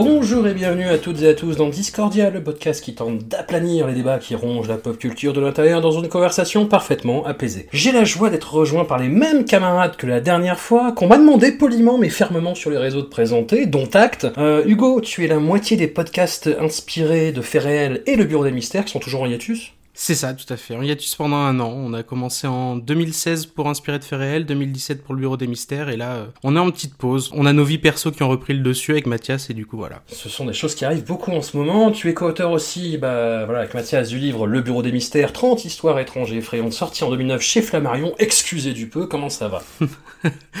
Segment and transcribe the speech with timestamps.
[0.00, 3.88] Bonjour et bienvenue à toutes et à tous dans Discordia, le podcast qui tente d'aplanir
[3.88, 7.66] les débats qui rongent la pop culture de l'intérieur dans une conversation parfaitement apaisée.
[7.72, 11.18] J'ai la joie d'être rejoint par les mêmes camarades que la dernière fois, qu'on m'a
[11.18, 14.28] demandé poliment mais fermement sur les réseaux de présenter, dont acte.
[14.38, 18.44] Euh, Hugo, tu es la moitié des podcasts inspirés de faits réels et le Bureau
[18.44, 20.76] des Mystères qui sont toujours en hiatus C'est ça, tout à fait.
[20.76, 21.72] En hiatus pendant un an.
[21.74, 25.48] On a commencé en 2016 pour Inspiré de faits réels, 2017 pour le Bureau des
[25.48, 27.30] Mystères, et là, euh, on est en petite pause.
[27.34, 29.76] On a nos vies perso qui ont repris le dessus avec Mathias, et du coup,
[29.76, 30.02] voilà.
[30.06, 31.90] Ce sont des choses qui arrivent beaucoup en ce moment.
[31.90, 35.64] Tu es co-auteur aussi, bah, voilà, avec Mathias du livre Le Bureau des Mystères, 30
[35.64, 38.14] histoires étranges et effrayantes, sorti en 2009 chez Flammarion.
[38.20, 39.62] Excusez du peu, comment ça va?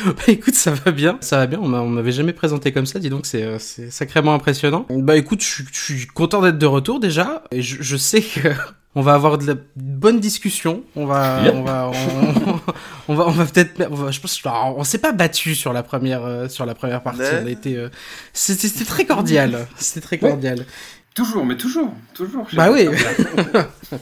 [0.04, 1.58] Bah écoute, ça va bien, ça va bien.
[1.60, 4.86] On m'a- on m'avait jamais présenté comme ça, dis donc, c'est euh, sacrément impressionnant.
[4.90, 8.20] Bah écoute, je suis- je suis content d'être de retour déjà, et je, je sais
[8.22, 8.48] que
[8.98, 10.82] on va avoir de la bonne discussion.
[10.96, 11.54] On va, Yep.
[11.54, 12.60] on va, on,
[13.06, 13.78] on va, on va peut-être,
[14.10, 14.42] je pense,
[14.76, 17.20] on s'est pas battu sur la première, euh, sur la première partie.
[17.20, 17.40] Ouais.
[17.44, 17.90] On a été, euh,
[18.32, 20.66] c'était c'était très cordial, c'était très cordial.
[21.18, 22.46] Toujours, mais toujours, toujours.
[22.52, 22.86] Bah oui.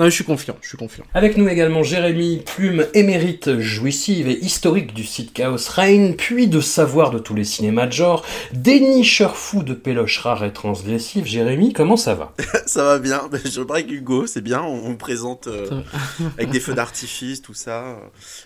[0.00, 1.04] non, je suis confiant, je suis confiant.
[1.14, 6.60] Avec nous également Jérémy, plume émérite, jouissive et historique du site Chaos Reign, puis de
[6.60, 11.26] savoir de tous les cinémas de genre, dénicheur fou de péloches rares et transgressives.
[11.26, 12.32] Jérémy, comment ça va?
[12.66, 13.22] Ça va bien.
[13.30, 14.62] Mais Je parle avec Hugo, c'est bien.
[14.62, 15.80] On, on présente euh,
[16.38, 18.00] avec des feux d'artifice, tout ça.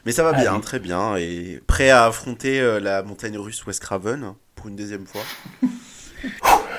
[0.04, 0.60] Mais ça va bien, Allez.
[0.60, 1.16] très bien.
[1.16, 5.22] Et prêt à affronter euh, la montagne russe West Craven pour une deuxième fois.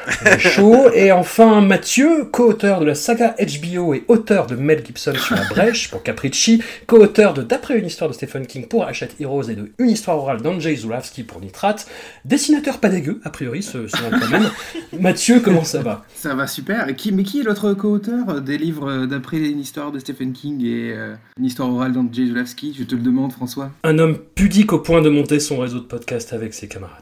[0.39, 0.89] Chaud.
[0.93, 5.43] Et enfin Mathieu, co-auteur de la saga HBO et auteur de Mel Gibson sur la
[5.49, 9.55] brèche pour Capricci, co-auteur de D'après une histoire de Stephen King pour Hachette Heroes et
[9.55, 11.87] de Une histoire orale d'Andrzej Zulawski pour Nitrate,
[12.23, 14.49] dessinateur pas dégueu, a priori, ce, ce nom quand même.
[14.99, 16.05] Mathieu, comment ça va?
[16.15, 16.87] Ça va super.
[16.87, 20.33] Et qui, mais qui est l'autre co-auteur des livres euh, d'après une histoire de Stephen
[20.33, 22.75] King et euh, une histoire orale d'Andrzej Zulawski?
[22.77, 23.71] Je te le demande, François.
[23.83, 27.01] Un homme pudique au point de monter son réseau de podcast avec ses camarades.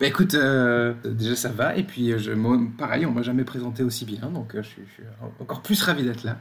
[0.00, 1.76] Bah écoute, euh, déjà ça va.
[1.76, 4.30] Et puis, euh, je, moi, pareil, on m'a jamais présenté aussi bien.
[4.30, 5.02] Donc, euh, je, suis, je suis
[5.40, 6.38] encore plus ravi d'être là.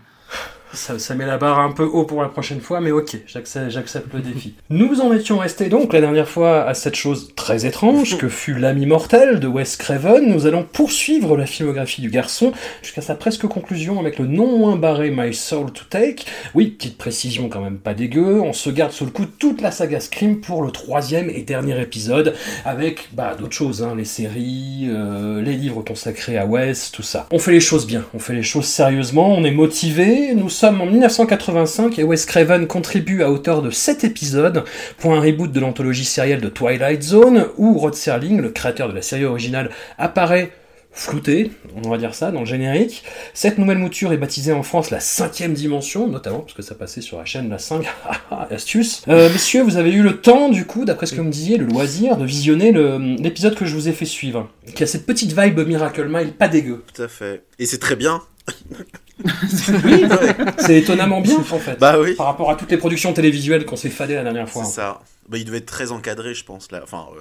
[0.73, 4.13] Ça, met la barre un peu haut pour la prochaine fois, mais ok, j'accepte, j'accepte
[4.13, 4.53] le défi.
[4.69, 8.53] Nous en étions restés donc la dernière fois à cette chose très étrange que fut
[8.53, 10.27] L'ami mortel de Wes Craven.
[10.27, 12.51] Nous allons poursuivre la filmographie du garçon
[12.83, 16.25] jusqu'à sa presque conclusion avec le non moins barré My Soul to Take.
[16.53, 19.71] Oui, petite précision quand même pas dégueu, on se garde sous le coup toute la
[19.71, 24.87] saga Scream pour le troisième et dernier épisode avec bah, d'autres choses, hein, les séries,
[24.87, 27.27] euh, les livres consacrés à Wes, tout ça.
[27.31, 30.81] On fait les choses bien, on fait les choses sérieusement, on est motivé, nous sommes
[30.81, 34.65] en 1985 et Wes Craven contribue à hauteur de 7 épisodes
[34.97, 38.93] pour un reboot de l'anthologie sérielle de Twilight Zone où Rod Serling, le créateur de
[38.93, 40.51] la série originale, apparaît
[40.91, 43.05] flouté, on va dire ça, dans le générique.
[43.33, 46.99] Cette nouvelle mouture est baptisée en France la cinquième dimension, notamment parce que ça passait
[46.99, 47.85] sur la chaîne La 5,
[48.51, 49.03] astuce.
[49.07, 51.55] Euh, messieurs, vous avez eu le temps, du coup, d'après ce que vous me disiez,
[51.55, 52.73] le loisir de visionner
[53.17, 56.49] l'épisode que je vous ai fait suivre, qui a cette petite vibe Miracle Mile pas
[56.49, 56.83] dégueu.
[56.93, 57.43] Tout à fait.
[57.59, 58.21] Et c'est très bien.
[59.23, 60.05] Oui,
[60.59, 61.79] c'est étonnamment bien, en fait.
[61.79, 62.15] bah oui.
[62.15, 64.63] Par rapport à toutes les productions télévisuelles qu'on s'est fadées la dernière fois.
[64.63, 65.01] C'est ça.
[65.27, 66.71] Bah, il devait être très encadré, je pense.
[66.71, 66.81] Là.
[66.83, 67.19] Enfin, euh,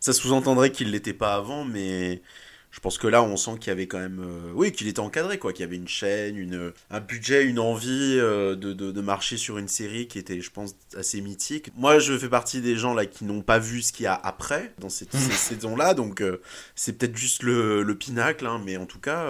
[0.00, 2.22] ça sous-entendrait qu'il l'était pas avant, mais
[2.70, 4.20] je pense que là, on sent qu'il y avait quand même.
[4.20, 5.52] euh, Oui, qu'il était encadré, quoi.
[5.52, 6.72] Qu'il y avait une chaîne, une...
[6.90, 10.50] un budget, une envie euh, de, de, de marcher sur une série qui était, je
[10.50, 11.70] pense, assez mythique.
[11.76, 14.14] Moi, je fais partie des gens là qui n'ont pas vu ce qu'il y a
[14.14, 16.40] après, dans cette ces saisons-là, donc euh,
[16.76, 19.26] c'est peut-être juste le, le pinacle, hein, mais en tout cas.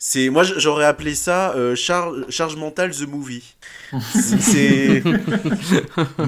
[0.00, 3.56] C'est moi j'aurais appelé ça euh, charge, mentale the movie.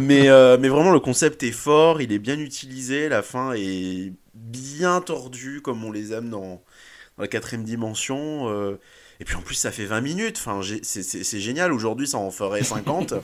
[0.00, 4.12] Mais euh, mais vraiment le concept est fort, il est bien utilisé, la fin est
[4.34, 6.62] bien tordue comme on les aime dans,
[7.18, 8.48] la quatrième dimension.
[8.48, 8.80] euh,
[9.20, 11.72] et puis en plus ça fait 20 minutes, enfin c'est génial.
[11.72, 13.14] Aujourd'hui ça en ferait 50.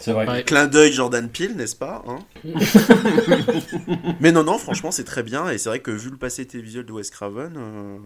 [0.00, 0.26] C'est vrai.
[0.28, 0.42] Ouais.
[0.42, 2.18] Clin d'œil Jordan Peele, n'est-ce pas hein
[4.20, 5.48] Mais non, non, franchement, c'est très bien.
[5.50, 7.98] Et c'est vrai que vu le passé télévisuel de Wes Craven, euh,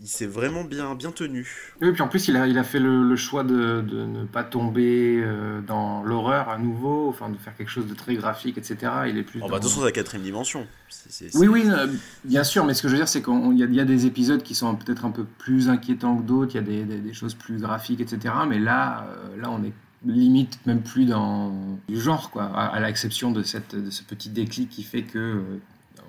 [0.00, 1.48] il s'est vraiment bien, bien tenu.
[1.80, 4.24] Oui, puis en plus, il a, il a fait le, le choix de, de ne
[4.24, 8.58] pas tomber euh, dans l'horreur à nouveau, enfin de faire quelque chose de très graphique,
[8.58, 8.76] etc.
[9.08, 9.40] Il est plus.
[9.42, 10.66] Oh, dans- bah, la quatrième dimension.
[10.88, 11.86] C'est- c'est- Oui, oui, euh,
[12.24, 14.42] bien sûr, mais ce que je veux dire, c'est qu'il y, y a des épisodes
[14.42, 17.12] qui sont peut-être un peu plus inquiétants que d'autres, il y a des, des- des
[17.12, 18.34] choses plus graphiques, etc.
[18.48, 19.06] Mais là,
[19.40, 19.72] là, on est
[20.06, 21.52] limite même plus dans
[21.88, 23.58] du genre, quoi, à, l'exception de ce
[24.02, 25.60] petit déclic qui fait que euh,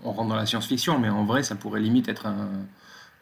[0.03, 2.47] on rentre dans la science-fiction, mais en vrai, ça pourrait limite être un,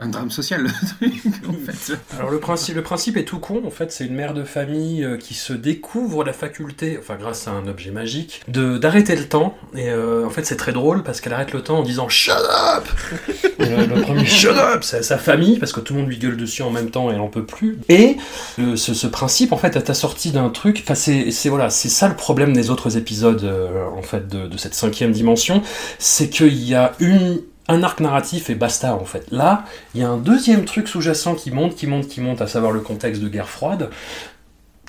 [0.02, 0.70] un drame social, le
[1.10, 1.98] truc, en fait.
[2.18, 5.04] Alors le principe, le principe est tout con, en fait c'est une mère de famille
[5.04, 9.26] euh, qui se découvre la faculté, enfin grâce à un objet magique, de d'arrêter le
[9.28, 12.08] temps, et euh, en fait c'est très drôle parce qu'elle arrête le temps en disant
[12.10, 12.86] «Shut up!»
[13.60, 16.18] Euh, Le premier «Shut up!» c'est à sa famille, parce que tout le monde lui
[16.18, 17.78] gueule dessus en même temps et elle en peut plus.
[17.90, 18.16] Et
[18.60, 21.90] euh, ce, ce principe en fait est assorti d'un truc, enfin c'est c'est- voilà, c'est
[21.90, 25.62] ça le problème des autres épisodes euh, en fait de, de cette cinquième dimension,
[25.98, 29.26] c'est qu'il y a une un arc narratif et basta en fait.
[29.32, 29.64] Là,
[29.96, 32.72] il y a un deuxième truc sous-jacent qui monte, qui monte, qui monte, à savoir
[32.74, 33.90] le contexte de guerre froide,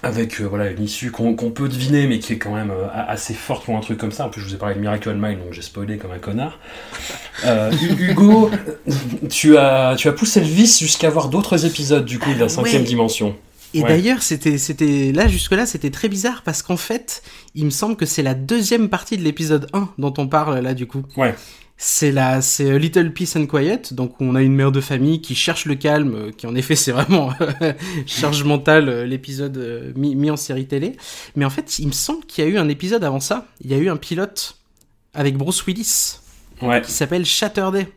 [0.03, 3.35] avec euh, voilà une issue qu'on peut deviner, mais qui est quand même euh, assez
[3.35, 4.25] forte pour un truc comme ça.
[4.27, 6.19] En plus, je vous ai parlé de Miracle on Mine, donc j'ai spoilé comme un
[6.19, 6.59] connard.
[7.45, 8.51] Euh, Hu- Hugo,
[9.29, 12.49] tu as, tu as poussé le vice jusqu'à voir d'autres épisodes du coup de la
[12.49, 12.89] cinquième Ouais.
[12.89, 13.37] dimension.
[13.75, 13.89] Et Ouais.
[13.89, 17.23] d'ailleurs, c'était, c'était là jusque là, c'était très bizarre parce qu'en fait,
[17.55, 20.73] il me semble que c'est la deuxième partie de l'épisode 1 dont on parle là
[20.75, 21.03] du coup.
[21.17, 21.35] Ouais.
[21.83, 25.23] C'est la, c'est Little Peace and Quiet, donc où on a une mère de famille
[25.23, 27.33] qui cherche le calme, euh, qui en effet c'est vraiment
[28.07, 30.97] charge mentale euh, l'épisode euh, mis, mis en série télé.
[31.37, 33.47] Mais en fait, il me semble qu'il y a eu un épisode avant ça.
[33.65, 34.59] Il y a eu un pilote
[35.15, 36.19] avec Bruce Willis
[36.61, 36.83] Ouais.
[36.83, 37.89] qui s'appelle Shatterday.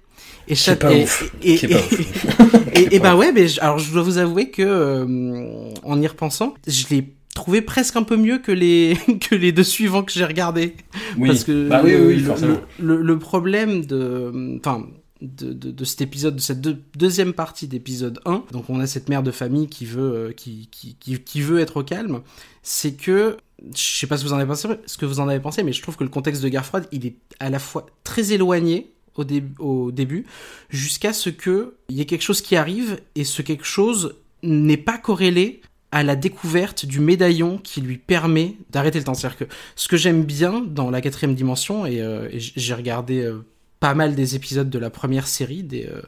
[0.47, 1.29] Et Shat- pas et- ouf.
[1.41, 5.74] et- et- et, et ben ouais, mais je- alors je dois vous avouer que euh,
[5.83, 8.97] en y repensant, je l'ai trouvé presque un peu mieux que les
[9.30, 10.75] que les deux suivants que j'ai regardés.
[11.18, 11.27] Oui.
[11.30, 12.57] Parce que bah oui, le, oui, le- forcément.
[12.80, 14.88] le- le problème de, enfin,
[15.21, 18.88] de, de, de cet épisode, de cette deux- deuxième partie d'épisode 1, donc on a
[18.88, 22.21] cette mère de famille qui veut, euh, qui, qui, qui, qui veut être au calme,
[22.62, 23.38] c'est que,
[23.75, 25.63] je sais pas ce que vous en avez pensé, ce que vous en avez pensé,
[25.63, 28.33] mais je trouve que le contexte de guerre froide, il est à la fois très
[28.33, 30.25] éloigné au, dé- au début,
[30.69, 34.75] jusqu'à ce que il y ait quelque chose qui arrive et ce quelque chose n'est
[34.77, 35.62] pas corrélé
[35.94, 39.13] à la découverte du médaillon qui lui permet d'arrêter le temps.
[39.13, 39.45] C'est-à-dire que
[39.75, 43.45] ce que j'aime bien dans la quatrième dimension, et, euh, j'ai regardé euh,
[43.80, 46.01] pas mal des épisodes de la première série, des euh,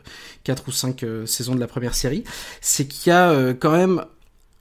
[0.43, 2.23] quatre ou cinq saisons de la première série,
[2.61, 4.03] c'est qu'il y a quand même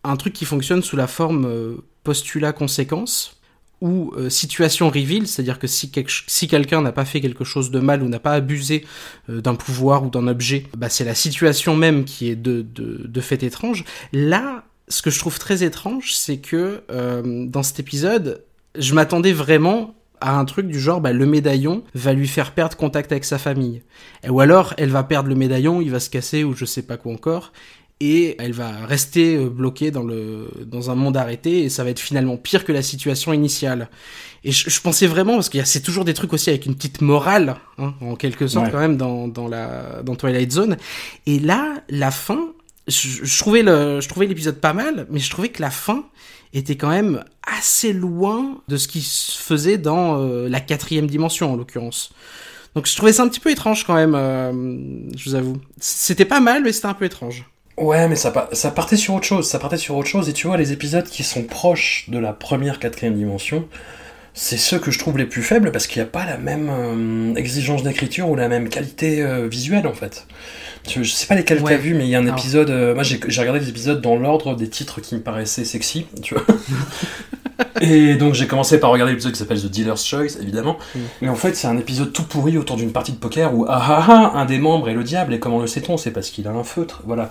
[0.04, 3.40] un truc qui fonctionne sous la forme postulat-conséquence
[3.80, 5.90] ou situation reveal, c'est-à-dire que si,
[6.48, 8.84] quelqu'un n'a pas fait quelque chose de mal ou n'a pas abusé
[9.28, 13.84] d'un pouvoir ou d'un objet, bah, c'est la situation même qui est de fait étrange.
[14.12, 18.44] Là, ce que je trouve très étrange, c'est que euh, dans cet épisode,
[18.76, 22.76] je m'attendais vraiment à un truc du genre, bah, le médaillon va lui faire perdre
[22.76, 23.82] contact avec sa famille.
[24.24, 26.82] Et- Ou alors, elle va perdre le médaillon, il va se casser ou je sais
[26.82, 27.52] pas quoi encore.
[28.00, 31.90] Et elle va rester euh, bloquée dans, le, dans un monde arrêté et ça va
[31.90, 33.88] être finalement pire que la situation initiale.
[34.42, 36.66] Et je, je pensais vraiment, parce qu'il y a c'est toujours des trucs aussi avec
[36.66, 38.72] une petite morale, hein, en quelque sorte Ouais.
[38.72, 40.76] quand même, dans, dans, la, dans Twilight Zone.
[41.26, 42.48] Et là, la fin,
[42.86, 46.04] je, trouvais le, je trouvais l'épisode pas mal, mais je trouvais que la fin
[46.52, 51.52] était quand même assez loin de ce qui se faisait dans euh, la quatrième dimension
[51.52, 52.12] en l'occurrence.
[52.74, 54.52] Donc je trouvais ça un petit peu étrange quand même, euh,
[55.16, 55.56] je vous avoue.
[55.80, 57.44] C'était pas mal, mais c'était un peu étrange.
[57.76, 60.46] Ouais, mais ça, ça partait sur autre chose, ça partait sur autre chose, et tu
[60.46, 63.68] vois, les épisodes qui sont proches de la première, quatrième dimension,
[64.36, 66.68] c'est ceux que je trouve les plus faibles parce qu'il n'y a pas la même
[66.70, 70.26] euh, exigence d'écriture ou la même qualité euh, visuelle en fait.
[70.88, 71.72] Je, je sais pas lesquels Ouais.
[71.72, 72.68] t'as vu, mais il y a un épisode.
[72.70, 76.06] euh, moi j'ai j'ai regardé les épisodes dans l'ordre des titres qui me paraissaient sexy,
[76.22, 76.44] tu vois.
[77.80, 80.78] Et donc j'ai commencé par regarder l'épisode qui s'appelle The Dealer's Choice, évidemment.
[80.94, 80.98] Mm.
[81.22, 83.82] Mais en fait, c'est un épisode tout pourri autour d'une partie de poker où ah
[83.88, 85.96] ah ah, un des membres est le diable, et comment le sait-on?
[85.96, 87.30] C'est parce qu'il a un feutre, voilà.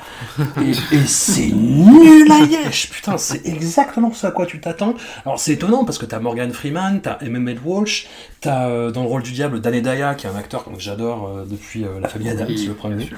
[0.61, 4.95] Et, et c'est nul à yesh, putain, c'est exactement ce à quoi tu t'attends.
[5.25, 8.07] Alors c'est étonnant parce que t'as Morgan Freeman, t'as Emmett Walsh,
[8.43, 11.27] t'as euh, dans le rôle du diable Danny Daya, qui est un acteur que j'adore
[11.27, 13.09] euh, depuis euh, La Famille Adams, Oui, le premier.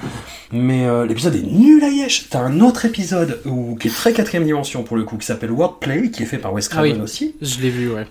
[0.52, 2.28] Mais euh, l'épisode est nul à yesh.
[2.30, 5.50] T'as un autre épisode où, qui est très quatrième dimension pour le coup, qui s'appelle
[5.50, 6.88] Wordplay, qui est fait par Wes Ah oui.
[6.90, 7.34] Craven aussi.
[7.42, 8.06] Je l'ai vu, ouais.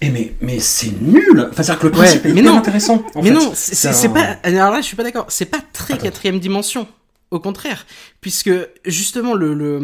[0.00, 2.58] Et mais, mais c'est nul Enfin, c'est-à-dire que le principe Ouais, est mais hyper non.
[2.58, 3.02] intéressant.
[3.14, 3.34] en mais fait.
[3.34, 4.36] non, c'est un- pas.
[4.42, 5.26] Alors là, je suis pas d'accord.
[5.28, 6.02] C'est pas très Attends.
[6.04, 6.86] quatrième dimension.
[7.34, 7.84] Au contraire,
[8.20, 8.50] puisque
[8.86, 9.78] justement le le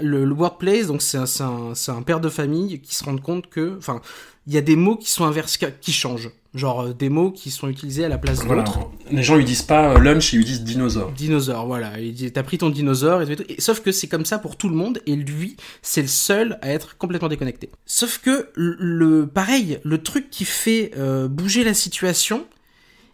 [0.00, 3.48] le, le workplace, donc c'est un, un un père de famille qui se rend compte
[3.48, 4.00] que, enfin,
[4.46, 6.30] il y a des mots qui sont inversés, qui changent.
[6.54, 8.62] Genre euh, des mots qui sont utilisés à la place Voilà.
[8.62, 8.88] d'autres.
[9.10, 11.10] Les gens lui disent pas euh, lunch, ils lui disent dinosaure.
[11.12, 11.98] Dinosaure, voilà.
[12.00, 13.44] Il dit, t'as pris ton dinosaure et tout, et tout.
[13.48, 16.58] Et sauf que c'est comme ça pour tout le monde et lui, c'est le seul
[16.62, 17.68] à être complètement déconnecté.
[17.84, 22.46] Sauf que le- pareil, le truc qui fait euh, bouger la situation,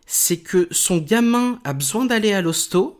[0.06, 2.98] c'est que son gamin a besoin d'aller à l'hosto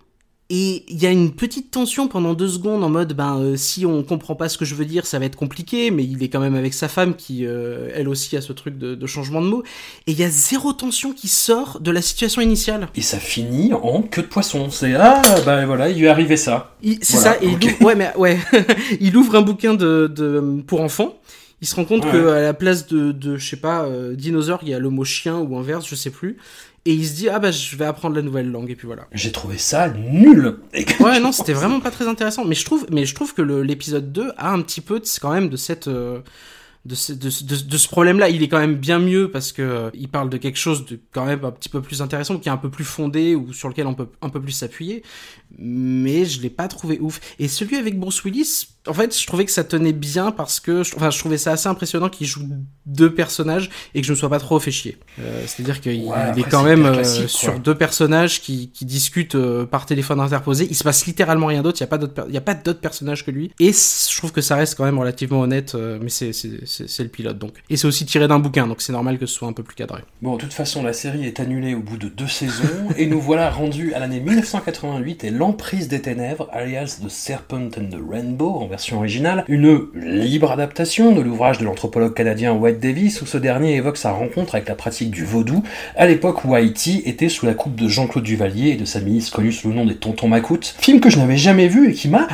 [0.50, 3.86] Et il y a une petite tension pendant deux secondes en mode ben euh, si
[3.86, 6.28] on comprend pas ce que je veux dire ça va être compliqué mais il est
[6.28, 9.40] quand même avec sa femme qui euh, elle aussi a ce truc de, de changement
[9.40, 9.62] de mots
[10.06, 12.88] et il y a zéro tension qui sort de la situation initiale.
[12.96, 14.68] Et ça finit en queue de poisson.
[14.68, 16.76] C'est ah bah voilà, il lui est arrivé ça.
[16.82, 18.38] C'est Voilà, ça et il ouvre, ouais mais ouais
[19.00, 21.14] il ouvre un bouquin de, de pour enfants.
[21.62, 22.10] Il se rend compte Ouais.
[22.10, 24.90] que à la place de, de je sais pas euh, dinosaure il y a le
[24.90, 26.36] mot chien ou inverse je sais plus
[26.84, 29.06] et il se dit ah bah je vais apprendre la nouvelle langue et puis voilà.
[29.12, 30.56] J'ai trouvé ça nul.
[31.00, 32.44] Ouais, non, c'était vraiment pas très intéressant.
[32.44, 35.32] Mais je trouve, mais je trouve que l'épisode 2 a un petit peu de- quand
[35.32, 35.88] même de cette.
[35.88, 36.20] euh,
[36.84, 39.52] de ce, de, de ce- de ce problème-là, il est quand même bien mieux parce
[39.52, 42.38] que euh, il parle de quelque chose de quand même un petit peu plus intéressant,
[42.38, 45.02] qui est un peu plus fondé ou sur lequel on peut un peu plus s'appuyer.
[45.58, 47.20] Mais je l'ai pas trouvé ouf.
[47.38, 50.82] Et celui avec Bruce Willis, en fait, je trouvais que ça tenait bien parce que,
[50.82, 52.48] je, enfin, je trouvais ça assez impressionnant qu'il joue
[52.86, 54.96] deux personnages et que je me sois pas trop fait chier.
[55.20, 59.66] Euh, C'est-à-dire qu'il Ouais, est quand même euh, sur deux personnages qui, qui discutent euh,
[59.66, 60.66] par téléphone interposé.
[60.70, 61.78] Il se passe littéralement rien d'autre.
[61.78, 63.52] Il y a pas d'autres, il y a pas d'autres personnages que lui.
[63.60, 65.76] Et je trouve que ça reste quand même relativement honnête.
[66.00, 66.32] mais c'est,
[66.86, 67.52] c'est, le pilote donc.
[67.70, 69.74] Et c'est aussi tiré d'un bouquin, donc c'est normal que ce soit un peu plus
[69.74, 70.02] cadré.
[70.22, 72.64] Bon, de toute façon, la série est annulée au bout de deux saisons,
[72.96, 77.90] et nous voilà rendus à l'année 1988 et l'emprise des ténèbres, alias The Serpent and
[77.90, 83.22] the Rainbow en version originale, une libre adaptation de l'ouvrage de l'anthropologue canadien White Davis,
[83.22, 85.62] où ce dernier évoque sa rencontre avec la pratique du vaudou,
[85.96, 89.34] à l'époque où Haïti était sous la coupe de Jean-Claude Duvalier et de sa ministre
[89.34, 92.08] connue sous le nom des Tontons Macoutes, film que je n'avais jamais vu et qui
[92.08, 92.28] m'a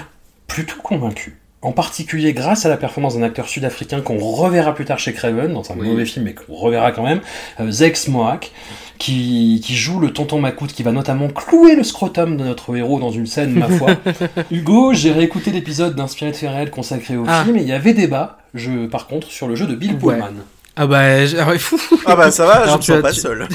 [0.46, 1.38] plutôt convaincu.
[1.60, 5.52] En particulier grâce à la performance d'un acteur sud-africain qu'on reverra plus tard chez Craven,
[5.52, 5.88] dans un Oui.
[5.88, 7.20] mauvais film, mais qu'on reverra quand même,
[7.58, 8.52] euh, Zex Moak,
[8.98, 13.00] qui, qui joue le tonton Macoute, qui va notamment clouer le scrotum de notre héros
[13.00, 13.90] dans une scène, ma foi.
[14.52, 17.42] Hugo, j'ai réécouté l'épisode d'Inspiré de fait réel consacré au Ah.
[17.44, 20.14] film, et il y avait débat, je, par contre, sur le jeu de Bill Ouais.
[20.14, 20.28] Pullman.
[20.76, 21.00] Ah bah,
[21.40, 21.52] ah.
[22.06, 23.48] Ah bah ça va, je ne as- pas tu- seul.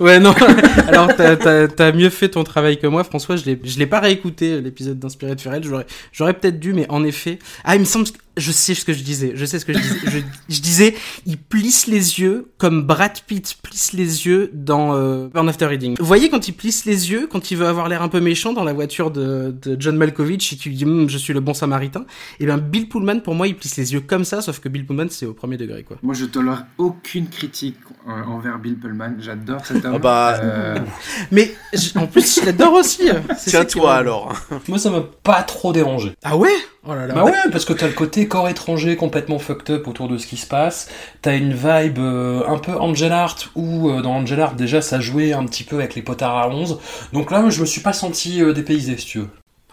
[0.00, 0.34] Ouais, non.
[0.88, 3.36] Alors, t'as, mieux fait ton travail que moi, François.
[3.36, 5.62] Je l'ai, pas réécouté, l'épisode d'Inspiré de Ferrel.
[5.64, 7.38] J'aurais, j'aurais peut-être dû, mais en effet.
[7.64, 9.32] Ah, il me semble je sais ce que je disais.
[9.34, 9.98] Je sais ce que je disais.
[10.06, 10.18] je,
[10.54, 10.94] je disais,
[11.26, 15.96] il plisse les yeux comme Brad Pitt plisse les yeux dans, euh, Burn After Reading.
[15.98, 18.52] Vous voyez quand il plisse les yeux, quand il veut avoir l'air un peu méchant
[18.52, 21.54] dans la voiture de, de John Malkovich et qu'il dit, Hum, je suis le bon
[21.54, 22.04] samaritain.
[22.40, 24.84] Et bien, Bill Pullman, pour moi, il plisse les yeux comme ça, sauf que Bill
[24.86, 25.96] Pullman, c'est au premier degré, quoi.
[26.02, 27.76] Moi, je tolère aucune critique
[28.08, 29.14] euh, envers Bill Pullman.
[29.20, 29.92] J'adore cet homme.
[29.96, 30.78] Ah bah, Euh,
[31.30, 31.54] Mais,
[31.96, 33.04] en plus, je l'adore aussi.
[33.44, 34.32] Qui Tiens-toi rend- alors.
[34.68, 36.12] Moi, ça m'a pas trop dérangé.
[36.22, 36.50] Ah ouais?
[36.86, 37.14] Oh là là.
[37.14, 40.26] Bah ouais, parce que t'as le côté corps étranger complètement fucked up autour de ce
[40.26, 40.88] qui se passe.
[41.22, 45.00] T'as une vibe euh, un peu Angel Art, où euh, dans Angel Art déjà ça
[45.00, 46.78] jouait un petit peu avec les potards à 11.
[47.12, 49.28] Donc là, je me suis pas senti euh, dépaysé, si tu veux.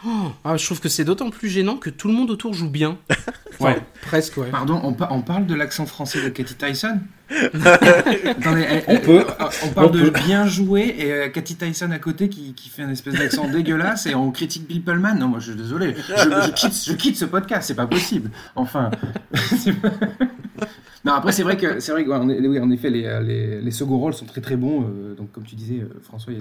[0.05, 2.70] Oh, ah, je trouve que c'est d'autant plus gênant que tout le monde autour joue
[2.70, 2.98] bien.
[3.60, 3.77] Ouais.
[4.01, 4.50] Presque, ouais.
[4.50, 6.98] Pardon, on, pa- on parle de l'accent français de Cathy Tyson?
[8.30, 9.20] Attendez, elle- On peut.
[9.28, 10.20] euh, On parle On de peut.
[10.26, 14.06] bien jouer et euh, Cathy Tyson à côté qui, qui fait un espèce d'accent dégueulasse
[14.08, 15.16] et on critique Bill Pullman.
[15.16, 15.96] Non, moi je suis désolé.
[15.96, 18.32] Je, je quitte, je quitte ce podcast, c'est pas possible.
[18.56, 18.92] Enfin.
[21.06, 22.10] non, après c'est vrai que c'est vrai que
[22.48, 24.84] oui, en effet les, euh, les, les seconds rôles sont très très bons.
[24.84, 26.34] euh, donc comme tu disais, euh, François,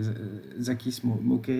[0.61, 1.53] Zakis Mo- Moquet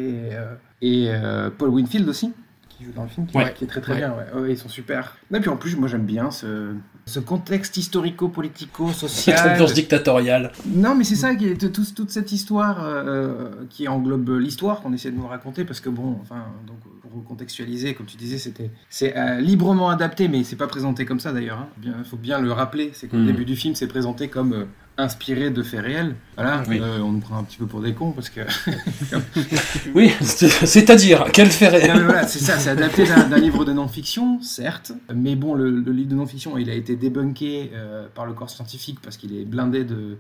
[0.83, 2.33] et, euh, et, Paul Winfield aussi
[2.69, 3.53] qui joue dans le film, qui, Ouais.
[3.57, 3.99] qui est très très Ouais.
[3.99, 4.15] bien.
[4.35, 5.17] Ouais, ils sont super.
[5.35, 6.73] Et puis en plus, moi j'aime bien ce,
[7.11, 9.51] ce contexte historico-politico-social.
[9.53, 10.53] Ambiance dictatoriale.
[10.67, 14.93] Non, mais c'est ça, qui est tout- toute cette histoire euh, qui englobe l'histoire qu'on
[14.93, 16.77] essaie de nous raconter, parce que bon, enfin, donc
[17.11, 21.19] pour recontextualiser, comme tu disais, c'était c'est euh, librement adapté, mais c'est pas présenté comme
[21.21, 21.67] ça d'ailleurs.
[21.83, 23.27] Il faut bien le rappeler, c'est qu'au Mhm.
[23.27, 24.65] début du film, c'est présenté comme euh,
[24.97, 26.15] inspiré de faits réels.
[26.37, 26.79] Voilà, Oui.
[26.81, 28.41] euh, on nous prend un petit peu pour des cons parce que
[29.95, 33.73] Oui, c'est- c'est-à-dire, quel fait Non, mais voilà, c'est ça, c'est adapté d'un livre de
[33.73, 38.27] non-fiction, certes, mais bon, le, le livre de non-fiction, il a été débunké euh, par
[38.27, 40.17] le corps scientifique parce qu'il est blindé de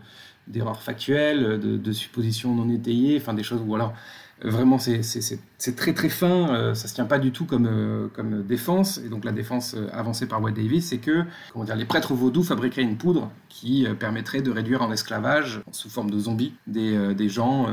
[0.49, 3.92] d'erreurs factuelles, de, de suppositions non étayées, enfin des choses où alors
[4.42, 5.02] vraiment c'est-
[5.76, 9.09] très très fin, euh, ça se tient pas du tout comme, euh, comme défense, et
[9.09, 12.42] donc la défense euh, avancée par White Davis, c'est que comment dire, les prêtres vaudous
[12.44, 17.28] fabriqueraient une poudre qui permettrait de réduire en esclavage, sous forme de zombies, des, des
[17.28, 17.66] gens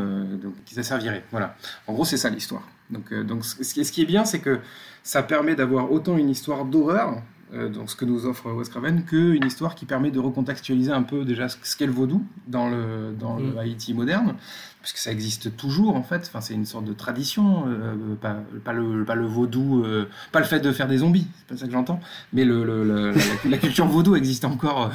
[0.65, 1.23] qui s'asserviraient.
[1.31, 1.55] Voilà.
[1.87, 2.63] En gros, c'est ça l'histoire.
[2.89, 4.59] Donc, donc ce qui est bien, c'est que
[5.03, 7.21] ça permet d'avoir autant une histoire d'horreur,
[7.53, 11.03] euh, donc ce que nous offre Wes Craven, qu'une histoire qui permet de recontextualiser un
[11.03, 13.57] peu déjà ce qu'est le vaudou dans le, dans le Mm.
[13.57, 14.35] Haïti moderne,
[14.81, 18.73] puisque ça existe toujours en fait, enfin, c'est une sorte de tradition, euh, pas, pas,
[18.73, 21.65] le, pas le vaudou, euh, pas le fait de faire des zombies, c'est pas ça
[21.67, 21.99] que j'entends,
[22.33, 24.91] mais le, le- le- la, la culture vaudou existe encore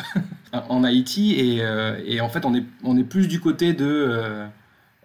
[0.54, 1.62] euh, en Haïti, et,
[2.06, 4.44] et en fait on est, on est plus du côté de...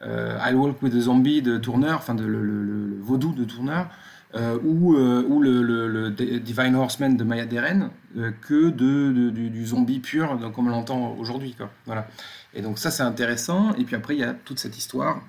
[0.05, 3.87] I Walk with a Zombie de Tourneur, enfin de, le vaudou de Tourneur,
[4.35, 9.99] euh, ou, euh, ou le, Divine Horseman de Maya Deren, euh, que de, du, zombie
[9.99, 11.55] pur, comme on l'entend aujourd'hui.
[11.85, 12.07] Voilà.
[12.53, 15.21] Et donc ça c'est intéressant, et puis après il y a toute cette histoire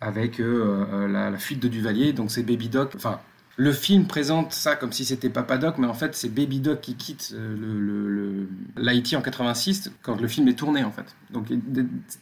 [0.00, 2.92] avec euh, la, fuite de Duvalier, donc c'est Baby Doc.
[2.96, 3.20] Enfin,
[3.56, 6.80] le film présente ça comme si c'était Papa Doc, mais en fait c'est Baby Doc
[6.80, 7.36] qui quitte
[8.76, 11.14] l'Haïti en 86 quand le film est tourné en fait.
[11.30, 11.48] Donc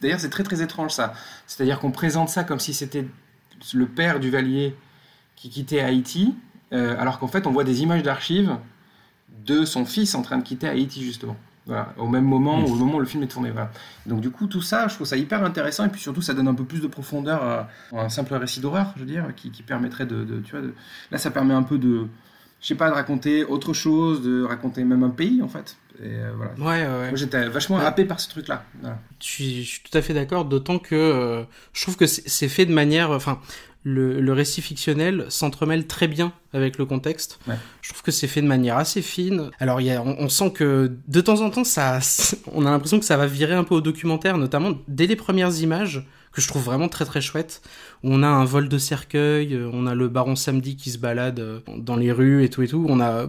[0.01, 1.13] d'ailleurs c'est très très étrange ça.
[1.47, 3.07] C'est-à-dire qu'on présente ça comme si c'était
[3.73, 4.75] le père Duvalier
[5.41, 6.35] qui quittait Haïti,
[6.71, 8.55] euh, alors qu'en fait on voit des images d'archives
[9.45, 11.35] de son fils en train de quitter Haïti justement.
[11.67, 13.51] Voilà, au même moment, au moment où le film est tourné.
[13.51, 13.71] Voilà.
[14.07, 16.47] Donc du coup, tout ça, je trouve ça hyper intéressant et puis surtout, ça donne
[16.47, 19.51] un peu plus de profondeur à, à un simple récit d'horreur, je veux dire, qui,
[19.51, 20.73] qui permettrait de, de- tu vois, de-
[21.11, 22.07] là, ça permet un peu de,
[22.61, 25.77] je sais pas, de raconter autre chose, de raconter même un pays en fait.
[26.03, 26.51] Et euh, voilà.
[26.57, 27.07] Ouais, ouais, ouais.
[27.09, 28.63] Moi, j'étais vachement happé par ce truc-là.
[28.81, 28.97] Voilà.
[29.19, 31.43] Je suis, je suis tout à fait d'accord, d'autant que euh,
[31.73, 33.11] je trouve que c'est c'est fait de manière.
[33.11, 33.39] Enfin,
[33.83, 37.39] le, le récit fictionnel s'entremêle très bien avec le contexte.
[37.47, 37.55] Ouais.
[37.81, 39.49] Je trouve que c'est fait de manière assez fine.
[39.59, 41.99] Alors, il y a, on, on sent que de temps en temps, ça,
[42.51, 45.61] on a l'impression que ça va virer un peu au documentaire, notamment dès les premières
[45.61, 47.61] images que je trouve vraiment très très chouettes.
[48.03, 50.97] Où on a un vol de cercueil, euh, on a le baron samedi qui se
[50.97, 52.85] balade euh, dans les rues et tout et tout.
[52.87, 53.27] On a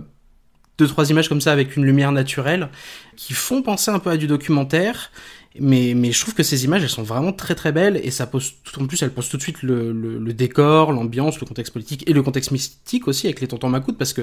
[0.79, 2.71] deux trois images comme ça avec une lumière naturelle
[3.17, 5.11] qui font penser un peu à du documentaire
[5.61, 8.27] mais, mais je trouve que ces images, elles sont vraiment très très belles et ça
[8.27, 11.47] pose, tout en plus, elles posent tout de suite le, le, le décor, l'ambiance, le
[11.47, 14.23] contexte politique et le contexte mystique aussi avec les tontons Macoutes parce que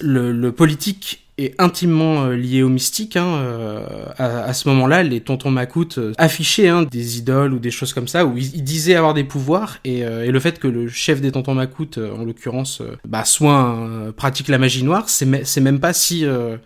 [0.00, 3.16] le, le politique est intimement euh, lié au mystique.
[3.16, 7.58] Hein, euh, à, à ce moment-là, les tontons Macoutes euh, affichaient hein, des idoles ou
[7.58, 10.38] des choses comme ça où ils, ils disaient avoir des pouvoirs et, euh, et le
[10.40, 14.84] fait que le chef des tontons Macoutes, en l'occurrence, bah, soit un- pratique la magie
[14.84, 16.56] noire, c'est même pas si euh,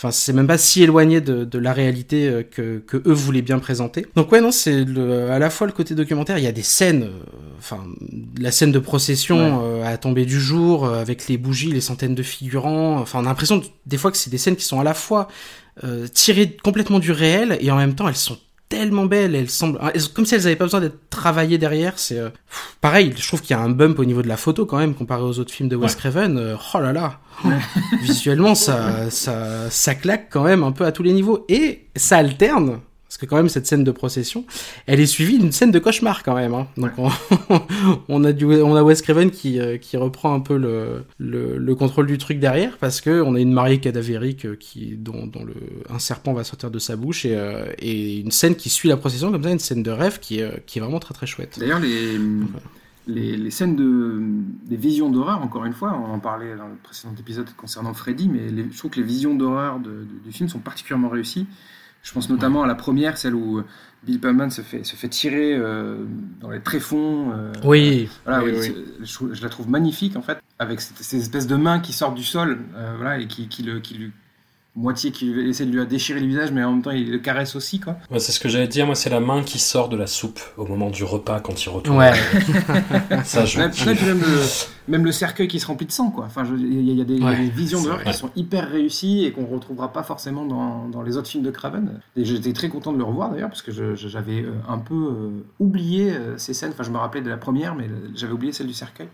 [0.00, 3.42] Enfin, c'est même pas si éloigné de, de la réalité euh, que, que eux voulaient
[3.42, 4.06] bien présenter.
[4.14, 4.84] Donc ouais, non, c'est
[5.28, 7.18] à la fois le côté documentaire, il y a des scènes, euh,
[7.58, 7.84] enfin,
[8.40, 12.14] la scène de procession euh, à la tombée du jour, avec les bougies, les centaines
[12.14, 12.98] de figurants.
[13.00, 14.94] Enfin, on a l'impression de- des fois que c'est des scènes qui sont à la
[14.94, 15.26] fois
[15.82, 18.38] euh, tirées complètement du réel et en même temps elles sont
[18.68, 21.94] tellement belles, elles semblent elles- comme si elles avaient pas besoin d'être travaillées derrière.
[21.96, 22.28] C'est euh,
[22.80, 24.94] pareil, je trouve qu'il y a un bump au niveau de la photo quand même
[24.94, 26.36] comparé aux autres films de Wes Craven.
[26.38, 27.18] Euh, oh là là,
[28.02, 32.18] visuellement ça, ça, ça claque quand même un peu à tous les niveaux et ça
[32.18, 32.80] alterne.
[33.08, 34.44] Parce que quand même cette scène de procession,
[34.86, 36.52] elle est suivie d'une scène de cauchemar quand même.
[36.52, 36.68] Hein.
[36.76, 37.10] Donc on,
[38.08, 41.56] on a du, on a Wes Craven qui, euh, qui reprend un peu le, le,
[41.56, 45.26] le contrôle du truc derrière parce que on a une mariée cadavérique euh, qui dont,
[45.26, 45.54] dont le
[45.88, 48.98] un serpent va sortir de sa bouche et, euh, et une scène qui suit la
[48.98, 51.58] procession comme ça, une scène de rêve qui est, qui est vraiment très très chouette.
[51.58, 52.18] D'ailleurs, les,
[53.06, 54.20] les, les scènes de
[54.68, 58.28] des visions d'horreur, encore une fois, on en parlait dans le précédent épisode concernant Freddy,
[58.28, 61.46] mais les- je trouve que les visions d'horreur de- de- du film sont particulièrement réussies.
[62.02, 63.62] Je pense notamment à la première, celle où
[64.04, 66.04] Bill Pullman se fait, se fait tirer euh,
[66.40, 67.32] dans les tréfonds.
[67.32, 71.46] euh, Oui, Voilà, oui, oui, Je, la trouve magnifique en fait, avec cette- ces espèces
[71.46, 74.12] de mains qui sortent du sol, euh, voilà, et qui, qui le, qui lui
[74.78, 77.56] moitié qui essaie de lui déchirer le visage, mais en même temps il le caresse
[77.56, 77.96] aussi quoi.
[78.10, 80.40] Ouais, c'est ce que j'allais dire, moi c'est la main qui sort de la soupe
[80.56, 81.98] au moment du repas quand il retourne.
[81.98, 82.12] Ouais.
[83.24, 84.40] Ça, je Même, même, le,
[84.88, 86.24] même le cercueil qui se remplit de sang quoi.
[86.26, 88.04] Enfin, il y, a- il y a des, il y a Ouais, des visions d'horreur
[88.04, 91.50] qui sont hyper réussies et qu'on retrouvera pas forcément dans, dans les autres films de
[91.50, 92.00] Craven.
[92.16, 94.78] Et j'étais très content de le revoir d'ailleurs parce que je- je- j'avais euh, un
[94.78, 96.70] peu euh, oublié euh, ces scènes.
[96.72, 99.08] Enfin, je me rappelais de la première, mais le- j'avais oublié celle du cercueil.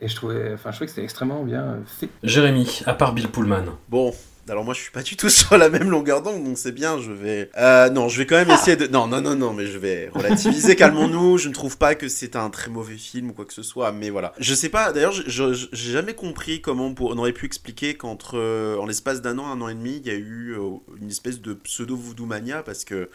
[0.00, 2.08] Et je trouvais, enfin, je trouvais que c'était extrêmement bien fait.
[2.22, 3.64] Jérémy, à part Bill Pullman.
[3.88, 4.12] Bon,
[4.50, 7.00] alors moi je suis pas du tout sur la même longueur d'onde, donc c'est bien,
[7.00, 7.50] je vais...
[7.58, 8.86] Euh, non, je vais quand même essayer de...
[8.86, 12.36] Non, non, non, non, mais je vais relativiser, calmons-nous, je ne trouve pas que c'est
[12.36, 14.32] un très mauvais film ou quoi que ce soit, mais voilà.
[14.38, 18.36] Je sais pas, d'ailleurs, j'ai jamais compris comment on, pour- on aurait pu expliquer qu'entre,
[18.38, 21.08] euh, en l'espace d'un an, un an et demi, il y a eu euh, une
[21.10, 23.08] espèce de pseudo-voodoo mania, parce que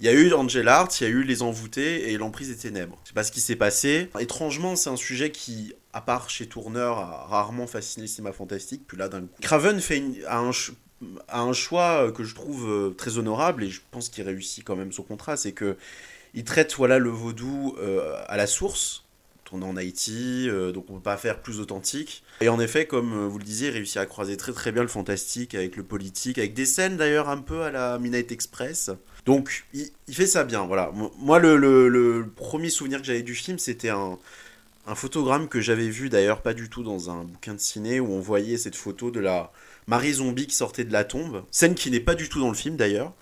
[0.00, 2.56] il y a eu Angel Art, il y a eu Les Envoûtés et L'Emprise des
[2.56, 2.98] Ténèbres.
[3.02, 4.08] Je sais pas ce qui s'est passé.
[4.20, 8.82] Étrangement, c'est un sujet qui, à part chez Tourner, a rarement fasciné le cinéma fantastique.
[8.86, 9.28] Puis là, d'un coup.
[9.40, 14.08] Craven fait a, un, choix euh, que je trouve euh, très honorable et je pense
[14.08, 15.36] qu'il réussit quand même son contrat.
[15.36, 15.76] C'est que
[16.32, 19.04] il traite voilà, le vaudou euh, à la source.
[19.44, 22.22] Tourné en Haïti, donc on peut pas faire plus authentique.
[22.42, 24.88] Et en effet, comme vous le disiez, il réussit à croiser très très bien le
[24.88, 28.90] fantastique avec le politique, avec des scènes d'ailleurs un peu à la Midnight Express.
[29.28, 30.90] Donc, il, fait ça bien, voilà.
[30.94, 34.18] Mo- Moi, le, premier souvenir que j'avais du film, c'était un,
[34.86, 38.10] un photogramme que j'avais vu d'ailleurs pas du tout dans un bouquin de ciné, où
[38.12, 39.52] on voyait cette photo de la
[39.86, 41.44] Marie Zombie qui sortait de la tombe.
[41.50, 43.12] Scène qui n'est pas du tout dans le film d'ailleurs.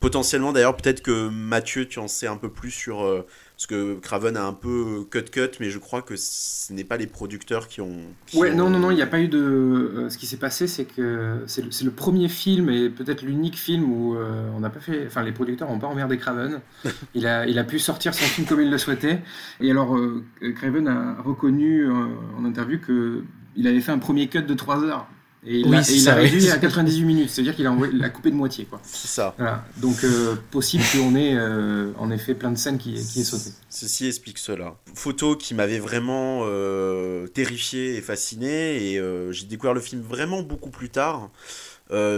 [0.00, 3.04] Potentiellement d'ailleurs, peut-être que Mathieu, tu en sais un peu plus sur...
[3.04, 6.96] euh, parce que Craven a un peu cut-cut, mais je crois que ce n'est pas
[6.96, 7.98] les producteurs qui ont...
[8.26, 9.38] qui Ouais, ont- non, non, non, il n'y a pas eu de.
[9.38, 13.84] euh, ce qui s'est passé, c'est que c'est le, premier film et peut-être l'unique film
[13.84, 15.06] où euh, on n'a pas fait.
[15.06, 16.60] Enfin, les producteurs n'ont pas emmerdé Craven.
[17.14, 19.22] il, a, il a pu sortir son film comme il le souhaitait.
[19.60, 20.24] Et alors, euh,
[20.56, 23.22] Craven a reconnu en interview que
[23.56, 25.06] il avait fait un premier cut de 3 heures.
[25.46, 26.14] Et il Oui, l'a c'est et il oui.
[26.14, 28.66] réduit à 98 minutes, c'est-à-dire qu'il a, coupé de moitié.
[28.82, 29.34] C'est ça.
[29.36, 29.64] Voilà.
[29.76, 33.50] Donc, euh, possible qu'on ait euh, en effet plein de scènes qui, qui aient sauté.
[33.68, 34.76] Ceci explique cela.
[34.94, 40.42] Photo qui m'avait vraiment euh, terrifié et fasciné, et euh, j'ai découvert le film vraiment
[40.42, 41.30] beaucoup plus tard.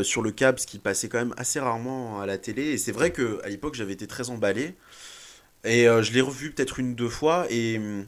[0.02, 2.62] sur le câble, ce qui passait quand même assez rarement à la télé.
[2.70, 4.74] Et c'est vrai que à l'époque, j'avais été très emballé.
[5.64, 7.46] Et je l'ai revu peut-être une ou deux fois.
[7.50, 8.06] Et hum,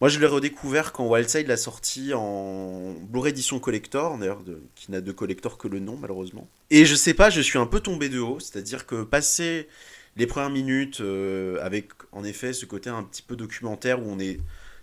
[0.00, 4.42] moi, je l'ai redécouvert quand Wildside l'a sorti en Blu-ray édition collector, d'ailleurs,
[4.74, 6.48] qui n'a de collector que le nom, malheureusement.
[6.70, 8.38] Et je sais pas, je suis un peu tombé de haut.
[8.40, 9.68] C'est-à-dire que passer
[10.16, 14.18] les premières minutes euh, avec, en effet, ce côté un petit peu documentaire où on
[14.18, 14.38] est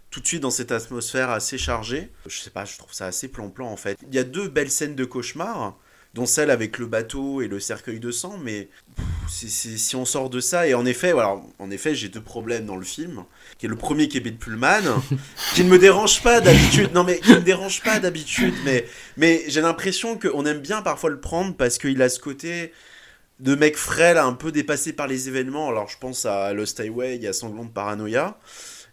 [0.09, 2.11] tout de suite dans cette atmosphère assez chargée.
[2.27, 3.97] Je sais pas, je trouve ça assez plan-plan en fait.
[4.07, 5.75] Il y a deux belles scènes de cauchemar,
[6.13, 10.29] dont celle avec le bateau et le cercueil de sang, mais pff, si on sort
[10.29, 13.23] de ça, et en effet, voilà, en effet, j'ai deux problèmes dans le film,
[13.57, 15.01] qui est le premier qui est Pullman,
[15.55, 18.85] qui ne me dérange pas d'habitude, non mais qui ne me dérange pas d'habitude, mais,
[19.17, 22.71] mais j'ai l'impression qu'on aime bien parfois le prendre parce qu'il a ce côté
[23.39, 25.69] de mec frêle, un peu dépassé par les événements.
[25.69, 28.39] Alors je pense à Lost Highway, a Sanglant de Paranoia.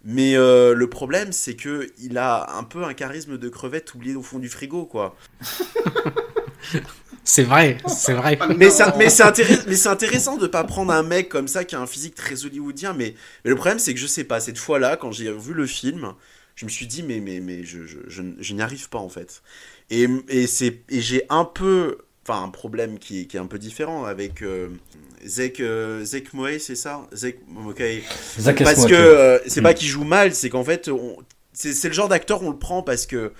[0.02, 4.16] Mais euh, le problème, c'est que il a un peu un charisme de crevette oublié
[4.16, 5.14] au fond du frigo, quoi.
[7.22, 8.38] C'est vrai, c'est vrai.
[8.56, 11.64] Mais c'est mais c'est intéress- mais c'est intéressant de pas prendre un mec comme ça
[11.64, 12.94] qui a un physique très hollywoodien.
[12.94, 15.66] Mais, mais le problème, c'est que je sais pas, cette fois-là, quand j'ai vu le
[15.66, 16.14] film,
[16.56, 19.08] je me suis dit, mais, mais, mais je, je, je, je n'y arrive pas en
[19.08, 19.42] fait.
[19.90, 21.98] Et, et, c'est- et j'ai un peu.
[22.26, 24.68] Enfin, un problème qui, est- qui est un peu différent avec euh,
[25.26, 27.06] Zek, euh, Zek Moe, c'est ça?
[27.12, 27.82] Zek, ok.
[28.38, 29.64] Zach Parce que euh, c'est Mm.
[29.64, 31.16] pas qu'il joue mal, c'est qu'en fait, on-
[31.52, 33.32] c'est c'est le genre d'acteur, on le prend parce que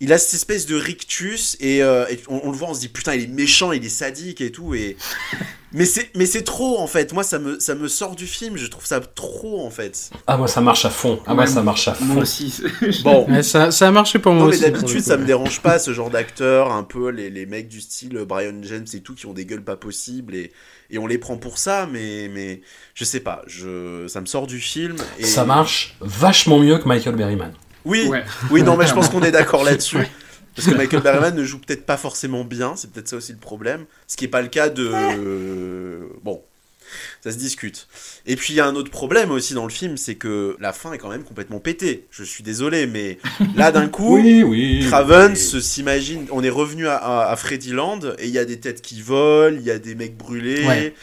[0.00, 2.80] il a cette espèce de rictus et, euh, et on, on le voit, on se
[2.80, 4.74] dit putain, il est méchant, il est sadique et tout.
[4.74, 4.96] Et...
[5.72, 7.12] mais c'est mais c'est trop en fait.
[7.12, 10.10] Moi, ça me, ça me sort du film, je trouve ça trop en fait.
[10.28, 11.20] Ah, moi, ça marche à fond.
[11.26, 12.04] Ah, moi, Ouais, ça marche à fond.
[12.04, 12.62] Moi aussi.
[13.02, 13.28] Bon.
[13.28, 15.92] Ouais, ça, ça a marché pour moi Non mais d'habitude ça me dérange pas ce
[15.92, 19.32] genre d'acteur, un peu les, les mecs du style Brian James et tout qui ont
[19.32, 20.52] des gueules pas possibles et,
[20.90, 22.60] et on les prend pour ça mais, mais
[22.94, 25.24] je sais pas, je, ça me sort du film et...
[25.24, 27.52] Ça marche vachement mieux que Michael Berryman.
[27.88, 28.24] Oui, Ouais.
[28.50, 29.98] oui non mais je pense qu'on est d'accord là-dessus.
[30.54, 33.38] Parce que Michael Berryman ne joue peut-être pas forcément bien, c'est peut-être ça aussi le
[33.38, 33.84] problème.
[34.08, 34.90] Ce qui n'est pas le cas de...
[36.24, 36.42] Bon,
[37.22, 37.86] ça se discute.
[38.26, 40.72] Et puis il y a un autre problème aussi dans le film, c'est que la
[40.72, 42.06] fin est quand même complètement pétée.
[42.10, 43.18] Je suis désolé, mais
[43.54, 44.16] là d'un coup...
[44.18, 44.84] Oui, oui.
[44.88, 45.62] Craven oui.
[45.62, 49.00] s'imagine, on est revenu à, à, à Freddyland et il y a des têtes qui
[49.00, 50.94] volent, il y a des mecs brûlés Ouais.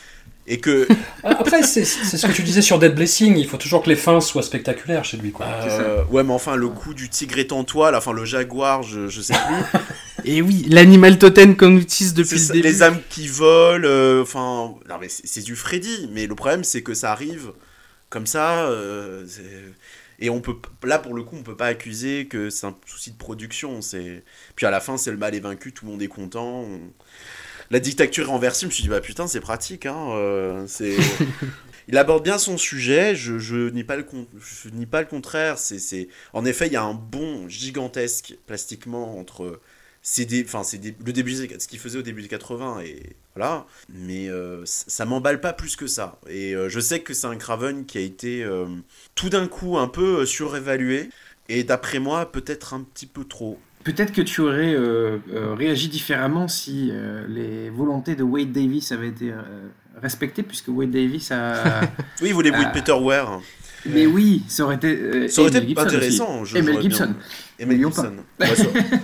[0.47, 0.87] Et que
[1.23, 3.35] Après, c'est c'est ce que tu disais sur Dead Blessing.
[3.37, 5.45] Il faut toujours que les fins soient spectaculaires chez lui, quoi.
[5.45, 8.83] euh, ouais mais enfin le coup du tigre est en toi, là, enfin le jaguar,
[8.83, 9.79] je, je sais plus,
[10.27, 12.61] Et oui, l'animal totem qu'on utilise depuis le début.
[12.67, 16.81] les âmes qui volent, euh, enfin non mais c'est du Freddy, mais le problème c'est
[16.83, 17.51] que ça arrive
[18.09, 18.65] comme ça.
[18.65, 19.25] euh,
[20.17, 23.11] et on peut là pour le coup on peut pas accuser que c'est un souci
[23.11, 23.81] de production.
[23.81, 24.23] C'est
[24.55, 26.61] puis à la fin c'est le mal est vaincu, tout le monde est content.
[26.61, 26.79] on-
[27.71, 28.61] La dictature est renversée.
[28.61, 29.85] Je me suis dit bah putain c'est pratique.
[29.85, 30.95] Hein, euh, c'est
[31.87, 33.15] il aborde bien son sujet.
[33.15, 35.57] Je, je nie pas le con- je nie pas le contraire.
[35.57, 39.59] C'est c'est en effet il y a un bond gigantesque plastiquement entre
[40.01, 43.15] c'est des, enfin c'est des- le début, ce qu'il faisait au début des 80 et
[43.35, 43.65] voilà.
[43.89, 46.19] Mais euh, ça m'emballe pas plus que ça.
[46.27, 48.45] Et euh, je sais que c'est un Craven qui a été
[49.15, 51.09] tout d'un coup un peu surévalué
[51.49, 53.59] et d'après moi peut-être un petit peu trop.
[53.85, 58.91] Peut-être que tu aurais euh, euh, réagi différemment si euh, les volontés de Wade Davis
[58.91, 59.31] avaient été
[60.01, 61.81] respectées, puisque Wade Davis a.
[62.21, 62.65] Oui, bruits de Ah.
[62.73, 63.39] Peter Ware.
[63.85, 65.27] Mais oui, ça aurait été.
[65.29, 66.41] Ça aurait été Gibson intéressant.
[66.41, 66.55] aussi.
[66.55, 67.13] je- j'aurais bien- Gibson.
[67.59, 68.13] Gibson.
[68.39, 68.63] Ouais, ça,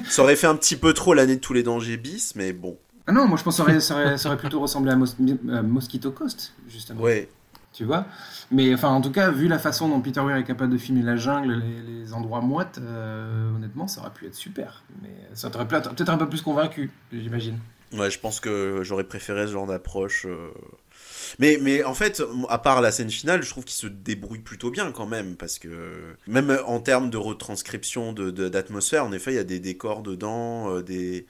[0.09, 2.77] ça aurait fait un petit peu trop l'année de tous les dangers bis, mais bon.
[3.07, 4.95] Ah non, moi je pense que ça aurait, ça aurait- ça aurait plutôt ressemblé à,
[4.95, 5.15] Mos-
[5.51, 6.99] à Mosquito Coast, justement.
[7.01, 7.29] Ouais.
[7.73, 8.05] Tu vois
[8.51, 11.01] Mais enfin, en tout cas, vu la façon dont Peter Weir est capable de filmer
[11.01, 14.84] la jungle, les, les endroits moites, euh, honnêtement, ça aurait pu être super.
[15.01, 17.57] Mais ça t'aurait peut-être un peu plus convaincu, j'imagine.
[17.93, 20.25] Ouais, je pense que j'aurais préféré ce genre d'approche.
[20.25, 20.49] euh.
[21.39, 24.71] Mais, mais en fait, à part la scène finale, je trouve qu'il se débrouille plutôt
[24.71, 29.34] bien quand même, parce que même en termes de retranscription de- de- d'atmosphère, en effet,
[29.34, 31.25] il y a des décors dedans, euh, des...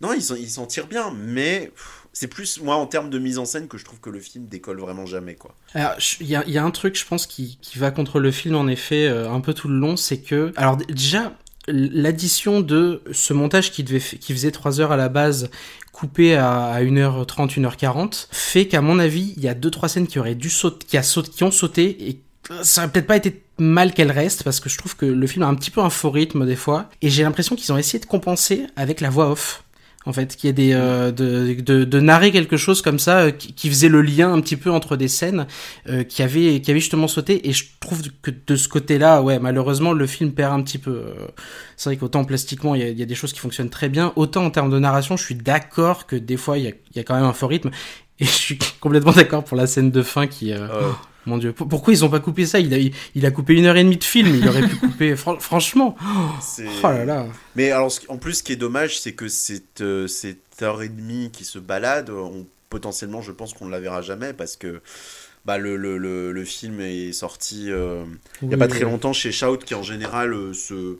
[0.00, 1.72] Non, il s'en- il s'en tire bien, mais
[2.12, 4.46] c'est plus, moi, en termes de mise en scène, que je trouve que le film
[4.46, 5.54] décolle vraiment jamais, quoi.
[5.74, 8.68] Alors, il y a, un truc, je pense, qui, qui va contre le film, en
[8.68, 10.52] effet, euh, un peu tout le long, c'est que...
[10.56, 11.32] Alors, déjà,
[11.66, 15.50] l'addition de ce montage qui, devait, qui faisait 3 heures à la base,
[15.92, 20.06] coupé à, à 1h30, 1h40, fait qu'à mon avis, il y a deux trois scènes
[20.06, 22.20] qui auraient dû sauter, qui ont sauté, et
[22.62, 25.42] ça aurait peut-être pas été mal qu'elles restent, parce que je trouve que le film
[25.42, 27.98] a un petit peu un faux rythme, des fois, et j'ai l'impression qu'ils ont essayé
[27.98, 29.63] de compenser avec la voix off.
[30.06, 33.30] En fait, qu'il y des euh, de, de, de narrer quelque chose comme ça euh,
[33.30, 35.46] qui, qui faisait le lien un petit peu entre des scènes
[35.88, 39.38] euh, qui avaient qui avaient justement sauté et je trouve que de ce côté-là, ouais,
[39.38, 40.90] malheureusement le film perd un petit peu.
[40.90, 41.14] euh,
[41.76, 44.12] C'est vrai qu'autant plastiquement il y, a, y a des choses qui fonctionnent très bien,
[44.16, 46.96] autant en termes de narration, je suis d'accord que des fois il y a, il
[46.96, 47.70] y a quand même un fort rythme
[48.20, 50.92] et je suis complètement d'accord pour la scène de fin qui euh, Euh,
[51.26, 52.60] mon dieu, Pour- pourquoi ils ont pas coupé ça?
[52.60, 52.78] Il a,
[53.14, 55.96] il, a coupé une heure et demie de film, il aurait pu couper, fran- franchement.
[56.82, 57.26] Oh là là.
[57.54, 60.88] Mais alors, en plus, ce qui est dommage, c'est que cette, euh, cette heure et
[60.88, 64.80] demie qui se balade, on, potentiellement, je pense qu'on ne la verra jamais parce que
[65.44, 68.04] bah, le, le, le, le film est sorti euh,
[68.42, 68.86] il n'y a Oui, pas très oui.
[68.86, 70.98] longtemps chez Shout qui, en général, euh, se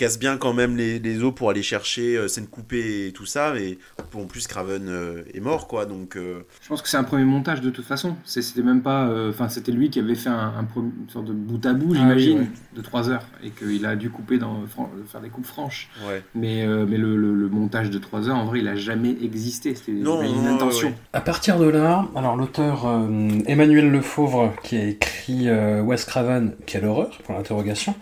[0.00, 3.26] casse bien quand même les, les os pour aller chercher euh, scène coupée et tout
[3.26, 3.54] ça.
[3.58, 3.78] Et
[4.14, 5.84] en plus, Craven euh, est mort, quoi.
[5.84, 8.16] Donc, euh, Je pense que c'est un premier montage de toute façon.
[8.24, 9.06] C'était même pas.
[9.08, 11.74] euh, Enfin, c'était lui qui avait fait un, un pre- une sorte de bout à
[11.74, 12.76] bout, Ah j'imagine, oui, ouais.
[12.76, 13.24] de 3 heures.
[13.44, 14.62] Et qu'il a dû couper dans,
[15.06, 15.90] faire des coupes franches.
[16.08, 16.22] ouais.
[16.34, 19.14] Mais, euh, mais le, le- le montage de 3 heures, en vrai, il a jamais
[19.22, 19.74] existé.
[19.74, 20.88] C'était Non, une non, intention.
[20.88, 20.98] ouais, ouais.
[21.12, 26.54] À partir de là, alors l'auteur euh, Emmanuel Lefauvre, qui a écrit euh, Wes Craven,
[26.64, 27.94] quelle horreur pour l'interrogation,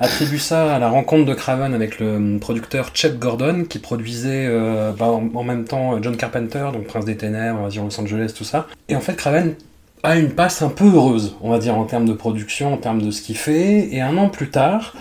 [0.00, 4.46] attribue ça à la rencontre de Craven avec le euh, producteur Chet Gordon, qui produisait
[4.46, 8.44] euh, bah, en, même temps John Carpenter, donc Prince des Ténèbres, Invasion Los Angeles, tout
[8.44, 8.66] ça.
[8.88, 9.54] Et en fait, Craven
[10.02, 13.02] a une passe un peu heureuse, on va dire, en termes de production, en termes
[13.02, 13.88] de ce qu'il fait.
[13.92, 14.94] Et un an plus tard,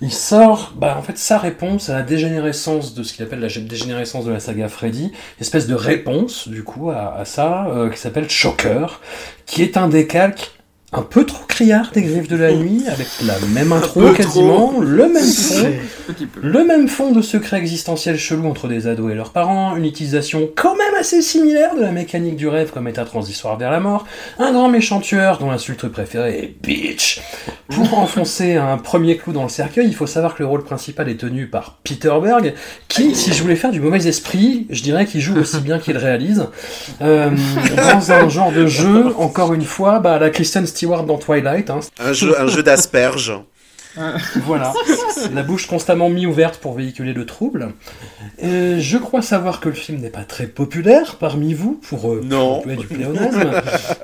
[0.00, 3.48] il sort, bah, en fait, sa réponse à la dégénérescence de ce qu'il appelle la
[3.48, 7.98] dégénérescence de la saga Freddy, espèce de réponse, du coup, à, à ça, euh, qui
[7.98, 9.00] s'appelle Shocker,
[9.46, 10.52] qui est un décalque
[10.94, 15.08] un peu trop criard des griffes de la nuit, avec la même intro quasiment, le
[15.08, 15.72] même fond,
[16.42, 20.50] le même fond de secret existentiel chelou entre des ados et leurs parents, une utilisation
[20.54, 24.04] quand même assez similaire de la mécanique du rêve comme état transitoire vers la mort,
[24.38, 27.22] un grand méchant tueur dont l'insulte préférée est bitch.
[27.70, 31.08] Pour enfoncer un premier clou dans le cercueil, il faut savoir que le rôle principal
[31.08, 32.52] est tenu par Peter Berg,
[32.88, 35.96] qui, si je voulais faire du mauvais esprit, je dirais qu'il joue aussi bien qu'il
[35.96, 36.48] réalise.
[37.00, 37.30] Euh,
[37.76, 41.80] dans un genre de jeu, encore une fois, bah, la Kristen Stewart dans Twilight, hein,
[41.98, 43.32] Un jeu, un jeu d'asperges.
[44.46, 44.72] voilà,
[45.34, 47.74] la bouche constamment mi-ouverte pour véhiculer le trouble.
[48.42, 52.22] Euh, je crois savoir que le film n'est pas très populaire parmi vous pour euh,
[52.24, 52.62] Non.
[52.64, 53.50] du pléonasme,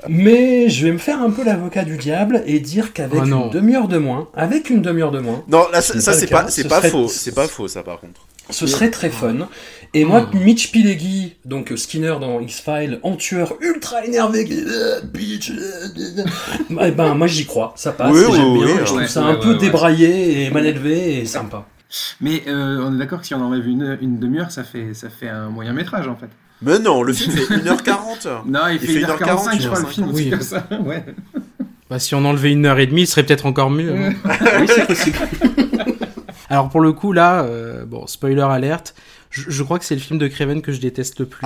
[0.07, 3.49] mais je vais me faire un peu l'avocat du diable et dire qu'avec Oh une
[3.49, 6.49] demi-heure de moins, avec une demi-heure de moins, Non, là, ça, pas c'est pas, pas
[6.51, 7.07] serait- faux.
[7.07, 8.21] C'est pas faux, ça, par contre.
[8.51, 9.47] ce serait très fun.
[9.95, 15.01] Et moi, Mitch Pileggi, donc euh, Skinner dans X-Files, en tueur ultra énervé, qui euh,
[15.01, 15.87] bitch, euh,
[16.81, 18.97] eh ben moi j'y crois, ça passe, Oui, et j'aime oui, bien, oui, je trouve
[18.99, 19.57] ouais, ça ouais, un ouais, peu ouais.
[19.57, 21.65] débraillé et mal élevé et sympa.
[22.21, 25.09] Mais euh, on est d'accord que si on enlève une, une demi-heure, ça fait, ça
[25.09, 26.29] fait un moyen métrage en fait.
[26.61, 28.27] Mais non, le film fait 1h40.
[28.45, 29.17] Non, il, Il fait fait 1h45,
[29.55, 30.29] 1h40, je crois, le film, oui.
[30.29, 30.67] comme ça.
[30.85, 31.03] Ouais.
[31.89, 33.91] Bah, si on enlevait une heure et demie, ce serait peut-être encore mieux.
[33.91, 34.13] hein.
[34.59, 35.17] oui, c'est possible.
[36.51, 38.95] Alors pour le coup là, euh, bon spoiler alerte,
[39.29, 41.45] je, je crois que c'est le film de Craven que je déteste le plus.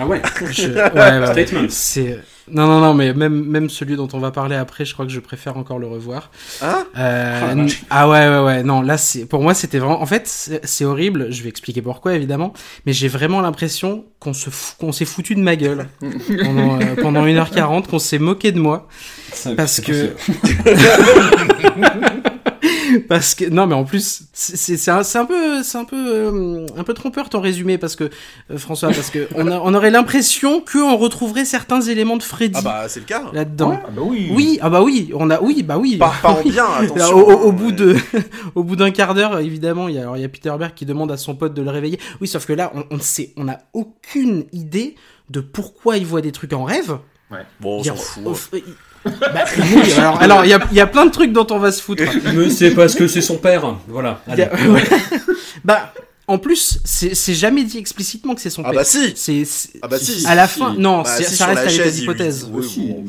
[0.00, 1.66] Ah ouais, Je- ouais, ouais.
[1.70, 2.18] C'est
[2.50, 5.12] non non non mais même même celui dont on va parler après, je crois que
[5.12, 6.30] je préfère encore le revoir.
[6.62, 7.82] Hein Euh, vache.
[7.90, 10.26] ah ouais ouais ouais non là c'est pour moi c'était vraiment en fait
[10.62, 11.30] c'est horrible.
[11.30, 12.54] Je vais expliquer pourquoi évidemment,
[12.86, 15.88] mais j'ai vraiment l'impression qu'on se qu'on s'est foutu de ma gueule
[16.44, 18.88] pendant euh, pendant 1h40, qu'on s'est moqué de moi.
[19.56, 20.12] Parce que-
[22.98, 26.66] parce que non mais en plus c'est un, c'est un peu c'est un peu euh,
[26.76, 28.10] un peu trompeur ton résumé parce que
[28.50, 32.22] euh, François parce que on, a- on aurait l'impression que on retrouverait certains éléments de
[32.22, 33.24] Freddy Ah bah, c'est le cas.
[33.32, 33.80] là-dedans.
[33.84, 34.28] Ah bah oui.
[34.32, 35.96] Oui, ah bah oui, on a oui, bah oui.
[35.96, 37.16] Pas, pas en bien, Là, attention.
[37.16, 37.72] au, au- au hein, bout ouais.
[37.72, 37.96] de,
[38.54, 40.72] au bout d'un quart d'heure, évidemment, il y a, alors il y a Peter Berg
[40.74, 41.98] qui demande à son pote de le réveiller.
[42.20, 44.94] Oui, sauf que là, on, sait, on n'a aucune idée
[45.30, 46.98] de pourquoi il voit des trucs en rêve.
[47.60, 48.62] Bon, on Il y a- s'en fout.
[49.04, 51.58] Bah, oui, alors, alors, il y a, il y a plein de trucs dont on
[51.58, 52.02] va se foutre.
[52.34, 53.76] Mais c'est parce que c'est son père.
[53.88, 54.20] Voilà.
[54.28, 54.44] Il y Allez.
[54.44, 54.82] a- ouais.
[55.64, 55.92] bah,
[56.26, 58.80] en plus, c'est c'est jamais dit explicitement que c'est son Ah père.
[58.80, 61.46] bah si C'est c'est- Ah bah si à la fin, non, Bah c'est- si, ça
[61.46, 62.46] reste lui dit- d'hypothèse.
[62.52, 62.80] oui, Aussi.
[62.80, 63.04] bon.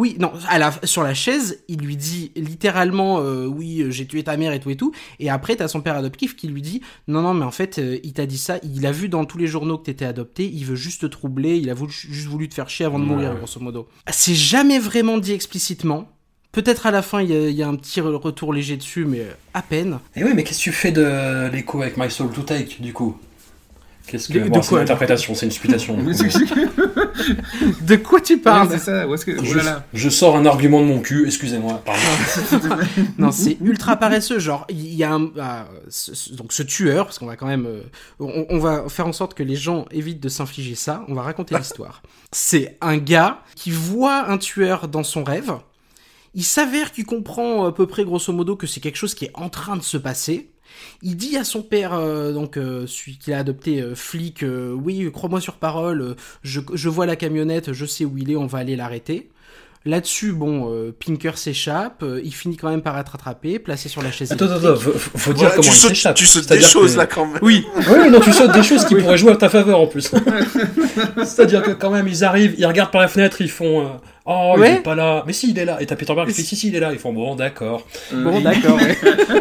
[0.00, 4.06] Oui, non, à la, sur la chaise, il lui dit littéralement euh, oui, euh, j'ai
[4.06, 4.92] tué ta mère et tout et tout.
[5.18, 7.98] Et après, t'as son père adoptif qui lui dit non, non, mais en fait, euh,
[8.02, 10.64] il t'a dit ça, il a vu dans tous les journaux que t'étais adopté, il
[10.64, 13.34] veut juste te troubler, il a voulu, juste voulu te faire chier avant de mourir,
[13.36, 13.88] grosso modo.
[14.10, 16.08] C'est jamais vraiment dit explicitement.
[16.50, 19.26] Peut-être à la fin, il y, y a un petit re- retour léger dessus, mais
[19.52, 19.98] à peine.
[20.16, 22.94] Et oui, mais qu'est-ce que tu fais de l'écho avec My Soul to Take, du
[22.94, 23.18] coup?
[24.10, 24.38] Qu'est-ce que.
[24.38, 25.96] De- bon, de c'est quoi, une interprétation, c'est une supputation.
[27.82, 29.06] De quoi tu parles ça.
[29.06, 29.12] Où.
[29.14, 29.86] Oh je, là là.
[29.92, 31.82] je sors un argument de mon cul, excusez-moi.
[33.18, 34.38] Non, c'est ultra paresseux.
[34.38, 37.46] Genre, il y a un, ah, ce- ce- donc ce tueur, parce qu'on va quand
[37.46, 37.82] même, euh,
[38.18, 41.04] on, on va faire en sorte que les gens évitent de s'infliger ça.
[41.08, 42.02] On va raconter l'histoire.
[42.32, 45.52] C'est un gars qui voit un tueur dans son rêve.
[46.34, 49.32] Il s'avère qu'il comprend à peu près grosso modo que c'est quelque chose qui est
[49.34, 50.50] en train de se passer.
[51.02, 54.72] Il dit à son père, euh, donc euh, celui qu'il a adopté, euh, flic, euh,
[54.72, 58.46] oui, crois-moi sur parole, je, je vois la camionnette, je sais où il est, on
[58.46, 59.30] va aller l'arrêter.
[59.86, 64.02] Là-dessus, bon, euh, Pinker s'échappe, euh, il finit quand même par être attrapé, placé sur
[64.02, 64.88] la chaise Attends, attends, électrique.
[64.90, 66.16] attends, faut, faut dire comment tu il sautes, s'échappe.
[66.16, 67.38] tu sautes des choses que- là quand même.
[67.40, 70.10] Oui, Oui, non, tu sautes des choses qui pourraient jouer à ta faveur en plus.
[71.24, 73.98] C'est-à-dire que quand même, ils arrivent, ils regardent par la fenêtre, ils font
[74.32, 75.24] Oh, il est pas là.
[75.26, 75.82] Mais si, il est là.
[75.82, 76.92] Et t'as Peter Parker qui fait Si, si, il est là.
[76.92, 77.84] Ils font Bon, d'accord.
[78.12, 78.76] bon, d'accord.
[78.80, 78.96] ouais.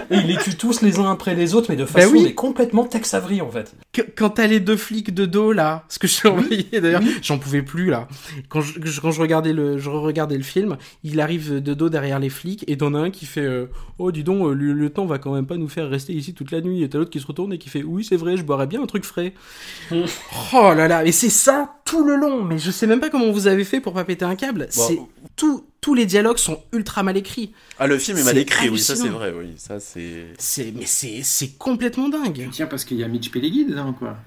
[0.10, 2.24] Et ils les tuent tous les uns après les autres, mais de Bah façon oui.
[2.24, 3.74] mais complètement Tex Avery en fait.
[3.94, 7.02] Que- quand t'as les deux flics de dos là, ce que je t'ai envoyé d'ailleurs,
[7.22, 8.08] j'en pouvais plus là.
[8.50, 12.18] Quand je, quand je regardais le, je regardais le film, il arrive de dos derrière
[12.20, 13.68] les flics et t'en as un qui fait, euh,
[14.00, 16.34] oh dis donc, euh, le, le temps va quand même pas nous faire rester ici
[16.34, 16.82] toute la nuit.
[16.84, 18.82] Et t'as l'autre qui se retourne et qui fait, oui c'est vrai, je boirais bien
[18.82, 19.34] un truc frais.
[19.92, 22.44] oh là là, et c'est ça tout le long.
[22.44, 24.68] Mais je sais même pas comment vous avez fait pour pas péter un câble.
[24.88, 25.00] C'est
[25.36, 27.52] tout, tous les dialogues sont ultra mal écrits.
[27.80, 29.54] Ah, le film est mal écrit, oui, ça c'est vrai, oui.
[29.58, 30.26] Ça c'est.
[30.38, 32.50] C'est, mais c'est, c'est complètement dingue.
[32.52, 34.18] Tiens, parce qu'il y a Mitch Pileggi dedans, quoi.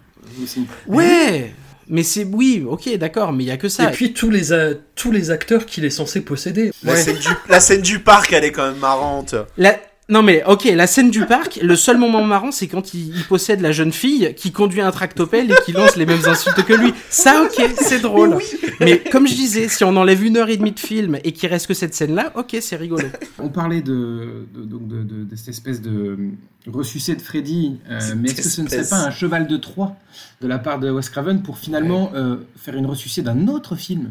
[0.43, 0.67] Aussi.
[0.87, 1.55] Ouais.
[1.89, 3.91] Mais c'est oui, ok, d'accord, mais il y a que ça.
[3.91, 4.49] Et puis tous les,
[4.95, 6.71] tous les acteurs qu'il est censé posséder.
[6.85, 7.03] La, Ouais.
[7.03, 7.29] scène du...
[7.49, 9.35] la scène du parc, elle est quand même marrante.
[9.57, 13.17] La- Non mais ok, la scène du parc, le seul moment marrant c'est quand il,
[13.17, 16.63] il possède la jeune fille qui conduit un tractopelle et qui lance les mêmes insultes
[16.65, 16.93] que lui.
[17.09, 18.39] Ça ok, c'est drôle.
[18.81, 21.49] Mais comme je disais, si on enlève une heure et demie de film et qu'il
[21.49, 23.07] reste que cette scène-là, ok, c'est rigolo.
[23.39, 26.19] On parlait de, de, donc de, de- de cette espèce de
[26.67, 29.97] ressucé de Freddy, euh, mais est-ce que ce ne serait pas un cheval de Troie
[30.41, 34.11] de la part de Wes Craven pour finalement euh, faire une ressucée d'un autre film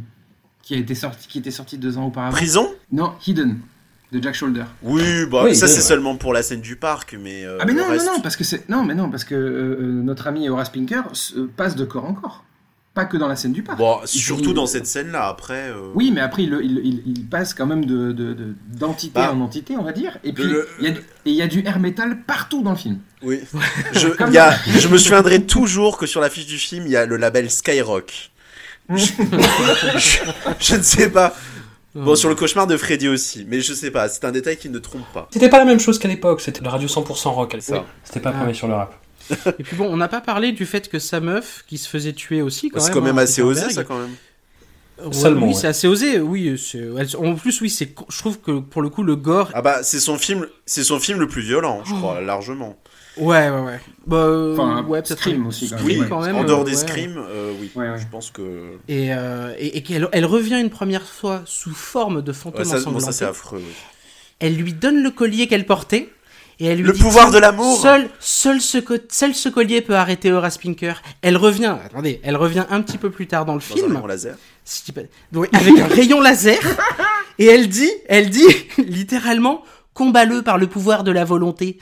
[0.64, 2.36] qui a été sorti, qui était sorti deux ans auparavant?
[2.36, 2.68] Prison?
[2.92, 3.58] Non, Hidden
[4.12, 4.64] de Jack Shoulder.
[4.84, 5.82] Oui, bah Oui, ça c'est ouais.
[5.82, 7.46] seulement pour la scène du parc, mais.
[7.46, 9.36] euh, ah mais non, reste- non, non, parce que c'est non, mais non, parce que
[9.36, 12.44] euh, euh, notre ami Horace Pinker se- passe de corps en corps,
[12.94, 13.78] pas que dans la scène du parc.
[13.78, 15.70] Bon, Il surtout dans cette scène-là, après.
[15.70, 19.14] euh, Oui, mais après, il, il, il- il passe quand même de, de- de- d'entité
[19.16, 20.18] Bah, en entité, on va dire.
[20.26, 22.64] Et puis, le- il y a du- et il y a du air metal partout
[22.64, 22.98] dans le film.
[23.24, 23.40] Oui.
[23.94, 26.92] Je, il y a, je me souviendrai toujours que sur la fiche du film, il
[26.92, 28.32] y a le label Skyrock.
[28.90, 29.06] je,
[29.98, 30.18] je-
[30.60, 31.34] je ne sais pas.
[31.94, 34.70] Bon, sur le cauchemar de Freddy aussi, mais je sais pas, c'est un détail qui
[34.70, 35.28] ne trompe pas.
[35.32, 37.54] C'était pas la même chose qu'à l'époque, c'était la radio 100% rock.
[37.54, 37.76] à l'époque.
[37.76, 37.86] Ça.
[38.06, 38.40] C'était pas Ah.
[38.40, 38.96] premier sur le rap.
[39.60, 42.14] Et puis bon, on n'a pas parlé du fait que sa meuf, qui se faisait
[42.14, 42.94] tuer aussi, quand C'est même.
[42.96, 44.12] quand même hein, assez osé, ça, quand même.
[45.06, 45.60] Ouais, Seulement, oui, ouais.
[45.60, 46.20] c'est assez osé.
[46.20, 47.94] Oui, c'est- en plus, oui, c'est.
[48.10, 49.50] Je trouve que pour le coup, le gore.
[49.54, 51.98] Ah bah, c'est son film, c'est son film le plus violent, je Oh.
[51.98, 52.78] crois, largement.
[53.22, 53.80] Ouais, ouais, ouais.
[54.08, 55.86] Bah, euh, Enfin, ouais, Scream un- aussi, quand même.
[55.86, 56.36] Oui, quand même.
[56.36, 56.78] en dehors euh, des ouais.
[56.78, 57.72] screams, euh, oui.
[57.76, 58.00] Ouais, ouais.
[58.00, 58.42] Je pense que.
[58.88, 62.80] Et, euh, et, et qu'elle elle revient une première fois sous forme de fantôme Ouais,
[62.80, 63.74] ça, bon, ça c'est affreux, oui.
[64.40, 66.10] Elle lui donne le collier qu'elle portait.
[66.60, 69.82] Et elle lui Le dit, pouvoir de l'amour Seul, seul, ce co- seul ce collier
[69.82, 71.02] peut arrêter Horace Pinker.
[71.24, 73.94] Elle revient, attendez, elle revient un petit peu plus tard dans le Dans un film.
[73.96, 74.36] rayon laser.
[74.64, 76.60] si je dis pas- donc, avec un rayon laser.
[77.40, 78.46] Et elle dit, elle dit,
[78.78, 79.64] littéralement,
[79.96, 81.80] combat-le par le pouvoir de la volonté.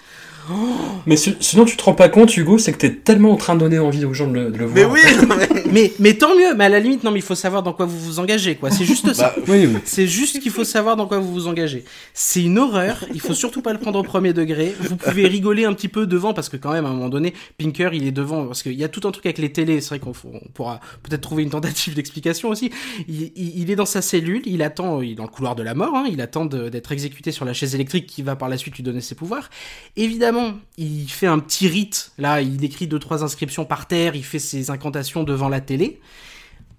[1.05, 3.55] Mais si- sinon, tu te rends pas compte, Hugo, c'est que t'es tellement en train
[3.55, 4.75] de donner envie aux gens de le, de le voir.
[4.75, 7.23] Mais oui, non, mais- Mais, mais tant mieux, mais à la limite, non, mais il
[7.25, 8.71] faut savoir dans quoi vous vous engagez, quoi.
[8.71, 9.35] C'est juste ça.
[9.37, 9.77] Bah, Oui, oui.
[9.85, 11.83] C'est juste qu'il faut savoir dans quoi vous vous engagez.
[12.15, 14.73] C'est une horreur, il faut surtout pas le prendre au premier degré.
[14.79, 17.35] Vous pouvez rigoler un petit peu devant, parce que quand même, à un moment donné,
[17.59, 19.89] Pinker, il est devant, parce qu'il y a tout un truc avec les télés, c'est
[19.89, 20.13] vrai qu'on
[20.55, 22.71] pourra peut-être trouver une tentative d'explication aussi.
[23.07, 25.61] Il, il- il est dans sa cellule, il attend, il est dans le couloir de
[25.61, 28.57] la mort, hein, il attend d'être exécuté sur la chaise électrique qui va par la
[28.57, 29.49] suite lui donner ses pouvoirs.
[29.97, 30.38] Évidemment,
[30.77, 34.39] il fait un petit rite, là, il écrit deux, trois inscriptions par terre, il fait
[34.39, 35.99] ses incantations devant la télé.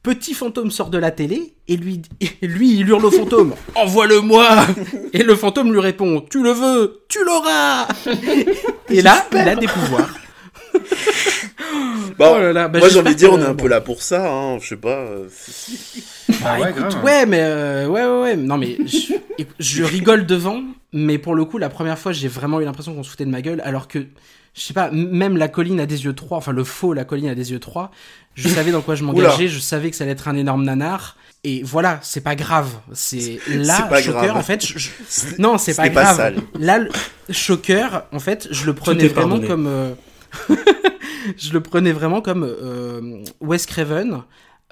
[0.02, 3.54] Petit fantôme sort de la télé et lui, et lui il hurle au fantôme.
[3.74, 4.66] Envoie-le-moi.
[5.12, 7.88] Et le fantôme lui répond Tu le veux, tu l'auras.
[8.88, 10.14] Et là, il a des pouvoirs.
[12.20, 13.80] Bon, Oh là là, bah, moi j'ai envie de dire, on est un peu là
[13.80, 14.88] pour ça, hein, je sais pas.
[14.98, 15.28] euh,
[16.44, 17.04] Ah ouais, Écoute, grave.
[17.04, 18.36] ouais, mais euh, ouais, ouais, ouais.
[18.36, 18.76] Non, mais
[19.58, 23.02] je, rigole devant, mais pour le coup, la première fois, j'ai vraiment eu l'impression qu'on
[23.02, 24.00] se foutait de ma gueule, alors que,
[24.54, 27.28] je sais pas, même la colline a des yeux 3, enfin le faux, la colline
[27.28, 27.90] a des yeux 3,
[28.34, 31.16] je savais dans quoi je m'engageais, je savais que ça allait être un énorme nanar.
[31.42, 32.68] Et voilà, c'est pas grave.
[32.92, 34.36] C'est là, pas Shocker, grave.
[34.36, 34.88] en fait, je- je-
[35.38, 36.16] non, c'est Ce pas n'est pas grave.
[36.18, 36.36] sale.
[36.58, 36.90] Là, le
[37.30, 39.48] Shocker, en fait, je le prenais vraiment pardonné.
[39.48, 39.92] comme, euh,
[41.36, 44.22] je le prenais vraiment comme euh, Wes Craven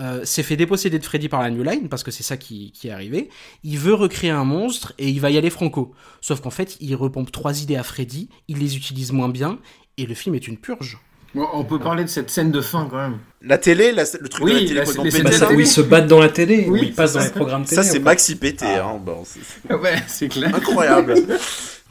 [0.00, 2.70] euh, s'est fait déposséder de Freddy par la New Line parce que c'est ça qui,
[2.72, 3.30] qui est arrivé.
[3.64, 5.92] Il veut recréer un monstre et il va y aller franco.
[6.20, 9.58] Sauf qu'en fait, il repompe trois idées à Freddy, il les utilise moins bien
[9.96, 10.98] et le film est une purge.
[11.34, 13.18] On peut parler de cette scène de fin quand même.
[13.42, 15.54] La télé, la- le truc Oui, de la télé la- Bah, pété.
[15.54, 17.82] où ils se battent dans la télé, où ils passent dans les programmes télé.
[17.82, 17.98] Ça, c'est.
[18.00, 18.86] Maxi pété, Ah.
[18.94, 19.40] hein, bon, c'est
[19.74, 20.54] Ouais, c'est clair.
[20.54, 21.14] incroyable.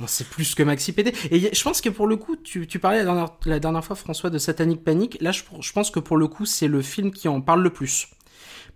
[0.06, 1.12] C'est plus que Maxi PD.
[1.32, 3.95] Et je pense que pour le coup, tu, tu parlais la dernière, la dernière fois,
[3.95, 5.18] François, de Satanic Panic.
[5.22, 7.72] Là, je, je pense que pour le coup, c'est le film qui en parle le
[7.72, 8.07] plus.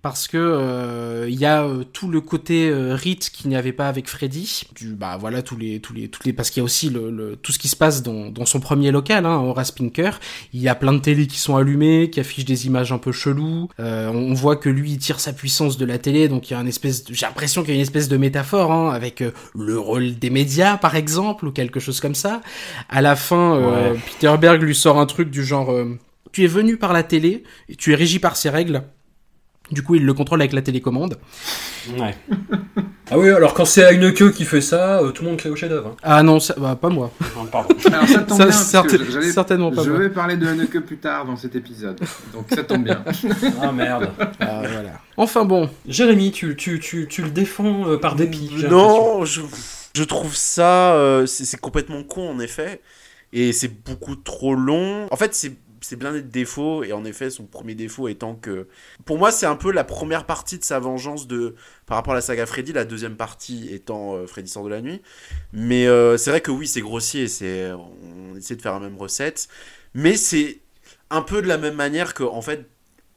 [0.01, 3.71] Parce que euh, il y a euh, tout le côté euh, rite qu'il n'y avait
[3.73, 4.63] pas avec Freddy.
[4.75, 7.11] Du, bah voilà tous les tous les tous les parce qu'il y a aussi le,
[7.11, 10.19] le, tout ce qui se passe dans, dans son premier local, hein, Horace Pinker.
[10.53, 13.11] Il y a plein de télés qui sont allumées, qui affichent des images un peu
[13.11, 13.67] cheloues.
[13.79, 16.55] Euh, on voit que lui il tire sa puissance de la télé, donc il y
[16.55, 19.31] a une espèce, j'ai l'impression qu'il y a une espèce de métaphore hein, avec euh,
[19.55, 22.41] le rôle des médias par exemple ou quelque chose comme ça.
[22.89, 23.99] À la fin, euh, Ouais.
[24.19, 25.97] Peter Berg lui sort un truc du genre euh,
[26.31, 28.83] tu es venu par la télé et tu es régi par ses règles.
[29.72, 31.17] Du coup, il le contrôle avec la télécommande.
[31.97, 32.15] Ouais.
[33.09, 35.38] ah oui, alors quand c'est à une queue qui fait ça, euh, tout le monde
[35.39, 35.89] crie au chef-d'œuvre.
[35.93, 35.95] hein.
[36.03, 37.11] Ah non, ça, bah, pas moi.
[37.38, 37.74] Non, pardon.
[37.91, 39.99] Alors ça tombe Ça, bien, parce certain- que j'allais- certainement pas Je moi.
[39.99, 41.99] vais parler de Haneke plus tard dans cet épisode.
[42.34, 43.03] Donc ça tombe bien.
[43.61, 44.09] Ah merde.
[44.39, 44.99] Ah, voilà.
[45.17, 48.49] Enfin bon, Jérémy, tu, tu, tu, tu le défends euh, par dépit.
[48.57, 49.17] j'ai l'impression.
[49.19, 49.41] Non, je,
[49.95, 50.93] je trouve ça.
[50.95, 52.82] euh, c'est c'est complètement con en effet.
[53.34, 55.07] Et c'est beaucoup trop long.
[55.11, 55.53] En fait, c'est.
[55.84, 58.67] C'est plein de défauts, et en effet, son premier défaut étant que.
[59.05, 61.55] Pour moi, c'est un peu la première partie de sa vengeance de
[61.88, 64.82] par rapport à la saga Freddy, la deuxième partie étant euh, Freddy sort de la
[64.82, 65.01] nuit.
[65.53, 67.25] Mais euh, c'est vrai que oui, c'est grossier,
[67.73, 69.47] on essaie de faire la même recette.
[69.95, 70.59] Mais c'est
[71.09, 72.69] un peu de la même manière que, en fait,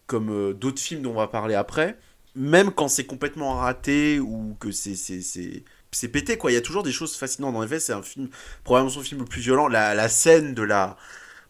[0.07, 1.99] comme euh, d'autres films dont on va parler après,
[2.35, 6.61] même quand c'est complètement raté ou que c'est c'est c'est pété quoi il y a
[6.61, 8.29] toujours des choses fascinantes en effet c'est un film
[8.65, 10.97] probablement son film le plus violent la scène de la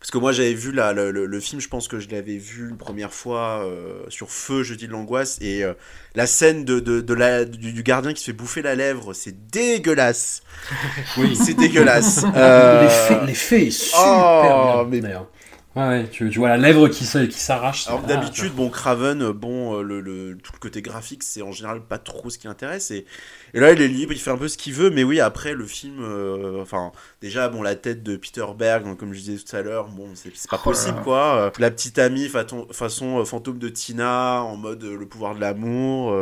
[0.04, 2.36] parce que moi j'avais vu la, le, le- le film je pense que je l'avais
[2.36, 5.72] vu une première fois euh, sur feu jeudi de l'angoisse et euh,
[6.14, 9.14] la scène de, de, de la, du, du gardien qui se fait bouffer la lèvre
[9.14, 10.42] c'est dégueulasse
[11.16, 11.34] Oui.
[11.34, 12.86] c'est dégueulasse Euh,
[13.26, 15.26] L'effet est super oh, bien, mais- d'ailleurs.
[15.74, 17.88] Ouais, ouais, tu, tu vois la lèvre qui se- qui s'arrache.
[17.88, 21.80] Alors d'habitude, bon, Craven, euh, bon, le, le- tout le côté graphique, c'est en général
[21.80, 22.92] pas trop ce qui intéresse.
[22.92, 23.06] Et,
[23.54, 25.54] et là, il est libre, il fait un peu ce qu'il veut, mais oui, après,
[25.54, 29.42] le film, euh, enfin, déjà, bon, la tête de Peter Berg, donc, comme je disais
[29.42, 31.02] tout à l'heure, bon, c'est pas Oh possible, là.
[31.04, 31.36] quoi.
[31.36, 36.12] Euh, la petite amie façon euh, fantôme de Tina, en mode le pouvoir de l'amour.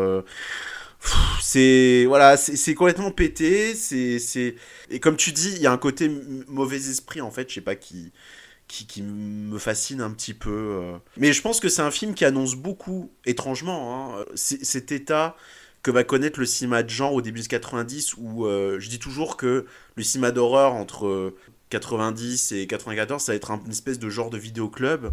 [1.41, 4.55] c'est voilà c'est complètement pété c'est c'est
[4.89, 6.09] et comme tu dis il y a un côté
[6.47, 8.13] mauvais esprit en fait je sais pas qui
[8.69, 10.81] qui, qui me fascine un petit peu.
[11.19, 15.37] Mais je pense que c'est un film qui annonce beaucoup, étrangement, hein, cet état
[15.83, 18.99] que va connaître le cinéma de genre au début des 90, où euh, je dis
[18.99, 19.67] toujours que
[19.97, 21.37] le cinéma d'horreur entre euh,
[21.71, 25.07] 90 et 94, ça va être un- une espèce de genre de vidéoclub,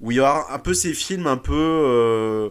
[0.00, 2.50] où il y aura un peu ces films un peu...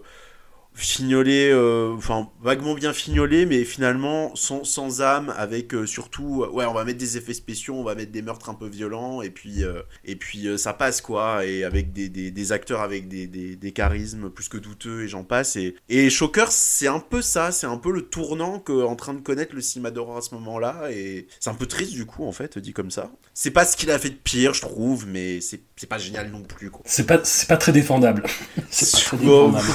[0.76, 6.50] fignolés, euh, enfin vaguement bien fignolés, mais finalement sans, sans âme, avec euh, surtout, euh,
[6.50, 9.22] ouais, on va mettre des effets spéciaux, on va mettre des meurtres un peu violents,
[9.22, 9.64] et puis,
[10.04, 14.30] et puis ça passe quoi, et avec des, des, acteurs avec des, des, des charismes
[14.30, 15.56] plus que douteux, et j'en passe.
[15.56, 19.14] Et, et Shocker, c'est un peu ça, c'est un peu le tournant que en train
[19.14, 22.26] de connaître le cinéma d'horreur à ce moment-là, et c'est un peu triste du coup,
[22.26, 23.12] en fait, dit comme ça.
[23.38, 26.32] C'est pas ce qu'il a fait de pire, je trouve, mais c'est c'est pas génial
[26.32, 26.82] non plus, quoi.
[26.86, 28.24] C'est pas, c'est pas très défendable.
[28.70, 29.66] c'est pas très défendable.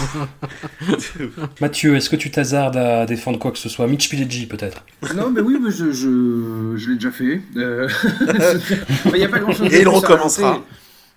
[1.60, 3.86] Mathieu, est-ce que tu t'hasardes à défendre quoi que ce soit?
[3.86, 4.82] Mitch Pileggi, peut-être
[5.14, 7.42] Non, mais oui, mais je, je, je l'ai déjà fait.
[7.56, 7.86] Euh,
[9.06, 9.70] Il n'y a pas grand-chose.
[9.70, 10.64] Et il recommencera.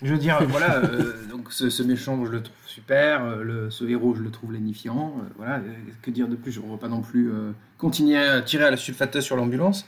[0.02, 3.24] Je veux dire, voilà, euh, donc ce, ce méchant, je le trouve super.
[3.24, 5.16] euh, le, ce héros, je le trouve lénifiant.
[5.20, 6.52] euh, voilà, euh, que dire de plus?
[6.52, 9.86] Je ne veux pas non plus euh, continuer à tirer à la sulfateuse sur l'ambulance.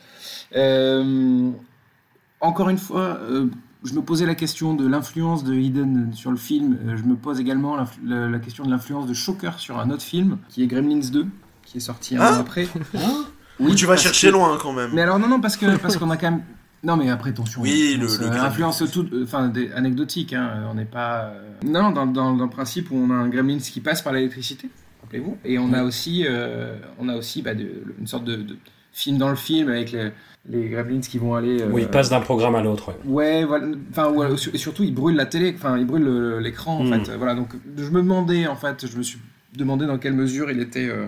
[2.46, 3.48] Encore une fois, euh,
[3.84, 6.78] je me posais la question de l'influence de Eden sur le film.
[6.86, 10.04] Euh, je me pose également la, la question de l'influence de Shocker sur un autre
[10.04, 11.26] film, qui est Gremlins 2,
[11.64, 12.68] qui est sorti un Ah an après.
[13.60, 14.92] Ou tu vas chercher que- loin quand même.
[14.94, 16.44] Mais alors non non parce que parce qu'on a quand même
[16.84, 20.76] non mais après attention Oui, le- le influence tout enfin des anecdotiques hein, euh, on
[20.76, 21.32] n'est pas
[21.66, 24.70] non dans, dans, dans le principe où on a un gremlins qui passe par l'électricité
[25.02, 28.58] rappelez-vous et on a aussi euh, on a aussi bah, de- une sorte de, de
[28.92, 30.12] film dans le film avec les,
[30.48, 32.90] les gremlins qui vont aller euh, Où il passe d'un programme à l'autre.
[32.90, 32.96] ouais.
[33.06, 33.68] Ouais, voilà.
[33.90, 35.54] Enfin, ouais, surtout, il brûle la télé.
[35.56, 37.06] Enfin, il brûle le- l'écran, en Mm.
[37.06, 37.16] fait.
[37.16, 37.34] Voilà.
[37.36, 39.20] Donc, je me demandais, en fait, je me suis
[39.56, 41.08] demandé dans quelle mesure il était, euh,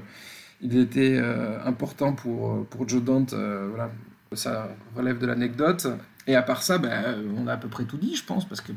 [0.61, 3.33] il était euh, important pour pour Joe Dante.
[3.33, 3.91] euh, voilà.
[4.33, 5.87] Ça relève de l'anecdote.
[6.25, 8.43] Et à part ça, ben, euh, on a à peu près tout dit, je pense,
[8.45, 8.71] parce que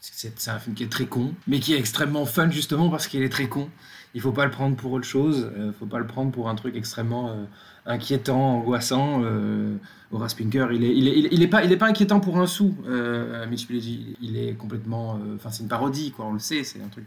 [0.00, 3.22] c'est un film qui est très con, mais qui est extrêmement fun justement parce qu'il
[3.22, 3.68] est très con.
[4.14, 5.50] Il faut pas le prendre pour autre chose.
[5.56, 7.46] Il faut pas le prendre pour un truc extrêmement
[7.86, 9.22] inquiétant, angoissant.
[9.24, 9.76] euh,
[10.12, 12.74] Horace Pinker, il est, il est, il est- pas, pas inquiétant pour un sou.
[12.86, 16.80] Euh, Mitch il est complètement, euh, enfin c'est une parodie quoi, on le sait, c'est
[16.80, 17.04] un truc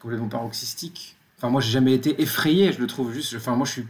[0.00, 1.16] complètement paroxystique.
[1.38, 3.86] Enfin moi j'ai jamais été effrayé, je le trouve juste, enfin moi je suis,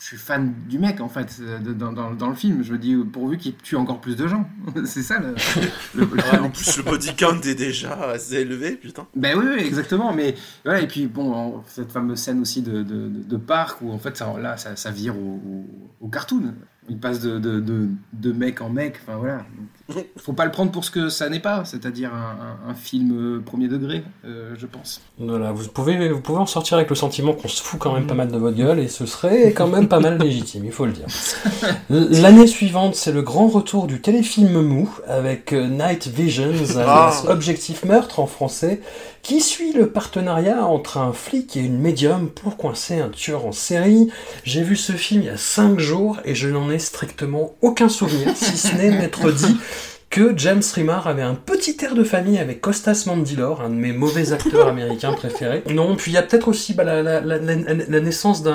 [0.00, 2.62] je suis fan du mec en fait euh, de- dans, dans, dans le film.
[2.62, 4.48] Je me dis pourvu qu'il tue encore plus de gens,
[4.84, 5.34] c'est ça le.
[5.94, 9.06] le- le- Ouais, en plus, le body count est déjà assez élevé, putain.
[9.16, 10.12] ben oui, oui, exactement.
[10.12, 10.34] Mais
[10.64, 13.90] voilà, et puis bon, en- cette fameuse scène aussi de, de, de- de parc où
[13.90, 15.66] en fait ça, là ça, ça vire au, au,
[16.00, 16.54] au cartoon.
[16.90, 18.96] Il passe de, de, de, de mec en mec.
[19.06, 19.38] Enfin voilà.
[19.94, 22.74] Donc, faut pas le prendre pour ce que ça n'est pas, c'est-à-dire un, un- un
[22.74, 25.00] film euh, premier degré, euh, je pense.
[25.18, 28.06] Voilà, vous pouvez, vous pouvez en sortir avec le sentiment qu'on se fout quand même
[28.06, 30.84] pas mal de votre gueule et ce serait quand même pas mal légitime, il faut
[30.84, 31.06] le dire.
[31.88, 37.10] L'année suivante, c'est le grand retour du téléfilm mou avec euh, Night Visions, Ah.
[37.28, 38.80] Objectif Meurtre en français,
[39.22, 43.52] qui suit le partenariat entre un flic et une médium pour coincer un tueur en
[43.52, 44.08] série?
[44.44, 47.88] J'ai vu ce film il y a 5 jours et je n'en ai strictement aucun
[47.88, 49.56] souvenir, si ce n'est m'être dit
[50.10, 53.92] que James Remar avait un petit air de famille avec Costas Mandylor, un de mes
[53.92, 55.62] mauvais acteurs américains préférés.
[55.68, 58.50] Non, puis il y a peut-être aussi bah, la, la- la- la- la naissance de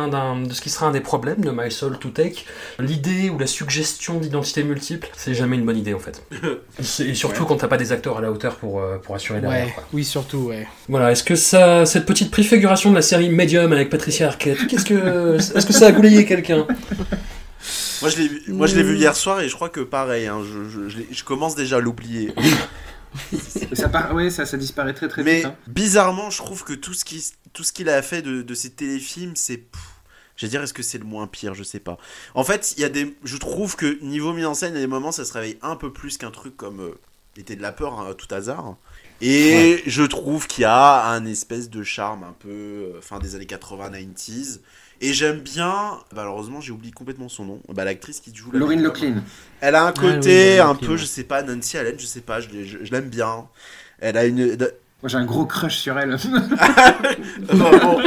[0.52, 2.44] ce qui sera un des problèmes de My Soul to Take.
[2.80, 6.24] L'idée ou la suggestion d'identité multiple, c'est jamais une bonne idée en fait.
[7.04, 9.68] Et surtout quand t'as pas des acteurs à la hauteur pour, euh, pour assurer derrière.
[9.68, 9.84] Ouais, quoi.
[9.94, 10.68] oui, surtout, ouais.
[10.90, 14.86] Voilà, est-ce que ça, cette petite préfiguration de la série Medium avec Patricia Arquette, qu'est-ce
[14.86, 16.66] que, est-ce que ça a goulayé quelqu'un?
[18.02, 20.28] Moi, je l'ai vu, moi, je l'ai vu hier soir et je crois que pareil,
[20.28, 22.34] hein, je, je- je l'ai- je commence déjà à l'oublier.
[23.74, 25.46] Ça, part, ouais, ça, ça disparaît très très Mais vite.
[25.46, 25.56] hein.
[25.68, 28.72] bizarrement, je trouve que tout ce qui- tout ce qu'il a fait de, de ces
[28.72, 29.64] téléfilms, c'est.
[30.42, 31.54] vais dire, est-ce que c'est le moins pire?
[31.54, 31.98] Je sais pas.
[32.34, 33.16] En fait, il y a des.
[33.24, 35.58] Je trouve que niveau mise en scène, il y a des moments, ça se réveille
[35.62, 36.80] un peu plus qu'un truc comme.
[36.82, 36.92] euh,
[37.36, 38.76] L'été de la peur, hein, à tout hasard.
[39.22, 42.50] Et je trouve qu'il y a un espèce de charme un peu.
[42.50, 44.60] euh, fin des années 80, 90s.
[45.06, 46.00] Et j'aime bien.
[46.16, 47.60] Malheureusement, j'ai oublié complètement son nom.
[47.70, 48.60] Bah, L'actrice qui joue la.
[48.60, 49.22] Locklin.
[49.62, 52.22] Elle a un Ah, côté oui, un peu, je sais pas, Nancy Allen, je sais
[52.22, 53.46] pas, je, l'ai- je- je l'aime bien.
[54.00, 54.48] Elle a une.
[54.58, 56.16] Moi j'ai un gros crush sur elle.
[57.42, 58.00] Vraiment.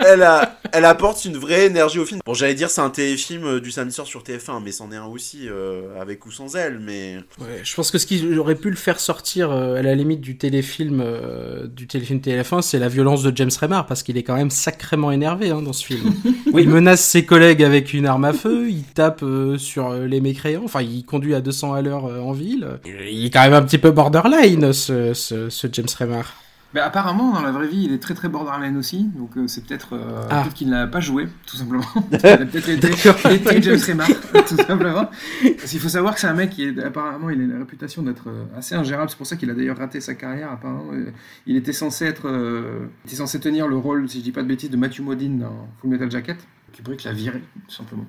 [0.00, 2.20] elle, a, elle apporte une vraie énergie au film.
[2.24, 4.96] Bon, j'allais dire c'est un téléfilm euh, du samedi soir sur TF1, mais c'en est
[4.96, 7.16] un aussi, euh, avec ou sans elle, mais...
[7.40, 10.20] Ouais, je pense que ce qui aurait pu le faire sortir euh, à la limite
[10.20, 14.22] du téléfilm euh, du téléfilm TF1, c'est la violence de James Remar parce qu'il est
[14.22, 16.12] quand même sacrément énervé hein, dans ce film.
[16.60, 20.20] Il menace ses collègues avec une arme à feu, il tape euh, sur euh, les
[20.20, 22.78] mécréants, enfin il conduit à 200 à l'heure euh, en ville.
[22.84, 26.41] Il est quand même un petit peu borderline ce, ce, ce James Remar.
[26.74, 29.62] Mais apparemment, dans la vraie vie, il est très très borderline aussi, donc euh, c'est
[29.64, 30.40] peut-être euh, Ah.
[30.42, 31.84] peut-être qu'il n'a pas joué, tout simplement.
[32.12, 32.88] il a peut-être été,
[33.34, 34.06] été James Remar,
[34.48, 35.10] tout simplement.
[35.58, 38.02] Parce qu'il faut savoir que c'est un mec qui est apparemment, il a la réputation
[38.02, 39.10] d'être euh, assez ingérable.
[39.10, 40.50] C'est pour ça qu'il a d'ailleurs raté sa carrière.
[40.50, 41.10] Apparemment, Euh,
[41.46, 44.42] il était censé être, euh, il était censé tenir le rôle, si je dis pas
[44.42, 46.38] de bêtises, de Matthew Modine dans Full Metal Jacket.
[46.72, 48.06] Kubrick l'a viré, tout simplement,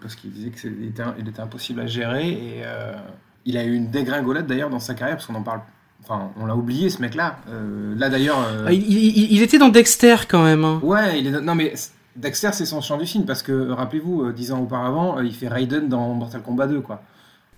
[0.00, 2.62] parce qu'il disait qu'il était, il était impossible à gérer et
[3.44, 5.60] il a eu une dégringolade d'ailleurs dans sa carrière parce qu'on en parle.
[6.04, 7.38] Enfin, on l'a oublié ce mec-là.
[7.48, 8.38] Euh, là d'ailleurs.
[8.46, 10.64] euh, Ah, il, il- il était dans Dexter quand même.
[10.64, 10.80] hein.
[10.82, 11.74] Ouais, il est non mais
[12.16, 15.48] Dexter c'est son champ du film parce que rappelez-vous, euh, dix ans auparavant, il fait
[15.48, 17.02] Raiden dans Mortal Kombat 2 quoi.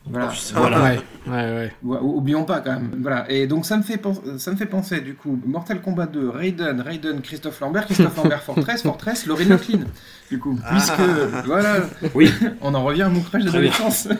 [0.06, 0.28] Voilà.
[0.30, 0.52] Oh.
[0.56, 0.82] Voilà.
[0.82, 1.72] Ouais, ouais, ouais.
[1.82, 2.90] Ouais, ou- oublions pas quand même.
[3.00, 3.24] Voilà.
[3.30, 6.28] Et donc ça me fait penser, ça me fait penser du coup Mortal Kombat 2,
[6.28, 9.80] Raiden, Raiden, Christophe Lambert, Christophe Lambert Fortress, Fortress, Laurie Locklin.
[10.30, 11.00] Du coup, puisque
[11.46, 11.76] voilà,
[12.14, 12.30] Oui.
[12.60, 13.44] on en revient à mon bien.
[13.46, 14.08] d'adolescence.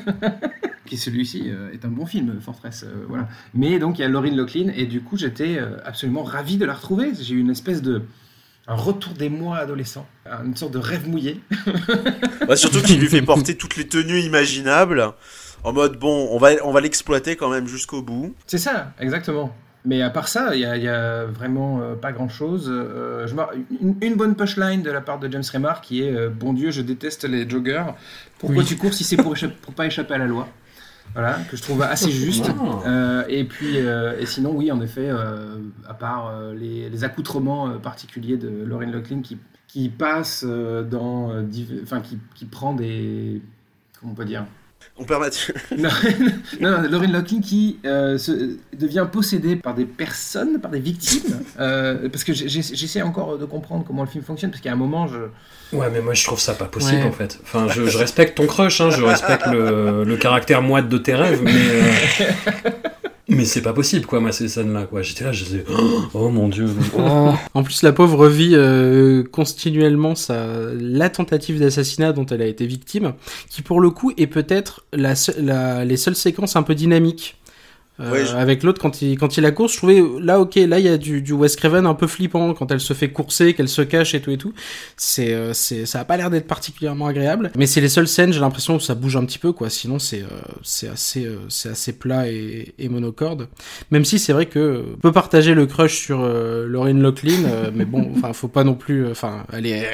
[0.87, 2.85] qui celui-ci euh, est un bon film, Fortress.
[2.85, 3.29] euh, voilà.
[3.55, 6.65] Mais donc il y a Laurie Locklin et du coup j'étais euh, absolument ravi de
[6.65, 7.13] la retrouver.
[7.21, 8.03] J'ai eu une espèce de
[8.67, 10.07] un retour des mois adolescents,
[10.45, 11.41] une sorte de rêve mouillé.
[12.49, 15.13] Bah, surtout qu'il lui fait porter toutes les tenues imaginables,
[15.65, 18.35] en mode, bon, on va, on va l'exploiter quand même jusqu'au bout.
[18.47, 19.55] C'est ça, exactement.
[19.87, 22.71] Mais à part ça, il y a, il y a vraiment euh, pas grand chose.
[23.81, 26.71] une, une bonne punchline de la part de James Remar qui est euh, Bon Dieu,
[26.71, 27.85] je déteste les joggers.
[28.39, 28.65] Pourquoi Oui.
[28.65, 30.49] tu cours si c'est pour, pour pas échapper à la loi?
[31.15, 32.51] Voilà, que je trouve assez juste.
[32.87, 35.59] Euh, et puis, euh, et sinon, oui, en effet, euh,
[35.89, 39.39] à part les, les accoutrements particuliers de Lauren Locklin qui,
[39.69, 41.33] qui passe dans.
[41.83, 43.41] Enfin, qui, qui prend des.
[44.01, 44.45] Comment on peut dire
[44.97, 45.53] On perd Mathieu.
[45.77, 45.89] non,
[46.61, 51.41] non, non, Lauren Locklin qui euh, se- devient possédée par des personnes, par des victimes.
[51.59, 55.09] euh, parce que j'essaie encore de comprendre comment le film fonctionne, parce qu'à un moment,
[55.09, 55.19] je.
[55.77, 57.09] Ouais, mais moi je trouve ça pas possible Ouais.
[57.09, 57.41] en fait.
[57.43, 61.15] Enfin, je, je respecte ton crush, hein, je respecte le, le caractère moite de tes
[61.17, 61.53] rêves, mais.
[61.53, 62.71] euh,
[63.29, 65.01] Mais c'est pas possible, quoi, moi, ces scènes-là, quoi.
[65.01, 66.67] J'étais là, je disais, oh, oh, mon dieu.
[67.55, 70.47] En plus, la pauvre vit euh, continuellement sa...
[70.79, 73.15] la tentative d'assassinat dont elle a été victime,
[73.49, 77.37] qui pour le coup est peut-être les seules séquences un peu dynamiques.
[78.01, 80.81] Euh, je- Avec l'autre, quand il, quand il la course, je trouvais, là, ok, là,
[80.81, 83.55] il y a du, du Wes Craven un peu flippant, quand elle se fait courser,
[83.55, 84.53] qu'elle se cache et tout et tout.
[84.97, 87.53] C'est, euh, c'est, ça a pas l'air d'être particulièrement agréable.
[87.57, 89.71] Mais c'est les seules scènes, j'ai l'impression, où ça bouge un petit peu, quoi.
[89.71, 90.27] Sinon, c'est, euh,
[90.65, 93.47] c'est assez, euh, c'est assez plat et, et monocorde.
[93.93, 97.71] Même si c'est vrai que on peut partager le crush sur euh, Lauren Locklin, euh,
[97.73, 99.87] mais bon, enfin, faut pas non plus, euh, enfin, elle est,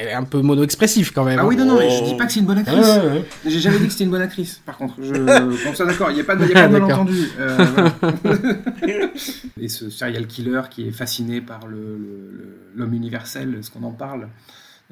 [0.00, 1.40] elle est un peu mono-expressive quand même.
[1.40, 2.86] Ah oui, non, non, mais je dis pas que c'est une bonne actrice.
[2.86, 3.24] ouais, ouais.
[3.46, 4.94] J'ai jamais dit que c'était une bonne actrice, par contre.
[5.02, 5.12] Je
[5.66, 7.14] pense ça d'accord, il n'y a pas de, il y a pas de malentendu.
[7.48, 7.64] Euh,
[8.02, 9.08] voilà.
[9.60, 14.28] Et ce serial killer qui est fasciné par l'homme universel, est-ce qu'on en parle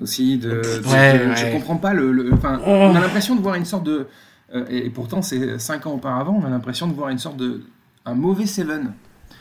[0.00, 2.12] aussi de, de- Ouais, de- Je comprends pas le.
[2.12, 4.06] le- Enfin, on a l'impression de voir une sorte de
[4.54, 7.62] Euh, et, pourtant, c'est cinq ans auparavant, on a l'impression de voir une sorte de
[8.04, 8.92] un mauvais Seven.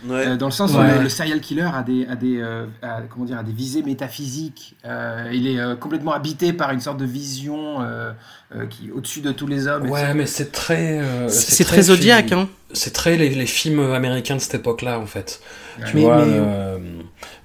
[0.08, 0.28] Ouais.
[0.28, 3.02] Euh, dans le sens où le, le serial killer a des, a des, euh, a-
[3.10, 4.76] comment dire, a des visées métaphysiques.
[4.86, 8.12] Euh, il est euh, complètement habité par une sorte de vision euh,
[8.56, 9.90] euh, qui est au-dessus de tous les hommes.
[9.90, 10.14] Ouais, etc.
[10.16, 11.00] mais c'est très.
[11.00, 12.50] euh, C'est très Zodiac, film- hein.
[12.74, 15.40] C'est très les, les films américains de cette époque-là, en fait.
[15.88, 16.78] Tu Mais- vois, mais- euh,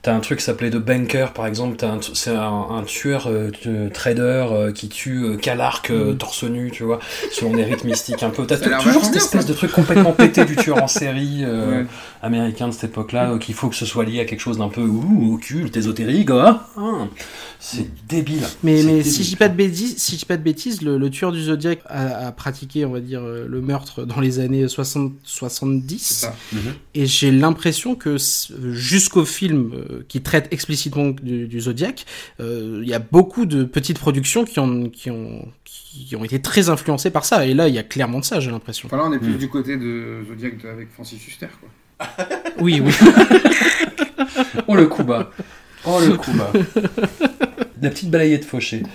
[0.03, 1.77] t'as un truc qui s'appelait The Banker, par exemple.
[1.77, 6.15] t'as un- C'est un, un tueur euh, de- trader euh, qui tue euh, Calarc euh,
[6.15, 7.01] torse nu, tu vois,
[7.33, 8.47] selon des rites mystiques un peu.
[8.47, 11.87] T'as toujours cette espèce de truc complètement pété du tueur en série euh, Ouais.
[12.23, 14.69] américain de cette époque-là, euh, qu'il faut que ce soit lié à quelque chose d'un
[14.69, 16.31] peu ouh, occulte, ésotérique.
[16.33, 17.07] ah, ah.
[17.63, 18.41] C'est débile.
[18.63, 20.81] Mais, mais débile, si je dis pas de bêtises, si je dis pas de bêtises,
[20.81, 24.19] le, le tueur du Zodiac a, a pratiqué, on va dire, euh, le meurtre dans
[24.21, 25.99] les années 60, 70.
[26.03, 26.35] C'est ça.
[26.95, 28.17] Et j'ai l'impression que
[28.73, 32.07] jusqu'au film euh, qui traite explicitement du, du Zodiac,
[32.41, 36.41] euh, il y a beaucoup de petites productions qui ont, qui ont, qui ont été
[36.41, 37.47] très influencées par ça.
[37.47, 38.87] Et là, il y a clairement de ça, j'ai l'impression.
[38.87, 39.39] Enfin, là, on est plus Hmm.
[39.39, 41.49] du côté de Zodiac de- avec Francis Huster.
[41.61, 42.27] Quoi.
[42.61, 42.93] Oui, oui.
[44.69, 45.31] Oh le coup bas.
[45.87, 46.53] Oh le coup bas.
[47.83, 48.83] La petite balayette fauchée.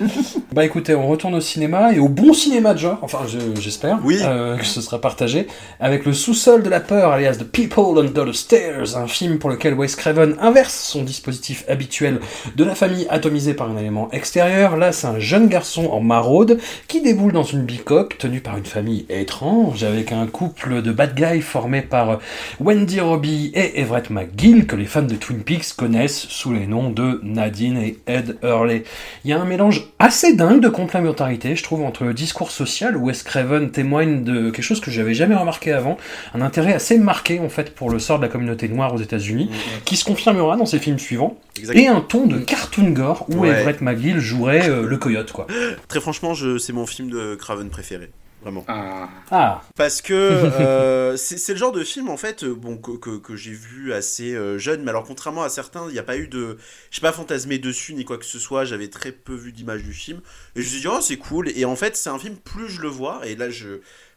[0.53, 3.99] Bah écoutez, on retourne au cinéma et au bon cinéma de genre, enfin je- j'espère
[4.05, 4.19] Oui.
[4.23, 5.47] euh, que ce sera partagé,
[5.81, 9.49] avec le sous-sol de la peur, alias The People Under the Stairs, un film pour
[9.49, 12.21] lequel Wes Craven inverse son dispositif habituel
[12.55, 14.77] de la famille atomisée par un élément extérieur.
[14.77, 16.57] Là, c'est un jeune garçon en maraude
[16.87, 21.15] qui déboule dans une bicoque tenue par une famille étrange, avec un couple de bad
[21.15, 22.19] guys formé par
[22.61, 26.91] Wendy Robbie et Everett McGill, que les fans de Twin Peaks connaissent sous les noms
[26.91, 28.74] de Nadine et Ed Hurley.
[29.23, 32.97] Il y a un mélange assez dingue de complémentarité, je trouve, entre le discours social,
[32.97, 35.97] où Wes Craven témoigne de quelque chose que j'avais jamais remarqué avant,
[36.33, 39.49] un intérêt assez marqué, en fait, pour le sort de la communauté noire aux États-Unis,
[39.85, 41.77] qui se confirmera dans ses films suivants, Exact.
[41.77, 43.49] et un ton de cartoon gore, où Ouais.
[43.49, 45.47] Everett McGill jouerait euh, le coyote, quoi.
[45.87, 46.57] Très franchement, je...
[46.57, 48.09] c'est mon film de Craven préféré.
[48.45, 48.63] Vraiment.
[48.67, 49.09] Ah.
[49.31, 52.91] Ah, Parce que euh, c'est c'est le genre de film en fait euh, bon que,
[52.91, 56.03] que, que j'ai vu assez euh, jeune, mais alors contrairement à certains, il n'y a
[56.03, 56.59] pas eu de,
[56.91, 58.63] je sais pas fantasmé dessus ni quoi que ce soit.
[58.63, 60.21] J'avais très peu vu d'images du film
[60.55, 61.49] et je me suis dit oh c'est cool.
[61.57, 63.69] Et en fait c'est un film plus je le vois et là je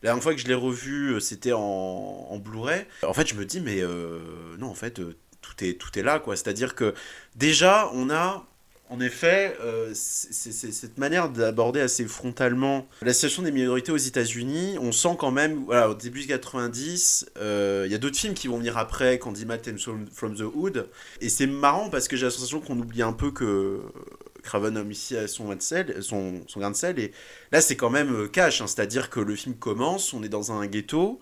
[0.03, 2.85] la dernière fois que je l'ai revu c'était en, en Blu-ray.
[3.07, 4.18] En fait je me dis mais euh,
[4.59, 5.01] non en fait
[5.41, 6.37] tout est tout est là quoi.
[6.37, 6.93] C'est-à-dire que
[7.35, 8.45] déjà on a
[8.91, 14.78] en effet, euh, c'est cette manière d'aborder assez frontalement la situation des minorités aux États-Unis.
[14.80, 18.49] On sent quand même, voilà, au début 90, euh, il y a d'autres films qui
[18.49, 20.89] vont venir après, Candyman Tales from, the Hood.
[21.20, 23.80] Et c'est marrant parce que j'ai sensation qu'on oublie un peu que
[24.43, 26.99] Craven homme ici a son son, son grain de sel.
[26.99, 27.12] Et
[27.53, 30.53] là, c'est quand même euh, cash, hein, c'est-à-dire que le film commence, on est dans
[30.53, 31.20] un ghetto.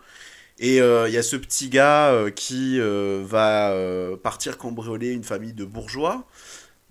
[0.58, 3.76] Et il y a ce petit gars qui va
[4.22, 6.26] partir cambrioler une famille de bourgeois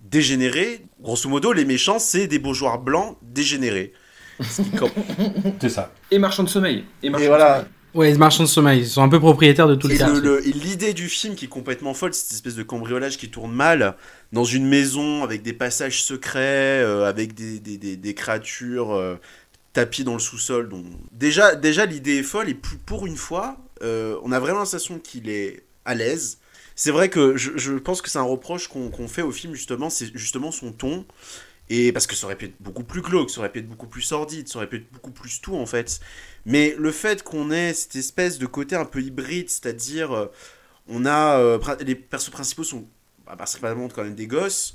[0.00, 0.84] dégénérés.
[1.00, 3.92] Grosso modo, les méchants, c'est des bourgeois blancs dégénérés.
[5.60, 5.92] C'est ça.
[6.10, 6.84] Et Marchand de sommeil.
[7.02, 7.56] Et, Et de voilà.
[7.56, 7.70] sommeil.
[7.94, 10.92] Ouais, les marchands de sommeil, ils sont un peu propriétaires de tout Et le- l'idée
[10.92, 13.96] du film qui est complètement folle, cette espèce de cambriolage qui tourne mal,
[14.32, 19.16] dans une maison avec des passages secrets, euh, avec des, des, des- des créatures euh,
[19.72, 20.68] tapis dans le sous-sol.
[20.68, 24.98] dont- Déjà, déjà l'idée est folle, et pour une fois, euh, on a vraiment l'impression
[24.98, 26.36] qu'il est à l'aise.
[26.76, 30.16] C'est vrai que je, pense que c'est un reproche qu'on fait au film, justement, c'est
[30.16, 31.06] justement son ton.
[31.68, 33.88] Et parce que ça aurait pu être beaucoup plus glauque, ça aurait pu être beaucoup
[33.88, 36.00] plus sordide, ça aurait pu être beaucoup plus tout en fait.
[36.44, 40.26] Mais le fait qu'on ait cette espèce de côté un peu hybride, c'est-à-dire euh,
[40.86, 42.86] on a euh, les persos principaux sont
[43.26, 44.74] bah, principalement quand même des gosses.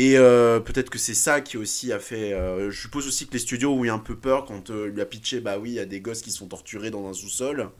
[0.00, 2.32] Et euh, peut-être que c'est ça qui aussi a fait.
[2.32, 5.00] euh, je suppose aussi que les studios ont eu un peu peur quand euh, lui
[5.00, 7.68] a pitché bah oui, il y a des gosses qui sont torturés dans un sous-sol.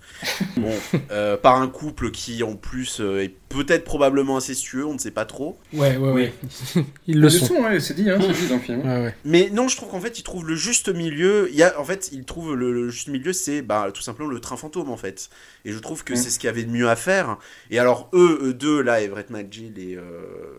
[0.57, 0.75] Bon,
[1.13, 5.13] euh, par un couple qui en plus euh, est peut-être probablement incestueux, on ne sait
[5.13, 5.57] pas trop.
[5.73, 6.33] Ouais, ouais, ouais.
[7.07, 7.47] Ils Le le sont.
[7.47, 8.81] son, ouais, c'est dit, hein, c'est dit dans le film.
[8.81, 9.15] Ouais, ouais.
[9.25, 11.49] Mais non, je trouve qu'en fait, il trouve le juste milieu.
[11.53, 14.29] Il y a, en fait, il trouve le, le juste milieu, c'est bah, tout simplement
[14.29, 15.31] le train fantôme, en fait.
[15.65, 17.39] Et je trouve que c'est ce qu'il y avait de mieux à faire.
[17.71, 20.03] Et alors, eux, eux deux, là, Everett McGill et euh,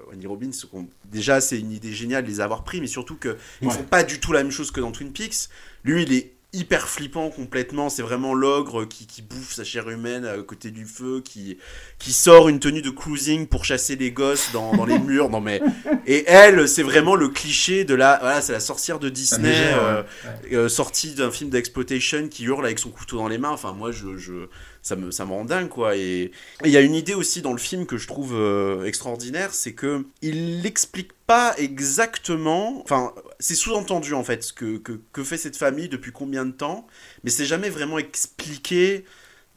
[0.10, 3.36] Wendy Robbins, ont- déjà, c'est une idée géniale de les avoir pris, mais surtout qu'ils
[3.62, 5.50] ne font pas du tout la même chose que dans Twin Peaks.
[5.84, 7.90] Lui, il est hyper flippant complètement.
[7.90, 11.58] C'est vraiment l'ogre qui, qui bouffe sa chair humaine à côté du feu, qui,
[12.00, 15.30] qui sort une tenue de cruising pour chasser les gosses dans, dans les murs.
[15.30, 15.62] Non, mais.
[16.08, 18.18] Et elle, c'est vraiment le cliché de la.
[18.22, 20.56] Voilà, c'est la sorcière de Disney, euh, ouais.
[20.56, 23.52] euh, sortie d'un film d'exploitation qui hurle avec son couteau dans les mains.
[23.52, 24.18] Enfin, moi, je.
[24.18, 24.48] je
[24.82, 25.96] ça me, ça me rend dingue, quoi.
[25.96, 26.32] Et
[26.66, 29.74] il y a une idée aussi dans le film que je trouve euh, extraordinaire, c'est
[29.74, 32.82] que il n'explique pas exactement.
[32.84, 36.52] Enfin, c'est sous-entendu, en fait, ce que, que, que fait cette famille depuis combien de
[36.52, 36.88] temps,
[37.24, 39.06] mais c'est jamais vraiment expliqué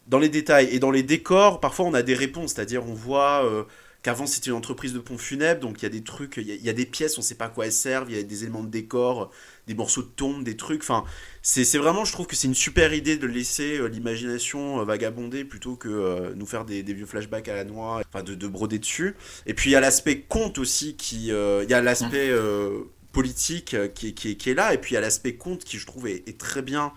[0.08, 0.68] dans les détails.
[0.70, 3.44] Et dans les décors, parfois, on a des réponses, c'est-à-dire, on voit.
[3.44, 3.64] euh,
[4.02, 6.56] qu'avant c'était une entreprise de pompes funèbres, donc il y a des trucs, il y,
[6.56, 8.42] y a des pièces, on sait pas à quoi elles servent, il y a des
[8.42, 9.30] éléments de décor,
[9.66, 11.04] des morceaux de tombe, des trucs, enfin,
[11.40, 15.44] c'est vraiment, je trouve que c'est une super idée de laisser euh, l'imagination euh, vagabonder
[15.44, 18.78] plutôt que euh, nous faire des, vieux flashbacks à la noix, enfin de, de broder
[18.78, 19.14] dessus.
[19.46, 22.32] Et puis il y a l'aspect conte aussi, qui, il y a l'aspect
[23.12, 25.86] politique qui, qui, qui est là, et puis il y a l'aspect conte qui je
[25.86, 26.92] trouve est, est très bien,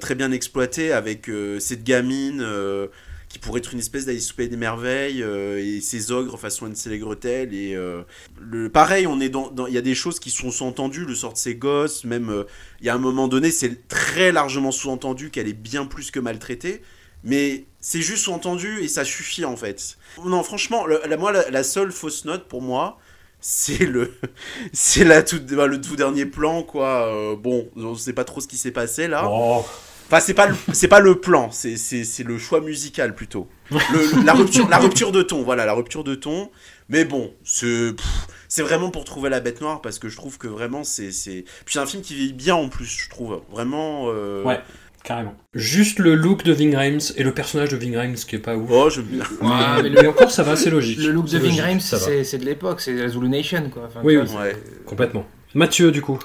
[0.00, 1.30] très bien exploité avec
[1.60, 2.44] cette gamine.
[3.34, 6.92] Qui pourrait être une espèce d'Alice au des Merveilles euh, et ses ogres façon Hansel
[6.92, 8.02] et Gretel et euh,
[8.40, 11.32] le pareil est dans dans- il y a des choses qui sont sous-entendues le sort
[11.32, 12.44] de ses gosses même euh,
[12.80, 16.20] il y a un moment donné c'est très largement sous-entendu qu'elle est bien plus que
[16.20, 16.80] maltraitée
[17.24, 19.98] mais c'est juste sous-entendu et ça suffit en fait.
[20.24, 22.98] Non franchement la, moi la, seule fausse note pour moi
[23.40, 24.14] c'est le
[24.72, 28.46] c'est la tout, bah, le tout dernier plan quoi bon on sait pas trop ce
[28.46, 29.28] qui s'est passé là.
[29.28, 29.64] Oh,
[30.06, 33.48] Enfin, c'est pas le, c'est pas le plan, c'est, c'est, c'est le choix musical plutôt.
[33.70, 33.78] Le-
[34.18, 36.50] le- la, rupture, la rupture de ton, voilà, la rupture de ton.
[36.90, 38.06] Mais bon, c'est, pff,
[38.48, 41.10] c'est vraiment pour trouver la bête noire parce que je trouve que vraiment c'est.
[41.12, 41.44] c'est...
[41.64, 43.40] Puis c'est un film qui vieillit bien en plus, je trouve.
[43.50, 44.04] Vraiment.
[44.08, 44.60] euh, Ouais.
[45.02, 45.34] carrément.
[45.54, 48.54] Juste le look de Ving Rhames et le personnage de Ving Rhames qui est pas
[48.56, 48.68] ouf.
[48.70, 49.00] Oh, je.
[49.00, 50.98] Mais, Ouais, mais mais encore, ça va, c'est logique.
[50.98, 52.04] Le look C'est de Ving logique, Rhames, ça va.
[52.04, 53.84] c'est c'est de l'époque, c'est la Zulu Nation, quoi.
[53.86, 54.28] Enfin, Oui, oui.
[54.38, 54.54] Ouais.
[54.84, 55.24] Complètement.
[55.54, 56.18] Mathieu, du coup.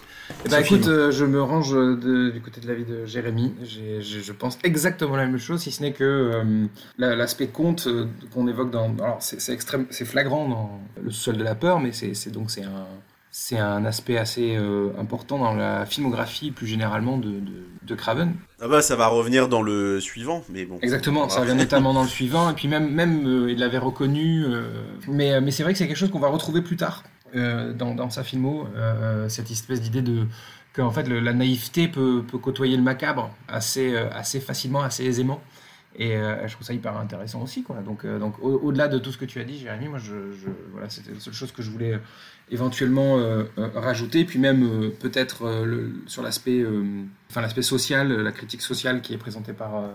[0.46, 3.54] Eh ben, écoute, euh, je me range de- du côté de l'avis de Jérémy.
[3.64, 6.66] J'ai- j'ai- je pense exactement la même chose, si ce n'est que euh,
[6.98, 8.94] la- l'aspect conte euh, qu'on évoque dans.
[9.04, 12.30] Alors, c'est c'est extrême, c'est flagrant dans Le sol de la peur, mais c'est c'est
[12.32, 12.86] donc c'est un.
[13.32, 18.34] C'est un aspect assez euh, important dans la filmographie plus généralement de, de, de Craven.
[18.60, 20.80] Ah bah, ça va revenir dans le suivant, mais bon.
[20.82, 24.46] Exactement, ça revient notamment dans le suivant, et puis même, même euh, il l'avait reconnu,
[24.46, 24.64] euh,
[25.08, 27.04] mais, mais c'est vrai que c'est quelque chose qu'on va retrouver plus tard
[27.74, 30.26] dans, dans sa filmo, euh, cette espèce d'idée de
[30.74, 34.10] que en fait la naïveté peut, côtoyer le macabre assez, euh,
[34.40, 35.42] facilement, assez aisément.
[35.96, 37.66] Et euh, je trouve ça hyper intéressant aussi.
[37.84, 40.00] Donc, euh, donc au- au-delà de tout ce que tu as dit, Jérémy, moi,
[40.88, 42.00] c'était la seule chose que je voulais euh,
[42.52, 44.24] éventuellement euh, euh, rajouter.
[44.24, 49.18] Puis même euh, peut-être euh, sur l'aspect, euh, enfin social, la critique sociale qui est
[49.18, 49.88] présentée par euh,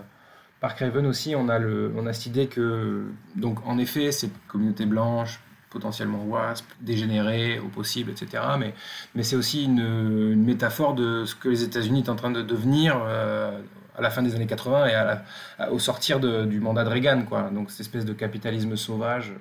[0.59, 3.03] par Craven aussi, on a, on a cette idée que,
[3.35, 5.39] donc en effet, cette communauté blanche,
[5.75, 8.41] potentiellement wasp, dégénérée au possible, etc.
[8.57, 8.73] Mais,
[9.13, 12.97] mais c'est aussi une, métaphore de ce que les États-Unis est en train de devenir
[13.05, 13.59] euh,
[13.97, 17.23] à la fin des années 80 et au sortir du mandat de Reagan.
[17.23, 17.49] Quoi.
[17.51, 19.33] Donc cette espèce de capitalisme sauvage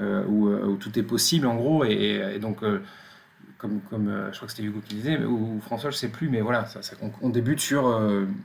[0.00, 1.84] euh, où, euh, où tout est possible en gros.
[1.84, 2.58] Et, donc,
[3.58, 6.42] comme, comme je crois que c'était Hugo qui disait, ou, François, je sais plus, mais
[6.42, 6.64] voilà,
[7.22, 7.88] on, débute sur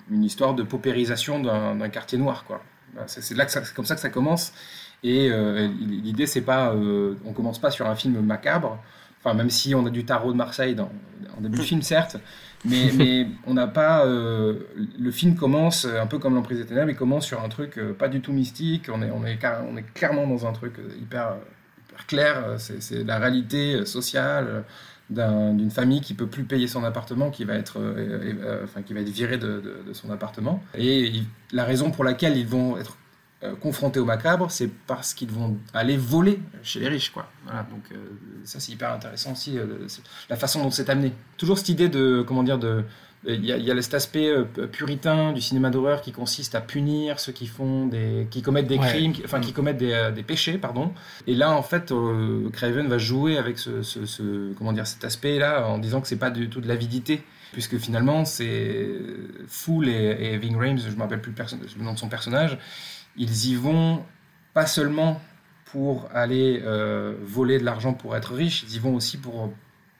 [0.09, 2.45] une histoire de paupérisation d'un quartier noir.
[2.45, 2.63] quoi.
[3.05, 3.35] C'est
[3.75, 4.53] comme ça que ça commence.
[5.03, 8.77] Et euh, l'idée, c'est pas, euh, on commence pas sur un film macabre.
[9.23, 10.91] Enfin, même si on a du tarot de Marseille dans,
[11.37, 12.17] en début de film, certes,
[12.65, 14.05] mais, mais on n'a pas.
[14.05, 14.59] euh,
[14.99, 17.93] le film commence un peu comme l'emprise des ténèbres, il commence sur un truc euh,
[17.93, 18.89] pas du tout mystique.
[18.93, 19.39] On est, on est,
[19.71, 21.35] on est clairement dans un truc hyper,
[21.89, 22.43] hyper clair.
[22.57, 24.63] C'est c'est la réalité sociale
[25.11, 28.93] d'un- d'une famille qui peut plus payer son appartement, qui va être, euh, enfin, qui
[28.93, 30.63] va être virée de, de- de son appartement.
[30.75, 32.97] Et il- la raison pour laquelle ils vont être
[33.43, 37.27] euh, confrontés au macabre, c'est parce qu'ils vont aller voler chez les riches, quoi.
[37.45, 37.95] Voilà, donc euh,
[38.43, 39.87] ça c'est hyper intéressant aussi, euh,
[40.29, 41.11] la façon dont c'est amené.
[41.37, 42.83] Toujours cette idée de, comment dire, de,
[43.27, 44.33] il y a, il y a cet aspect
[44.71, 48.77] puritain du cinéma d'horreur qui consiste à punir ceux qui font des, qui commettent des
[48.79, 48.87] Ouais.
[48.87, 50.91] crimes, qui- enfin qui commettent des, des péchés, pardon.
[51.27, 51.93] Et là, en fait,
[52.53, 56.15] Craven va jouer avec ce, ce- ce- comment dire, cet aspect-là en disant que c'est
[56.15, 57.21] pas du tout de l'avidité,
[57.53, 58.87] puisque finalement, c'est
[59.47, 62.57] Fool et, et Ving Rhames, je me rappelle plus le, le nom de son personnage,
[63.15, 64.03] ils y vont
[64.53, 65.21] pas seulement
[65.65, 69.53] pour aller euh, voler de l'argent pour être riche, ils y vont aussi pour,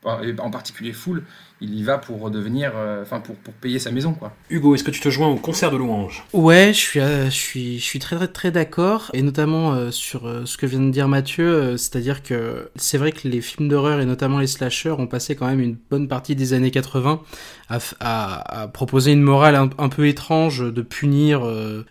[0.04, 1.24] en particulier Fool,
[1.62, 4.34] il y va pour devenir, euh, enfin pour, pour payer sa maison, quoi.
[4.50, 6.24] Hugo, est-ce que tu te joins au concert de louanges?
[6.34, 9.92] Ouais, je suis, euh, je suis, je suis très très, très d'accord, et notamment euh,
[9.92, 13.42] sur euh, ce que vient de dire Mathieu, euh, c'est-à-dire que c'est vrai que les
[13.42, 16.72] films d'horreur et notamment les slashers ont passé quand même une bonne partie des années
[16.72, 17.22] 80
[17.70, 21.42] à, à, à proposer une morale un, un peu étrange de punir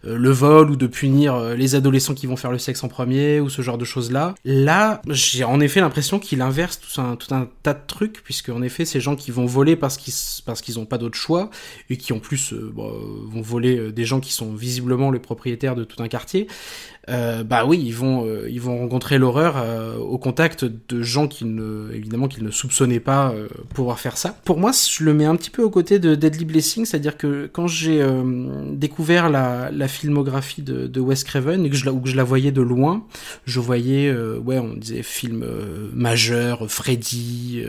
[0.02, 3.40] le vol ou de punir euh, les adolescents qui vont faire le sexe en premier
[3.40, 4.34] ou ce genre de choses-là.
[4.44, 8.48] Là, j'ai en effet l'impression qu'il inverse tout un, tout un tas de trucs, puisque
[8.50, 11.16] en effet, ces gens qui vont voler parce qu'ils s- parce qu'ils ont pas d'autre
[11.16, 11.50] choix
[11.88, 12.90] et qui en plus euh, euh,
[13.26, 16.46] vont voler euh, des gens qui sont visiblement les propriétaires de tout un quartier,
[17.11, 21.26] euh, bah oui, ils vont euh, ils vont rencontrer l'horreur euh, au contact de gens
[21.26, 23.34] qu'ils ne évidemment qu'ils ne soupçonnaient pas
[23.74, 24.36] pouvoir faire ça.
[24.44, 27.48] Pour moi, je le mets un petit peu aux côtés de Deadly Blessing, c'est-à-dire que
[27.52, 28.04] quand j'ai
[28.72, 32.24] découvert la, la filmographie de, Wes Craven et que je la, ou que je la
[32.24, 33.06] voyais de loin,
[33.46, 35.44] je voyais ouais, on disait film
[35.92, 37.64] majeur, Freddy,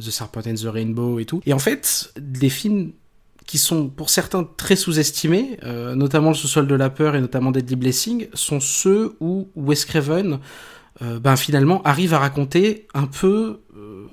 [0.00, 1.40] The Serpent and the Rainbow et tout.
[1.46, 2.92] Et en fait, des films
[3.48, 7.50] qui sont pour certains très sous-estimés, euh, notamment le sous-sol de la peur et notamment
[7.50, 10.38] Deadly Blessing, sont ceux où Wes Craven
[11.00, 13.60] euh, ben finalement arrive à raconter un peu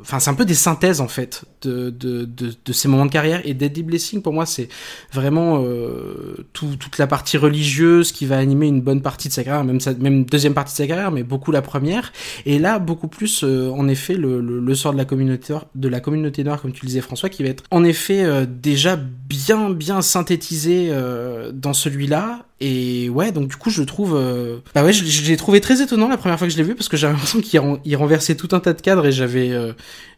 [0.05, 3.11] enfin c'est un peu des synthèses en fait de, de, de, de ces moments de
[3.11, 3.41] carrière.
[3.43, 4.69] Et Deadly Blessing pour moi c'est
[5.11, 9.43] vraiment euh, tout, toute la partie religieuse qui va animer une bonne partie de sa
[9.43, 12.13] carrière même sa, même deuxième partie de sa carrière mais beaucoup la première.
[12.45, 15.87] Et là beaucoup plus euh, en effet le, le, le, sort de la communauté de
[15.87, 18.95] la communauté noire comme tu le disais François qui va être en effet euh, déjà
[18.95, 24.59] bien bien synthétisé euh, dans celui-là et ouais, donc du coup, je trouve, euh...
[24.73, 26.87] bah ouais, je, l'ai trouvé très étonnant la première fois que je l'ai vu parce
[26.87, 29.73] que j'avais l'impression qu'il il renversait tout un tas de cadres et j'avais, euh...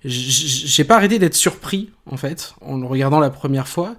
[0.05, 3.95] j'ai pas arrêté d'être surpris en fait en le regardant la première fois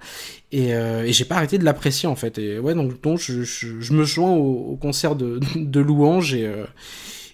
[0.53, 1.03] et, euh...
[1.03, 2.37] et j'ai pas arrêté de l'apprécier en fait.
[2.37, 6.65] Et ouais, donc, donc je, me joins au, concert de, de louanges et euh,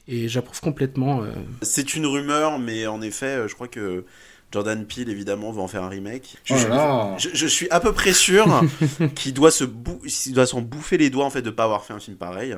[0.08, 1.24] et j'approuve complètement.
[1.24, 1.32] euh.
[1.64, 4.06] C'est une rumeur, mais en effet, je crois que
[4.56, 6.38] Jordan Peele, évidemment, va en faire un remake.
[6.45, 8.62] Je, Oh je, je suis à peu près sûr
[9.16, 11.84] qu'il doit se bou- qu'il doit s'en bouffer les doigts en fait de pas avoir
[11.86, 12.56] fait un film pareil.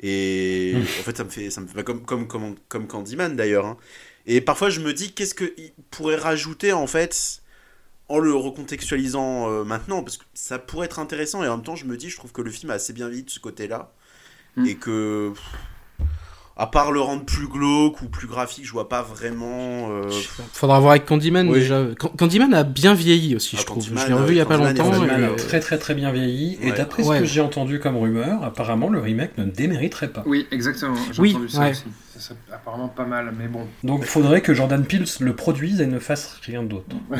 [0.00, 3.66] Et en fait, ça me fait, ça me fait comme comme comme comme Candyman d'ailleurs.
[3.66, 3.76] hein.
[4.26, 7.42] Et parfois, je me dis qu'est-ce qu'il pourrait rajouter en fait
[8.08, 10.02] en le recontextualisant euh, maintenant?
[10.02, 12.32] Parce que ça pourrait être intéressant et en même temps, je me dis, je trouve
[12.32, 13.92] que le film a assez bien vieilli de ce côté-là
[14.58, 14.66] Mm.
[14.66, 15.42] et que pff,
[16.58, 19.90] à part le rendre plus glauque ou plus graphique, je vois pas vraiment.
[19.90, 20.10] euh,
[20.54, 21.58] Faudra voir avec Candyman Oui.
[21.60, 21.84] déjà.
[21.98, 23.82] Can- Candyman a bien vieilli aussi, Ah, je trouve.
[23.84, 24.94] Candyman, je l'ai revu il y a pas Candyman est longtemps.
[25.04, 26.76] et, Candyman euh, a très très très bien vieilli, et Ouais.
[26.76, 30.22] d'après ce que j'ai entendu comme rumeur, apparemment le remake ne démériterait pas.
[30.24, 30.96] Oui, exactement.
[31.12, 31.70] J'ai Oui, entendu ça ouais.
[31.72, 31.84] aussi.
[32.14, 33.66] Ça serait apparemment pas mal, mais bon.
[33.84, 36.86] Donc il faudrait que Jordan Peele le produise et ne fasse rien d'autre.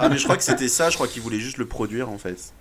[0.00, 2.18] Ah mais je crois que c'était ça, je crois qu'il voulait juste le produire en
[2.18, 2.52] fait.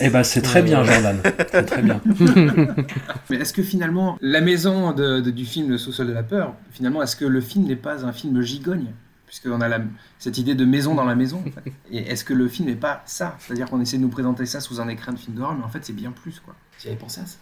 [0.00, 1.20] Eh ben c'est très bien Jordan,
[1.50, 2.00] c'est très bien.
[3.30, 6.54] Mais est-ce que finalement, la maison de- de- du film Le sous-sol de la peur,
[6.70, 8.86] finalement, est-ce que le film n'est pas un film gigogne?
[9.26, 9.80] Puisqu'on a la-
[10.18, 11.42] cette idée de maison dans la maison.
[11.46, 11.72] en fait.
[11.90, 13.36] Et est-ce que le film n'est pas ça?
[13.40, 15.68] C'est-à-dire qu'on essaie de nous présenter ça sous un écran de film d'horreur, mais en
[15.68, 16.54] fait, c'est bien plus, quoi.
[16.82, 17.38] J'avais pensé à ça.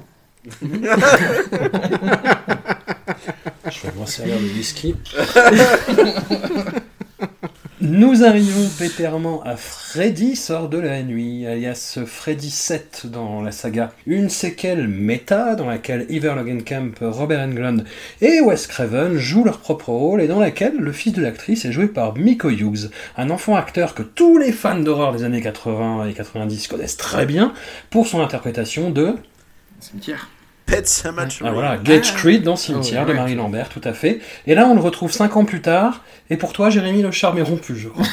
[3.71, 4.95] Je vais me servir le whisky.
[7.83, 13.91] Nous arrivons péterement à Freddy sort de la nuit, alias Freddy 7 dans la saga.
[14.05, 17.87] Une séquelle méta dans laquelle Iver Logenkamp, Robert Englund
[18.21, 21.73] et Wes Craven jouent leur propre rôle et dans laquelle le fils de l'actrice est
[21.73, 26.07] joué par Miko Hughes, un enfant acteur que tous les fans d'horreur des années 80
[26.07, 27.55] et 90 connaissent très bien
[27.89, 29.15] pour son interprétation de
[29.81, 30.29] Cimetière.
[30.71, 31.45] Pet Cemetery.
[31.45, 33.13] ah voilà, Gage Creed dans Cimetière Oh, ouais.
[33.13, 34.21] de Marie Lambert, tout à fait.
[34.47, 36.03] Et là, on le retrouve cinq ans plus tard.
[36.31, 38.07] Et pour toi, Jérémy, le charme est rompu, je crois.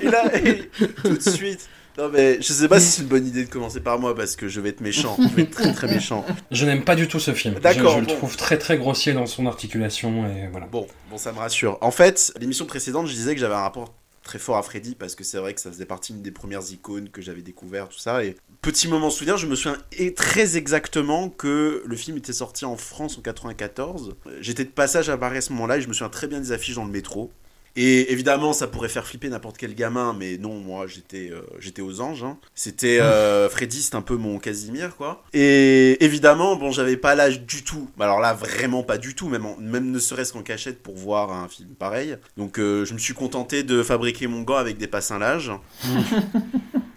[0.00, 0.70] Et là, et
[1.02, 1.68] tout de suite.
[1.98, 4.34] Non mais je sais pas si c'est une bonne idée de commencer par moi parce
[4.34, 6.24] que je vais être méchant, je vais être très très méchant.
[6.50, 7.56] Je n'aime pas du tout ce film.
[7.62, 10.64] D'accord, Je, je le trouve très très grossier dans son articulation et voilà.
[10.72, 11.76] Bon, bon ça me rassure.
[11.82, 15.14] En fait, l'émission précédente, je disais que j'avais un rapport très fort à Freddy parce
[15.14, 18.24] que c'est vrai que ça faisait partie des premières icônes que j'avais découvert tout ça
[18.24, 22.64] et petit moment souvenir, je me souviens et très exactement que le film était sorti
[22.64, 24.16] en France en 94.
[24.40, 26.52] J'étais de passage à Paris à ce moment-là et je me souviens très bien des
[26.52, 27.32] affiches dans le métro.
[27.74, 31.80] Et évidemment, ça pourrait faire flipper n'importe quel gamin, mais non, moi j'étais euh, j'étais
[31.80, 32.22] aux anges.
[32.22, 32.36] hein.
[32.54, 35.24] C'était euh, Freddy, c'est un peu mon Casimir, quoi.
[35.32, 37.88] Et évidemment, bon, j'avais pas l'âge du tout.
[37.98, 41.32] Alors là, vraiment pas du tout, même, en- même ne serait-ce qu'en cachette pour voir
[41.32, 42.16] un film pareil.
[42.36, 45.52] Donc euh, je me suis contenté de fabriquer mon gant avec des passins-lages.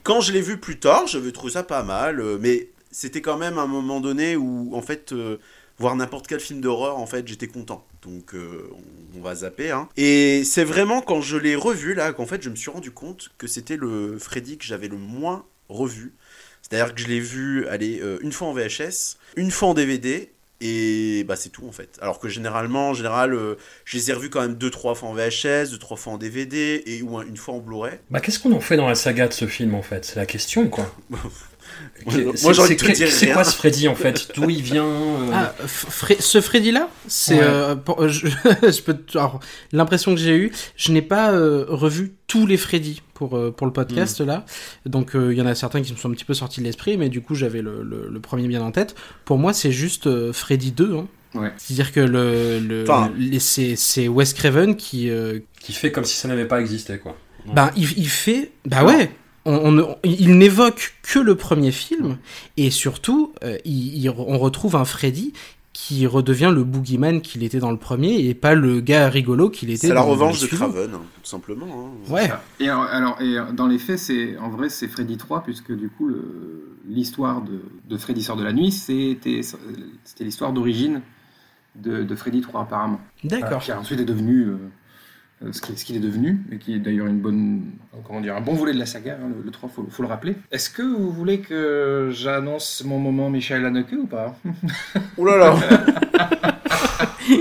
[0.03, 3.57] Quand je l'ai vu plus tard, j'avais trouvé ça pas mal, mais c'était quand même
[3.57, 5.13] un moment donné où, en fait,
[5.79, 7.85] voir n'importe quel film d'horreur, en fait, j'étais content.
[8.05, 8.69] Donc, euh,
[9.15, 9.71] on, on va zapper.
[9.71, 9.89] Hein.
[9.97, 13.29] Et c'est vraiment quand je l'ai revu, là, qu'en fait, je me suis rendu compte
[13.37, 16.13] que c'était le Freddy que j'avais le moins revu.
[16.61, 20.31] C'est-à-dire que je l'ai vu, allez, euh, une fois en VHS, une fois en DVD,
[20.61, 21.97] et bah c'est tout en fait.
[22.01, 25.09] Alors que généralement, en général, euh, je les ai revus quand même deux trois fois
[25.09, 27.99] en VHS, deux trois fois en DVD et ou un- une fois en Blu-ray.
[28.09, 30.05] Bah, qu'est-ce qu'on en fait dans la saga de ce film en fait?
[30.05, 30.95] C'est la question quoi.
[32.05, 34.49] Moi, C'est- j'ai envie c'est de te dire C'est quoi ce Freddy en fait D'où
[34.49, 37.41] il vient euh, Ah, Fre- ce Freddy-là, c'est Ouais.
[37.43, 38.27] euh, pour- je,
[38.61, 39.39] je peux te- alors,
[39.71, 43.65] l'impression que j'ai eue, je n'ai pas euh, revu tous les Freddy pour euh, pour
[43.67, 44.25] le podcast Mm.
[44.25, 44.45] là,
[44.85, 46.65] donc euh, il y en a certains qui me sont un petit peu sortis de
[46.65, 48.95] l'esprit, mais du coup j'avais le, le, le premier bien en tête.
[49.25, 50.95] Pour moi, c'est juste euh, Freddy 2.
[50.95, 51.07] Hein.
[51.33, 51.51] Ouais.
[51.57, 56.27] C'est-à-dire que le, le, c'est c'est Wes Craven qui euh, Qui fait comme si ça
[56.27, 57.17] n'avait pas existé quoi.
[57.53, 58.51] ben, il, il fait.
[58.65, 59.11] Bah ouais!
[59.45, 62.17] On, on- il n'évoque que le premier film,
[62.57, 65.33] et surtout, euh, il, il- on retrouve un Freddy
[65.73, 69.69] qui redevient le boogeyman qu'il était dans le premier, et pas le gars rigolo qu'il
[69.69, 70.55] était C'est la dans- dans revanche le de.
[70.55, 71.67] Craven, hein, tout simplement.
[72.07, 72.11] hein.
[72.13, 72.31] Ouais.
[72.61, 75.89] Et alors, alors- et dans les faits, c'est en vrai, c'est Freddy 3, puisque du
[75.89, 81.01] coup, le- l'histoire de, de Freddy sort de la nuit, c'était c'était l'histoire d'origine
[81.75, 83.01] de, de Freddy 3, apparemment.
[83.25, 83.61] D'accord.
[83.61, 84.57] Qui ensuite est devenu euh,
[85.51, 87.61] ce qu'il ce qu'il est devenu, et qui est d'ailleurs une bonne,
[88.05, 90.07] comment dire, un bon volet de la saga, hein, le, le 3, faut, faut le
[90.09, 90.35] rappeler.
[90.51, 94.35] Est-ce que vous voulez que j'annonce mon moment Michel Haneke ou pas
[95.17, 95.55] Ouh là là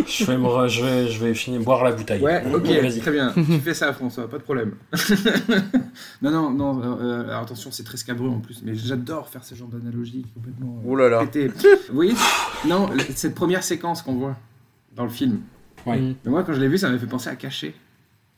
[0.07, 2.21] Je vais, me- je vais, je vais finir boire la bouteille.
[2.23, 3.01] Ouais, ok, Vas-y.
[3.01, 3.33] très bien.
[3.35, 4.73] tu fais ça, François, pas de problème.
[6.23, 9.45] non, non, non, euh, euh, alors attention, c'est très scabreux en plus, mais j'adore faire
[9.45, 10.79] ce genre d'analogie complètement.
[10.79, 11.21] euh, Oh là là.
[11.21, 11.49] pété.
[11.49, 12.15] Vous voyez
[12.67, 14.37] Non, cette première séquence qu'on voit
[14.97, 15.41] dans le film,
[15.87, 16.01] Ouais.
[16.25, 17.75] Mais moi quand je l'ai vu, ça m'a fait penser à Caché.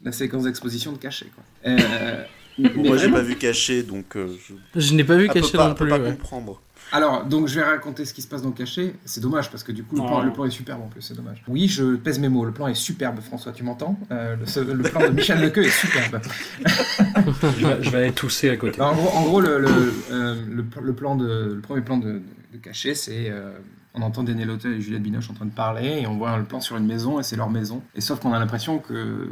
[0.05, 1.45] La séquence d'exposition de Caché, quoi.
[1.71, 2.25] Euh,
[2.59, 4.29] mais Moi, j'ai pas vu caché, donc euh,
[4.75, 5.89] je Je n'ai pas vu Ah, caché non peux plus.
[5.91, 6.11] pas ouais.
[6.11, 6.61] comprendre.
[6.93, 8.95] Alors, donc je vais raconter ce qui se passe dans Caché.
[9.05, 10.07] C'est dommage parce que du coup, le Oh.
[10.07, 11.43] plan, le plan est superbe en plus, c'est dommage.
[11.49, 13.99] Oui, je pèse mes mots, le plan est superbe, François, tu m'entends?
[14.13, 16.21] Euh, le, plan de Michel Lequeux est superbe.
[17.59, 18.81] Je vais, je vais aller tousser à côté.
[18.81, 21.97] Alors, en gros, en gros, le, le, euh, le- le plan de, le premier plan
[21.99, 22.23] de,
[22.53, 23.31] de Caché, c'est.
[23.31, 23.51] euh,
[23.95, 26.45] on entend Denis Lautel et Juliette Binoche en train de parler et on voit le
[26.45, 27.83] plan sur une maison et c'est leur maison.
[27.95, 29.31] Et sauf qu'on a l'impression que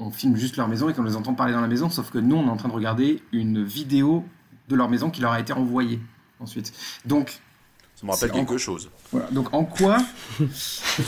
[0.00, 2.18] on filme juste leur maison et qu'on les entend parler dans la maison, sauf que
[2.18, 4.24] nous on est en train de regarder une vidéo
[4.68, 6.00] de leur maison qui leur a été envoyée
[6.40, 6.72] ensuite.
[7.04, 7.40] Donc
[7.96, 8.88] Ça me rappelle en- quelque chose.
[9.12, 9.98] voilà, donc en quoi,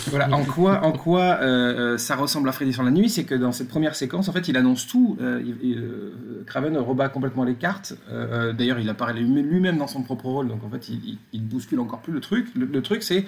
[0.09, 3.24] voilà, en quoi, en quoi euh, euh, ça ressemble à Freddy sur la nuit, c'est
[3.24, 5.16] que dans cette première séquence, en fait, il annonce tout.
[5.20, 7.95] euh, il- il, euh, Craven rebat complètement les cartes.
[8.11, 11.45] D'ailleurs, il apparaît lui- lui-même dans son propre rôle, donc en fait, il, il- il
[11.45, 12.49] bouscule encore plus le truc.
[12.55, 13.24] Le, le truc, c'est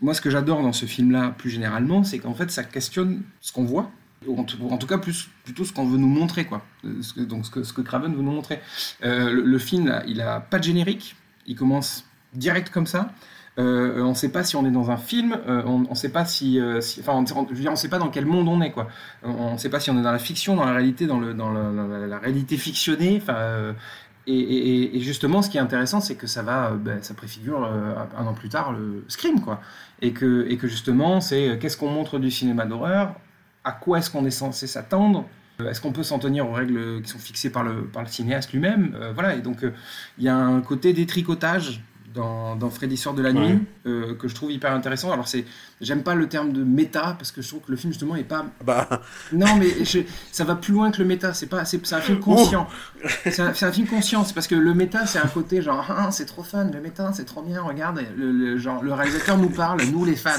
[0.00, 3.52] moi, ce que j'adore dans ce film-là, plus généralement, c'est qu'en fait, ça questionne ce
[3.52, 3.90] qu'on voit.
[4.28, 6.62] En, tout, cas, plutôt ce qu'on veut nous montrer, quoi.
[6.84, 8.60] Euh, Ce que, donc, ce que, Craven veut nous montrer.
[9.04, 11.16] Euh, le, film, il a pas de générique.
[11.46, 12.04] Il commence
[12.34, 13.10] direct comme ça.
[13.58, 16.26] Euh, on ne sait pas si on est dans un film, on ne sait pas
[16.26, 18.88] si, si- enfin, on, je sait pas dans quel monde on est, quoi.
[19.22, 22.18] On ne sait pas si on est dans la fiction, dans la réalité, dans, la,
[22.18, 23.22] réalité fictionnée.
[24.26, 28.34] Et, justement, ce qui est intéressant, c'est que ça va, ben, ça préfigure un an
[28.34, 29.62] plus tard le Scream, quoi.
[30.02, 33.14] Et que, et que justement, c'est qu'est-ce qu'on montre du cinéma d'horreur,
[33.66, 35.26] à quoi est-ce qu'on est censé s'attendre.
[35.60, 38.08] euh, Est-ce qu'on peut s'en tenir aux règles qui sont fixées par le, par le
[38.08, 39.72] cinéaste lui-même Euh, Voilà, et donc euh,
[40.18, 41.82] il y a un côté détricotage
[42.14, 43.58] dans, dans Freddy sort de la nuit Ouais.
[43.86, 45.12] euh, que je trouve hyper intéressant.
[45.12, 45.44] Alors c'est,
[45.80, 48.24] j'aime pas le terme de méta parce que je trouve que le film justement est
[48.24, 48.46] pas.
[48.64, 49.02] Bah,
[49.32, 50.00] Non mais je-
[50.32, 51.34] ça va plus loin que le méta.
[51.34, 52.66] C'est pas, c'est, c'est un film conscient.
[53.24, 54.24] C'est un, c'est un film conscient.
[54.24, 56.70] C'est parce que le méta c'est un côté genre ah, c'est trop fun.
[56.72, 57.60] Le méta c'est trop bien.
[57.62, 60.30] Regarde le, le- genre le réalisateur nous parle, nous les fans.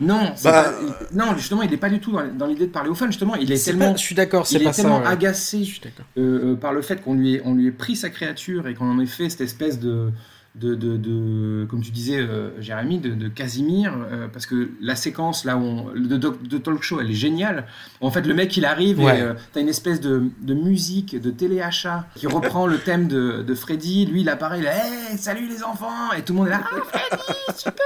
[0.00, 0.72] Non, c'est Bah, pas-
[1.10, 3.06] il- non justement il est pas du tout dans, dans l'idée de parler aux fans.
[3.06, 5.04] Justement il est C'est tellement pas- je suis d'accord, c'est il pas est tellement ça.
[5.08, 5.12] ouais.
[5.12, 6.04] agacé Je suis d'accord.
[6.18, 8.74] euh, euh, par le fait qu'on lui, ait, on lui ait pris sa créature et
[8.74, 10.10] qu'on en ait fait cette espèce de,
[10.54, 14.96] de, de, de- comme tu disais, euh, Jérémy, de, de Casimir, euh, parce que la
[14.96, 17.66] séquence là où on, de, de talk show, elle est géniale.
[18.02, 19.18] En fait, le mec il arrive Ouais.
[19.18, 23.42] et euh, t'as une espèce de, de musique de téléachat qui reprend le thème de,
[23.42, 24.04] de Freddy.
[24.04, 24.68] Lui, il apparaît, il est
[25.12, 27.84] hey, salut les enfants, et tout le monde est là, ah, Freddy, super.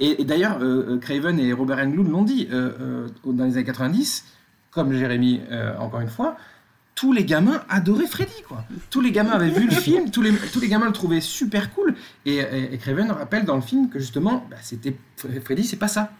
[0.00, 0.58] Et, et d'ailleurs,
[1.02, 4.24] Craven et Robert Englund l'ont dit dans les années 90,
[4.70, 5.42] comme Jérémy
[5.78, 6.36] encore une fois
[6.96, 8.64] tous les gamins adoraient Freddy, quoi.
[8.90, 11.72] Tous les gamins avaient vu le film, tous les, tous les gamins le trouvaient super
[11.72, 11.94] cool.
[12.24, 14.96] Et, et, et Craven rappelle dans le film que justement, bah, c'était
[15.44, 16.10] Freddy, c'est pas ça.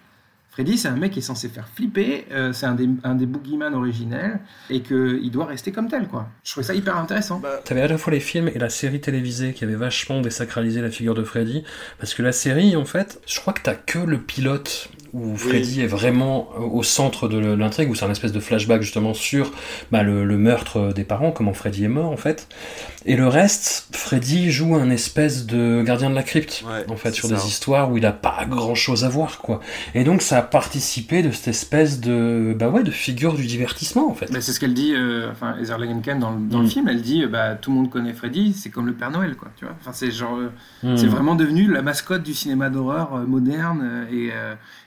[0.51, 3.27] Freddy, c'est un mec qui est censé faire flipper, euh, c'est un des, un des
[3.27, 6.31] boogeyman originels, et qu'il doit rester comme tel, quoi.
[6.45, 7.41] Je trouvais ça hyper intéressant.
[7.41, 10.81] bah, T'avais à la fois les films et la série télévisée qui avait vachement désacralisé
[10.81, 11.63] la figure de Freddy.
[11.99, 15.83] Parce que la série, en fait, je crois que t'as que le pilote où Freddy
[15.83, 19.53] est vraiment au centre de l'intrigue, où c'est un espèce de flashback justement sur
[19.93, 22.49] bah, le, le meurtre des parents, comment Freddy est mort en fait.
[23.09, 27.13] Et le reste, Freddy joue un espèce de gardien de la crypte, Ouais, en fait,
[27.13, 27.37] sur ça.
[27.37, 29.61] des histoires où il a pas grand chose à voir, quoi.
[29.95, 34.11] Et donc ça a participé de cette espèce de, bah ouais, de figure du divertissement,
[34.11, 34.31] en fait.
[34.33, 36.63] Mais c'est ce qu'elle dit, euh, enfin, Heather Langenkamp dans, le- dans Mm.
[36.63, 39.11] le film, elle dit, euh, bah, tout le monde connaît Freddy, c'est comme le Père
[39.13, 39.75] Noël, quoi, tu vois.
[39.81, 40.51] Enfin, c'est genre, euh,
[40.83, 40.97] Hmm.
[40.97, 44.31] c'est vraiment devenu la mascotte du cinéma d'horreur moderne, et,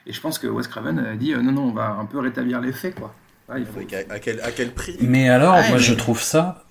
[0.09, 2.19] et je pense que Wes Craven a dit, euh, non, non, on va un peu
[2.19, 3.13] rétablir les faits, quoi.
[3.57, 6.21] Il faut- à, à quel, à quel prix Mais alors, Ouais, moi, mais- je trouve
[6.21, 6.63] ça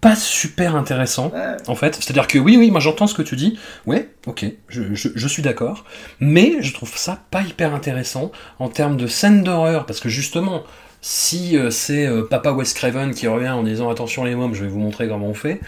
[0.00, 1.56] pas super intéressant, Ouais.
[1.68, 1.94] en fait.
[1.94, 3.56] C'est-à-dire que oui, oui, moi j'entends ce que tu dis.
[3.86, 5.84] Ouais, ok, je, je, je suis d'accord.
[6.18, 10.64] Mais je trouve ça pas hyper intéressant en termes de scène d'horreur, parce que justement,
[11.00, 14.62] si euh, c'est euh, Papa Wes Craven qui revient en disant attention les mômes, je
[14.64, 15.60] vais vous montrer comment on fait.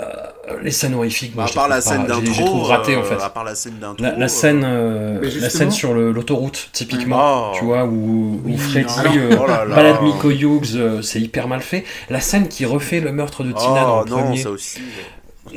[0.00, 3.00] Euh, les scènes horrifiques, moi, à je part la scène je d'intro, trouve ratées en
[3.00, 3.22] euh, fait.
[3.22, 7.50] à part la scène d'intro, La, la euh, scène, euh, la scène sur l'autoroute, typiquement,
[7.50, 7.56] Oh.
[7.58, 11.84] tu vois, où, Freddy euh, Oh balade Miko Hughes, euh, c'est hyper mal fait.
[12.08, 14.80] La scène qui refait le meurtre de Tina dans Oh le non, premier, ça aussi.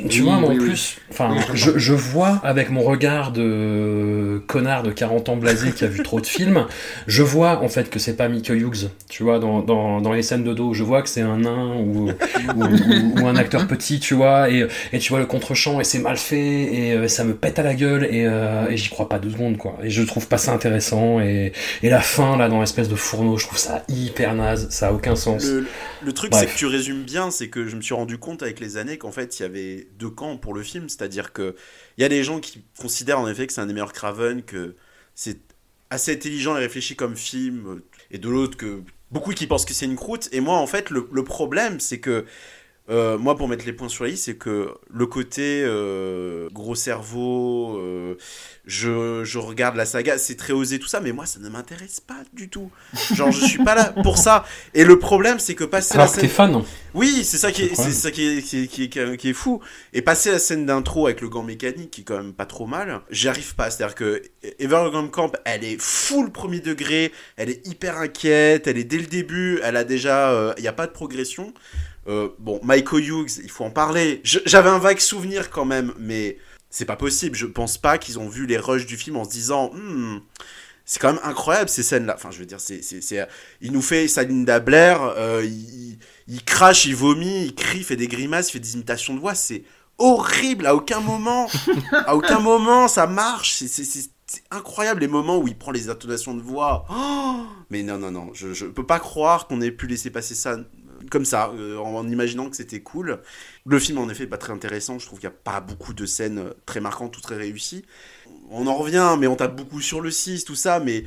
[0.08, 3.32] Tu Oui, vois, moi, oui, en plus, enfin, Oui, je je, vois avec mon regard
[3.32, 6.66] de connard de 40 ans blasé qui a vu trop de films,
[7.06, 10.22] je vois en fait que c'est pas Miko Hughes, tu vois, dans, dans, dans les
[10.22, 13.66] scènes de dos, je vois que c'est un nain ou, ou, ou- ou un acteur
[13.66, 16.38] petit, tu vois, et, et tu vois le contre-champ et c'est mal fait
[16.74, 19.30] et euh, ça me pète à la gueule et, euh, et j'y crois pas deux
[19.30, 19.78] secondes, quoi.
[19.82, 23.36] Et je trouve pas ça intéressant et, et la fin, là, dans l'espèce de fourneau,
[23.36, 25.58] je trouve ça hyper naze, ça a aucun sens.
[25.60, 28.42] Le, le truc, c'est que tu résumes bien, c'est que je me suis rendu compte
[28.42, 30.88] avec les années qu'en fait, il y avait deux camps pour le film.
[30.88, 31.54] C'est-à-dire que
[31.98, 34.42] il y a des gens qui considèrent en effet que c'est un des meilleurs Craven,
[34.42, 34.76] que
[35.14, 35.40] c'est
[35.90, 39.86] assez intelligent et réfléchi comme film, et de l'autre que beaucoup qui pensent que c'est
[39.86, 40.28] une croûte.
[40.32, 42.24] Et moi, en fait, le problème, c'est que
[42.90, 46.74] euh, moi, pour mettre les points sur les i, c'est que le côté euh, gros
[46.74, 48.14] cerveau, euh,
[48.66, 52.00] je, je regarde la saga, c'est très osé tout ça, mais moi, ça ne m'intéresse
[52.00, 52.70] pas du tout.
[53.14, 54.44] Genre, je suis pas là pour ça.
[54.74, 56.28] Et le problème, c'est que passer Alors la que scène...
[56.28, 56.62] t'es fan.
[56.92, 57.94] Oui, c'est ça qui est, le c'est problème.
[57.94, 59.60] ça qui est, qui est, qui est- qui est- qui est fou.
[59.94, 62.66] Et passer la scène d'intro avec le gant mécanique, qui est quand même pas trop
[62.66, 63.70] mal, j'y arrive pas.
[63.70, 64.20] C'est-à-dire que
[64.58, 69.06] Evergreen Camp, elle est full premier degré, elle est hyper inquiète, elle est dès le
[69.06, 71.54] début, elle a déjà, il n'y a pas de progression.
[72.06, 74.20] Euh, bon, Michael Hughes, il faut en parler.
[74.24, 76.38] J'avais un vague souvenir quand même, mais
[76.70, 77.36] c'est pas possible.
[77.36, 80.18] Je pense pas qu'ils ont vu les rushs du film en se disant, Hmm,
[80.84, 82.14] c'est quand même incroyable ces scènes-là.
[82.16, 82.58] Enfin, je veux dire,
[83.60, 84.24] il nous fait sa
[84.60, 85.44] Blair, euh,
[86.26, 89.34] il, crache, il vomit, il crie, fait des grimaces, il fait des imitations de voix.
[89.34, 89.64] C'est
[89.98, 90.66] horrible.
[90.66, 91.48] À aucun moment,
[91.92, 93.54] à aucun moment, ça marche.
[93.66, 94.10] C'est,
[94.50, 96.86] incroyable les moments où il prend les intonations de voix.
[96.90, 100.34] Oh mais non, non, non, je, je peux pas croire qu'on ait pu laisser passer
[100.34, 100.56] ça
[101.10, 103.20] comme ça, euh, en, imaginant que c'était cool.
[103.66, 104.98] Le film, en effet, est pas très intéressant.
[104.98, 107.84] Je trouve qu'il n'y a pas beaucoup de scènes euh, très marquantes ou très réussies.
[108.50, 111.04] On en revient, mais on tape beaucoup sur le 6, tout ça, mais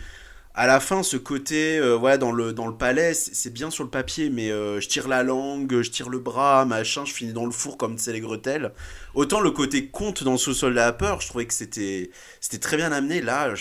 [0.57, 3.83] à la fin, ce côté, euh, voilà, dans le, dans le palais, c'est bien sur
[3.83, 7.31] le papier, mais euh, je tire la langue, je tire le bras, machin, je finis
[7.31, 8.73] dans le four comme c'est les gretelles.
[9.13, 12.09] Autant le côté conte dans ce soldat à peur, je trouvais que c'était
[12.59, 13.21] très bien amené.
[13.21, 13.53] Là.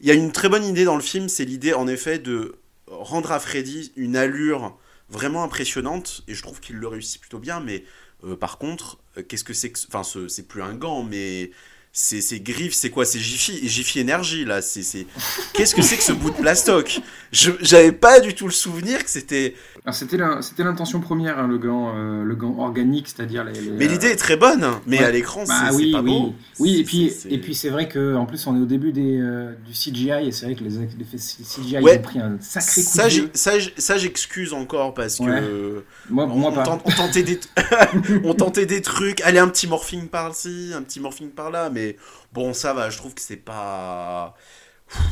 [0.00, 2.54] Il y a une très bonne idée dans le film, c'est l'idée, en effet, de
[2.86, 4.74] rendre à Freddy une allure
[5.12, 7.84] vraiment impressionnante, et je trouve qu'il le réussit plutôt bien, mais
[8.24, 9.78] euh, par contre, euh, qu'est-ce que c'est que...
[9.88, 11.50] Enfin, ce- c'est plus un gant, mais...
[11.94, 13.04] C'est c'est griffes, c'est quoi?
[13.04, 14.62] C'est Jiffy, Jiffy Energy, là.
[14.62, 15.06] C'est c'est-
[15.52, 17.02] Qu'est-ce que c'est que ce bout de plastoc?
[17.32, 19.54] Je- J'avais pas du tout le souvenir que c'était...
[19.90, 20.16] C'était
[20.62, 24.16] l'intention première, hein, le, gant, euh, le gant organique, c'est-à-dire les, les, Mais l'idée est
[24.16, 25.04] très bonne, hein, mais ouais.
[25.04, 26.10] à l'écran, Bah c'est oui, pas oui.
[26.10, 26.34] beau.
[26.60, 28.92] Oui, et puis, c'est- et puis c'est vrai que en plus on est au début
[28.92, 31.98] des, euh, du CGI et c'est vrai que les effets CGI Ouais.
[31.98, 35.82] ont pris un sacré coup Ça, de ça, j'excuse encore parce que Ouais.
[36.10, 36.78] Moi, on, moi on pas.
[36.84, 37.40] on tentait des,
[38.24, 39.20] on tentait des trucs.
[39.22, 41.81] Allez, un petit morphing par-ci, un petit morphing par-là, mais
[42.32, 42.90] bon, ça va.
[42.90, 44.34] Je trouve que c'est pas,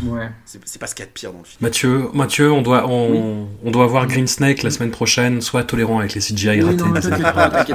[0.05, 0.31] Ouais.
[0.45, 1.59] c'est pas ce qu'il y a de pire dans le film.
[1.63, 5.41] Mathieu, Mathieu, on doit, on, on doit voir Green Snake la semaine prochaine.
[5.41, 6.77] Sois tolérant avec les CGI Oui, ratés.
[6.77, 6.93] non,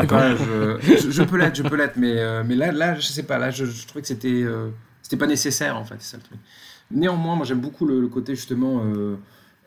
[0.05, 3.01] pas, je, je- je peux l'être, je peux l'être, mais, euh, mais là, là, je
[3.07, 4.69] sais pas, là, je, je trouvais que c'était, euh,
[5.01, 6.37] c'était pas nécessaire en fait, c'est ça le truc.
[6.91, 9.15] Néanmoins, moi j'aime beaucoup le, le côté justement euh,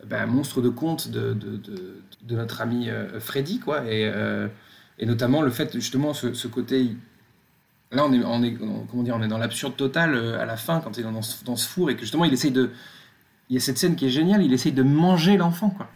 [0.07, 4.47] bah, monstre de conte de, de, de, de notre ami euh, Freddy, quoi, et, euh,
[5.01, 6.91] et notamment le fait justement ce, ce côté.
[7.91, 8.55] Là, on est, on est,
[8.91, 11.23] comment dire, on est dans l'absurde total euh, à la fin quand il est dans
[11.23, 12.71] ce, dans ce four et que justement il essaye de.
[13.51, 15.89] Il y a cette scène qui est géniale, il essaye de manger l'enfant, quoi.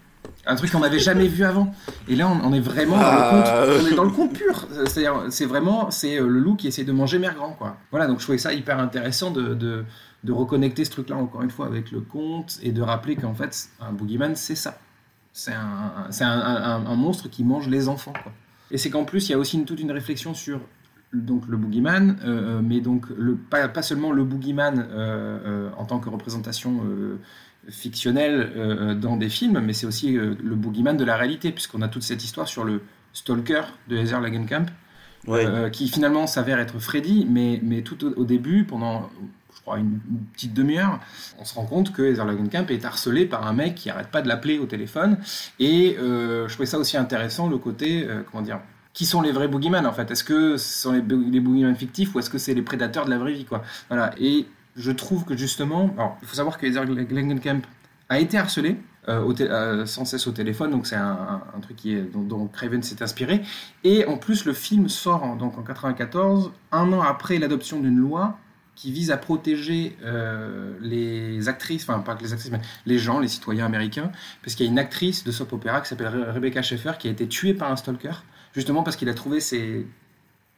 [0.46, 1.74] Un truc qu'on n'avait jamais vu avant.
[2.08, 3.48] Et là, on, on est vraiment dans Ah, le conte.
[3.48, 3.80] euh.
[3.82, 4.66] On est dans le conte pur.
[4.86, 7.76] C'est-à-dire, c'est vraiment, c'est euh, le loup qui essaie de manger Mère Grand, quoi.
[7.90, 9.84] Voilà, donc je trouvais ça hyper intéressant de, de,
[10.24, 13.68] de reconnecter ce truc-là encore une fois avec le conte et de rappeler qu'en fait,
[13.80, 14.78] un boogeyman, c'est ça.
[15.34, 15.60] C'est un,
[16.06, 18.32] un- c'est un, un- un monstre qui mange les enfants, quoi.
[18.70, 20.60] Et c'est qu'en plus, il y a aussi une- toute une réflexion sur
[21.12, 25.84] donc le boogeyman, euh, mais donc le, pas, pas seulement le boogeyman euh, euh, en
[25.84, 27.18] tant que représentation euh,
[27.68, 31.82] fictionnelle euh, dans des films, mais c'est aussi euh, le boogeyman de la réalité, puisqu'on
[31.82, 32.82] a toute cette histoire sur le
[33.12, 34.66] stalker de Heather Langenkamp,
[35.28, 35.46] Ouais.
[35.46, 39.08] euh, qui finalement s'avère être Freddy, mais, mais tout au, au début, pendant
[39.54, 40.98] je crois une, une petite demi-heure,
[41.38, 44.22] on se rend compte que Heather Langenkamp est harcelé par un mec qui arrête pas
[44.22, 45.18] de l'appeler au téléphone,
[45.60, 48.58] et euh, je trouvais ça aussi intéressant, le côté, euh, comment dire,
[48.92, 52.18] qui sont les vrais boogeyman en fait Est-ce que ce sont les, les fictifs ou
[52.18, 54.12] est-ce que c'est les prédateurs de la vraie vie quoi Voilà.
[54.18, 57.62] Et je trouve que justement, alors il faut savoir que Heather Langenkamp
[58.08, 58.76] a été harcelé
[59.08, 63.02] euh, euh, sans cesse au téléphone, donc c'est un, truc qui dont, dont Craven s'est
[63.02, 63.42] inspiré.
[63.82, 67.96] Et en plus, le film sort en, donc en 94, un an après l'adoption d'une
[67.98, 68.38] loi
[68.74, 73.18] qui vise à protéger euh, les actrices, enfin pas que les actrices, mais les gens,
[73.18, 74.10] les citoyens américains,
[74.42, 77.08] parce qu'il y a une actrice de soap opéra qui s'appelle Re- Rebecca Schaeffer qui
[77.08, 78.22] a été tuée par un stalker,
[78.52, 79.86] justement parce qu'il a trouvé ses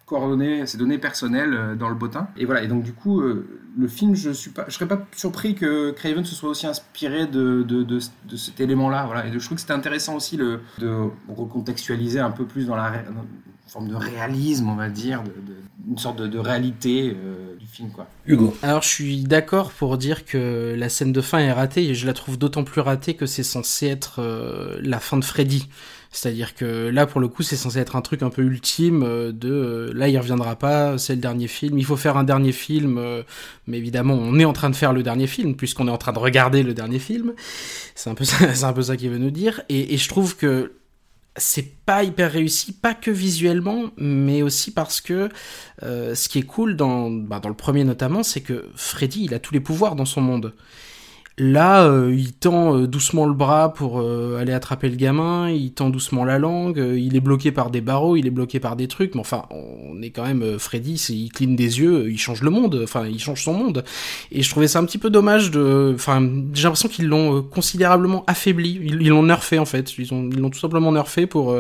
[0.06, 2.28] coordonnées, ses données personnelles euh, dans le bottin.
[2.36, 3.46] Et voilà, et donc du coup, euh,
[3.78, 7.26] le film, je suis pas, je serais pas surpris que Craven se soit aussi inspiré
[7.26, 9.06] de, de, de, de cet élément-là.
[9.06, 10.94] Voilà, et je trouve que c'était intéressant aussi le, de
[11.28, 15.22] recontextualiser un peu plus dans la ré- dans une forme de réalisme, on va dire,
[15.22, 15.56] de, de-
[15.90, 18.06] une sorte de, de réalité euh, du film, quoi.
[18.26, 18.54] Hugo.
[18.62, 22.06] Alors je suis d'accord pour dire que la scène de fin est ratée et je
[22.06, 25.68] la trouve d'autant plus ratée que c'est censé être euh, la fin de Freddy.
[26.14, 29.32] C'est-à-dire que là pour le coup c'est censé être un truc un peu ultime euh,
[29.32, 32.52] de euh, là il reviendra pas, c'est le dernier film, il faut faire un dernier
[32.52, 33.24] film, euh,
[33.66, 36.12] mais évidemment on est en train de faire le dernier film puisqu'on est en train
[36.12, 37.32] de regarder le dernier film.
[37.96, 40.36] C'est un peu ça, c'est un peu ça qu'il veut nous dire et, je trouve
[40.36, 40.74] que
[41.36, 45.28] c'est pas hyper réussi, pas que visuellement, mais aussi parce que
[45.82, 49.40] ce qui est cool dans, bah, dans le premier notamment, c'est que Freddy, il a
[49.40, 50.54] tous les pouvoirs dans son monde.
[51.36, 55.72] Là, euh, il tend euh, doucement le bras pour euh, aller attraper le gamin, il
[55.72, 58.86] tend doucement la langue, il est bloqué par des barreaux, il est bloqué par des
[58.86, 62.50] trucs, mais enfin, on est quand même Freddy, il cligne des yeux, il change le
[62.50, 63.84] monde, enfin, il change son monde.
[64.30, 68.22] Et je trouvais ça un petit peu dommage de, enfin, j'ai l'impression qu'ils l'ont considérablement
[68.28, 71.52] affaibli, ils l'ont nerfé en fait, ils l'ont tout simplement nerfé pour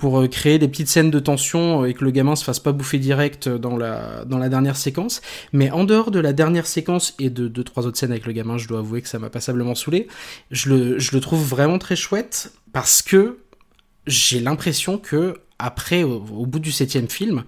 [0.00, 2.58] pour euh, créer des petites scènes de tension euh, et que le gamin se fasse
[2.58, 5.20] pas bouffer direct euh, dans la, dans la dernière séquence.
[5.52, 8.32] Mais en dehors de la dernière séquence et de deux, trois autres scènes avec le
[8.32, 10.08] gamin, je dois avouer que ça m'a passablement saoulé.
[10.50, 13.40] Je le, je le trouve vraiment très chouette parce que
[14.06, 17.44] j'ai l'impression que après, au, bout du septième film,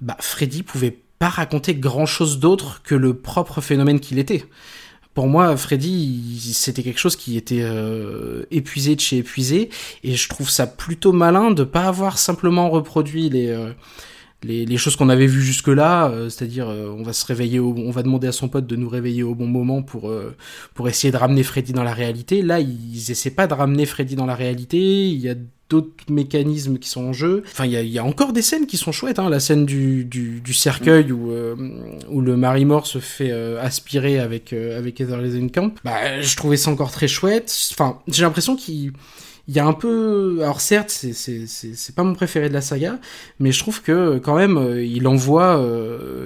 [0.00, 4.44] bah, Freddy pouvait pas raconter grand chose d'autre que le propre phénomène qu'il était
[5.16, 9.70] pour moi, Freddy, c'était quelque chose qui était euh, épuisé de chez épuisé,
[10.04, 13.72] et je trouve ça plutôt malin de pas avoir simplement reproduit les euh,
[14.42, 18.02] les, choses qu'on avait vues jusque là, euh, c'est-à-dire on va se réveiller, on va
[18.02, 20.12] demander à son pote de nous réveiller au bon moment pour
[20.74, 22.42] pour essayer de ramener Freddy dans la réalité.
[22.42, 25.08] Là, ils essaient pas de ramener Freddy dans la réalité.
[25.08, 25.34] Il y a
[25.68, 27.42] d'autres mécanismes qui sont en jeu.
[27.46, 29.18] Enfin, il y a, encore des scènes qui sont chouettes.
[29.18, 29.28] Hein.
[29.28, 31.56] La scène du, du, du cercueil où, euh,
[32.08, 35.18] où le mari mort se fait euh, aspirer avec, euh, avec Heather
[35.52, 35.72] Camp.
[35.84, 37.52] Bah, je trouvais ça encore très chouette.
[37.72, 38.92] Enfin, j'ai l'impression qu'il
[39.48, 42.60] il y a un peu alors certes c'est c'est c'est pas mon préféré de la
[42.60, 42.98] saga
[43.38, 45.64] mais je trouve que quand même il envoie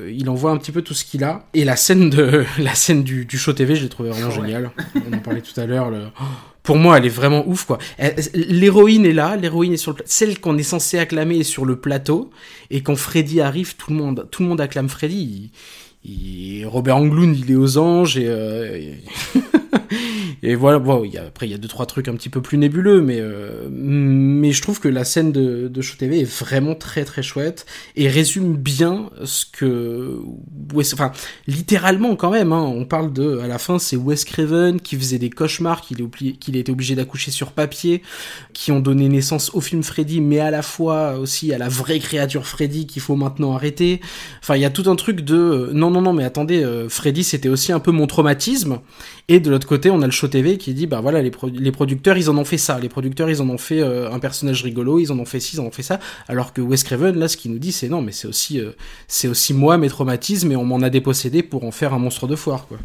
[0.09, 3.03] il envoie un petit peu tout ce qu'il a et la scène de la scène
[3.03, 5.91] du, du show TV je l'ai trouvé vraiment génial on en parlait tout à l'heure
[5.91, 6.05] le
[6.63, 7.79] pour moi, elle est vraiment ouf, quoi.
[8.35, 11.77] L'héroïne est là, l'héroïne est sur le celle qu'on est censé acclamer est sur le
[11.77, 12.31] plateau,
[12.71, 15.51] et quand Freddy arrive, tout le monde, tout le monde acclame Freddy.
[16.65, 19.03] Robert Englund, il est aux anges, et, euh, et
[20.43, 23.03] voilà, y a, après il y a deux trois trucs un petit peu plus nébuleux,
[23.03, 27.23] mais euh, mais je trouve que la scène de, Show TV est vraiment très très
[27.23, 30.19] chouette et résume bien ce que
[30.75, 31.13] enfin
[31.47, 32.53] littéralement quand même.
[32.53, 36.09] Hein, on parle de à la fin c'est Wes Craven qui faisait des cauchemars qu'il
[36.39, 38.03] qu'il était obligé d'accoucher sur papier,
[38.53, 41.99] qui ont donné naissance au film Freddy, mais à la fois aussi à la vraie
[41.99, 44.01] créature Freddy qu'il faut maintenant arrêter.
[44.43, 46.89] Enfin il y a tout un truc de euh, non non non mais attendez euh,
[46.89, 48.81] Freddy c'était aussi un peu mon traumatisme
[49.31, 51.73] et de l'autre côté, on a le Show TV qui dit, bah voilà, les, les
[51.73, 52.79] producteurs, ils en ont fait ça.
[52.81, 55.57] Les producteurs, ils en ont fait euh, un personnage rigolo, ils en ont fait ci,
[55.57, 56.01] ils en ont fait ça.
[56.29, 58.71] Alors que Wes Craven, là, ce qu'il nous dit, c'est non, mais c'est aussi, euh,
[59.09, 62.27] c'est aussi moi, mes traumatismes, et on m'en a dépossédé pour en faire un monstre
[62.27, 62.79] de foire, quoi.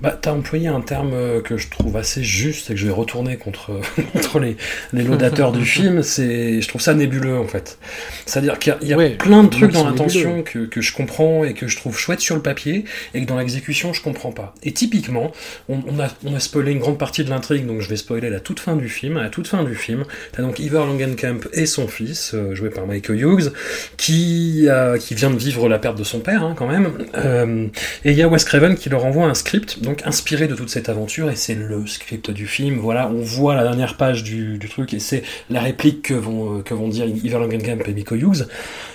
[0.00, 2.92] Bah, t'as employé un terme euh, que je trouve assez juste et que je vais
[2.92, 3.80] retourner contre,
[4.12, 4.56] contre les,
[4.92, 6.02] les laudateurs du film.
[6.02, 7.78] C'est, je trouve ça nébuleux, en fait.
[8.26, 11.68] C'est-à-dire qu'il y a, plein de trucs dans l'intention que, que je comprends et que
[11.68, 12.84] je trouve chouette sur le papier
[13.14, 14.54] et que dans l'exécution, je comprends pas.
[14.62, 15.32] Et typiquement,
[15.68, 18.40] on, on, a, on a spoilé grande partie de l'intrigue, donc je vais spoiler la
[18.40, 19.16] toute fin du film.
[19.16, 22.70] À la toute fin du film, t'as donc Ivar Langenkamp et son fils, euh, joué
[22.70, 23.52] par Michael Hughes,
[23.96, 24.68] qui,
[25.00, 26.92] qui vient de vivre la perte de son père, hein, quand même.
[27.16, 27.66] Euh,
[28.04, 30.70] et il y a Wes Craven qui leur envoie un script, donc inspiré de toute
[30.70, 32.78] cette aventure, et c'est le script du film.
[32.78, 36.62] Voilà, on voit la dernière page du, du truc, et c'est la réplique que vont,
[36.62, 38.46] que vont dire Ivar Langenkamp et Michael Hughes.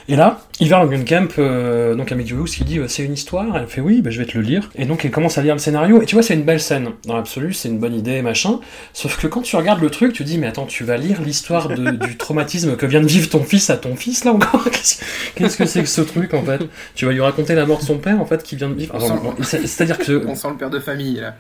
[0.08, 3.58] Et là, Ivar Langenkamp, euh, donc à Hughes, qui dit c'est une histoire.
[3.58, 4.70] Elle fait oui, bah, je vais te le lire.
[4.76, 6.02] Et donc elle commence à lire le scénario.
[6.02, 8.60] Et tu vois, c'est une belle scène dans l'absolu, c'est une bonne idée, machin.
[8.94, 11.70] Sauf que quand tu regardes le truc, tu dis, mais attends, tu vas lire l'histoire
[11.70, 14.68] du traumatisme que vient de vivre ton fils à ton fils, là encore?
[15.36, 16.62] Qu'est-ce que c'est que ce truc, en fait?
[16.96, 18.96] Tu vas lui raconter la mort de son père, en fait, qui vient de vivre.
[19.42, 20.26] C'est-à-dire que.
[20.28, 21.36] On sent le père de famille, là.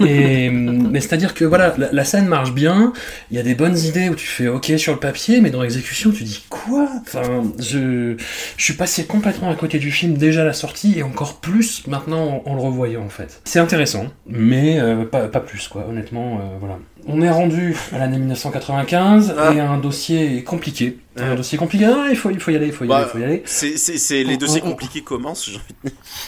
[0.00, 2.92] mais c'est-à-dire que, voilà, la, scène marche bien,
[3.30, 5.62] il y a des bonnes idées où tu fais OK sur le papier, mais dans
[5.62, 6.88] l'exécution, tu dis, quoi?
[7.02, 8.16] Enfin, je,
[8.56, 11.86] je suis passé complètement à côté du film déjà à la sortie, et encore plus
[11.86, 13.40] maintenant en, en le revoyant, en fait.
[13.44, 16.78] C'est intéressant mais euh, pas, plus, quoi, honnêtement, euh, voilà.
[17.08, 19.52] On est rendu à l'année 1995 ah.
[19.54, 20.98] et un dossier compliqué.
[21.16, 23.08] Un dossier compliqué, ah, il, faut, il faut y aller, il faut y aller, il
[23.08, 23.42] faut y aller.
[23.46, 25.60] C'est, les dossiers compliqués commencent, j'ai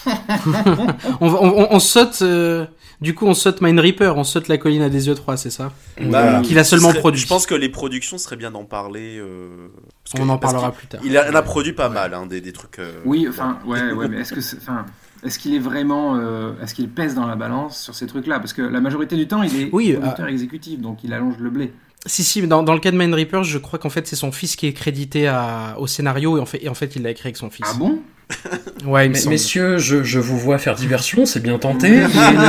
[1.20, 2.22] on, on, on, saute...
[2.22, 2.66] Euh,
[3.00, 5.50] du coup, on saute Mine Reaper, on saute la colline à des yeux 3, c'est
[5.50, 7.20] ça bah, Qu'il a seulement produit.
[7.20, 9.22] Je pense que les productions seraient bien d'en parler.
[10.18, 11.00] on en parlera plus tard.
[11.04, 12.80] Il en a, produit pas mal, hein, des, des, trucs.
[13.04, 14.58] oui, enfin, ouais, ouais, mais est-ce que c'est.
[15.24, 18.38] Est-ce qu'il est vraiment, euh, est-ce qu'il pèse dans la balance sur ces trucs-là?
[18.38, 21.38] Parce que la majorité du temps, il est oui, producteur euh, exécutif, donc il allonge
[21.38, 21.72] le blé.
[22.06, 24.30] Si, si, dans, dans le cas de Mind Reaper, je crois qu'en fait c'est son
[24.30, 27.10] fils qui est crédité à, au scénario et en fait, et en fait il l'a
[27.10, 27.66] écrit avec son fils.
[27.68, 28.00] Ah bon?
[28.84, 32.02] Ouais, mais, messieurs, je, je, vous vois faire diversion, c'est bien tenté.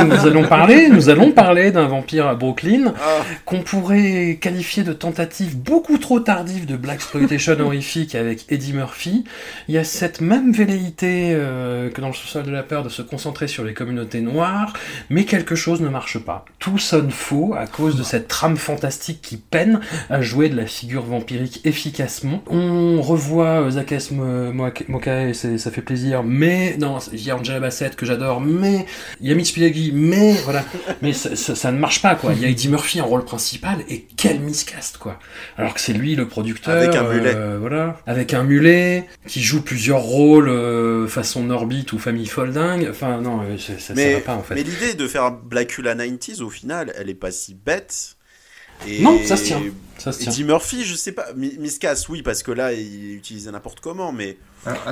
[0.06, 3.24] nous allons parler, nous allons parler d'un vampire à Brooklyn ah.
[3.44, 9.24] qu'on pourrait qualifier de tentative beaucoup trop tardive de black exploitation horrifique avec Eddie Murphy.
[9.68, 12.88] Il y a cette même velléité euh, que dans le sous-sol de la peur de
[12.88, 14.72] se concentrer sur les communautés noires,
[15.08, 16.44] mais quelque chose ne marche pas.
[16.58, 19.80] Tout sonne faux à cause de cette trame fantastique qui peine
[20.10, 22.42] à jouer de la figure vampirique efficacement.
[22.48, 27.36] On revoit euh, Zakes Moka et sa ça fait plaisir, mais non, il y a
[27.36, 28.86] Angela Bassett que j'adore, mais
[29.20, 30.64] il y a Miss Pileggi, mais voilà,
[31.02, 32.32] mais ça, ça- ça ne marche pas quoi.
[32.34, 35.18] Il y a Eddie Murphy en rôle principal et quel miscast quoi.
[35.56, 37.32] Alors que c'est lui le producteur, Avec un mulet.
[37.34, 42.88] euh, voilà, avec un mulet qui joue plusieurs rôles euh, façon Orbit ou Famille Folding.
[42.90, 44.54] Enfin non, euh, ça, ça, ça Mais, va pas en fait.
[44.54, 48.16] mais l'idée de faire Blackula 90s, au final, elle est pas si bête.
[48.86, 49.02] Et...
[49.02, 49.60] Non, ça se tient.
[49.98, 50.32] Ça se tient.
[50.32, 51.26] Eddie Murphy, je sais pas.
[51.36, 54.38] Mi- Miscas, oui, parce que là, il est utilisé n'importe comment, mais.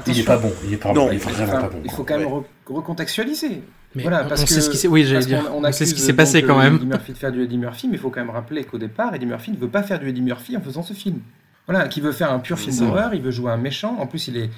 [0.06, 1.81] Il est pas bon, il est pas Non, bon, il est vraiment Enfin, pas bon.
[1.82, 1.97] il quoi.
[1.97, 2.43] faut quand même Ouais.
[2.66, 3.62] recontextualiser.
[3.94, 5.44] Mais voilà, on- parce on que sait ce qui s'est- oui, j'allais dire.
[5.48, 6.77] qu'on- On sait ce qui s'est passé quand même.
[6.77, 9.15] Eddie Murphy de faire du Eddie Murphy, mais il faut quand même rappeler qu'au départ,
[9.15, 11.20] Eddie Murphy ne veut pas faire du Eddie Murphy en faisant ce film.
[11.66, 13.97] Voilà, qui veut faire un pur film d'horreur, il veut jouer un méchant.
[13.98, 14.51] En plus, il est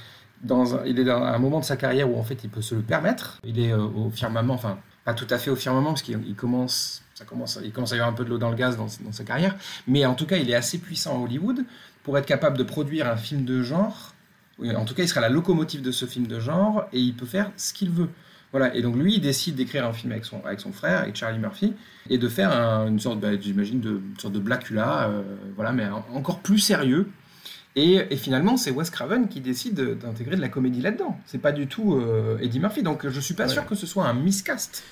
[0.43, 2.62] dans un, il est dans un moment de sa carrière où en fait il peut
[2.62, 3.39] se le permettre.
[3.44, 6.35] Il est euh, au firmament, enfin pas tout à fait au firmament parce qu'il il
[6.35, 8.78] commence, ça commence, il commence à y avoir un peu de l'eau dans le gaz
[8.78, 9.55] dans, dans sa carrière.
[9.86, 11.64] Mais en tout cas, il est assez puissant à Hollywood
[12.02, 14.14] pour être capable de produire un film de genre.
[14.74, 17.26] En tout cas, il sera la locomotive de ce film de genre et il peut
[17.26, 18.09] faire ce qu'il veut.
[18.52, 21.14] Voilà, et donc lui, il décide d'écrire un film avec son, avec son frère, avec
[21.14, 21.74] Charlie Murphy,
[22.09, 25.22] et de faire un- une sorte, bah, j'imagine, de, une sorte de Blackula, euh,
[25.56, 27.09] voilà, mais en- encore plus sérieux.
[27.76, 31.20] Et, et finalement, c'est Wes Craven qui décide d'intégrer de la comédie là-dedans.
[31.26, 34.06] C'est pas du tout euh, Eddie Murphy, donc je suis pas sûr que ce soit
[34.09, 34.82] un miscast,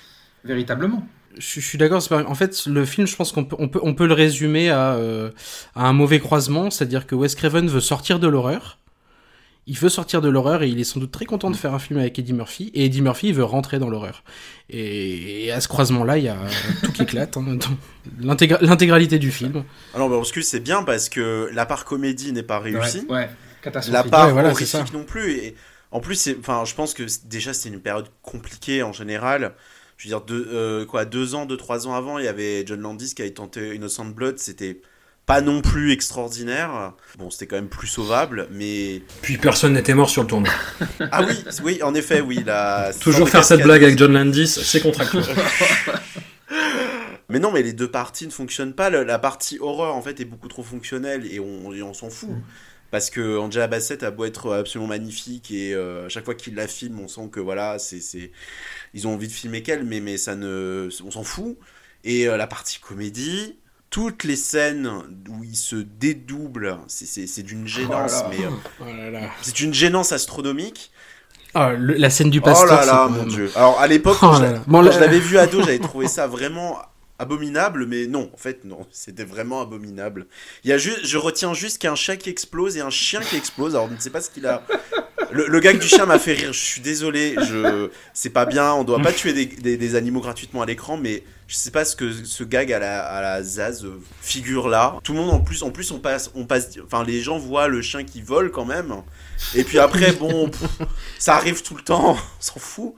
[0.45, 1.05] véritablement.
[1.39, 2.01] Je, je suis d'accord.
[2.11, 4.93] En fait, le film, je pense qu'on peut, on peut, on peut le résumer à,
[4.93, 5.31] euh,
[5.75, 8.77] à un mauvais croisement, c'est-à-dire que Wes Craven veut sortir de l'horreur.
[9.67, 11.79] Il veut sortir de l'horreur et il est sans doute très content de faire un
[11.79, 12.71] film avec Eddie Murphy.
[12.73, 14.23] Et Eddie Murphy il veut rentrer dans l'horreur.
[14.69, 16.37] Et, et à ce croisement-là, il y a
[16.83, 17.37] tout qui éclate.
[17.37, 17.43] hein,
[18.19, 19.63] L'intégralité du film.
[19.93, 23.05] Alors, bah, parce que c'est bien parce que la part comédie n'est pas réussie.
[23.09, 23.29] Ouais, ouais,
[23.89, 25.33] La part Ouais, voilà, horrifique non plus.
[25.33, 25.55] Et
[25.91, 29.53] en plus, enfin, je pense que déjà c'est une période compliquée en général.
[29.99, 32.63] Je veux dire, deux, euh, quoi, deux ans, deux, trois ans avant, il y avait
[32.65, 34.39] John Landis qui avait tenté Innocent Blood.
[34.39, 34.79] C'était
[35.25, 36.93] pas non plus extraordinaire.
[37.17, 40.53] Bon, c'était quand même plus sauvable, mais Puis personne n'était mort sur le tournoi.
[41.11, 44.79] ah oui, oui, en effet, oui, la Toujours faire cette blague avec John Landis, c'est
[44.79, 45.25] contractuel.
[47.31, 48.89] Mais non, mais les deux parties ne fonctionnent pas.
[48.89, 52.31] La partie horreur, en fait, est beaucoup trop fonctionnelle et on, et on s'en fout.
[52.91, 56.55] Parce que Angela Bassett a beau être absolument magnifique et euh, à chaque fois qu'il
[56.55, 58.31] la filme, on sent que voilà, c'est, c'est...
[58.95, 60.89] ils ont envie de filmer qu'elle, mais, mais ça ne...
[61.05, 61.57] on s'en fout.
[62.03, 63.57] Et euh, la partie comédie,
[63.91, 64.87] toutes les scènes
[65.29, 68.29] où il se dédouble, c'est, c'est, c'est d'une gênance, Oh
[68.85, 69.19] là là.
[69.19, 70.91] mais euh, c'est une gênance astronomique.
[71.53, 72.67] Ah, le- la scène du Oh pasteur.
[72.67, 73.51] là c'est là, quand mon même- dieu.
[73.55, 74.63] Alors à l'époque, Oh quand, je, là là.
[74.69, 76.77] Quand là- je l'avais vu ado, j'avais trouvé ça vraiment
[77.19, 80.25] abominable, mais non, en fait, non, c'était vraiment abominable.
[80.63, 83.35] Il y a juste, je retiens juste qu'un chat qui explose et un chien qui
[83.35, 83.75] explose.
[83.75, 84.63] Alors, je ne sais pas ce qu'il a.
[85.31, 86.53] Le, gag du chien m'a fait rire.
[86.53, 87.35] Je suis désolé.
[87.47, 88.73] Je, c'est pas bien.
[88.73, 92.11] On doit pas tuer des, animaux gratuitement à l'écran, mais je sais pas ce que
[92.11, 94.95] ce gag à la, à la Zaz euh, figure là.
[95.03, 96.69] Tout le monde en plus, en plus, on passe, on passe.
[96.83, 98.95] Enfin, les gens voient le chien qui vole quand même.
[99.55, 100.49] Et puis après, bon,
[101.19, 102.17] ça arrive tout le temps.
[102.39, 102.95] On s'en fout.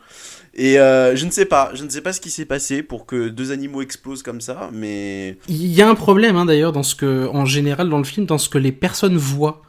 [0.54, 3.06] Et euh, je ne sais pas, je ne sais pas ce qui s'est passé pour
[3.06, 6.84] que deux animaux explosent comme ça, mais Il y a un problème hein, d'ailleurs dans
[6.84, 9.62] ce que, en général dans le film, dans ce que les personnes voient.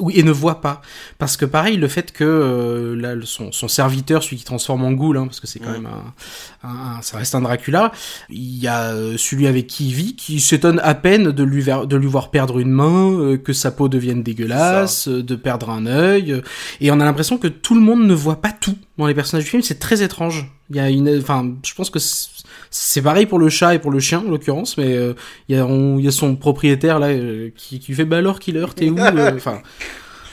[0.00, 0.80] Oui, et ne voient pas.
[1.18, 4.92] Parce que pareil, le fait que euh, là, son, son serviteur, celui qui transforme en
[4.92, 7.92] goule, hein, parce que c'est quand même un, un- un- ça reste un Dracula,
[8.30, 11.60] il y a euh, celui avec qui il vit, qui s'étonne à peine de lui,
[11.62, 15.34] ver- de lui voir perdre une main, euh, que sa peau devienne dégueulasse, euh, de
[15.36, 16.40] perdre un œil,
[16.80, 19.44] et on a l'impression que tout le monde ne voit pas tout dans les personnages
[19.44, 19.62] du film.
[19.62, 20.50] C'est très étrange.
[20.70, 21.98] Il y a une, enfin, je pense que
[22.72, 25.14] c'est- pareil pour le chat et pour le chien en l'occurrence, mais euh,
[25.48, 28.90] il y, a, y son propriétaire là euh, qui, qui fait bah alors killer t'es
[28.90, 29.62] où euh, Enfin,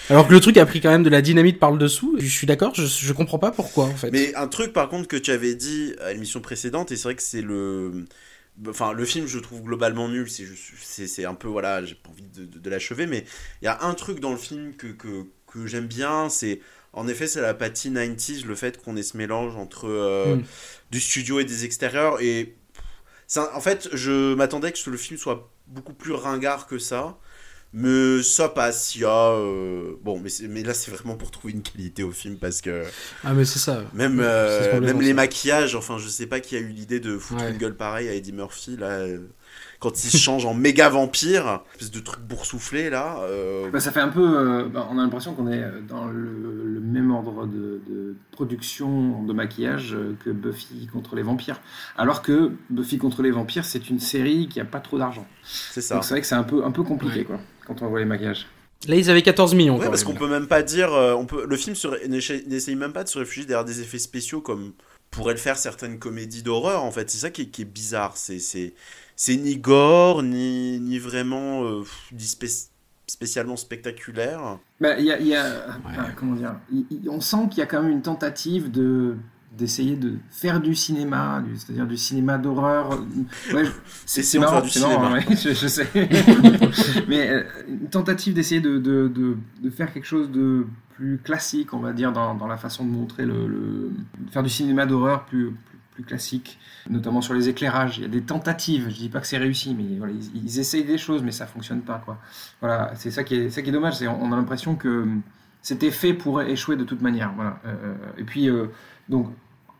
[0.10, 2.16] alors que le truc a pris quand même de la dynamite par le dessous.
[2.20, 4.10] Je suis d'accord, je, je comprends pas pourquoi en fait.
[4.12, 7.16] Mais un truc par contre que tu avais dit à l'émission précédente, et c'est vrai
[7.16, 8.06] que c'est le.
[8.68, 10.28] Enfin, le film, je trouve globalement nul.
[10.30, 11.48] C'est un peu.
[11.48, 13.24] Voilà, j'ai pas envie de, de- de l'achever, mais
[13.62, 16.30] il y a un truc dans le film que, que, que j'aime bien.
[16.30, 16.60] C'est.
[16.94, 20.44] En effet, c'est la patie 90s, le fait qu'on ait ce mélange entre euh, Mm.
[20.92, 22.22] du studio et des extérieurs.
[22.22, 22.56] Et.
[23.28, 27.18] ça- En fait, je m'attendais que le film soit beaucoup plus ringard que ça.
[27.72, 29.30] Mais ça passe, il y a...
[29.34, 32.84] euh, Bon, mais, là, c'est vraiment pour trouver une qualité au film, parce que...
[33.24, 33.84] Ah mais c'est ça.
[33.94, 35.14] Même, euh, même les ça.
[35.14, 37.52] maquillages, enfin, je sais pas qui a eu l'idée de foutre Ouais.
[37.52, 39.06] une gueule pareille à Eddie Murphy, là,
[39.80, 43.20] quand il se change en méga vampire, espèce de truc boursouflé, là.
[43.22, 44.22] euh, Bah, ça fait un peu.
[44.38, 46.30] euh, bah, on a l'impression qu'on est dans le,
[46.66, 51.62] le même ordre de, de production de maquillage euh, que Buffy contre les vampires.
[51.98, 55.26] Alors que Buffy contre les vampires, c'est une série qui a pas trop d'argent.
[55.44, 55.96] c'est ça.
[55.96, 57.24] Donc c'est vrai que c'est un peu, un peu compliqué Ouais.
[57.26, 58.48] quoi, quand on voit les maquillages.
[58.88, 59.78] Là ils avaient 14 millions.
[59.78, 60.92] Ouais, quand parce qu'on peut même pas dire...
[60.92, 61.76] on peut, le film
[62.08, 64.74] n'essaye même pas de se réfugier derrière des effets spéciaux comme
[65.12, 67.10] pourraient le faire certaines comédies d'horreur, en fait.
[67.10, 68.16] C'est ça qui est, qui est bizarre.
[68.16, 68.74] C'est...
[69.22, 71.84] c'est- ni gore, ni, ni vraiment euh,
[72.18, 72.70] spé-
[73.08, 74.60] spécialement spectaculaire.
[74.80, 76.56] Bah, il y a, y a- enfin, comment dire,
[77.10, 79.16] on sent qu'il y a quand même une tentative de
[79.58, 82.92] d'essayer de faire du cinéma, c'est-à-dire du cinéma d'horreur.
[83.52, 83.64] Ouais,
[84.06, 85.28] c'est marrant, faire du marrant, cinéma.
[85.28, 85.88] ouais, je, je sais.
[87.08, 90.66] Mais euh, une tentative d'essayer de, de, de, de faire quelque chose de
[90.96, 93.92] plus classique, on va dire, dans, dans la façon de montrer le,
[94.32, 95.56] faire du cinéma d'horreur plus,
[96.00, 96.60] plus, plus classique,
[96.90, 97.98] notamment sur les éclairages.
[97.98, 98.90] Il y a des tentatives.
[98.90, 101.82] Je dis pas que c'est réussi, mais voilà, ils, essayent des choses, mais ça fonctionne
[101.82, 102.18] pas, quoi.
[102.62, 103.98] Voilà, c'est ça qui est, ça qui est dommage.
[103.98, 105.06] C'est on a l'impression que
[105.62, 107.34] c'était fait pour échouer de toute manière.
[107.36, 107.60] Voilà.
[107.66, 108.68] Euh, et puis, euh,
[109.10, 109.28] donc,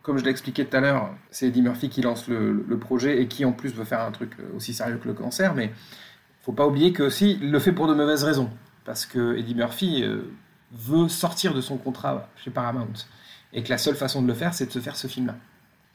[0.02, 3.28] comme je l'ai expliqué tout à l'heure, c'est Eddie Murphy qui lance le, projet et
[3.28, 5.54] qui en plus veut faire un truc aussi sérieux que le cancer.
[5.54, 5.72] Mais
[6.42, 8.50] faut pas oublier que aussi, il le fait pour de mauvaises raisons.
[8.84, 10.22] Parce que Eddie Murphy euh,
[10.72, 12.92] veut sortir de son contrat chez Paramount.
[13.52, 15.36] Et que la seule façon de le faire, c'est de se faire ce film-là.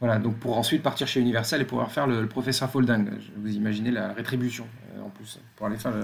[0.02, 3.08] Voilà, donc pour ensuite partir chez Universal et pouvoir faire le, le professeur Folding.
[3.38, 4.68] Vous imaginez la rétribution,
[4.98, 6.02] euh, en plus, pour aller faire le,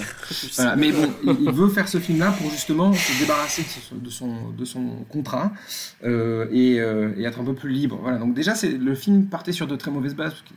[0.56, 4.66] voilà, mais bon, il, veut faire ce film-là pour justement se débarrasser de son, de
[4.66, 5.52] son, contrat
[6.06, 8.00] euh, et, euh, et être un peu plus libre.
[8.02, 10.56] Voilà, donc déjà, c'est, le film partait sur de très mauvaises bases, parce qu'il-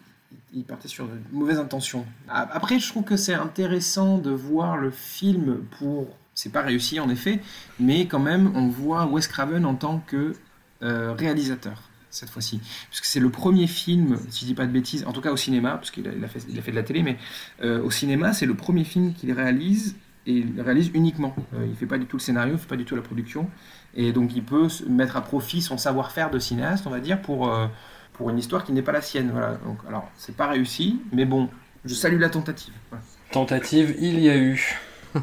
[0.56, 2.06] il partait sur de mauvaises intentions.
[2.28, 6.06] Après, je trouve que c'est intéressant de voir le film pour...
[6.34, 7.40] C'est pas réussi en effet,
[7.78, 10.34] mais quand même, on voit Wes Craven en tant que
[10.82, 11.82] euh, réalisateur
[12.14, 12.60] cette fois-ci.
[12.88, 15.36] Puisque c'est le premier film, si je dis pas de bêtises, en tout cas au
[15.36, 17.18] cinéma, parce qu'il a, il a fait, il a fait de la télé, mais
[17.62, 19.96] euh, au cinéma, c'est le premier film qu'il réalise
[20.26, 21.34] et il réalise uniquement.
[21.54, 23.50] Euh, il fait pas du tout le scénario, il fait pas du tout la production,
[23.94, 27.20] et donc il peut se mettre à profit son savoir-faire de cinéaste, on va dire,
[27.20, 27.66] pour euh,
[28.14, 29.30] pour une histoire qui n'est pas la sienne.
[29.32, 29.58] Voilà.
[29.66, 31.48] Donc alors c'est pas réussi, mais bon,
[31.84, 32.74] je salue la tentative.
[32.90, 33.04] Voilà.
[33.32, 34.78] Tentative, il y a eu.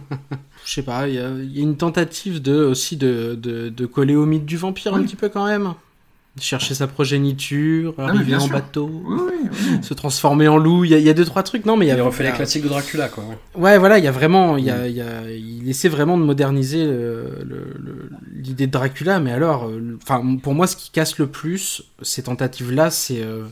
[0.63, 3.69] Je sais pas, il y, a il y a une tentative de, aussi de, de,
[3.69, 5.73] de coller au mythe du vampire un petit peu quand même.
[6.39, 8.53] Chercher sa progéniture, mais arriver en sûr.
[8.53, 9.83] bateau, Oui, oui, oui.
[9.83, 10.85] se transformer en loup.
[10.85, 11.65] Il y, a, il y a deux, trois trucs.
[11.65, 11.95] Non, mais il y a.
[11.97, 13.25] Il refait les classiques de Dracula, quoi.
[13.25, 13.61] ouais.
[13.61, 16.17] Ouais, voilà, il y a vraiment, il y a, il y a, il essaie vraiment
[16.17, 16.87] de moderniser
[18.33, 22.23] l'idée de Dracula, mais alors, euh, enfin, pour moi, ce qui casse le plus ces
[22.23, 23.43] tentatives-là, c'est, euh,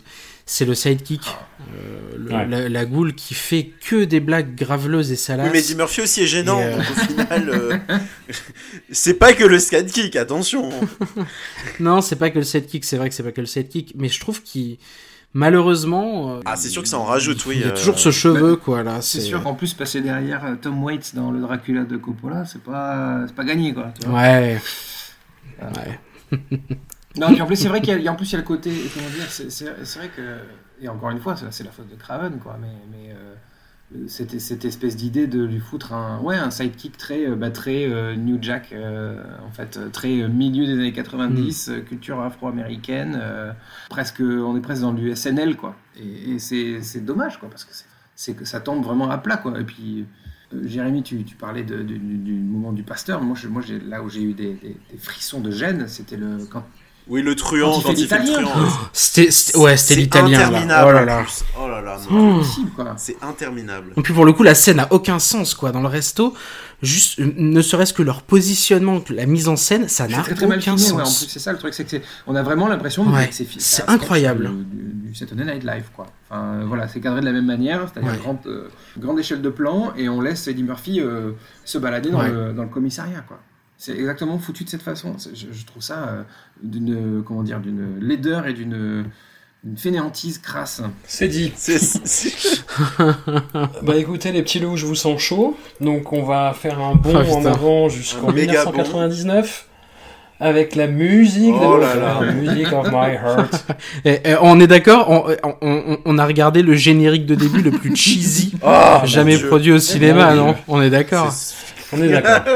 [0.51, 2.47] c'est le sidekick, euh, le- Ouais.
[2.47, 5.45] la, la goule qui fait que des blagues graveleuses et salaces.
[5.45, 7.77] Oui, mais Eddie Murphy aussi est gênant, euh, donc au final, euh,
[8.91, 10.69] c'est pas que le sidekick, attention.
[11.79, 14.09] Non, c'est pas que le sidekick, c'est vrai que c'est pas que le sidekick, mais
[14.09, 14.77] je trouve qu'il,
[15.33, 17.57] malheureusement, euh, Ah, c'est sûr que ça en rajoute, oui.
[17.57, 19.01] il y a euh, toujours ce cheveu, quoi, là.
[19.01, 22.63] C'est sûr qu'en plus passer derrière euh, Tom Waits dans le Dracula de Coppola, c'est
[22.63, 23.93] pas c'est pas gagné quoi.
[23.99, 24.19] tu vois.
[24.19, 24.59] Ouais.
[25.61, 25.99] Ouais.
[27.19, 28.33] Non, puis en plus, c'est vrai qu'il y, a- il y a- en plus, il
[28.33, 28.71] y a le côté.
[28.93, 30.37] Comment dire C'est vrai que.
[30.81, 32.57] Et encore une fois, c'est la faute de Craven, quoi.
[32.61, 37.27] Mais, mais euh, cette, cette espèce d'idée de lui foutre un, ouais, un sidekick très,
[37.27, 41.81] euh, bah, très euh, New Jack, euh, en fait, très milieu des années 90, euh,
[41.81, 43.21] culture afro-américaine.
[43.89, 45.75] presque, on est presque dans du SNL, quoi.
[45.97, 47.71] Et, et c'est dommage, quoi, parce que
[48.15, 49.59] c'est- que ça tombe vraiment à plat, quoi.
[49.59, 50.05] Et puis.
[50.63, 51.99] Jérémy, tu, tu parlais de- du,
[52.33, 53.21] moment du pasteur.
[53.21, 56.39] Moi, je, moi là où j'ai eu des, des- des frissons de gêne, c'était le
[56.49, 56.63] quand
[57.09, 58.49] Oui, le truand, Quand il fait il fait le l'italien.
[58.51, 58.67] truand.
[58.93, 60.45] C'était, c'était- ouais, c'était C'est l'italien, là.
[60.47, 60.87] interminable.
[60.87, 61.25] Oh là là.
[61.59, 62.35] Oh là là, non.
[62.35, 62.37] Oh.
[62.39, 62.93] possible, quoi.
[62.97, 63.93] C'est interminable.
[63.97, 65.71] Et puis pour le coup, la scène n'a aucun sens, quoi.
[65.71, 66.35] Dans le resto,
[66.83, 70.59] juste, euh, ne serait-ce que leur positionnement, la mise en scène, ça n'a très mal
[70.59, 71.27] aucun filmé, ouais, en plus sens.
[71.29, 73.59] c'est ça le truc, c'est que c'est- on a vraiment l'impression Ouais, que c'est fi-
[73.59, 74.49] c'est incroyable.
[74.49, 76.05] Du, du, du Saturday Night Live, quoi.
[76.29, 78.17] Enfin, voilà, c'est cadré de la même manière, c'est-à-dire Ouais.
[78.19, 78.69] grande, euh,
[78.99, 81.31] grande échelle de plan, et on laisse Eddie Murphy euh,
[81.65, 82.29] se balader dans, Ouais.
[82.29, 83.39] le, dans le commissariat, quoi.
[83.81, 85.15] C'est exactement foutu de cette façon.
[85.33, 86.23] Je, je trouve ça euh,
[86.61, 89.05] d'une comment dire d'une laideur et d'une
[89.65, 90.81] une fainéantise crasse.
[91.05, 91.53] C'est dit.
[93.83, 95.57] Bah écoutez les petits loups, je vous sens chaud.
[95.81, 99.65] Donc on va faire un bond Ah, en avant jusqu'en Un méga 1999
[100.41, 102.19] avec la musique Oh de là là.
[102.21, 103.65] la music of my heart.
[104.05, 107.61] Et, et on est d'accord, on, on, on- on a regardé le générique de début
[107.61, 110.55] le plus cheesy Ah, jamais produit au cinéma, non.
[110.67, 111.33] On est d'accord.
[111.91, 112.53] On est d'accord.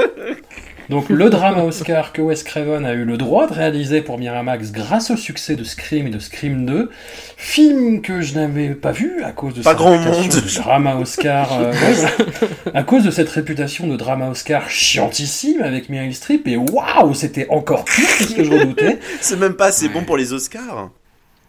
[0.94, 4.72] Donc le drama Oscar que Wes Craven a eu le droit de réaliser pour Miramax
[4.72, 6.90] grâce au succès de Scream et de Scream 2,
[7.36, 10.32] film que je n'avais pas vu à cause de Pas sa grand réputation monde.
[10.50, 12.78] de drama Oscar, euh, ouais, voilà.
[12.80, 17.48] à cause de cette réputation de drama Oscar chiantissime avec Meryl Streep et waouh c'était
[17.50, 19.00] encore pire que ce que je redoutais.
[19.22, 20.90] C'est même pas assez bon pour les Oscars.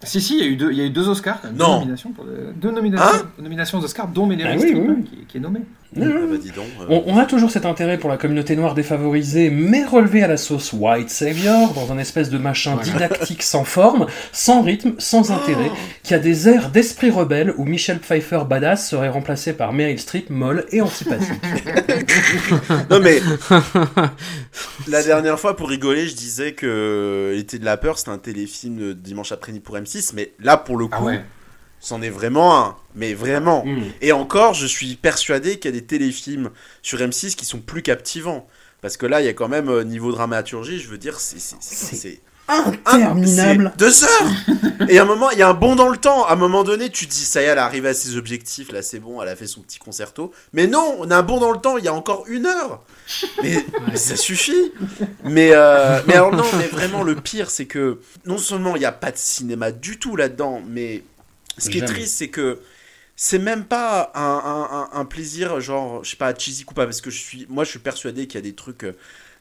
[0.02, 1.56] Si, si, il y a eu deux, il y a eu deux Oscars, quand même,
[1.56, 1.66] Non.
[1.76, 4.84] deux nominations, pour le- deux nominations, Hein nominations aux Oscars, dont Meryl Ah Streep, oui,
[4.86, 5.04] hein, oui.
[5.04, 5.60] qui, qui est nommée.
[5.96, 6.66] Ah bah dis donc.
[6.80, 10.26] euh, On, on a toujours cet intérêt pour la communauté noire défavorisée, mais relevé à
[10.28, 15.30] la sauce White Savior, dans un espèce de machin didactique sans forme, sans rythme, sans
[15.30, 15.70] intérêt,
[16.02, 20.30] qui a des airs d'esprit rebelle où Michelle Pfeiffer badass serait remplacée par Meryl Streep
[20.30, 21.40] molle et antipathique.
[22.90, 23.20] Non mais
[24.88, 28.76] la dernière fois pour rigoler, je disais que L'été de la peur, c'était un téléfilm
[28.78, 31.24] de dimanche après-midi pour M6, mais là pour le coup, Ah ouais.
[31.84, 32.76] C'en est vraiment un.
[32.94, 33.64] Mais vraiment.
[33.64, 33.82] Mm.
[34.00, 36.50] Et encore, je suis persuadé qu'il y a des téléfilms
[36.82, 38.48] sur M6 qui sont plus captivants.
[38.80, 42.20] Parce que là, il y a quand même, euh, niveau dramaturgie, je veux dire, c'est.
[42.46, 43.72] Interminable.
[43.74, 46.26] c'est Deux heures Et à un moment, il y a un bond dans le temps.
[46.26, 48.70] À un moment donné, tu te dis, ça y est, elle arrive à ses objectifs,
[48.70, 50.30] là c'est bon, elle a fait son petit concerto.
[50.52, 52.82] Mais non, on a un bond dans le temps, il y a encore une heure
[53.42, 54.72] Mais, mais ça suffit
[55.24, 58.84] mais, euh, mais alors non, mais vraiment, le pire, c'est que non seulement il n'y
[58.84, 61.02] a pas de cinéma du tout là-dedans, mais
[61.58, 62.60] ce qui est triste, c'est que
[63.16, 66.84] c'est même pas un, un- un- un plaisir genre je sais pas cheesy ou pas
[66.84, 68.92] parce que je suis moi je suis persuadé qu'il y a des trucs euh,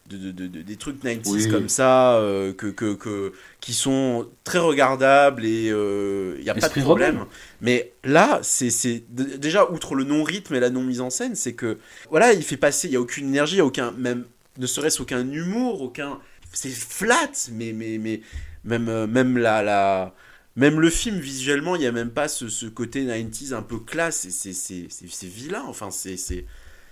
[0.09, 1.49] de, de- de- de- des trucs 90s Oui.
[1.49, 6.69] comme ça euh, que, que, que- qui sont très regardables et il n'y a pas
[6.69, 7.25] de problème.
[7.61, 11.53] mais là c'est déjà outre le non rythme et la non mise en scène c'est
[11.53, 11.77] que
[12.11, 14.25] voilà il fait passer il y a aucune énergie il y a aucun même
[14.59, 16.19] ne serait-ce aucun humour aucun
[16.51, 18.21] c'est flat mais mais mais
[18.65, 20.13] même euh, même la la
[20.55, 23.79] même le film visuellement il y a même pas ce, ce côté 90s un peu
[23.79, 26.45] classe c'est vilain enfin c'est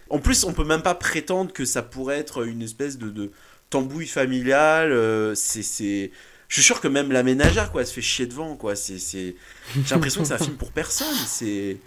[0.09, 3.31] en plus on peut même pas prétendre que ça pourrait être une espèce de,
[3.69, 6.11] tambouille familiale euh, c'est
[6.49, 9.35] je suis sûr que même la ménagère quoi se fait chier devant quoi c'est j'ai
[9.91, 11.77] l'impression que c'est un film pour personne c'est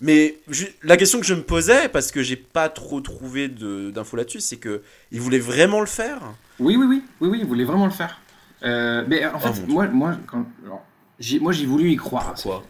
[0.00, 0.38] mais
[0.82, 4.56] la question que je me posais parce que j'ai pas trop trouvé d'infos là-dessus c'est
[4.56, 4.82] que
[5.12, 6.22] il voulait vraiment le faire
[6.58, 8.18] Oui, oui, oui, oui, oui, il voulait vraiment le faire.
[8.64, 10.82] Euh, mais en fait, Oh, mon moi, moi, quand, alors,
[11.18, 12.34] j'ai, moi, j'ai voulu y croire.
[12.34, 12.62] Pourquoi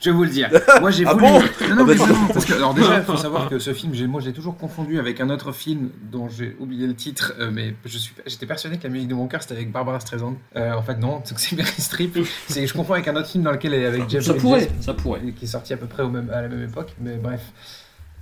[0.00, 0.50] Je vais vous le dire.
[0.80, 1.24] Moi, j'ai Ah voulu.
[1.26, 3.58] bon non, non, Ah mais bah, vraiment, parce que, alors déjà, il faut savoir que
[3.58, 6.86] ce film, j'ai, moi, je l'ai toujours confondu avec un autre film dont j'ai oublié
[6.86, 9.54] le titre, euh, mais je suis, j'étais persuadé que la musique de mon cœur c'était
[9.54, 10.36] avec Barbara Streisand.
[10.56, 12.18] Euh, en fait, non, c'est que c'est Meryl Streep.
[12.48, 14.68] C'est, je confonds avec un autre film dans lequel elle est avec Jeff Ça pourrait,
[14.80, 15.20] ça pourrait.
[15.36, 17.40] qui est sorti à peu près au même, à la même époque, mais bref.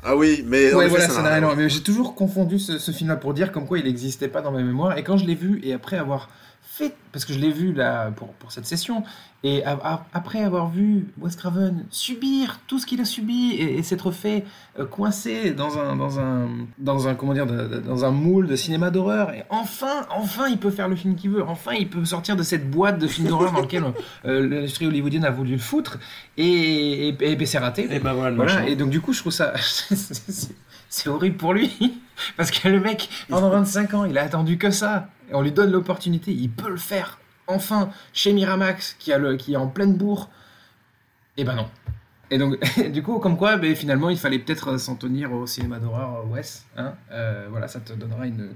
[0.04, 1.56] ah oui mais en Ouais, voilà, ça ça n'a rien à rien voir.
[1.56, 4.52] Mais j'ai toujours confondu ce, ce film-là pour dire comme quoi il n'existait pas dans
[4.52, 4.96] ma mémoire.
[4.96, 6.28] Et quand je l'ai vu, et après avoir
[6.76, 9.02] fait, parce que je l'ai vu là pour, pour cette session,
[9.42, 13.78] et a- a- après avoir vu Wes Craven subir tout ce qu'il a subi et,
[13.78, 14.44] et s'être fait
[14.78, 16.48] euh, coincer dans un, dans un,
[16.78, 20.70] dans un, comment dire, dans un moule de cinéma d'horreur, et enfin, enfin, il peut
[20.70, 21.42] faire le film qu'il veut.
[21.44, 23.84] Enfin, il peut sortir de cette boîte de films d'horreur dans lequel
[24.24, 25.98] euh, l'industrie hollywoodienne a voulu le foutre,
[26.36, 27.86] et, et, c'est raté.
[27.94, 29.52] Et ben voilà et donc du coup, je trouve ça.
[30.88, 31.70] c'est horrible pour lui.
[32.36, 35.08] Parce que le mec, pendant 25 ans, il a attendu que ça.
[35.34, 37.18] On lui donne l'opportunité, il peut le faire.
[37.46, 40.30] Enfin, chez Miramax, qui, a le, qui est en pleine bourre.
[41.36, 41.68] Et ben non.
[42.30, 42.58] Et donc,
[42.92, 46.34] du coup, comme quoi, ben, finalement, il fallait peut-être s'en tenir au cinéma d'horreur euh,
[46.34, 46.64] Wes.
[46.76, 48.54] Hein Euh, voilà, ça te donnera une,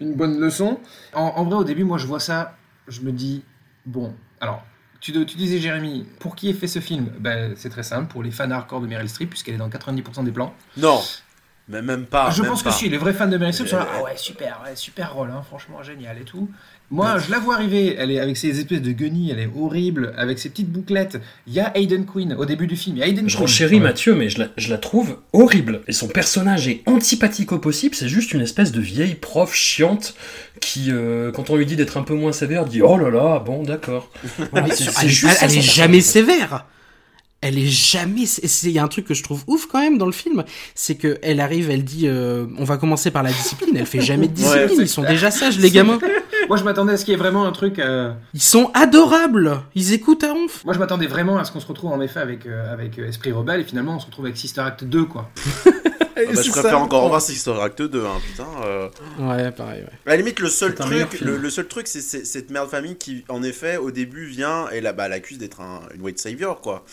[0.00, 0.78] bonne leçon.
[1.12, 2.56] En, en vrai, au début, moi, je vois ça,
[2.86, 3.42] je me dis,
[3.84, 4.62] bon, alors,
[5.00, 7.10] tu, tu disais, Jérémy, pour qui est fait ce film?
[7.18, 10.24] Ben, C'est très simple, pour les fans hardcore de Meryl Streep, puisqu'elle est dans 90%
[10.24, 10.54] des plans.
[10.76, 11.00] non
[11.70, 12.70] mais même pas je même pense pas.
[12.70, 14.72] que si, les vrais fans de Meryl Streep sont là, Euh, ah ouais, super, ouais,
[14.74, 16.48] super rôle, hein, franchement, génial et tout.
[16.92, 20.12] Moi, je la vois arriver, elle est avec ses espèces de guenilles, elle est horrible,
[20.16, 21.20] avec ses petites bouclettes.
[21.46, 23.42] Il y a Hayden Quinn au début du film, il y a Hayden Je Quinn.
[23.46, 23.80] renchéris Ouais.
[23.82, 25.82] Mathieu, mais je la, je la trouve horrible.
[25.86, 30.14] Et son personnage est antipathique au possible, c'est juste une espèce de vieille prof chiante
[30.60, 33.38] qui, euh, quand on lui dit d'être un peu moins sévère, dit Oh là là,
[33.38, 34.10] bon, d'accord.
[34.72, 36.66] C'est- elle, juste elle- ça, elle est jamais sévère.
[37.42, 38.24] Elle est jamais.
[38.64, 40.44] Il y a un truc que je trouve ouf quand même dans le film,
[40.74, 43.74] c'est que elle arrive, elle dit, euh, on va commencer par la discipline.
[43.76, 44.76] Elle fait jamais de discipline.
[44.78, 45.98] Ouais, Ils sont déjà sages, les gamins.
[46.48, 47.78] Moi, je m'attendais à ce qu'il y ait vraiment un truc.
[47.78, 49.62] euh, Ils sont adorables.
[49.74, 50.64] Ils écoutent à ronf.
[50.64, 53.32] Moi, je m'attendais vraiment à ce qu'on se retrouve en effet avec, euh, avec Esprit
[53.32, 55.30] Rebelle, et finalement, on se retrouve avec Sister Act 2, quoi.
[56.16, 58.88] Ah bah, je préfère encore revoir Sister Act 2 hein, putain euh.
[59.20, 59.80] Ouais, pareil.
[59.84, 59.88] Ouais.
[60.04, 63.24] À la limite, le seul truc, le, le seul truc, c'est cette merde famille qui,
[63.30, 66.60] en effet, au début vient et là, bah, elle accuse d'être un, une white savior,
[66.60, 66.84] quoi.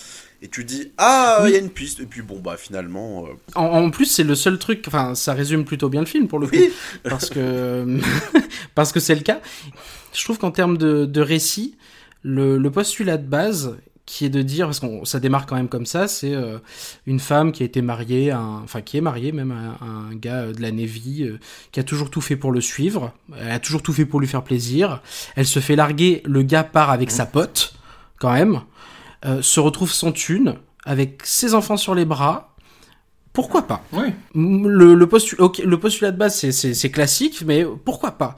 [0.41, 1.99] Et tu dis, ah, il y a une piste.
[1.99, 4.83] Et puis bon, bah finalement, euh, En, en plus, c'est le seul truc.
[4.87, 6.55] Enfin, ça résume plutôt bien le film pour le coup,
[7.03, 7.99] parce que
[8.75, 9.39] parce que c'est le cas.
[10.13, 11.75] Je trouve qu'en termes de, de récit,
[12.23, 15.67] le, le postulat de base qui est de dire, parce qu'on ça démarre quand même
[15.67, 16.59] comme ça, c'est euh,
[17.07, 19.87] une femme qui a été mariée, à un- enfin qui est mariée même à, à
[19.89, 21.39] un gars euh, de la Navy, euh,
[21.73, 24.27] qui a toujours tout fait pour le suivre, elle a toujours tout fait pour lui
[24.27, 25.01] faire plaisir.
[25.35, 27.73] Elle se fait larguer, le gars part avec sa pote,
[28.17, 28.61] quand même,
[29.25, 32.55] euh, se retrouve sans thune, avec ses enfants sur les bras.
[33.33, 34.07] Pourquoi pas Oui.
[34.33, 38.35] le, le, postu- ok, le postulat de base, c'est- classique, mais pourquoi pas?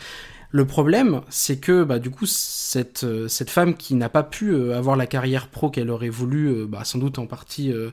[0.51, 4.49] Le problème, c'est que bah, du coup, cette, euh, cette femme qui n'a pas pu
[4.51, 7.91] euh, avoir la carrière pro qu'elle aurait voulu, euh, bah, sans doute en partie euh,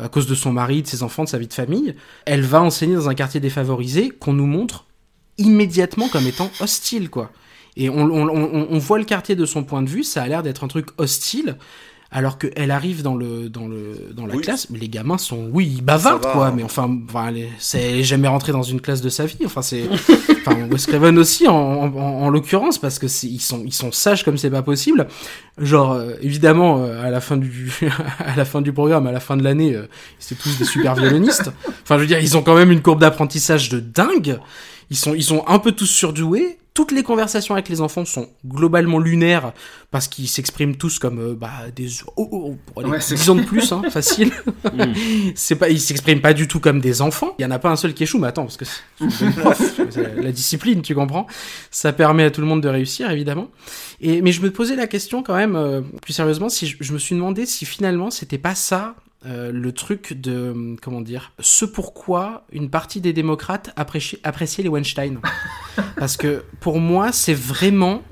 [0.00, 2.62] à cause de son mari, de ses enfants, de sa vie de famille, elle va
[2.62, 4.86] enseigner dans un quartier défavorisé qu'on nous montre
[5.36, 7.32] immédiatement comme étant hostile, quoi.
[7.76, 10.28] Et on, on, on, on voit le quartier de son point de vue, ça a
[10.28, 11.56] l'air d'être un truc hostile.
[12.10, 14.42] Alors qu'elle arrive dans le dans le dans la Oui.
[14.42, 16.52] classe, mais les gamins sont oui ils bavardent va, quoi, hein.
[16.56, 19.26] mais enfin, enfin elle est- c'est elle est jamais rentrée dans une classe de sa
[19.26, 19.82] vie, enfin c'est
[20.46, 23.90] enfin Wes Craven aussi en, en, en l'occurrence parce que c'est ils sont ils sont
[23.92, 25.08] sages comme c'est pas possible.
[25.58, 27.72] Genre euh, évidemment euh, à la fin du
[28.18, 29.86] à la fin du programme, à la fin de l'année, euh,
[30.18, 31.50] c'était tous des super violonistes.
[31.82, 34.38] Enfin je veux dire ils ont quand même une courbe d'apprentissage de dingue.
[34.90, 36.58] Ils sont ils sont un peu tous surdoués.
[36.76, 39.54] Toutes les conversations avec les enfants sont globalement lunaires
[39.90, 43.14] parce qu'ils s'expriment tous comme euh, bah des oh, oh, oh, pour aller Ouais, c'est-
[43.14, 44.30] 10 ans de plus hein, facile.
[45.34, 47.34] c'est pas ils s'expriment pas du tout comme des enfants.
[47.38, 48.66] Il y en a pas un seul qui échoue mais attends parce que
[50.22, 51.26] la discipline, tu comprends
[51.70, 53.48] Ça permet à tout le monde de réussir évidemment.
[54.02, 56.92] Et mais je me posais la question quand même euh, plus sérieusement si je, je
[56.92, 58.94] me suis demandé si finalement c'était pas ça
[59.24, 64.68] euh, le truc de euh, comment dire ce pourquoi une partie des démocrates appréciaient les
[64.68, 65.20] Weinstein
[65.98, 68.02] parce que pour moi c'est vraiment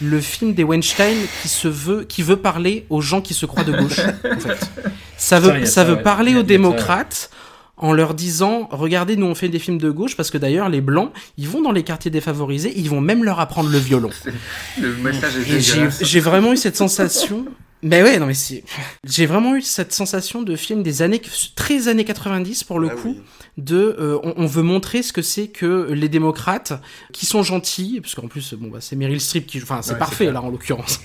[0.00, 3.64] le film des Weinstein qui se veut qui veut parler aux gens qui se croient
[3.64, 4.70] de gauche en fait
[5.18, 6.02] ça veut Ça, veut ouais.
[6.02, 7.30] parler aux ça, démocrates
[7.76, 10.80] en leur disant regardez nous on fait des films de gauche parce que d'ailleurs les
[10.80, 14.10] blancs ils vont dans les quartiers défavorisés ils vont même leur apprendre le violon
[14.80, 17.44] Le message est j'ai vraiment eu cette sensation.
[17.82, 18.64] Mais ouais, non mais c'est.
[19.04, 21.20] J'ai vraiment eu cette sensation de film des années
[21.54, 23.14] très années 90 pour le Ah coup.
[23.16, 23.22] oui.
[23.58, 26.74] De, euh, on, on veut montrer ce que c'est que les démocrates
[27.12, 29.98] qui sont gentils, parce qu'en plus, bon bah c'est Meryl Streep qui, enfin c'est Ouais,
[29.98, 31.00] parfait là en l'occurrence.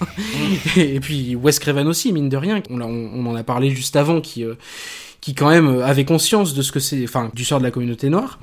[0.76, 2.62] et, et puis Wes Craven aussi, mine de rien.
[2.70, 4.56] On, l'a- on, on en a parlé juste avant, qui, euh,
[5.22, 7.72] qui quand même euh, avait conscience de ce que c'est, enfin du sort de la
[7.72, 8.40] communauté noire.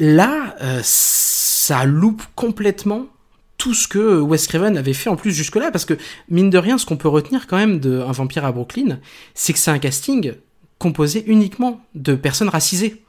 [0.00, 3.06] Là, euh, ça loupe complètement
[3.58, 5.94] tout ce que Wes Craven avait fait en plus jusque-là, parce que
[6.30, 9.00] mine de rien, ce qu'on peut retenir quand même de Un vampire à Brooklyn,
[9.34, 10.32] c'est que c'est un casting
[10.78, 13.02] composé uniquement de personnes racisées.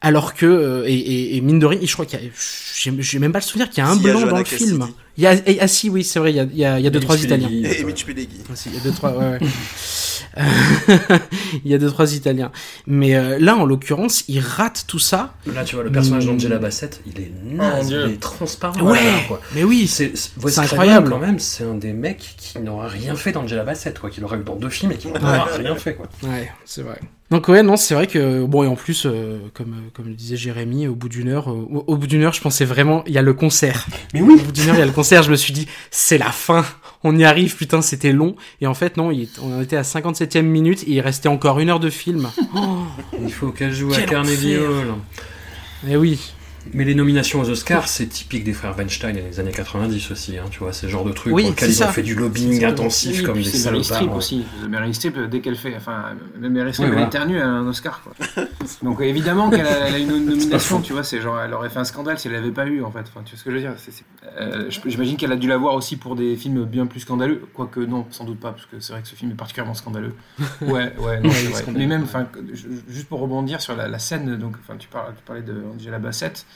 [0.00, 3.18] Alors que, euh, et, et, et mine de rien, je crois qu'il y a, j'ai
[3.20, 4.70] même pas le souvenir qu'il y a un Si, a blanc dans le Cassidy.
[4.70, 4.88] film.
[5.18, 6.78] Il y a, et- ah si, oui, c'est vrai, il y a, il y a,
[6.78, 7.48] il y a deux, trois Italiens.
[7.50, 8.38] Et Mitch Pileggi.
[8.50, 9.38] Ah, si, il y a deux, trois, ouais, ouais.
[11.64, 12.50] Il y a deux, trois Italiens.
[12.86, 15.34] Mais euh, là, en l'occurrence, il rate tout ça.
[15.52, 16.28] Là, tu vois, le personnage Mm.
[16.30, 18.04] d'Angela Bassett, il est naze, Dieu.
[18.08, 18.80] il est transparent.
[18.80, 19.40] Ouais, voilà, quoi.
[19.54, 20.12] mais oui, C'est
[20.58, 21.10] incroyable.
[21.10, 24.38] quand même, c'est un des mecs qui n'aura rien fait d'Angela Bassett, quoi, qui l'aurait
[24.38, 26.06] eu dans deux films et qui n'aura rien fait, quoi.
[26.22, 26.98] Ouais, c'est vrai.
[27.30, 30.36] Donc ouais, non, c'est vrai que bon et en plus, euh, comme comme le disait
[30.36, 33.14] Jérémy, au bout d'une heure, euh, au, au bout d'une heure, je pensais vraiment, il
[33.14, 33.86] y a le concert.
[34.12, 35.01] Mais oui, Au bout d'une heure, il y a le concert.
[35.02, 36.64] Je me suis dit, c'est la fin.
[37.04, 38.36] On y arrive, putain, c'était long.
[38.60, 41.70] Et en fait, non, il on était à 57e minute et il restait encore une
[41.70, 42.30] heure de film.
[43.20, 44.56] il faut qu'elle joue à Carnegie.
[44.56, 44.94] Hall.
[45.88, 46.32] Eh oui.
[46.74, 50.38] Mais les nominations aux Oscars, c'est typique des frères Weinstein et des années 90 aussi,
[50.38, 52.14] hein, tu vois, le genre de truc Oui, pour lequel c'est ils ont fait du
[52.14, 53.96] lobbying intensif oui, comme des c'est Meryl salopards.
[53.96, 54.16] Streep ouais.
[54.16, 54.68] aussi.
[54.68, 57.06] Meryl Streep, euh, dès qu'elle fait, enfin, même Meryl Streep, Oui, elle voilà.
[57.08, 58.44] éternue à un Oscar, quoi.
[58.82, 61.78] Donc évidemment qu'elle a, elle a une nomination, tu vois, c'est genre, elle aurait fait
[61.80, 63.00] un scandale si elle l'avait pas eu, en fait.
[63.00, 64.04] Enfin, tu vois ce que je veux dire c'est- c'est-
[64.40, 68.06] euh, J'imagine qu'elle a dû l'avoir aussi pour des films bien plus scandaleux, quoique non,
[68.10, 70.14] sans doute pas, parce que c'est vrai que ce film est particulièrement scandaleux.
[70.62, 71.64] Ouais, ouais, non, c'est vrai.
[71.74, 72.26] Mais même, enfin,
[72.88, 75.98] juste pour rebondir sur la, la scène, donc, enfin, tu, parles, tu parlais de Angela
[75.98, 76.46] Bassett.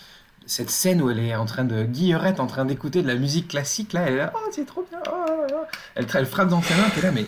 [0.47, 3.49] Cette scène où elle est en train de Guillerette en train d'écouter de la musique
[3.49, 5.69] classique là, elle est là, oh c'est trop bien, oh là là.
[5.97, 7.27] Elle, elle frappe dans ses mains, t'es là, mais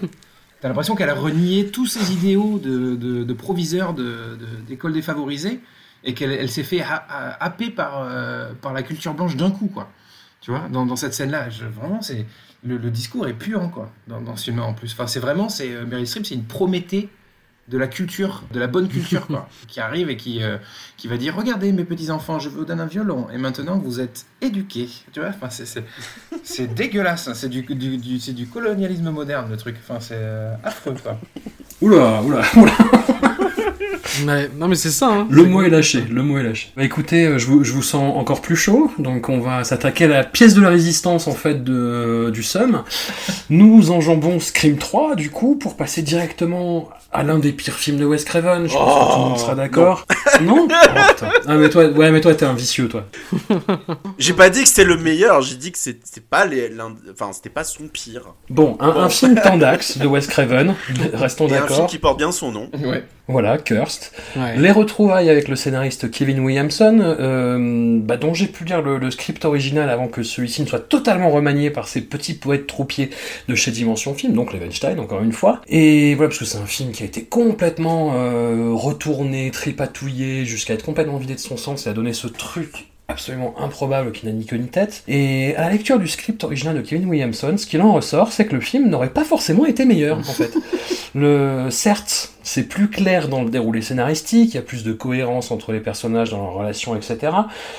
[0.61, 3.95] t'as l'impression qu'elle a renié tous ses idéaux de, proviseur
[4.69, 5.61] d'école défavorisée
[6.05, 9.51] et qu'elle elle s'est fait ha- ha- happer par, euh, par la culture blanche d'un
[9.51, 9.91] coup, quoi.
[10.41, 12.25] Tu vois, dans, cette scène-là, je- vraiment, c'est
[12.65, 14.93] le, discours est pur, quoi, dans, dans ce film en plus.
[14.93, 17.09] Enfin, c'est vraiment, c'est euh, Meryl Streep, c'est une Prométhée
[17.69, 20.57] de la culture, de la bonne culture, quoi, qui arrive et qui, euh,
[20.97, 24.01] qui va dire Regardez, mes petits enfants, je vous donne un violon, et maintenant vous
[24.01, 25.85] êtes éduqués, tu vois, enfin, c'est, c'est,
[26.43, 27.35] c'est dégueulasse, hein.
[27.35, 31.19] c'est du, du, du- c'est du colonialisme moderne, le truc, enfin, c'est euh, affreux, quoi.
[31.81, 32.73] Oula, oula, oula.
[34.27, 35.09] Ouais, non mais c'est ça.
[35.13, 35.29] Hein.
[35.31, 36.73] Le mot est lâché, le mot est lâché.
[36.77, 40.07] Bah écoutez, euh, je vous, je vous sens encore plus chaud, donc on va s'attaquer
[40.07, 42.83] à la pièce de la résistance en fait de, du SUM.
[43.51, 48.07] Nous enjambons Scream 3 du coup pour passer directement à l'un des pires films de
[48.07, 48.67] Wes Craven.
[48.67, 50.07] Je pense que tout le monde sera d'accord.
[50.43, 51.31] Non, Oh, putain.
[51.47, 53.05] Ah mais toi, ouais mais toi t'es un vicieux toi.
[54.19, 56.95] J'ai pas dit que c'était le meilleur, j'ai dit que c'est- c'était pas les, l'un-
[57.13, 58.23] enfin c'était pas son pire.
[58.51, 60.75] Bon, un, un film tendax de Wes Craven,
[61.15, 61.87] restons Et un film d'accord.
[61.87, 62.71] qui porte bien son nom.
[62.85, 63.05] Ouais.
[63.31, 64.11] Voilà, Cursed.
[64.37, 64.57] Ouais.
[64.57, 69.11] Les retrouvailles avec le scénariste Kevin Williamson, euh, bah, dont j'ai pu lire le, le
[69.11, 73.11] script original avant que celui-ci ne soit totalement remanié par ces petits poètes troupiers
[73.49, 75.61] de chez Dimension Film, donc les Weinstein encore une fois.
[75.69, 80.75] Et voilà, parce que c'est un film qui a été complètement euh, retourné, tripatouillé, jusqu'à
[80.75, 84.33] être complètement vidé de son sens et à donner ce truc absolument improbable qui n'a
[84.33, 85.03] ni queue ni tête.
[85.09, 88.45] Et à la lecture du script original de Kevin Williamson, ce qu'il en ressort, c'est
[88.45, 90.53] que le film n'aurait pas forcément été meilleur, en fait.
[91.15, 95.51] Le, certes, c'est plus clair dans le déroulé scénaristique, il y a plus de cohérence
[95.51, 97.19] entre les personnages dans leurs relations, etc.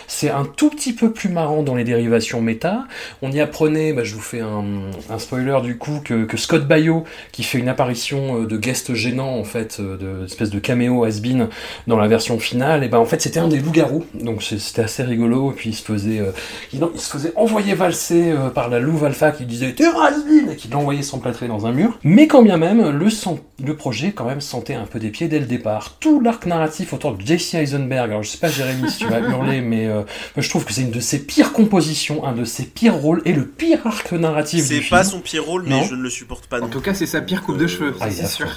[0.06, 2.84] C'est un tout petit peu plus marrant dans les dérivations méta.
[3.24, 7.04] On y apprenait, bah, je vous fais un, spoiler du coup, que, que Scott Baio,
[7.32, 11.04] qui fait une apparition euh, de guest gênant en fait, euh, de espèce de caméo
[11.04, 11.48] has-been
[11.88, 15.02] dans la version finale, et ben en fait c'était un des loups-garous, donc c'était assez
[15.02, 16.32] rigolo, et puis il se faisait, euh,
[16.74, 20.56] il, se faisait envoyer valser par la louve alpha qui disait t'es un has-been et
[20.56, 21.98] qui l'envoyait s'emplâtrer dans un mur.
[22.04, 25.30] Mais quand bien même, le, sen- le projet quand même sentait un peu des pieds
[25.30, 25.96] dès le départ.
[26.02, 29.20] Tout l'arc narratif autour de Jesse Eisenberg, alors je sais pas Jérémy si tu vas
[29.30, 30.06] hurler, mais euh, moi,
[30.40, 33.32] je trouve que c'est une de ses pires compositions, un de ses pires rôles et
[33.32, 34.90] le pire arc narratif C'est film.
[34.90, 35.84] pas son pire rôle, mais Non.
[35.84, 37.96] je ne le supporte pas En non tout cas, c'est sa pire coupe de cheveux,
[38.02, 38.48] Ah, c'est sûr.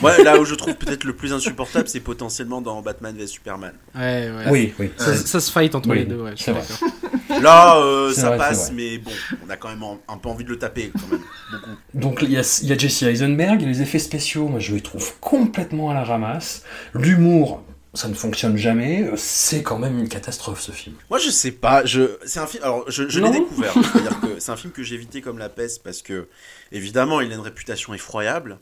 [0.00, 3.72] Moi, là où je trouve peut-être le plus insupportable, c'est potentiellement dans Batman vs Superman.
[3.94, 4.50] Ouais, ouais.
[4.50, 4.90] Oui, oui.
[4.96, 6.32] Ça, ça se fight entre Oui, les deux, ouais.
[6.32, 6.62] je suis c'est vrai.
[6.68, 7.42] d'accord.
[7.42, 9.10] Là, euh, C'est ça vrai, c'est passe, mais bon,
[9.46, 11.20] on a quand même un, un peu envie de le taper, quand même.
[11.50, 11.76] Beaucoup.
[11.94, 14.80] Donc il y a, il y a Jesse Eisenberg, les effets spéciaux, moi je les
[14.80, 16.62] trouve complètement à la ramasse.
[16.94, 17.62] L'humour,
[17.94, 19.10] ça ne fonctionne jamais.
[19.16, 20.96] C'est quand même une catastrophe ce film.
[21.10, 21.84] Moi, je sais pas.
[21.84, 22.16] Je...
[22.24, 22.62] C'est un film.
[22.64, 23.72] Alors, je, je l'ai découvert.
[23.74, 26.28] C'est-à-dire que c'est un film que j'ai évité comme la peste parce que,
[26.70, 28.58] évidemment, il a une réputation effroyable.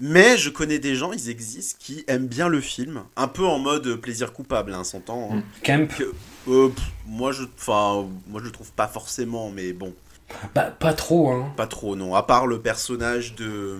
[0.00, 3.04] Mais je connais des gens, ils existent, qui aiment bien le film.
[3.16, 5.30] Un peu en mode plaisir coupable, hein, s'entend.
[5.32, 5.42] hein.
[5.62, 5.88] Camp,
[6.48, 9.94] Euh, pff, moi, je, enfin, moi, je le trouve pas forcément, mais bon,
[10.54, 11.52] bah, pas trop, hein.
[11.56, 12.14] pas trop, non.
[12.14, 13.76] À part le personnage de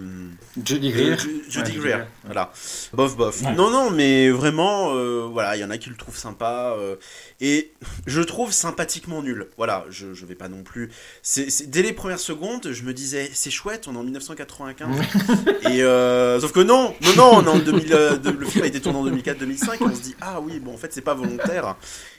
[0.64, 1.18] Judy de Greer.
[1.18, 2.52] Ju- Judy Ouais, Greer, voilà.
[2.92, 3.42] Bof, bof.
[3.42, 3.52] Ouais.
[3.54, 6.74] Non, non, mais vraiment, euh, voilà, il y en a qui le trouvent sympa.
[6.78, 6.96] euh,
[7.40, 7.72] et
[8.06, 9.48] je le trouve sympathiquement nul.
[9.56, 10.90] Voilà, je, je vais pas non plus.
[11.22, 14.88] C'est, c'est- dès les premières secondes, je me disais, c'est chouette, on est en 1995.
[15.70, 18.64] et euh, sauf que non, non, non, on est en 2000, euh, de- le film
[18.64, 19.74] a été tourné en 2004-2005.
[19.74, 21.76] Et on se dit, ah oui, bon, en fait, c'est pas volontaire.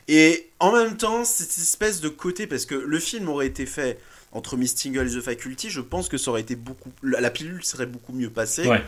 [0.08, 3.98] Et en même temps, cette espèce de côté, parce que le film aurait été fait
[4.36, 6.92] entre Miss Tingle et The Faculty, je pense que ça aurait été beaucoup.
[7.02, 8.68] La, pilule serait beaucoup mieux passée.
[8.68, 8.84] Ouais.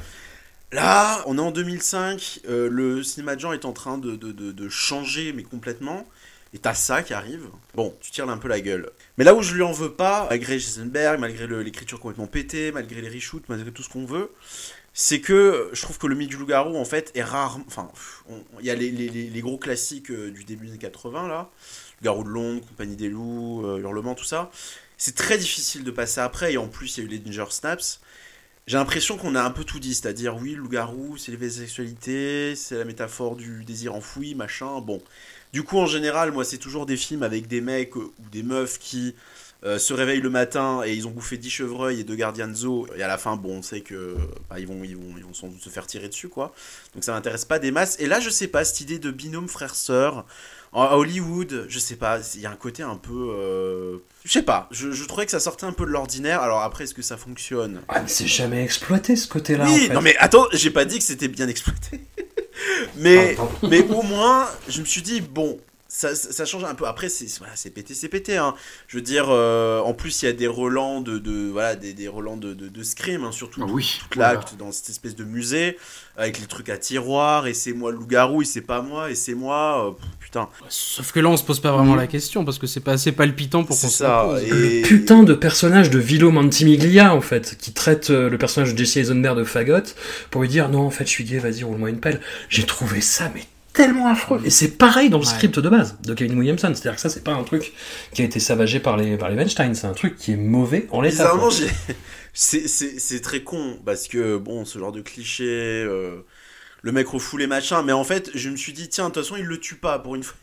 [0.73, 4.31] Là, on est en 2005, euh, le cinéma de genre est en train de, de,
[4.33, 6.05] de- de changer, mais complètement.
[6.53, 7.45] Et t'as ça qui arrive.
[7.75, 8.89] Bon, tu tires un peu la gueule.
[9.17, 13.01] Mais là où je lui en veux pas, malgré Jasenberg, malgré l'écriture complètement pétée, malgré
[13.01, 14.31] les reshoots, malgré tout ce qu'on veut,
[14.93, 17.59] c'est que je trouve que le mythe du loup-garou, en fait, est rare.
[17.67, 17.89] Enfin,
[18.59, 21.27] il y a les, les- les- les gros classiques euh, du début des années 80,
[21.29, 21.49] là.
[22.01, 24.51] Le Garou de Londres, Compagnie des loups, euh, Hurlement, tout ça.
[24.97, 27.51] C'est très difficile de passer après, et en plus, il y a eu les Danger
[27.51, 27.99] Snaps.
[28.65, 31.53] J'ai l'impression qu'on a un peu tout dit, c'est-à-dire, oui, le loup-garou, c'est l'éveil de
[31.53, 35.01] sexualité, c'est la métaphore du désir enfoui, machin, bon.
[35.53, 38.43] Du coup, en général, moi, c'est toujours des films avec des mecs euh, ou des
[38.43, 39.15] meufs qui
[39.63, 42.53] euh, se réveillent le matin et ils ont bouffé 10 chevreuils et deux gardiens de
[42.53, 44.17] zoo, et à la fin, bon, on sait que
[44.49, 46.53] bah, ils, vont, ils, vont, ils vont sans doute se faire tirer dessus, quoi.
[46.93, 47.95] Donc ça m'intéresse pas des masses.
[47.99, 50.25] Et là, je sais pas, cette idée de binôme frère-sœur,
[50.73, 53.31] à Hollywood, je sais pas, il y a un côté un peu...
[53.35, 56.61] euh, Je sais pas, je, je trouvais que ça sortait un peu de l'ordinaire, alors
[56.61, 57.81] après, est-ce que ça fonctionne?
[57.87, 59.65] Ah, mais c'est jamais exploité ce côté-là.
[59.65, 59.93] oui, en fait.
[59.93, 62.01] non mais attends, j'ai pas dit que c'était bien exploité.
[62.97, 63.51] mais, Pardon.
[63.69, 65.59] mais au moins, je me suis dit, bon,
[65.89, 66.85] ça, ça, change un peu.
[66.85, 68.37] Après, c'est voilà, c'est pété, c'est pété.
[68.37, 68.53] Hein.
[68.87, 71.93] Je veux dire, euh, en plus, il y a des relents de, de voilà, des,
[71.93, 73.99] des relents de, de, de Scream, hein, surtout Ah oui.
[74.03, 75.77] toute l'acte dans cette espèce de musée
[76.17, 79.15] avec les trucs à tiroir et c'est moi le loup-garou et c'est pas moi et
[79.15, 79.87] c'est moi.
[79.87, 82.79] euh, putain, Sauf que là, on se pose pas vraiment la question parce que c'est
[82.81, 84.25] pas assez palpitant pour qu'on ça.
[84.27, 84.43] pose.
[84.43, 84.81] Et...
[84.81, 88.77] Le putain de personnage de Vilo Mantimiglia, en fait, qui traite euh, le personnage de
[88.77, 89.77] Jesse Eisenberg de fagot
[90.31, 92.19] pour lui dire non, en fait, je suis gay, vas-y, roule-moi une pelle.
[92.49, 93.43] J'ai trouvé ça, mais
[93.77, 94.41] tellement affreux.
[94.43, 95.29] Et c'est pareil dans le Ouais.
[95.31, 96.67] script de base de Kevin Williamson.
[96.73, 97.71] C'est-à-dire que ça, c'est pas un truc
[98.13, 100.87] qui a été savagé par les, par les Weinstein, c'est un truc qui est mauvais
[100.91, 101.15] en l'état.
[101.23, 101.51] Bizarrement, quoi.
[101.57, 101.95] j'ai-
[102.33, 106.17] c'est- c'est c'est très con parce que bon, ce genre de cliché, euh,
[106.81, 109.35] le mec refoulé machin, mais en fait, je me suis dit tiens, de toute façon,
[109.37, 110.37] il le tue pas pour une fois.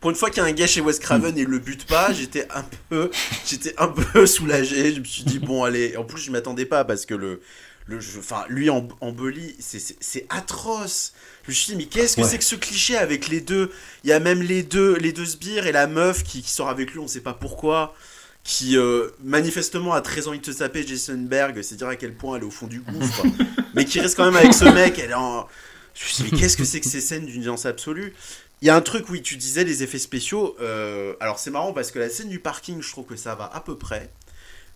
[0.00, 1.84] Pour une fois qu'il y a un gars chez Wes Craven et il le bute
[1.84, 3.10] pas, j'étais un peu,
[3.46, 4.94] j'étais un peu soulagé.
[4.94, 5.96] Je me suis dit bon allez.
[5.96, 7.40] En plus, je m'attendais pas parce que le,
[7.88, 11.12] le, jeu- enfin lui en, en bully, c'est- atroce.
[11.44, 12.28] Je me suis dit mais qu'est-ce que Ouais.
[12.28, 13.72] c'est que ce cliché avec les deux?
[14.04, 16.68] Il y a même les deux, les deux sbires et la meuf qui, qui sort
[16.68, 17.94] avec lui, on sait pas pourquoi
[18.44, 22.14] qui euh, manifestement a très envie de se taper Jason Berg, c'est dire à quel
[22.14, 23.24] point elle est au fond du gouffre,
[23.74, 25.46] mais qui reste quand même avec ce mec, elle est en...
[25.94, 28.14] Je me suis dit, mais qu'est-ce que c'est que ces scènes d'une violence absolue?
[28.62, 31.74] Il y a un truc, oui, tu disais les effets spéciaux, euh, alors c'est marrant
[31.74, 34.08] parce que la scène du parking, je trouve que ça va à peu près,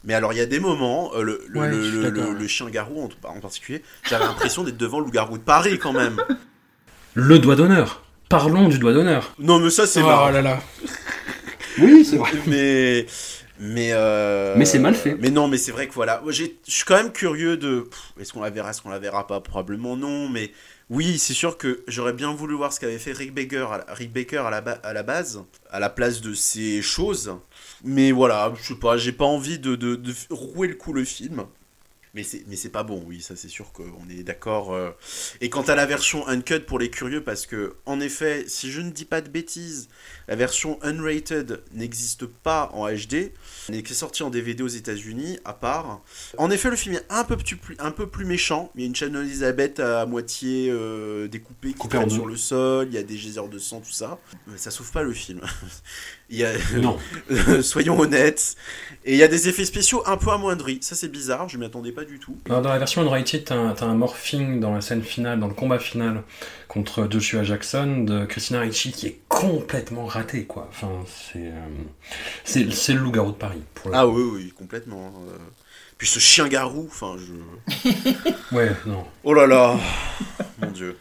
[0.05, 2.03] mais alors il y a des moments, euh, le, le, Ouais, le, je suis le-
[2.11, 2.41] d'accord, le- ouais.
[2.43, 6.23] le chien-garou en, en particulier, j'avais l'impression d'être devant le loup-garou de Paris quand même.
[7.15, 8.03] Le doigt d'honneur.
[8.31, 9.35] Parlons du doigt d'honneur.
[9.39, 10.31] Non mais ça c'est Oh marrant.
[10.31, 10.63] là là.
[11.79, 12.31] Oui, c'est vrai.
[12.47, 13.07] mais
[13.61, 15.17] mais euh, Mais c'est mal fait.
[15.21, 17.89] Mais non, mais c'est vrai que voilà, je suis quand même curieux de
[18.19, 20.53] est-ce qu'on la verra, est-ce qu'on la verra pas, probablement non, mais
[20.91, 23.95] oui, c'est sûr que j'aurais bien voulu voir ce qu'avait fait Rick Baker, à la,
[23.95, 27.37] Rick Baker à la, ba- à la base, à la place de ces choses.
[27.85, 30.01] Mais voilà, je sais pas, j'ai pas envie de,
[30.31, 31.45] rouer le coup le film.
[32.15, 34.75] Mais c'est, mais c'est pas bon, oui, ça c'est sûr qu'on est d'accord.
[34.75, 34.91] euh.
[35.41, 38.83] Et quant à la version uncut pour les curieux, parce que, en effet, si je
[38.83, 39.89] ne dis pas de bêtises,
[40.29, 43.33] la version unrated n'existe pas en HD,
[43.69, 46.01] mais qui est sortie en DVD aux États-Unis, à part.
[46.39, 48.71] En effet, le film est un peu, plus, un peu plus méchant.
[48.75, 52.09] Il y a une chaîne Elisabeth à moitié euh, découpée qui deux.
[52.09, 54.19] sur le sol, il y a des geysers de sang, tout ça.
[54.47, 55.41] Mais ça sauve pas le film.
[56.31, 56.53] il y a...
[56.77, 56.99] Non.
[57.63, 58.57] Soyons honnêtes.
[59.05, 60.79] Et il y a des effets spéciaux un peu amoindris.
[60.83, 62.37] Ça, c'est bizarre, je m'y attendais pas du tout.
[62.47, 65.55] Dans la version Unrated, t'as un, t'as un morphing dans la scène finale, dans le
[65.55, 66.23] combat final
[66.69, 70.69] contre Joshua Jackson de Christina Ricci qui est complètement raté, quoi.
[70.71, 71.47] Enfin, c'est.
[71.47, 71.69] euh,
[72.45, 73.52] c'est c'est le loup-garou de Paris.
[73.75, 75.09] Pour Ah oui, oui, complètement.
[75.09, 75.21] hein.
[75.31, 75.37] Euh,
[75.99, 77.93] Puis ce chien-garou, enfin, je...
[78.57, 79.05] Ouais, non.
[79.25, 79.79] Oh là là
[80.61, 80.97] Mon dieu.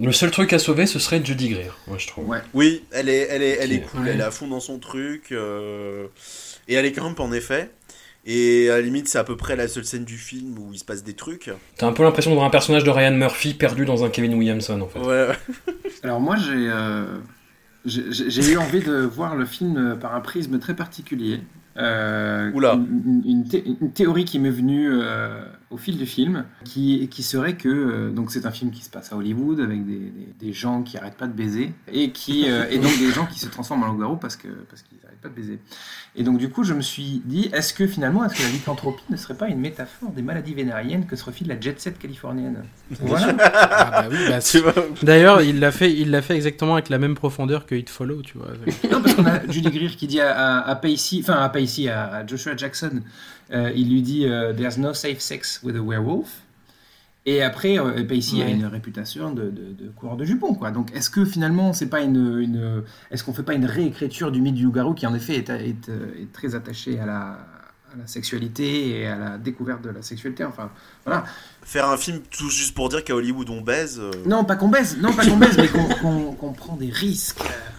[0.00, 2.28] Le seul truc à sauver, ce serait Judy Greer, moi je trouve.
[2.28, 2.38] Ouais.
[2.54, 4.10] Oui, elle est, elle est, elle est cool, ouais.
[4.10, 5.30] elle est à fond dans son truc.
[5.32, 6.06] euh,
[6.66, 7.70] Et elle est camp, en effet.
[8.24, 10.78] Et à la limite, c'est à peu près la seule scène du film où il
[10.78, 11.50] se passe des trucs.
[11.76, 14.34] T'as un peu l'impression de voir un personnage de Ryan Murphy perdu dans un Kevin
[14.34, 15.00] Williamson, en fait.
[15.00, 15.28] Ouais.
[16.04, 17.04] Alors moi, j'ai euh,
[17.84, 21.40] j'ai eu envie de voir le film par un prisme très particulier.
[21.78, 22.74] Euh, Oula.
[22.74, 27.22] Une, une thé- une théorie qui m'est venue euh, au fil du film, qui, qui
[27.22, 30.34] serait que euh, donc c'est un film qui se passe à Hollywood avec des, des-
[30.38, 33.48] des gens qui arrêtent pas de baiser et qui et donc des gens qui se
[33.48, 35.58] transforment en loup-garou parce que parce qu'ils pas de baiser.
[36.16, 39.04] Et donc du coup, je me suis dit, est-ce que finalement, est-ce que la lycanthropie
[39.08, 42.64] ne serait pas une métaphore des maladies vénériennes que se refile la jet set californienne?
[43.00, 43.34] Voilà.
[43.84, 46.88] Ah bah oui, bah, Tu vois D'ailleurs, il l'a fait, il l'a fait exactement avec
[46.88, 48.48] la même profondeur que It Follow, tu vois.
[48.90, 51.88] Non, parce qu'on a Judy Greer qui dit à, à, à Pacey, enfin à Pacey,
[51.88, 53.00] à, à Joshua Jackson,
[53.52, 56.28] euh, il lui dit euh, There's no safe sex with a werewolf.
[57.24, 58.52] Et après, euh, Pacey a Ouais.
[58.52, 60.72] une réputation de, de, de coureur de jupons, quoi.
[60.72, 62.82] Donc, est-ce que finalement, c'est pas une, une
[63.12, 65.88] est-ce qu'on fait pas une réécriture du mythe du loup-garou qui en effet est, est,
[65.88, 67.20] est très attaché à la,
[67.94, 70.44] à la sexualité et à la découverte de la sexualité.
[70.44, 70.70] Enfin,
[71.04, 71.24] voilà.
[71.62, 74.00] Faire un film tout juste pour dire qu'à Hollywood on baise.
[74.00, 77.38] euh, Non, pas qu'on baise, non, pas qu'on baise, mais qu'on prend des risques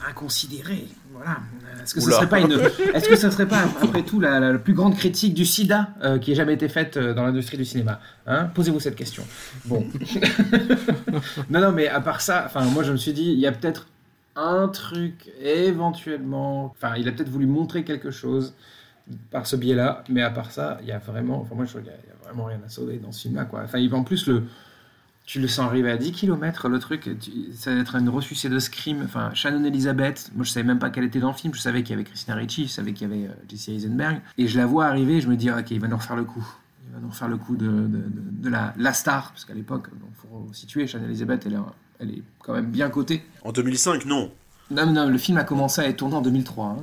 [0.10, 0.88] inconsidérés.
[1.24, 1.40] Voilà.
[1.84, 2.52] Est-ce que ce serait pas une,
[2.94, 6.32] est-ce que ce serait pas après tout la, plus grande critique du SIDA euh, qui
[6.32, 8.46] ait jamais été faite euh, dans l'industrie du cinéma hein?
[8.54, 9.24] Posez-vous cette question.
[9.66, 9.86] Bon.
[11.50, 13.52] non, non, mais à part ça, enfin, moi je me suis dit, il y a
[13.52, 13.88] peut-être
[14.36, 18.54] un truc éventuellement, enfin, il a peut-être voulu montrer quelque chose
[19.32, 21.82] par ce biais-là, mais à part ça, il y a vraiment, enfin, moi je trouve
[21.84, 23.62] qu'il y a- il y a vraiment rien à sauver dans ce film-là, quoi.
[23.64, 24.44] Enfin, il va en plus le
[25.26, 28.50] tu le sens arriver à 10 km, le truc, tu- ça va être une ressucée
[28.50, 29.02] de Scream.
[29.06, 31.82] Enfin, Shannon Elizabeth, moi je savais même pas qu'elle était dans le film, je savais
[31.84, 34.58] qu'il y avait Christina Ricci, je savais qu'il y avait euh, Jesse Eisenberg, et je
[34.58, 36.46] la vois arriver, je me dis, ok, il va nous refaire le coup.
[36.88, 40.00] Il va nous refaire le coup de- de la, la star, parce qu'à l'époque, il
[40.30, 41.58] faut situer, Shannon Elizabeth, elle est,
[42.00, 43.24] elle est quand même bien cotée.
[43.44, 44.30] En 2005, non.
[44.74, 46.66] Non, non, le film a commencé à être tourné en 2003.
[46.66, 46.78] hein.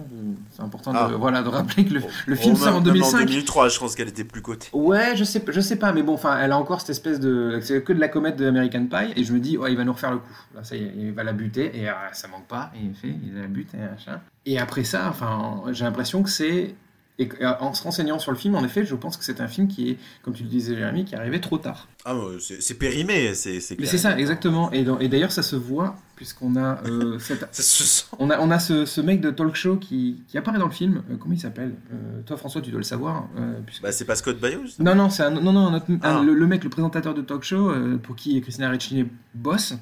[0.52, 1.08] C'est important Ah.
[1.08, 3.26] de, voilà, de rappeler que le, le Oh, film sort en même 2005.
[3.26, 4.68] 2003, je pense qu'elle était plus cotée.
[4.72, 7.58] Ouais, je sais, je sais pas, mais bon, enfin, elle a encore cette espèce de,
[7.62, 9.84] c'est que de la comète de American Pie, et je me dis, ouais, il va
[9.84, 10.36] nous refaire le coup.
[10.54, 13.08] Là, ça est, il va la buter, et ah, ça manque pas, et il fait,
[13.24, 14.20] il la bute, et machin.
[14.46, 16.74] Et après ça, enfin, j'ai l'impression que c'est,
[17.18, 19.48] et que- en se renseignant sur le film, en effet, je pense que c'est un
[19.48, 21.86] film qui est, comme tu le disais, Jérémy, qui est arrivé trop tard.
[22.06, 24.72] Ah, c'est périmé, c'est Mais c'est ça, exactement.
[24.72, 28.06] Et, d'ailleurs, ça se voit, puisqu'on a, euh, cette, Ça se sent.
[28.18, 30.70] on a, on a ce, ce mec de talk show qui, qui apparaît dans le
[30.72, 31.02] film.
[31.10, 31.74] Euh, comment il s'appelle?
[31.92, 33.28] Euh, Toi, François, tu dois le savoir.
[33.38, 35.90] euh, puisque- Bah, c'est pas Scott Bayous Non, non, c'est un, non, non, un autre-
[35.90, 36.22] un- Ah.
[36.24, 39.04] le, le mec, le présentateur de talk show, euh, pour qui Christina Ricci
[39.34, 39.74] bosse.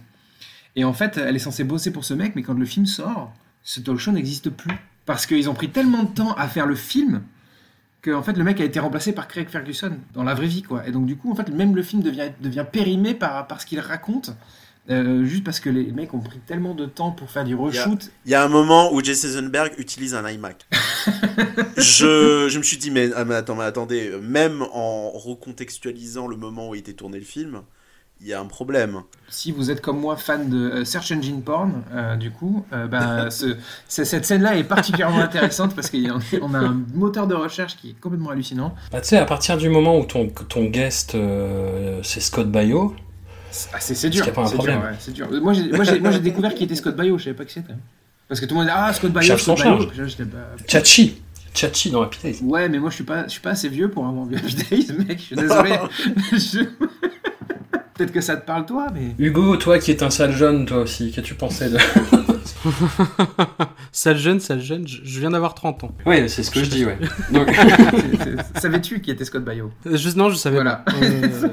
[0.74, 3.32] Et en fait, elle est censée bosser pour ce mec, mais quand le film sort,
[3.62, 4.76] ce talk show n'existe plus.
[5.08, 7.22] Parce qu'ils ont pris tellement de temps à faire le film
[8.02, 10.60] que en fait, le mec a été remplacé par Craig Ferguson dans la vraie vie.
[10.62, 10.86] quoi.
[10.86, 13.64] Et donc, du coup, en fait, même le film devient, devient périmé par, par ce
[13.64, 14.32] qu'il raconte.
[14.90, 18.10] euh, juste parce que les mecs ont pris tellement de temps pour faire du reshoot.
[18.26, 20.66] Il y a un moment où Jesse Eisenberg utilise un iMac.
[21.78, 26.36] je, je me suis dit, mais, ah, mais attends, mais attendez, même en recontextualisant le
[26.36, 27.62] moment où a été tourné le film,
[28.20, 29.02] il y a un problème.
[29.28, 32.86] Si vous êtes comme moi fan de euh, Search Engine Porn, euh, du coup, euh,
[32.86, 33.56] ben, ce-
[33.88, 38.00] ce- cette scène-là est particulièrement intéressante parce qu'on a un moteur de recherche qui est
[38.00, 38.74] complètement hallucinant.
[38.90, 42.94] Bah, tu sais, à partir du moment où ton, ton guest, euh, c'est Scott Baio,
[43.72, 44.80] Ah, c'est c'est dur, qu'il y a pas un c'est dur, problème.
[44.82, 45.28] ouais, c'est dur.
[45.42, 47.54] Moi, j'ai- moi, j'ai moi, j'ai découvert qu'il était Scott Baio, je savais pas qui
[47.54, 47.74] c'était.
[48.28, 49.58] Parce que tout le monde dit Ah, Scott Baio, Charge Scott
[50.28, 51.22] bah, Chachi,
[51.54, 52.38] Chachi dans Happy Days.
[52.42, 54.54] Ouais, mais moi, je suis pas, je suis pas assez vieux pour avoir vu Happy
[54.54, 55.76] Days, mec, je suis désolé.
[56.32, 56.66] Je-
[57.98, 59.16] Peut-être que ça te parle, toi, mais.
[59.18, 61.78] Hugo, toi qui es un sale jeune, toi aussi, qu'as-tu pensé de...
[63.92, 65.92] Sale jeune, sale jeune, je je viens d'avoir 30 ans.
[66.06, 66.98] Oui, c'est ce que je dis, ouais.
[67.32, 67.48] Donc,
[68.60, 69.72] Savais-tu qui était Scott Baio?
[69.84, 70.76] Je, non, je savais Voilà.
[70.84, 70.92] pas.
[71.02, 71.48] Euh,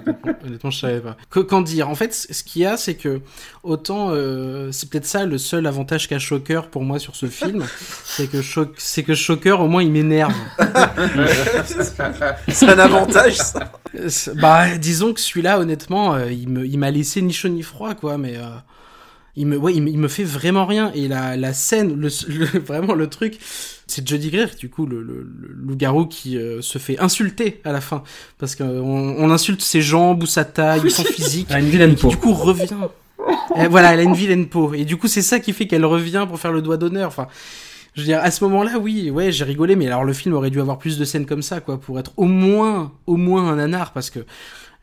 [0.46, 1.16] honnêtement, je savais pas.
[1.30, 1.90] Que- Qu'en dire?
[1.90, 3.22] En fait, ce qu'il y a, c'est que
[3.64, 7.64] autant euh, c'est peut-être ça le seul avantage qu'a Shocker pour moi sur ce film,
[8.06, 8.38] c'est que
[8.78, 10.34] c'est que Shocker au moins il m'énerve.
[12.50, 13.72] C'est un avantage, ça.
[14.36, 17.94] Bah, disons que celui-là, honnêtement, euh, il me, il m'a laissé ni chaud ni froid,
[17.96, 18.18] quoi.
[18.18, 18.44] Mais euh,
[19.38, 20.92] il me, ouais, il me, il me fait vraiment rien.
[20.96, 23.38] Et la, la scène, le, le- vraiment le truc,
[23.88, 27.72] c'est Jodie Greer, du coup, le, le, le loup-garou qui euh, se fait insulter à
[27.72, 28.04] la fin,
[28.38, 31.48] parce qu'on on insulte ses jambes ou sa taille ou son physique.
[31.52, 32.10] Ah, une vilaine peau.
[32.10, 32.68] du coup revient.
[33.58, 34.74] Et voilà, elle a une vilaine peau.
[34.74, 37.08] Et du coup, c'est ça qui fait qu'elle revient pour faire le doigt d'honneur.
[37.08, 37.28] Enfin,
[37.96, 40.50] je veux dire, à ce moment-là, oui, ouais, j'ai rigolé, mais alors le film aurait
[40.50, 43.56] dû avoir plus de scènes comme ça, quoi, pour être au moins, au moins un
[43.56, 44.20] nanar, parce que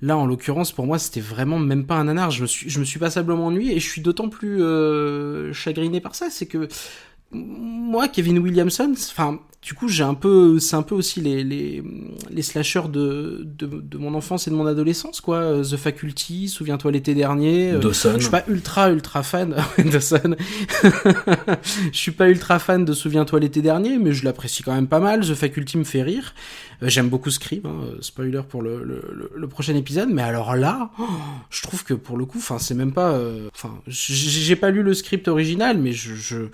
[0.03, 2.31] là, en l'occurrence, pour moi, c'était vraiment même pas un nanar.
[2.31, 6.01] Je me suis, je me suis passablement ennuyé, et je suis d'autant plus euh, chagriné
[6.01, 6.69] par ça, c'est que
[7.35, 11.83] moi, Kevin Williamson, enfin, du coup, j'ai un peu, c'est un peu aussi les, les,
[12.31, 15.37] les slashers de, de, de mon enfance et de mon adolescence, quoi.
[15.37, 17.70] Euh, The Faculty, souviens-toi l'été dernier.
[17.70, 18.15] euh, Dawson.
[18.16, 20.37] Je suis pas ultra, ultra fan Dawson.
[21.93, 25.01] je suis pas ultra fan de Souviens-toi l'été dernier, mais je l'apprécie quand même pas
[25.01, 25.20] mal.
[25.20, 26.35] The Faculty me fait rire.
[26.83, 30.09] Euh, J'aime beaucoup Scream, hein, spoiler pour le, le, le- le prochain épisode.
[30.11, 31.05] Mais alors là, oh,
[31.51, 34.83] je trouve que pour le coup, enfin, c'est même pas, euh, enfin, j'ai pas lu
[34.83, 36.47] le script original, mais je, je,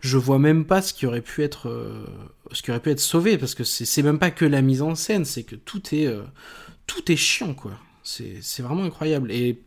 [0.00, 2.04] je vois même pas ce qui aurait pu être, euh,
[2.52, 4.82] ce qui aurait pu être sauvé, parce que c'est c'est même pas que la mise
[4.82, 6.22] en scène, c'est que tout est, euh,
[6.86, 7.72] tout est chiant, quoi.
[8.02, 9.30] C'est c'est vraiment incroyable.
[9.32, 9.60] Et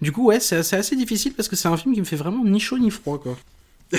[0.00, 2.16] du coup, ouais, c'est assez, assez difficile parce que c'est un film qui me fait
[2.16, 3.36] vraiment ni chaud ni froid, quoi.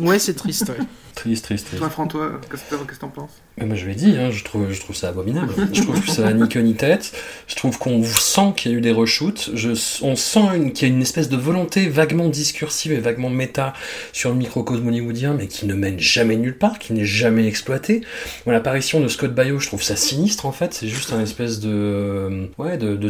[0.00, 0.84] ouais, c'est triste, ouais.
[1.16, 1.78] Triste, triste, triste.
[1.80, 3.32] Toi, François, qu'est-ce que qu'est-ce que t'en penses?
[3.60, 5.52] Moi je l'ai dit, hein, je, trouve, ça abominable.
[5.72, 7.12] Je trouve que ça ni queue ni tête.
[7.46, 9.50] Je trouve qu'on sent qu'il y a eu des reshoots.
[9.54, 9.70] Je,
[10.02, 13.74] on sent qu'il y a une espèce de volonté vaguement discursive et vaguement méta
[14.12, 18.00] sur le microcosme hollywoodien, mais qui ne mène jamais nulle part, qui n'est jamais exploité.
[18.46, 20.72] L'apparition de Scott Baio, je trouve ça sinistre en fait.
[20.72, 22.48] C'est juste un espèce de,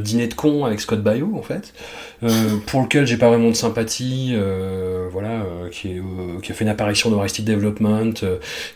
[0.01, 1.73] dîner de con avec Scott Baio en fait,
[2.25, 2.31] euh,
[2.67, 4.33] pour lequel j'ai pas vraiment de sympathie.
[4.33, 8.15] euh, voilà, euh, qui, a fait une apparition dans Arrested Development.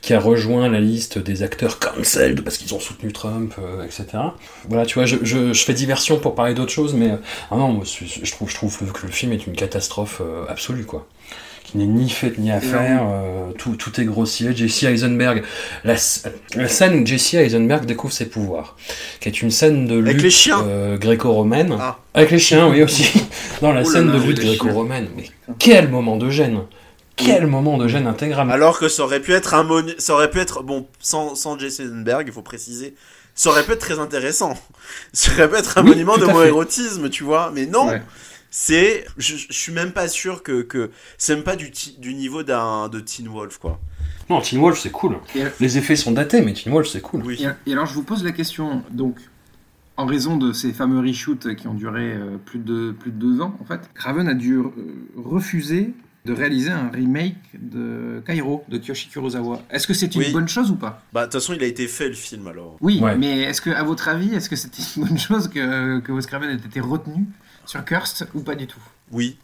[0.00, 4.06] qui a rejoint la liste des acteurs cancelled parce qu'ils ont soutenu Trump, euh, etc.
[4.68, 7.16] Voilà, tu vois, je, je, je fais diversion pour parler d'autre chose, mais euh,
[7.50, 10.84] ah non, moi, je, trouve, je trouve que le film est une catastrophe euh, absolue,
[10.84, 11.06] quoi.
[11.64, 14.54] Qui n'est ni faite ni à faire, euh, tout, tout est grossier.
[14.54, 15.42] Jesse Eisenberg,
[15.82, 18.76] la, scène où Jesse Eisenberg découvre ses pouvoirs,
[19.18, 21.76] qui est une scène de lutte euh, gréco-romaine.
[21.80, 21.98] Ah.
[22.14, 23.20] Avec les chiens, oui, aussi.
[23.62, 25.08] Dans la Oh scène là, de lutte gréco-romaine.
[25.16, 25.24] Mais
[25.58, 26.60] quel moment de gêne!
[27.16, 28.50] Quel moment de gêne intégral!
[28.50, 31.56] Alors que ça aurait pu être un monu- ça aurait pu être bon sans sans
[32.28, 32.94] il faut préciser.
[33.34, 34.54] Ça aurait pu être très intéressant.
[35.12, 36.48] Ça aurait pu être un Oui, monument de mon fait.
[36.48, 37.50] érotisme, tu vois.
[37.54, 38.02] Mais non, Ouais.
[38.50, 42.14] c'est je, je suis même pas sûr que que c'est même pas du ti- du
[42.14, 43.78] niveau d'un de Teen Wolf quoi.
[44.30, 45.18] Non, Teen Wolf, c'est cool.
[45.34, 47.22] Et- Les effets sont datés, mais Teen Wolf, c'est cool.
[47.24, 47.44] Oui.
[47.66, 49.16] Et, et alors, je vous pose la question, donc,
[49.96, 53.40] en raison de ces fameux reshoots qui ont duré euh, plus, de, plus de deux
[53.40, 54.64] ans, en fait, Craven a dû euh,
[55.16, 55.92] refuser
[56.26, 59.62] de réaliser un remake de Kairo, de Kiyoshi Kurosawa.
[59.70, 60.32] Est-ce que c'est une Oui.
[60.32, 61.02] bonne chose ou pas?
[61.12, 62.76] Bah de toute façon, il a été fait le film alors.
[62.80, 63.16] Oui, Ouais.
[63.16, 66.26] mais est-ce que, à votre avis, est-ce que c'était une bonne chose que, que Wes
[66.26, 67.24] Craven ait été retenu
[67.64, 68.82] sur Cursed ou pas du tout?
[69.12, 69.38] Oui.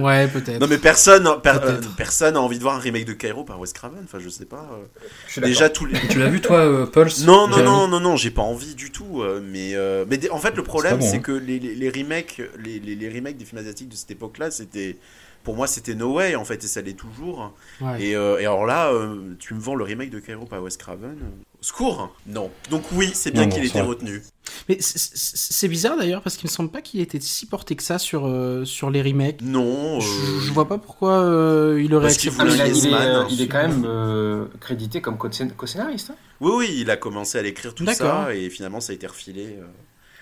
[0.00, 0.60] Ouais, peut-être.
[0.60, 3.58] Non mais personne per- euh, personne a envie de voir un remake de Cairo par
[3.58, 4.70] Wes Craven, enfin je sais pas.
[4.72, 4.84] euh.
[5.28, 7.24] Je Déjà tous les Tu l'as vu, toi, euh, Pulse?
[7.24, 9.22] Non, non, non, non, non, j'ai pas envie du tout.
[9.22, 11.20] euh, mais euh, mais en fait, le problème, C'est bon, hein.
[11.20, 14.50] que les, les, les remakes, les, les, les remakes des films asiatiques de cette époque-là,
[14.52, 14.98] c'était.
[15.44, 17.52] Pour moi, c'était No Way, en fait, et ça l'est toujours.
[17.80, 18.00] Ouais.
[18.02, 20.76] Et, euh, et alors là, euh, tu me vends le remake de Cairo par Wes
[20.76, 21.16] Craven
[21.60, 22.50] Au secours Non.
[22.70, 24.22] Donc oui, c'est bien qu'il ait été retenu.
[24.68, 27.98] Mais c'est- bizarre d'ailleurs parce qu'il me semble pas qu'il était si porté que ça
[27.98, 29.40] sur, euh, sur les remakes.
[29.42, 29.98] Non.
[30.00, 33.40] Je, euh, je vois pas pourquoi euh, il aurait voulait Ah, il, est, hein, il
[33.40, 36.10] est quand même euh, crédité comme co-scén- co-scénariste.
[36.10, 39.06] hein Oui, oui, il a commencé à l'écrire tout ça, et finalement, ça a été
[39.06, 39.56] refilé.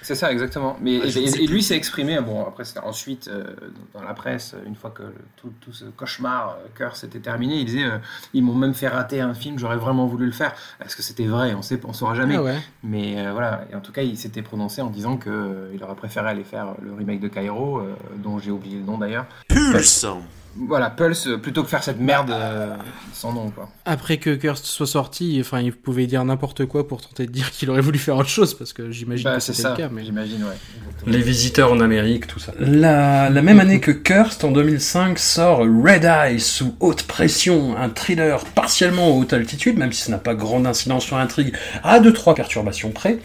[0.02, 0.76] C'est ça, exactement.
[0.80, 1.00] Mais et,
[1.42, 2.20] ne lui s'est exprimé.
[2.20, 3.44] Bon, après, c'était ensuite euh,
[3.94, 7.56] dans la presse, une fois que le- tout, tout ce cauchemar, euh, cœur, s'était terminé,
[7.56, 7.98] il disait euh,
[8.32, 10.54] ils m'ont même fait rater un film, j'aurais vraiment voulu le faire.
[10.84, 11.54] Est-ce que c'était vrai?
[11.54, 12.36] On on saura jamais.
[12.36, 12.58] Ah ouais.
[12.82, 13.66] Mais euh, voilà.
[13.70, 16.44] Et en tout cas, il s'était prononcé en disant que euh, il aurait préféré aller
[16.44, 19.26] faire le remake de Cairo, euh, dont j'ai oublié le nom d'ailleurs.
[19.48, 20.06] Pulse
[20.56, 22.74] Voilà, Pulse, euh, plutôt que faire cette merde euh,
[23.12, 23.68] sans nom, quoi.
[23.84, 27.50] Après que Cursed soit sorti, enfin, il pouvait dire n'importe quoi pour tenter de dire
[27.52, 29.70] qu'il aurait voulu faire autre chose parce que j'imagine Bah, que c'est c'était ça.
[29.70, 29.88] le cas.
[29.92, 30.04] Mais...
[30.04, 30.56] J'imagine, ouais.
[31.06, 32.52] Les visiteurs en Amérique, tout ça.
[32.58, 37.88] La, la même année que Cursed, en 2005, sort Red Eye sous haute pression, un
[37.88, 41.54] thriller partiellement à haute altitude, même si ça n'a pas grande incidence sur l'intrigue,
[41.84, 43.18] à deux trois perturbations près.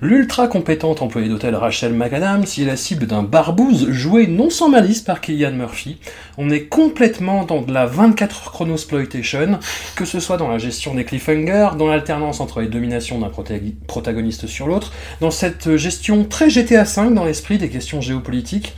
[0.00, 5.00] L'ultra compétente employée d'hôtel Rachel McAdams est la cible d'un barbouze joué non sans malice
[5.00, 5.98] par Killian Murphy.
[6.36, 9.58] On est complètement dans de la 24 heures chronosploitation,
[9.96, 13.74] que ce soit dans la gestion des cliffhangers, dans l'alternance entre les dominations d'un protag-
[13.88, 18.74] protagoniste sur l'autre, dans cette gestion très GTA V dans l'esprit des questions géopolitiques.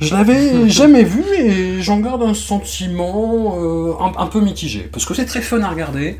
[0.00, 5.04] Je l'avais jamais vu et j'en garde un sentiment euh, un, un peu mitigé, parce
[5.04, 6.18] que c'est très fun à regarder,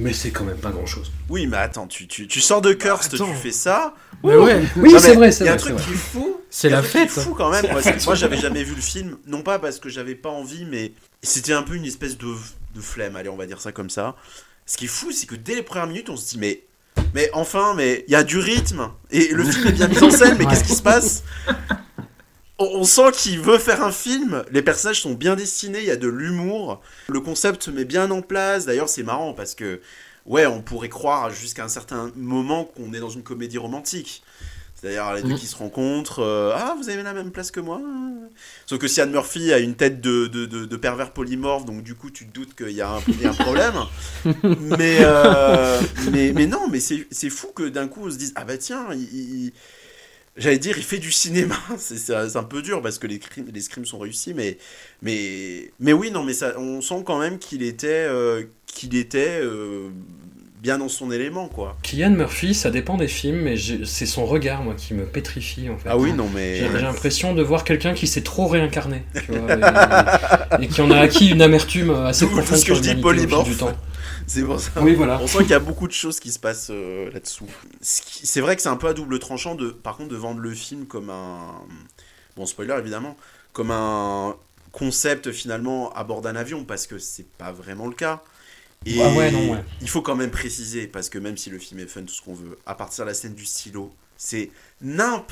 [0.00, 1.10] Mais c'est quand même pas grand chose.
[1.28, 3.26] Oui, mais attends, tu, tu, tu sors de Cursed, attends.
[3.30, 3.94] tu fais ça.
[4.24, 4.62] Mais ouais.
[4.76, 5.64] Oui, c'est vrai, c'est Il y a un vrai.
[5.68, 5.84] c'est truc vrai.
[5.86, 6.36] qui est fou.
[6.50, 7.10] C'est Il la fête.
[7.10, 7.66] fou quand même.
[8.06, 10.92] Moi, j'avais jamais vu le film, non pas parce que j'avais pas envie, mais
[11.22, 12.26] c'était un peu une espèce de,
[12.74, 13.16] de flemme.
[13.16, 14.14] Allez, on va dire ça comme ça.
[14.66, 16.62] Ce qui est fou, c'est que dès les premières minutes, on se dit mais.
[17.14, 20.10] Mais enfin, mais il y a du rythme et le film est bien mis en
[20.10, 20.50] scène, mais Ouais.
[20.50, 21.22] qu'est-ce qui se passe?
[22.58, 25.96] On, sent qu'il veut faire un film, les personnages sont bien dessinés, il y a
[25.96, 28.66] de l'humour, le concept se met bien en place.
[28.66, 29.80] D'ailleurs, c'est marrant parce que,
[30.26, 34.22] ouais, on pourrait croire jusqu'à un certain moment qu'on est dans une comédie romantique.
[34.80, 35.38] C'est-à-dire les deux Mhm.
[35.38, 37.80] qui se rencontrent, euh, ah, vous avez la même place que moi
[38.64, 41.96] Sauf que Cian Murphy a une tête de, de, de- de pervers polymorphe, donc du
[41.96, 43.74] coup, tu te doutes qu'il y a un, il y a un problème.
[44.78, 45.80] mais, euh,
[46.12, 48.56] mais, mais non, mais c'est c'est fou que d'un coup, on se dise, ah bah
[48.56, 49.00] tiens, il-
[49.46, 49.52] il-
[50.38, 51.58] J'allais dire, il fait du cinéma.
[51.78, 53.20] C'est un peu dur parce que les,
[53.60, 54.56] scrims sont réussis, mais,
[55.02, 59.90] mais, oui, non, mais on sent quand même qu'il était, euh, qu'il était euh,
[60.60, 61.76] bien dans son élément, quoi.
[61.82, 65.78] Kylian Murphy, ça dépend des films, mais c'est son regard, moi, qui me pétrifie, en
[65.78, 65.88] fait.
[65.88, 66.56] Ah oui, non, mais.
[66.56, 69.54] J'ai l'impression de voir quelqu'un qui s'est trop réincarné, tu vois,
[70.60, 73.48] et, et qui en a acquis une amertume assez profonde ce que je dis polymorphe.
[73.48, 73.72] du temps.
[74.26, 74.70] C'est pour ça.
[74.82, 75.18] Oui, voilà.
[75.22, 77.46] On sent qu'il y a beaucoup de choses qui se passent euh, là-dessous.
[77.80, 80.52] C'est vrai que c'est un peu à double tranchant, de, par contre, de vendre le
[80.52, 81.38] film comme un.
[82.36, 83.16] Bon, spoiler évidemment.
[83.54, 84.36] Comme un
[84.70, 88.22] concept finalement à bord d'un avion, parce que c'est pas vraiment le cas.
[88.86, 89.64] Et Ah ouais, non, ouais.
[89.80, 92.22] il faut quand même préciser, parce que même si le film est fun, tout ce
[92.22, 94.50] qu'on veut, à partir de la scène du stylo, c'est
[94.80, 95.30] nimp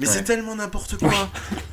[0.00, 0.12] mais Ouais.
[0.14, 1.28] c'est tellement n'importe quoi.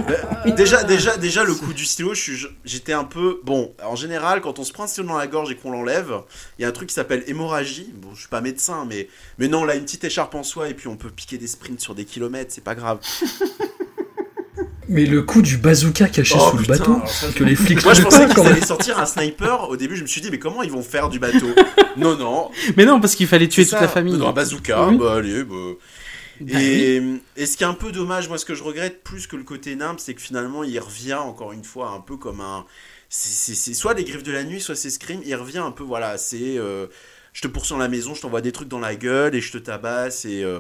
[0.10, 2.16] Euh, déjà, déjà, déjà, le coup du stylo,
[2.64, 3.40] j'étais un peu.
[3.44, 6.12] Bon, en général, quand on se prend un stylo dans la gorge et qu'on l'enlève,
[6.58, 7.92] il y a un truc qui s'appelle hémorragie.
[7.94, 10.74] Bon, je suis pas médecin, mais, mais non, là, une petite écharpe en soie et
[10.74, 12.98] puis on peut piquer des sprints sur des kilomètres, c'est pas grave.
[14.88, 17.94] Mais le coup du bazooka caché Oh, sous le bateau, ça, que les flics Moi,
[17.94, 19.70] je pensais qu'ils allaient sortir un sniper.
[19.70, 21.48] Au début, je me suis dit, mais comment ils vont faire du bateau?
[21.98, 22.52] Non, non.
[22.76, 24.18] Mais non, parce qu'il fallait tuer toute la famille.
[24.18, 24.98] Dans un bazooka, Oui.
[24.98, 25.56] bah allez, bah.
[26.42, 27.02] Bah et,
[27.38, 29.44] et ce qui est un peu dommage, moi ce que je regrette plus que le
[29.44, 32.66] côté nimble, c'est que finalement il revient encore une fois un peu comme un.
[33.08, 35.22] C'est soit les griffes de la nuit, soit c'est Scream.
[35.26, 36.58] Il revient un peu, voilà, c'est.
[36.58, 36.88] euh,
[37.32, 39.54] je te poursuis dans la maison, je t'envoie des trucs dans la gueule et je
[39.54, 40.26] te tabasse.
[40.26, 40.60] Et, euh,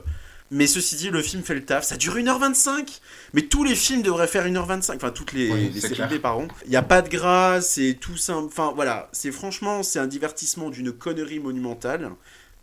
[0.51, 1.83] Mais ceci dit, le film fait le taf.
[1.85, 2.99] Ça dure 1h25
[3.33, 4.95] Mais tous les films devraient faire 1h25.
[4.95, 6.47] Enfin, toutes les, Oui, les séries pardon.
[6.65, 8.47] Il n'y a pas de gras, c'est tout simple.
[8.47, 12.11] Enfin, voilà, c'est franchement, c'est un divertissement d'une connerie monumentale.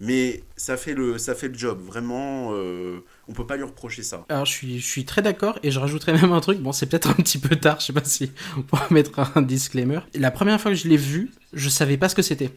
[0.05, 1.81] Mais ça fait le, ça fait le job.
[1.87, 4.25] Vraiment, euh, on peut pas lui reprocher ça.
[4.29, 6.87] Alors je suis, je suis très d'accord et je rajouterais même un truc, bon c'est
[6.87, 10.01] peut-être un petit peu tard, je sais pas si on pourra mettre un disclaimer.
[10.15, 12.51] La première fois que je l'ai vu, je savais pas ce que c'était.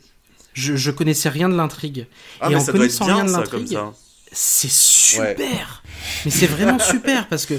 [0.54, 2.08] Je, je connaissais rien de l'intrigue.
[2.40, 3.94] Ah, Et mais en ça doit être connaissant rien bien, de ça, l'intrigue, comme ça.
[4.38, 5.82] C'est super
[6.26, 7.54] Mais c'est vraiment super parce que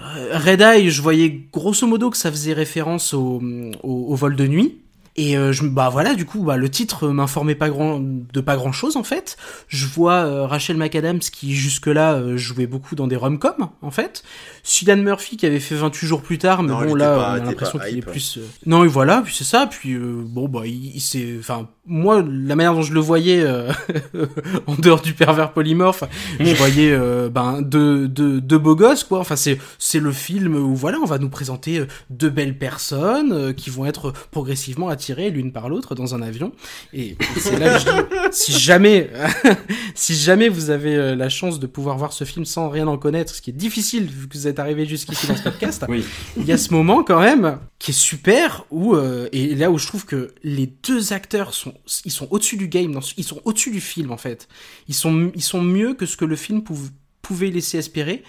[0.00, 3.42] euh, Red Eye, je voyais grosso modo que ça faisait référence au,
[3.82, 4.78] au, au vol de nuit.
[5.14, 8.56] Et euh, je, bah voilà, du coup, bah, le titre m'informait pas grand, de pas
[8.56, 9.36] grand chose en fait.
[9.68, 14.22] Je vois euh, Rachel McAdams qui jusque-là euh, jouait beaucoup dans des rom-coms en fait.
[14.62, 17.34] Cillian Murphy qui avait fait 28 jours plus tard, mais Non, bon là, pas- on
[17.34, 18.38] a l'impression qu'il est plus.
[18.38, 19.66] euh, Non, et voilà, puis c'est ça.
[19.66, 23.40] Puis euh, bon bah il, il s'est, enfin moi la manière dont je le voyais
[23.40, 23.72] euh,
[24.66, 26.04] en dehors du pervers polymorphe,
[26.38, 29.18] je voyais euh, ben deux, deux, deux beaux gosses quoi.
[29.18, 33.32] Enfin c'est c'est le film où voilà on va nous présenter euh, deux belles personnes
[33.32, 36.52] euh, qui vont être progressivement attirées l'une par l'autre dans un avion.
[36.92, 39.10] Et c'est là que je dis si jamais
[39.96, 43.34] si jamais vous avez la chance de pouvoir voir ce film sans rien en connaître,
[43.34, 46.04] ce qui est difficile vu que vous êtes arrivé jusqu'ici dans ce podcast, Oui.
[46.36, 49.76] il y a ce moment quand même qui est super où euh, et là où
[49.76, 53.72] je trouve que les deux acteurs sont ils sont au-dessus du game, ils sont au-dessus
[53.72, 54.46] du film en fait.
[54.86, 56.92] Ils sont ils sont mieux que ce que le film pouv-
[57.22, 58.22] pouvait laisser espérer.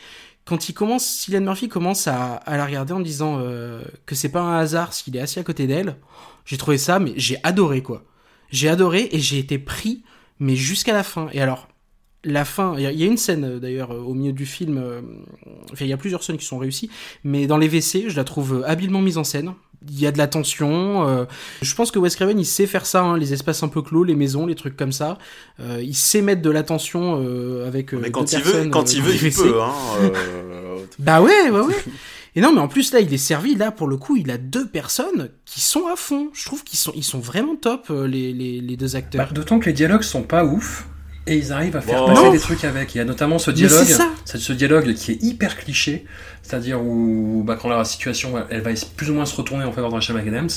[0.44, 4.30] Quand il commence, Cillian Murphy commence à, à la regarder en disant euh, que c'est
[4.30, 5.98] pas un hasard s'il est assis à côté d'elle.
[6.46, 8.04] J'ai trouvé ça, mais j'ai adoré quoi.
[8.50, 10.04] J'ai adoré et j'ai été pris,
[10.40, 11.30] mais jusqu'à la fin.
[11.32, 11.68] Et alors,
[12.24, 14.32] la fin, il y, a- il y a une scène euh, d'ailleurs euh, au milieu
[14.34, 15.02] du film, euh,
[15.72, 16.90] enfin il y a plusieurs scènes qui sont réussies,
[17.24, 19.54] mais dans les WC, je la trouve habilement mise en scène.
[19.90, 21.06] Il y a de la tension.
[21.10, 21.26] euh,
[21.62, 24.06] je pense que Wes Craven, il sait faire ça, hein, les espaces un peu clos,
[24.06, 25.18] les maisons, les trucs comme ça.
[25.60, 28.70] Euh, il sait mettre de la tension euh, avec euh, Mais deux quand il veut,
[28.70, 29.62] quand euh, il veut, il peut.
[29.62, 31.76] Hein, euh, Bah ouais, ouais, ouais.
[32.36, 33.56] Et non, mais en plus là, il est servi.
[33.56, 36.30] Là, pour le coup, il a deux personnes qui sont à fond.
[36.34, 39.34] Je trouve qu'ils sont, ils sont vraiment top les, les, les deux Bah, acteurs.
[39.34, 40.88] D'autant que les dialogues sont pas ouf.
[41.28, 42.08] Et ils arrivent à faire Bon.
[42.08, 42.32] passer Non.
[42.32, 42.96] des trucs avec.
[42.96, 43.88] Il y a notamment ce dialogue,
[44.26, 46.06] ce dialogue qui est hyper cliché,
[46.44, 49.90] c'est-à-dire où bah, quand la situation elle va plus ou moins se retourner en faveur
[49.90, 50.50] de Rachel McAdams,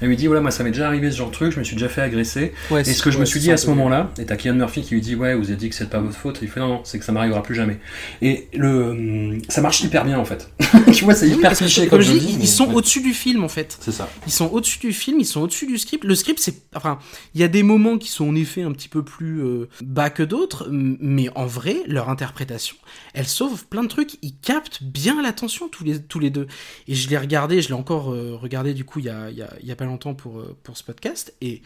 [0.00, 1.64] elle lui dit voilà moi ça m'est déjà arrivé ce genre de truc, je me
[1.64, 2.52] suis déjà fait agresser.
[2.70, 4.82] Ouais, Et ce que je me suis dit à ce moment-là, et t'as Kylian Murphy
[4.82, 6.68] qui lui dit ouais vous avez dit que c'est pas votre faute, il fait non
[6.68, 7.78] non c'est que ça m'arrivera plus jamais.
[8.22, 10.50] Et le hum, ça marche hyper bien en fait.
[10.92, 13.44] tu vois c'est Oui, hyper cliché comme je dis, ils mais- sont au-dessus du film
[13.44, 13.76] en fait.
[13.80, 14.08] C'est ça.
[14.26, 16.04] Ils sont au-dessus du film, ils sont au-dessus du script.
[16.04, 16.98] Le script, c'est, enfin,
[17.34, 20.10] il y a des moments qui sont en effet un petit peu plus euh, bas
[20.10, 22.76] que d'autres, mais en vrai, leur interprétation,
[23.12, 24.16] elle sauve plein de trucs.
[24.22, 26.46] Ils captent bien l'attention tous les tous les deux.
[26.88, 29.42] Et je l'ai regardé, je l'ai encore euh, regardé du coup il y a y
[29.42, 31.34] a, y a pas longtemps pour euh, pour ce podcast.
[31.40, 31.62] Et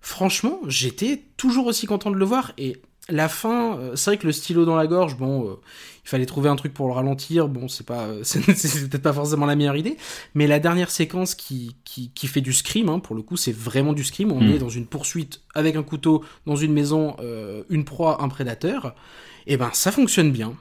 [0.00, 2.52] franchement, j'étais toujours aussi content de le voir.
[2.58, 2.76] Et
[3.08, 5.58] la fin, euh, c'est vrai que le stylo dans la gorge, bon,
[6.04, 7.48] il fallait trouver un truc pour le ralentir.
[7.48, 9.96] Bon, c'est pas, c'est peut-être pas forcément la meilleure idée.
[10.34, 13.54] Mais la dernière séquence qui, qui, qui fait du scream, hein, pour le coup, c'est
[13.56, 14.32] vraiment du scream.
[14.32, 14.52] On Mm.
[14.52, 17.16] est dans une poursuite avec un couteau dans une maison,
[17.70, 18.94] une proie, un prédateur.
[19.46, 20.54] Et ben, ça fonctionne bien.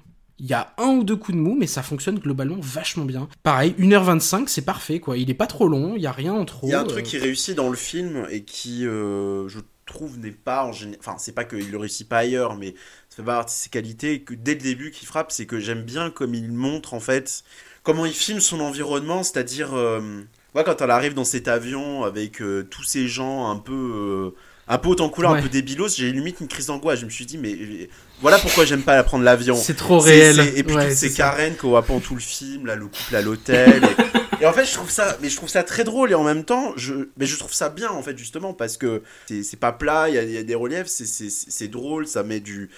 [0.44, 3.30] Il y a un ou deux coups de mou, mais ça fonctionne globalement vachement bien.
[3.44, 5.16] Pareil, 1h25, c'est parfait, quoi.
[5.18, 6.66] Il est pas trop long, il y a rien en trop.
[6.68, 9.60] Il y a un euh, truc qui réussit dans le film et qui, euh, je
[9.86, 11.00] trouve, n'est pas en général.
[11.00, 12.74] Enfin, c'est pas qu'il le réussit pas ailleurs, mais
[13.10, 14.22] ça fait partie de ses qualités.
[14.22, 17.44] Que dès le début, qui frappe, c'est que j'aime bien comme il montre en fait
[17.84, 20.22] comment il filme son environnement, c'est-à-dire, euh,
[20.56, 23.74] ouais, quand elle arrive dans cet avion avec euh, tous ces gens un peu.
[23.74, 24.36] euh,
[24.68, 25.40] un peu haut en couleur, Ouais.
[25.40, 27.00] un peu débilos, j'ai limite une crise d'angoisse.
[27.00, 27.90] Je me suis dit, mais
[28.22, 29.56] voilà pourquoi j'aime pas prendre l'avion.
[29.56, 30.40] C'est trop réel.
[30.56, 31.16] Et puis Ouais, toutes c'est ces.
[31.16, 33.84] Karen qu'on voit pendant tout le film, là, le couple à l'hôtel.
[34.40, 36.24] et, et en fait, je trouve ça, mais je trouve ça très drôle et en
[36.24, 39.58] même temps, je, mais je trouve ça bien en fait justement parce que c'est c'est
[39.58, 42.70] pas plat, il y y a des reliefs, c'est- c'est c'est drôle, ça met du,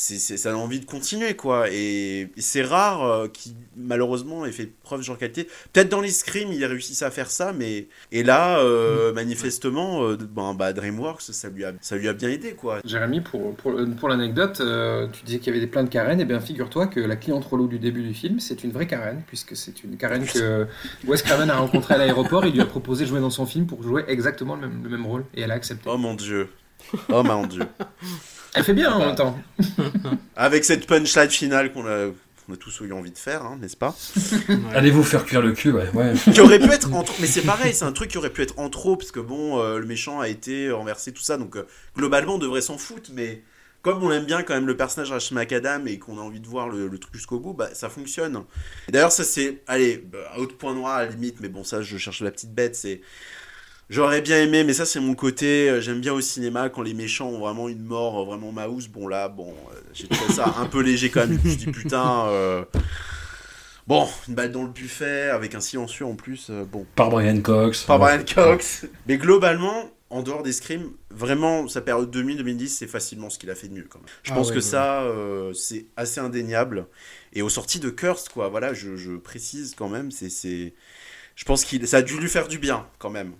[0.00, 1.68] c'est ça a envie de continuer quoi.
[1.72, 5.48] Et, et c'est rare euh, qui malheureusement ait fait preuve de genre qualité.
[5.72, 10.04] Peut-être dans les scrims, il a réussi à faire ça, mais et là, euh, manifestement,
[10.04, 12.78] euh, ben, bah, DreamWorks, ça lui a, ça lui a bien aidé quoi.
[12.84, 16.20] Jérémy, pour, pour, pour l'anecdote, euh, tu disais qu'il y avait des plein de Karen,
[16.20, 19.22] et bien figure-toi que la cliente relou du début du film, c'est une vraie Karen,
[19.26, 20.68] puisque c'est une Karen que
[21.08, 23.66] Wes Craven a rencontrée à l'aéroport, il lui a proposé de jouer dans son film
[23.66, 25.90] pour jouer exactement le même, le même rôle, et elle a accepté.
[25.90, 26.48] Oh mon dieu.
[27.08, 27.64] Oh mon dieu.
[28.54, 29.38] Elle fait bien en même temps.
[30.36, 32.06] Avec cette punchline finale qu'on a,
[32.46, 33.94] qu'on a tous eu envie de faire, hein, n'est-ce pas?
[34.74, 35.90] Allez vous faire cuire le cul ouais.
[35.92, 36.14] ouais.
[36.32, 38.42] Qui aurait pu être en trop, mais c'est pareil, c'est un truc qui aurait pu
[38.42, 41.56] être en trop, parce que bon, euh, le méchant a été renversé, tout ça, donc
[41.56, 41.66] euh,
[41.96, 43.42] globalement on devrait s'en foutre, mais
[43.82, 46.46] comme on aime bien quand même le personnage Rachel McAdam et qu'on a envie de
[46.46, 48.42] voir le, le truc jusqu'au bout, bah ça fonctionne.
[48.88, 51.82] Et D'ailleurs, ça c'est, allez, bah, autre point noir à la limite, mais bon, ça
[51.82, 53.00] je cherche la petite bête, c'est.
[53.90, 55.68] J'aurais bien aimé, mais ça c'est mon côté.
[55.70, 58.88] euh, J'aime bien au cinéma quand les méchants ont vraiment une mort euh, vraiment mouse.
[58.88, 61.32] Bon là, bon, euh, j'ai trouvé ça un peu léger quand même.
[61.32, 62.26] Je me suis dit putain.
[62.28, 62.64] euh,
[63.86, 66.48] Bon, une balle dans le buffet avec un silencieux en plus.
[66.50, 67.84] euh, bon, Par Brian Cox.
[67.86, 68.18] par Ouais.
[68.18, 68.86] Brian Cox.
[69.06, 73.54] Mais globalement, en dehors des scrims, vraiment sa période 2000-2010, c'est facilement ce qu'il a
[73.54, 74.08] fait de mieux quand même.
[74.22, 74.60] Je Ah pense ouais, que ouais.
[74.60, 76.86] ça, euh, c'est assez indéniable.
[77.32, 80.74] Et aux sorties de Cursed, quoi, voilà, je, je précise quand même, c'est, c'est,
[81.36, 83.34] je pense qu'il, ça a dû lui faire du bien quand même.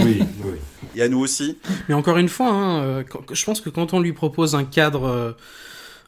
[0.00, 0.58] Oui, oui.
[0.96, 1.56] Et à nous aussi.
[1.88, 5.04] Mais encore une fois, hein, euh, je pense que quand on lui propose un cadre,
[5.06, 5.32] euh,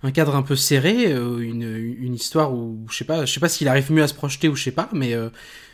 [0.02, 3.40] un cadre un peu serré, euh, une, une histoire où je sais pas, je sais
[3.40, 5.30] pas s'il arrive mieux à se projeter ou je sais pas, mais euh,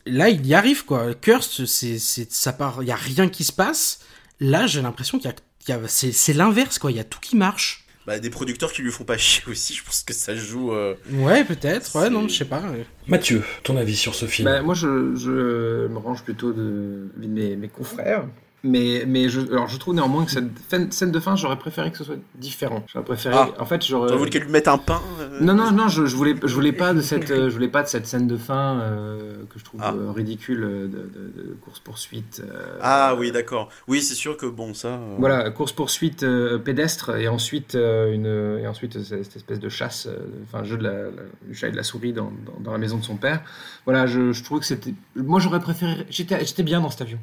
[0.06, 1.14] là il y arrive quoi.
[1.14, 4.00] Cursed, c'est, ça part, il y a rien qui se passe.
[4.40, 5.32] Là, j'ai l'impression qu'il
[5.68, 6.90] y a, c'est l'inverse quoi.
[6.90, 7.86] Il y a tout qui marche.
[8.08, 10.72] Bah, des producteurs qui lui font pas chier aussi, je pense que ça joue.
[10.72, 11.94] euh, Ouais, peut-être.
[11.94, 12.62] Ouais, non, je sais pas.
[13.06, 17.26] Mathieu, ton avis sur ce film Bah, moi, je, je me range plutôt de, de
[17.26, 18.24] mes, mes confrères.
[18.64, 21.92] Mais, mais je, alors, je trouve néanmoins que cette fin- scène de fin, j'aurais préféré
[21.92, 22.82] que ce soit différent.
[22.92, 23.34] J'aurais préféré.
[23.38, 23.50] Ah.
[23.60, 24.16] En fait, j'aurais.
[24.16, 26.72] Voulu qu'elle lui mette un pain euh, Non, non, non, je, je voulais, je voulais
[26.72, 29.64] pas de cette, euh, je voulais pas de cette scène de fin euh, que je
[29.64, 29.92] trouve Ah.
[29.94, 32.42] euh, ridicule euh, de, de- de course poursuite.
[32.80, 33.68] Ah oui, d'accord.
[33.86, 34.88] Oui, c'est sûr que bon, ça.
[34.88, 36.24] euh, Voilà, course poursuite
[36.64, 40.76] pédestre et ensuite euh, une et ensuite euh, cette espèce de chasse, euh, enfin jeu
[40.76, 41.10] de la, la-
[41.46, 43.42] du chat et de la souris dans, dans, dans la maison de son père.
[43.84, 44.94] Voilà, je, je trouve que c'était.
[45.16, 46.06] Moi, j'aurais préféré.
[46.10, 47.18] J'étais, j'étais bien dans cet avion.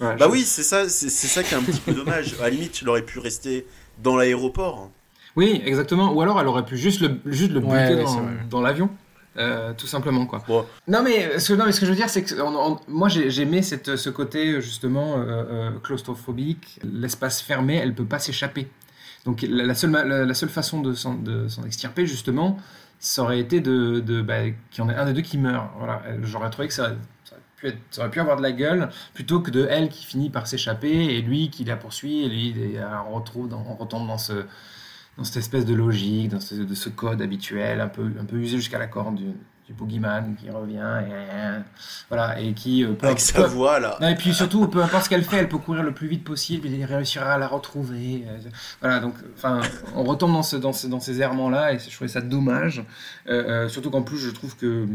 [0.00, 2.34] Bah je- oui, c'est ça, c'est c'est ça qui est un petit peu dommage.
[2.40, 3.66] À la limite, il aurait pu rester
[4.02, 4.90] dans l'aéroport.
[5.36, 6.12] Oui, exactement.
[6.12, 8.04] Ou alors, elle aurait pu juste le, juste le buter Ouais,
[8.48, 8.90] dans, l'avion.
[9.36, 10.42] Euh, tout simplement quoi.
[10.88, 13.08] Non mais ce, non, mais ce que je veux dire c'est que on- on- moi
[13.08, 16.80] j'ai j'ai aimé cette, ce côté justement euh, euh, claustrophobique.
[16.82, 18.68] L'espace fermé, elle peut pas s'échapper.
[19.24, 21.16] Donc la, la seule la, la seule façon de s'en
[21.64, 22.58] extirper justement,
[22.98, 24.42] ça aurait été de, de bah,
[24.72, 25.68] qu'il y en ait un des deux qui meurt.
[25.78, 26.88] Voilà, j'aurais trouvé que ça,
[27.24, 29.90] ça aurait pu être- ça aurait pu avoir de la gueule plutôt que de elle
[29.90, 33.64] qui finit par s'échapper et lui qui la poursuit et lui et, on retrouve dans-
[33.68, 34.44] on retombe dans ce
[35.20, 38.36] dans cette espèce de logique, dans ce, de ce code habituel, un peu, un peu
[38.36, 39.26] usé jusqu'à la corde du,
[39.66, 41.60] du boogeyman qui revient, et,
[42.08, 43.98] voilà, et qui euh, peut, Avec sa voix, là.
[44.00, 46.24] non, et puis surtout, peu importe ce qu'elle fait, elle peut courir le plus vite
[46.24, 48.24] possible et réussira à la retrouver.
[48.26, 48.38] euh,
[48.80, 49.60] Voilà, donc, enfin,
[49.94, 52.82] on retombe dans, ce, dans, ce- dans ces errements-là et je trouvais ça dommage.
[53.28, 54.86] Euh, surtout qu'en plus, je trouve que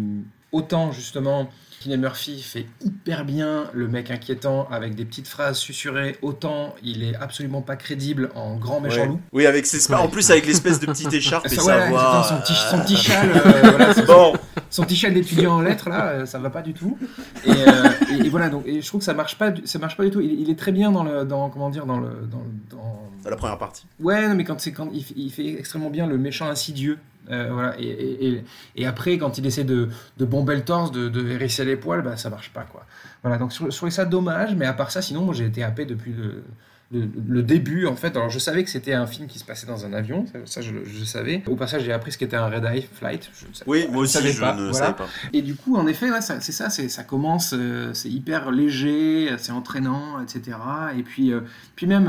[0.52, 1.50] autant justement.
[1.86, 7.04] Cillian Murphy fait hyper bien le mec inquiétant avec des petites phrases susurrées, autant il
[7.04, 9.08] est absolument pas crédible en grand méchant Ouais.
[9.08, 9.20] loup.
[9.34, 9.94] Oui, avec ses...
[9.94, 12.98] en plus avec l'espèce de petite écharpe et Ça, ouais, exactement, son petit, son petit
[12.98, 14.34] châle, euh, voilà, son- Bon,
[14.72, 16.98] son petit châle d'étudiant en lettres là, euh, ça va pas du tout.
[17.46, 19.78] Et, euh, et- et voilà, donc et je trouve que ça marche pas, du- ça
[19.78, 20.22] marche pas du tout.
[20.22, 22.42] Il, il est très bien dans le, dans comment dire, dans le, dans,
[22.76, 23.86] dans- la première partie.
[24.00, 26.98] ouais, non, mais quand c'est quand il fait extrêmement bien le méchant insidieux.
[27.32, 28.44] Euh, voilà, et, et, et-
[28.76, 32.02] et après, quand il essaie de, de bomber le torse, de, de hérisser les poils,
[32.04, 32.86] bah, ça marche pas, quoi.
[33.24, 35.64] Voilà, donc je je trouvais ça dommage, mais à part ça, sinon, moi j'ai été
[35.64, 36.44] happé depuis le,
[36.92, 38.16] le, le début, en fait.
[38.16, 40.62] Alors, je savais que c'était un film qui se passait dans un avion, ça, ça,
[40.62, 41.42] je, je savais.
[41.48, 43.32] Au passage, j'ai appris ce qu'était un Red Eye Flight.
[43.42, 43.92] Je ne savais Oui, pas.
[43.92, 44.74] moi aussi, je pas, ne voilà.
[44.74, 45.08] savais pas.
[45.34, 49.52] Et du coup, en effet, ouais, c'est ça, ça commence, euh, c'est hyper léger, c'est
[49.52, 50.58] entraînant, etc.
[50.96, 51.40] Et puis, euh,
[51.76, 52.08] puis même,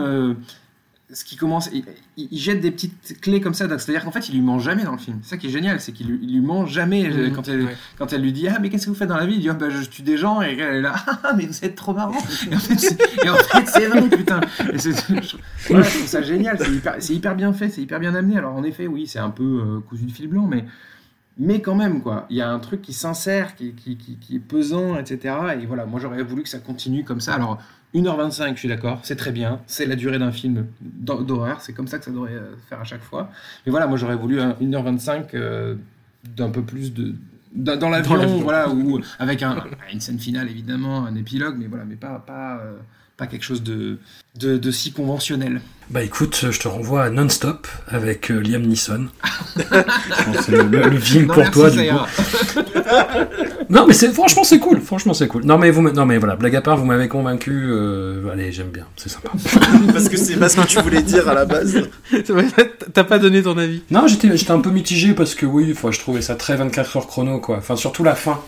[1.13, 1.71] ce qui commence,
[2.17, 4.93] il, jette des petites clés comme ça, c'est-à-dire qu'en fait, il lui ment jamais dans
[4.93, 5.21] le film.
[5.23, 7.09] C'est ça qui est génial, c'est qu'il lui, lui ment jamais.
[7.09, 7.77] Mhm, quand, elle, ouais.
[7.97, 9.35] quand elle lui dit Ah, mais qu'est-ce que vous faites dans la vie?
[9.35, 11.65] Il dit Ah, bah, je tue des gens, et elle est là Ah, mais vous
[11.65, 12.19] êtes trop marrant
[12.51, 14.41] Et en fait, c'est, en fait, vrai, putain.
[14.73, 14.91] Et je,
[15.69, 18.39] voilà, je trouve ça génial, c'est hyper, c'est hyper bien fait, c'est hyper bien amené.
[18.39, 20.65] Alors, en effet, oui, c'est un peu euh, cousu de fil blanc, mais.
[21.39, 24.37] Mais quand même, quoi, il y a un truc qui s'insère, qui, qui, qui, qui
[24.37, 25.35] est pesant, etc.
[25.61, 27.35] Et voilà, moi j'aurais voulu que ça continue comme ça.
[27.35, 27.59] Alors,
[27.95, 31.73] 1h25, je suis d'accord, c'est très bien, c'est la durée d'un film d'hor- d'horreur, c'est
[31.73, 33.31] comme ça que ça devrait euh, faire à chaque fois.
[33.65, 35.77] Mais voilà, moi j'aurais voulu un 1h25 euh,
[36.37, 37.15] d'un peu plus de.
[37.55, 38.39] Dans, l'avion, l'avion.
[38.41, 42.59] voilà, ou avec un, une scène finale évidemment, un épilogue, mais voilà, mais pas, pas,
[42.59, 42.77] euh,
[43.17, 43.99] pas quelque chose de,
[44.39, 45.61] de, de si conventionnel.
[45.89, 49.07] Bah écoute, je te renvoie à Non-Stop avec euh, Liam Neeson.
[50.45, 51.95] C'est le, le- le film Non, pour toi, du coup.
[53.71, 54.81] Non, mais c'est franchement c'est cool.
[54.81, 55.45] Franchement c'est cool.
[55.45, 57.53] Non mais vous, non mais voilà, blague à part, vous m'avez convaincu.
[57.71, 59.31] euh, allez, j'aime bien, c'est sympa.
[59.93, 61.89] Parce que c'est pas ce que tu voulais dire à la base.
[62.93, 63.83] T'as pas donné ton avis.
[63.91, 67.07] Non, j'étais j'étais un peu mitigé parce que oui, je trouvais ça très 24 heures
[67.07, 67.59] chrono quoi.
[67.59, 68.41] Enfin surtout la fin.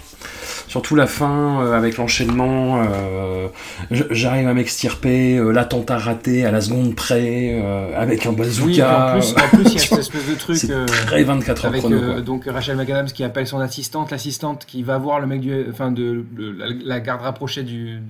[0.67, 3.49] Surtout la fin euh, avec l'enchaînement, euh,
[3.91, 8.67] j'arrive à m'extirper, euh, l'attentat raté à la seconde près, euh, avec un bazooka.
[8.67, 10.59] Oui, en plus, en plus, il y a cette espèce de truc.
[10.71, 11.97] euh, très 24 heures avec chrono.
[11.97, 15.55] euh, donc Rachel McAdams qui appelle son assistante, l'assistante qui va voir le mec du,
[15.71, 18.01] enfin de, de- la, la garde rapprochée du,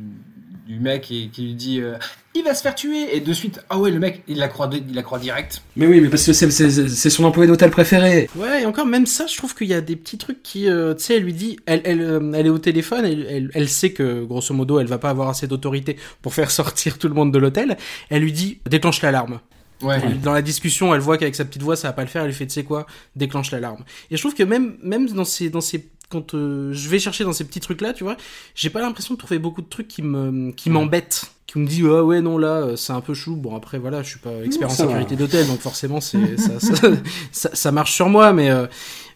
[0.68, 1.94] du mec et qui lui dit euh,
[2.34, 4.68] il va se faire tuer et de suite ah ouais le mec il la croit
[4.72, 5.62] il la croit direct.
[5.76, 8.28] Mais oui, mais parce que c'est- son employé d'hôtel préféré.
[8.36, 10.94] Ouais, et encore, même ça, je trouve qu'il y a des petits trucs qui, euh,
[10.94, 13.68] tu sais, elle lui dit, elle, elle, euh, elle est au téléphone, elle, elle, elle
[13.68, 17.14] sait que, grosso modo, elle va pas avoir assez d'autorité pour faire sortir tout le
[17.14, 17.78] monde de l'hôtel.
[18.10, 19.40] Elle lui dit, déclenche l'alarme.
[19.80, 19.98] Ouais.
[20.22, 22.22] Dans la discussion, elle voit qu'avec sa petite voix, ça va pas le faire.
[22.22, 22.86] Elle lui fait, tu sais quoi,
[23.16, 23.84] déclenche l'alarme.
[24.10, 27.24] Et je trouve que même, même dans ces, dans ces, quand euh, je vais chercher
[27.24, 28.16] dans ces petits trucs là, tu vois,
[28.54, 31.86] j'ai pas l'impression de trouver beaucoup de trucs qui me, qui m'embêtent, qui me disent,
[31.86, 33.36] ah ouais, non, là, euh, c'est un peu chou.
[33.36, 36.88] Bon, après, voilà, je suis pas expert en sécurité d'hôtel, donc forcément, c'est, ça, ça,
[37.32, 38.66] ça, ça marche sur moi, mais, euh,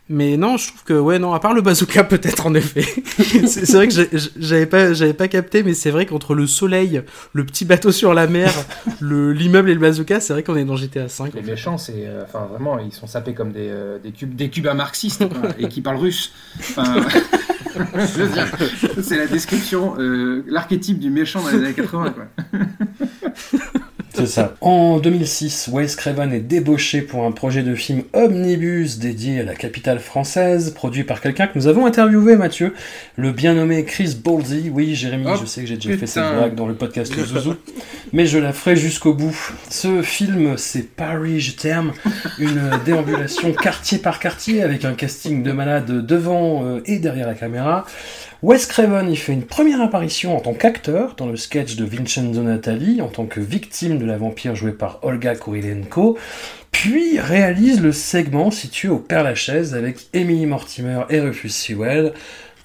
[0.09, 2.85] mais non, je trouve que ouais non, à part le bazooka peut-être en effet.
[3.47, 3.95] c'est vrai que
[4.37, 7.03] j'avais pas j'avais pas capté, mais c'est vrai qu'entre le soleil,
[7.33, 8.53] le petit bateau sur la mer,
[9.01, 11.35] le l'immeuble et le bazooka, c'est vrai qu'on est dans GTA 5.
[11.35, 14.51] Les méchants c'est euh, enfin vraiment ils sont sapés comme des, euh, des cubes des
[14.51, 16.33] cubains marxistes quoi, et qui parlent russe.
[16.59, 17.07] Enfin,
[17.75, 18.47] je veux dire,
[19.03, 22.61] c'est la description euh, l'archétype du méchant dans les années 80 quoi.
[24.27, 24.55] Ça.
[24.61, 29.55] En 2006, Wes Craven est débauché pour un projet de film omnibus dédié à la
[29.55, 32.75] capitale française, produit par quelqu'un que nous avons interviewé, Mathieu,
[33.17, 34.71] le bien nommé Chris Boldy.
[34.73, 37.55] Oui, Jérémy, Oh, je sais que j'ai déjà fait cette blague dans le podcast Zouzou,
[38.13, 39.53] mais je la ferai jusqu'au bout.
[39.71, 41.93] Ce film, c'est Paris, je t'aime,
[42.39, 47.35] une déambulation quartier par quartier avec un casting de malades devant euh, et derrière la
[47.35, 47.87] caméra.
[48.43, 52.43] Wes Craven y fait une première apparition en tant qu'acteur dans le sketch de Vincenzo
[52.43, 56.19] Natali en tant que victime de la vampire jouée par Olga Kurilenko,
[56.73, 62.15] puis réalise le segment situé au Père Lachaise avec Emily Mortimer et Rufus Sewell.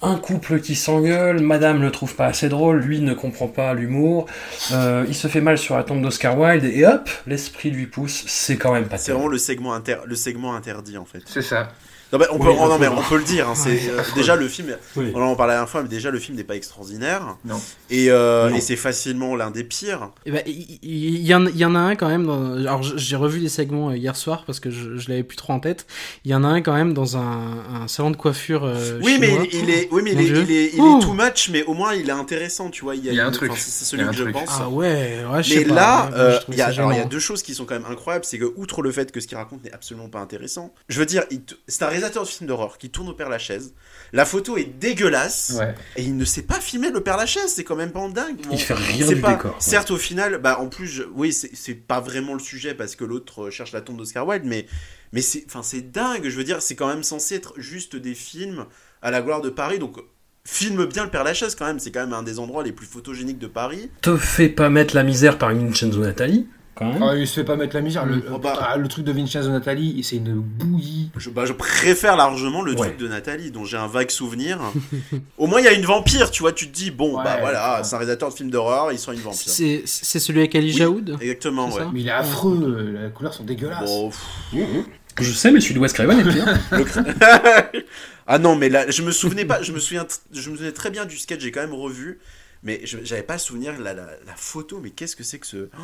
[0.02, 4.26] Un couple qui s'engueule, madame le trouve pas assez drôle, lui ne comprend pas l'humour,
[4.72, 8.24] euh, il se fait mal sur la tombe d'Oscar Wilde, et hop, l'esprit lui pousse,
[8.26, 9.98] c'est quand même pas C'est vraiment le segment, inter...
[10.04, 11.22] le segment interdit en fait.
[11.26, 11.70] C'est ça.
[12.12, 12.48] Non, bah, on, peut...
[12.48, 13.48] Oui, oh, non, mais on peut le dire.
[13.48, 15.12] hein, c'est, euh, déjà, le film, Oui.
[15.14, 17.36] on en parlait la dernière fois, mais déjà, le film n'est pas extraordinaire.
[17.44, 17.60] Non.
[17.90, 18.56] Et, euh, Non.
[18.56, 20.10] et c'est facilement l'un des pires.
[20.24, 22.26] Et ben, il y, en- il y en a un quand même.
[22.26, 22.54] Dans...
[22.54, 25.52] Alors j'ai revu les segments euh, hier soir parce que je, je l'avais plus trop
[25.52, 25.86] en tête.
[26.24, 28.64] Il y en a un quand même dans un, un salon de coiffure.
[28.64, 30.98] euh, Oui, mais il, il est, oui, mais il est, il est, il Oh.
[30.98, 32.94] est too much, mais au moins il est intéressant, tu vois.
[32.96, 33.52] Il y a, y a un truc.
[33.56, 34.34] C'est y celui que je truc.
[34.34, 34.48] pense.
[34.50, 36.08] Ah ouais, ouais, je sais Mais là,
[36.48, 36.70] il y, a,
[37.04, 38.24] y deux choses qui sont quand même incroyables.
[38.24, 41.06] C'est que, outre le fait que ce qu'il raconte n'est absolument pas intéressant, je veux
[41.06, 41.24] dire,
[41.66, 43.74] c'est un réalisateur de film d'horreur qui tourne au Père Lachaise.
[44.12, 45.54] La photo est dégueulasse.
[45.58, 45.74] Ouais.
[45.96, 48.36] Et il ne sait pas filmer le Père Lachaise, c'est quand même pas dingue.
[48.42, 49.56] Bon, Il fait rien du pas- décor.
[49.60, 53.04] Certes, au final, bah, en plus, je- oui, c'est pas vraiment le sujet parce que
[53.04, 54.66] l'autre euh, cherche la tombe d'Oscar Wilde, mais,
[55.12, 56.28] mais c'est dingue.
[56.28, 58.64] Je veux dire, c'est quand même censé être juste des films
[59.02, 59.78] à la gloire de Paris.
[59.78, 59.96] Donc,
[60.44, 61.78] filme bien le Père Lachaise quand même.
[61.78, 63.90] C'est quand même un des endroits les plus photogéniques de Paris.
[64.00, 66.48] Te fais pas mettre la misère par une Vincenzo Natali,
[66.78, 67.02] quand même.
[67.02, 68.06] Ah, il se fait pas mettre la misère.
[68.06, 68.56] Le, Oh, bah.
[68.60, 71.10] ah, le truc de Vincenzo Natali, c'est une bouillie.
[71.16, 72.76] Je, bah, je préfère largement le Ouais.
[72.88, 74.60] truc de Nathalie, dont j'ai un vague souvenir.
[75.38, 76.52] Au moins, il y a une vampire, tu vois.
[76.52, 77.84] Tu te dis, bon, Ouais, bah voilà, ouais.
[77.84, 79.38] c'est un réalisateur de films d'horreur, il sera une vampire.
[79.50, 80.76] C'est c'est celui avec Ali Oui.
[80.78, 81.82] Jaoud Exactement, ouais.
[81.92, 83.84] Mais il est affreux, euh, les couleurs sont dégueulasses.
[83.90, 84.84] Bon, pff,
[85.20, 86.58] Je sais, mais celui de Wes Craven est pire.
[88.26, 90.90] ah non, mais là, je me souvenais pas, je me souviens, je me souvenais très
[90.90, 92.20] bien du sketch, j'ai quand même revu,
[92.62, 95.38] mais je- j'avais pas le souvenir de la, la, la photo, mais qu'est-ce que c'est
[95.38, 95.68] que ce.
[95.76, 95.80] Oh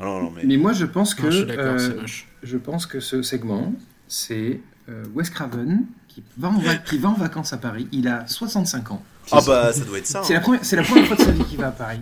[0.00, 0.42] ah non, mais.
[0.44, 2.06] Mais moi, je pense que, Non, je euh,
[2.42, 3.72] je pense que ce segment,
[4.06, 7.86] c'est euh, Wes Craven qui va, en va- qui va en vacances à Paris.
[7.92, 9.02] Il a 65 ans.
[9.30, 10.22] Ah bah, ça doit être ça.
[10.24, 10.42] C'est la, hein.
[10.42, 12.00] première, c'est la première fois de sa vie qu'il va à Paris.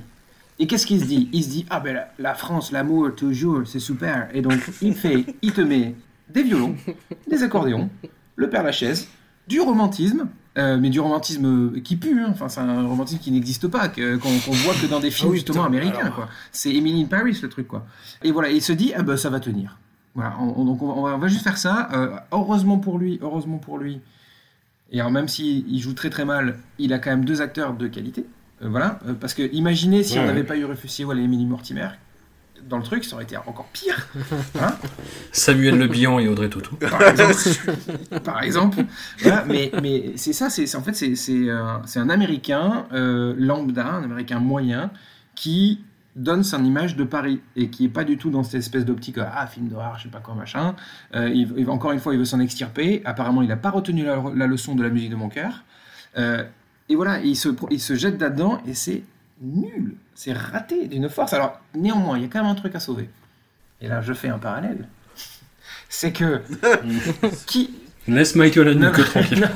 [0.58, 1.28] Et qu'est-ce qu'il se dit?
[1.32, 4.28] Il se dit Ah ben la, la France, l'amour, toujours, c'est super.
[4.32, 5.94] Et donc, il fait, il te met
[6.28, 6.74] des violons,
[7.30, 7.90] des accordéons,
[8.36, 9.08] le Père Lachaise,
[9.48, 10.26] du romantisme.
[10.58, 12.28] euh, mais du romantisme qui pue, hein.
[12.30, 15.36] enfin c'est un romantisme qui n'existe pas, qu'on voit que dans des films Ah oui,
[15.38, 15.98] justement américains.
[16.00, 16.14] alors.
[16.14, 16.28] quoi.
[16.50, 17.84] C'est Emily in Paris le truc quoi.
[18.22, 19.78] Et voilà, il se dit ah ben ça va tenir.
[20.14, 21.88] Voilà, on, on- donc on va, on juste faire ça.
[21.92, 24.00] Euh, heureusement pour lui, heureusement pour lui.
[24.92, 27.74] Et alors même s'il il joue très très mal, il a quand même deux acteurs
[27.74, 28.24] de qualité.
[28.62, 30.28] Euh, voilà, parce que imaginez si Ouais, on ouais.
[30.28, 31.88] n'avait pas eu Rufus Sewell et Emily Mortimer
[32.68, 34.08] dans le truc, ça aurait été encore pire.
[34.60, 34.74] Hein
[35.32, 36.76] Samuel Le Bihan et Audrey Tautou.
[36.76, 38.20] par exemple.
[38.24, 38.84] par exemple.
[39.20, 43.34] Voilà, mais mais c'est ça, c'est en fait c'est c'est un, c'est un Américain euh,
[43.38, 44.90] lambda, un Américain moyen
[45.34, 45.80] qui
[46.14, 49.18] donne son image de Paris et qui est pas du tout dans cette espèce d'optique
[49.18, 50.74] euh, ah film d'horreur je sais pas quoi machin
[51.14, 54.02] Euh, il- il- encore une fois il veut s'en extirper apparemment il n'a pas retenu
[54.02, 55.62] la, la leçon de la musique de mon cœur
[56.16, 56.42] Euh,
[56.88, 59.02] et voilà il se il se jette là-dedans et c'est
[59.42, 62.80] nul c'est raté d'une force alors néanmoins il y a quand même un truc à
[62.80, 63.08] sauver
[63.80, 64.88] et là je fais un parallèle
[65.88, 66.42] c'est que
[67.46, 67.72] qui
[68.08, 69.48] Laisse Michael Haneke tranquille.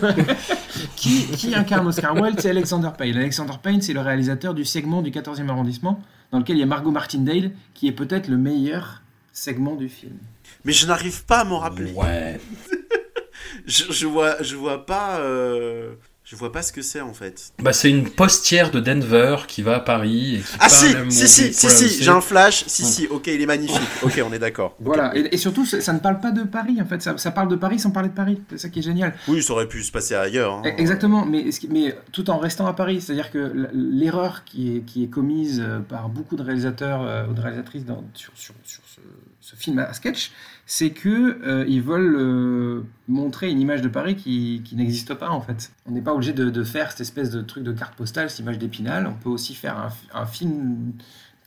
[0.97, 3.17] qui, qui incarne Oscar Wilde C'est Alexander Payne.
[3.17, 6.67] Alexander Payne, c'est le réalisateur du segment du 14e arrondissement, dans lequel il y a
[6.67, 10.17] Margot Martindale, qui est peut-être le meilleur segment du film.
[10.65, 11.93] Mais je n'arrive pas à m'en rappeler.
[11.93, 12.41] Ouais.
[13.67, 15.21] Je, je vois, je vois pas.
[15.21, 15.93] euh,
[16.31, 17.53] Je vois pas ce que c'est en fait.
[17.61, 21.53] Bah, c'est une postière de Denver qui va à Paris et qui Ah si, si,
[21.53, 22.63] si, si, j'ai un flash.
[22.69, 23.81] Si, si, ok, il est magnifique.
[24.05, 24.77] Ok, on est d'accord.
[24.81, 27.03] Voilà, et, et surtout, ça, ne parle pas de Paris, en fait.
[27.03, 28.41] Ça, ça parle de Paris sans parler de Paris.
[28.49, 29.13] C'est ça qui est génial.
[29.27, 30.53] Oui, ça aurait pu se passer ailleurs.
[30.55, 30.63] hein.
[30.79, 33.01] Exactement, mais, mais tout en restant à Paris.
[33.01, 37.33] C'est-à-dire que l'erreur qui est, qui est commise euh, par beaucoup de réalisateurs euh, ou
[37.35, 39.01] de réalisatrices dans- sur, sur, sur ce,
[39.41, 40.33] ce film à sketch,
[40.67, 45.31] c'est que euh, ils veulent euh, montrer une image de Paris qui, qui n'existe pas
[45.31, 45.73] en fait.
[45.87, 48.41] On n'est pas obligé de, de faire cette espèce de truc de carte postale, cette
[48.41, 49.07] image d'épinal.
[49.07, 50.93] On peut aussi faire un, un film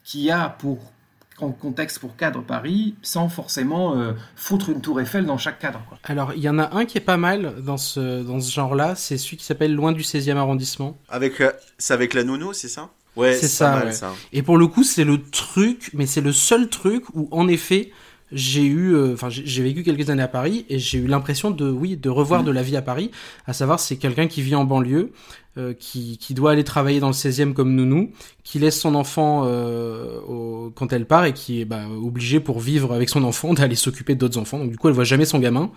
[0.04, 0.92] qui a pour
[1.40, 5.82] en contexte pour cadre Paris sans forcément euh, foutre une tour Eiffel dans chaque cadre.
[5.88, 5.98] Quoi.
[6.04, 8.96] Alors, il y en a un qui est pas mal dans ce, dans ce genre-là,
[8.96, 10.98] c'est celui qui s'appelle Loin du 16e arrondissement.
[11.10, 12.90] Avec, euh, c'est avec la nounou, c'est ça?
[13.16, 13.92] Ouais, C'est ça, pas mal ouais.
[13.92, 14.22] ça.
[14.32, 17.92] Et pour le coup, c'est le truc, mais c'est le seul truc où, en effet,
[18.34, 21.70] j'ai eu, euh, enfin, j'ai vécu quelques années à Paris et j'ai eu l'impression de,
[21.70, 23.12] oui, de revoir de la vie à Paris.
[23.48, 25.12] À savoir, c'est quelqu'un qui vit en banlieue,
[25.60, 28.10] euh, qui, qui doit aller travailler dans le 16e comme nounou,
[28.44, 32.60] qui laisse son enfant euh, au- quand elle part et qui est bah, obligé pour
[32.60, 34.58] vivre avec son enfant d'aller s'occuper d'autres enfants.
[34.58, 35.70] Donc du coup, elle voit jamais son gamin,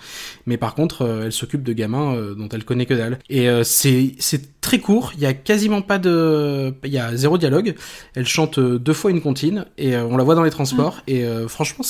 [0.46, 3.18] mais par contre, euh, elle s'occupe de gamins dont elle connaît que dalle.
[3.28, 5.12] Et euh, c'est c'est très court.
[5.14, 7.74] Il y a quasiment pas de, il y a zéro dialogue.
[8.14, 11.02] Elle chante deux fois une comptine et on la voit dans les transports.
[11.06, 11.84] Et euh, franchement,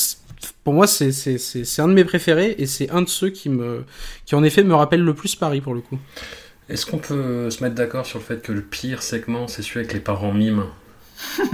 [0.64, 3.31] pour moi, c'est c'est c'est c'est un de mes préférés et c'est un de ceux
[3.31, 3.85] qui me
[4.24, 5.98] qui en effet me rappelle le plus Paris pour le coup.
[6.68, 9.81] Est-ce qu'on peut se mettre d'accord sur le fait que le pire segment, c'est celui
[9.81, 10.64] avec les parents mimes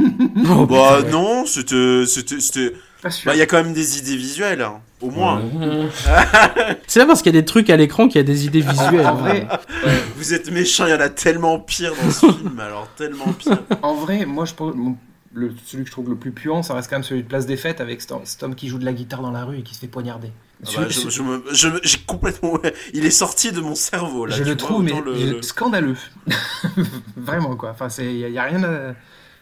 [0.48, 1.10] Oh, Bah ouais.
[1.10, 2.72] non, c'était.
[3.26, 5.40] Bah il y a quand même des idées visuelles, hein, au moins.
[5.40, 5.88] Mmh.
[6.86, 9.04] C'est là parce qu'il y a des trucs à l'écran qui a des idées visuelles.
[9.06, 9.48] en vrai,
[10.16, 13.58] Vous êtes méchants, il y en a tellement pire dans ce film, alors tellement pire.
[13.82, 14.72] En vrai, moi, je pense,
[15.34, 17.46] le, celui que je trouve le plus puant, ça reste quand même celui de Place
[17.46, 19.58] des Fêtes avec cet homme, cet homme qui joue de la guitare dans la rue
[19.58, 20.28] et qui se fait poignarder.
[20.64, 22.58] Ah bah, je, ce- je me- je me- j'ai complètement.
[22.94, 24.34] Il est sorti de mon cerveau là.
[24.36, 25.96] je le vois, trouve mais le- scandaleux.
[27.16, 27.70] Vraiment quoi.
[27.70, 28.94] Enfin, c'est, y, a- y a rien à,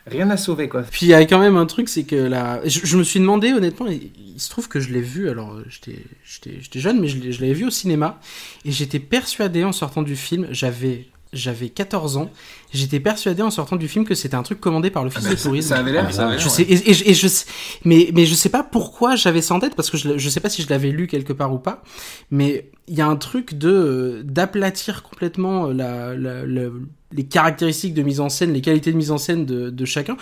[0.06, 0.82] rien à sauver quoi.
[0.82, 3.20] Puis il y a quand même un truc, c'est que là, je, je me suis
[3.20, 7.00] demandé honnêtement, il, il se trouve que je l'ai vu, alors j'étais, j'étais, j'étais jeune,
[7.00, 8.18] mais je, l'ai- je l'avais vu au cinéma,
[8.64, 12.30] et j'étais persuadé en sortant du film, j'avais j'avais 14 ans.
[12.72, 15.34] J'étais persuadé en sortant du film que c'était un truc commandé par l'office Ah de
[15.34, 15.68] bah, ça- tourisme.
[15.68, 16.72] ça avait l'air, ça avait Je l'air, sais, ouais.
[16.72, 17.46] et, et- et je sais,
[17.84, 20.40] mais, mais je sais pas pourquoi j'avais ça en tête, parce que je, je sais
[20.40, 21.82] pas si je l'avais lu quelque part ou pas,
[22.30, 26.68] mais il y a un truc de, euh, d'aplatir complètement euh, la, la, la-
[27.12, 30.16] les caractéristiques de mise en scène, les qualités de mise en scène de, de chacun.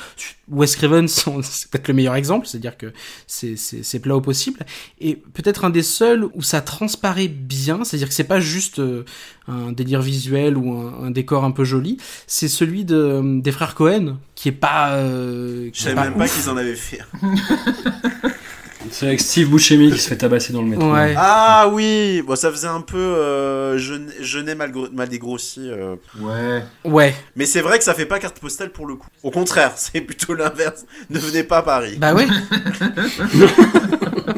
[0.51, 2.93] Wes Craven, c'est peut-être le meilleur exemple, c'est-à-dire que
[3.27, 4.60] c'est, plat au possible.
[5.01, 9.05] Et peut-être un des seuls où ça transparaît bien, c'est-à-dire que c'est pas juste euh,
[9.48, 13.74] un délire visuel ou un, un décor un peu joli, c'est celui de, des frères
[13.74, 14.93] Cohen, qui est pas...
[14.93, 17.01] euh, qui Je savais même pas qu'ils en avaient fait.
[18.90, 20.92] C'est avec Steve Buscemi qui se fait tabasser dans le métro.
[20.92, 21.14] Ouais.
[21.16, 25.68] Ah oui, bon, ça faisait un peu euh, jeune- jeunet mal, mal dégrossi.
[25.70, 25.96] euh.
[26.20, 26.62] Ouais.
[26.84, 27.14] Ouais.
[27.36, 29.09] Mais c'est vrai que ça fait pas carte postale pour le coup.
[29.22, 30.84] Au contraire, c'est plutôt l'inverse.
[31.10, 31.96] Ne venez pas à Paris.
[31.98, 32.26] Bah ouais.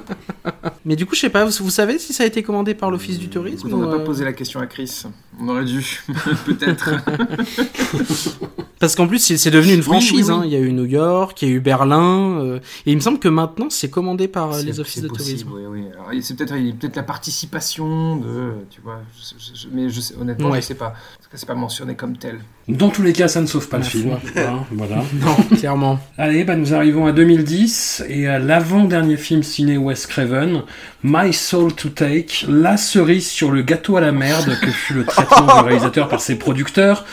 [0.86, 2.90] Mais du coup, je sais pas, vous, vous savez si ça a été commandé par
[2.90, 5.02] l'Office du tourisme Écoute, on n'a ou, pas euh, posé la question à Chris.
[5.38, 6.00] On aurait dû,
[6.46, 6.90] peut-être.
[8.78, 10.30] Parce qu'en plus, c'est devenu une franchise.
[10.30, 10.40] oui, oui.
[10.40, 10.42] Hein.
[10.46, 12.40] Il y a eu New York, il y a eu Berlin.
[12.40, 15.50] euh, et il me semble que maintenant, c'est commandé par euh, les offices de possible,
[15.50, 15.68] tourisme.
[15.70, 16.22] Oui, oui.
[16.22, 19.00] C'est peut-être il y a peut-être la participation de, tu vois.
[19.18, 20.62] je- je- je- mais je honnêtement, Ouais.
[20.62, 20.94] je sais pas.
[21.32, 22.40] C'est pas mentionné comme tel.
[22.66, 24.16] Dans tous les cas, ça ne sauve pas le film.
[24.36, 24.96] hein, voilà.
[25.14, 26.00] Non, clairement.
[26.18, 30.62] Allez, bah nous arrivons à 2010 et à l'avant-dernier film ciné Wes Craven,
[31.04, 35.04] My Soul to Take, la cerise sur le gâteau à la merde que fut le
[35.04, 37.04] traitement du réalisateur par ses producteurs,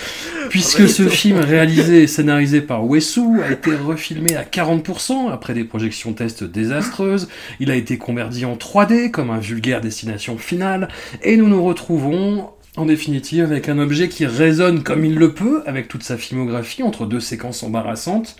[0.49, 5.63] puisque ce film réalisé et scénarisé par Wessu a été refilmé à 40% après des
[5.63, 7.29] projections tests désastreuses,
[7.59, 10.87] il a été converti en 3D comme un vulgaire destination finale,
[11.21, 15.63] et nous nous retrouvons en définitive, avec un objet qui résonne comme il le peut,
[15.65, 18.35] avec toute sa filmographie, entre deux séquences embarrassantes.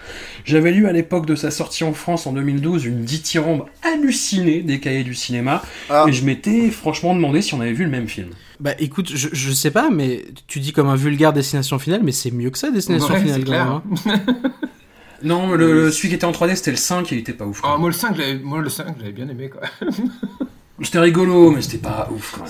[0.46, 4.80] J'avais lu à l'époque de sa sortie en France en 2012 une dithyrambe hallucinée des
[4.80, 6.06] cahiers du cinéma, Ah.
[6.08, 8.30] et je m'étais franchement demandé si on avait vu le même film.
[8.60, 12.12] Bah écoute, je, je sais pas, mais tu dis comme un vulgaire destination finale, mais
[12.12, 13.68] c'est mieux que ça, destination Ouais, finale clair.
[13.68, 13.84] hein.
[15.24, 17.46] Non, le, le- celui qui était en 3D, c'était le 5 et il était pas
[17.46, 17.62] ouf.
[17.64, 19.62] Ah, moi, le 5, je l'avais- moi, le 5, je l'avais bien aimé, quoi.
[20.84, 22.36] C'était rigolo, mais c'était pas ouf.
[22.38, 22.46] Quoi.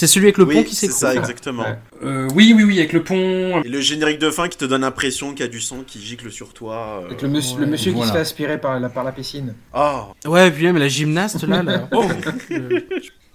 [0.00, 0.98] C'est celui avec le oui, pont qui c'est s'écroule.
[1.08, 1.62] ça, exactement.
[1.62, 1.78] Ouais.
[2.02, 3.60] Euh, oui, oui, oui, avec le pont.
[3.62, 6.00] Et le générique de fin qui te donne l'impression qu'il y a du sang qui
[6.00, 7.02] gicle sur toi.
[7.02, 7.06] euh.
[7.08, 8.08] Avec le, monsieur- le monsieur qui voilà.
[8.08, 9.54] se fait aspirer par la, par la piscine.
[9.74, 11.62] Ah, Ouais, et puis même la gymnaste là.
[11.62, 11.86] là.
[11.92, 12.02] Oh.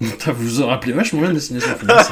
[0.02, 2.06] Euh, vous vous en rappelez vachement bien de Destination Finale.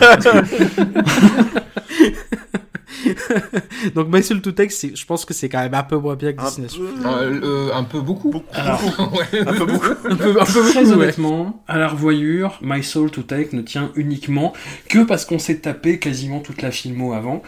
[3.95, 6.15] Donc My Soul to Take, c'est- je pense que c'est quand même un peu moins
[6.15, 6.81] bien que un destination.
[7.01, 7.07] peu.
[7.07, 8.41] Euh, euh, un peu beaucoup.
[8.53, 8.81] Alors,
[9.13, 9.39] Ouais.
[9.41, 9.85] Un peu beaucoup.
[10.09, 13.91] Un peu, un peu Très honnêtement, à la revoyure, My Soul to Take ne tient
[13.95, 14.53] uniquement
[14.89, 17.41] que parce qu'on s'est tapé quasiment toute la filmo avant.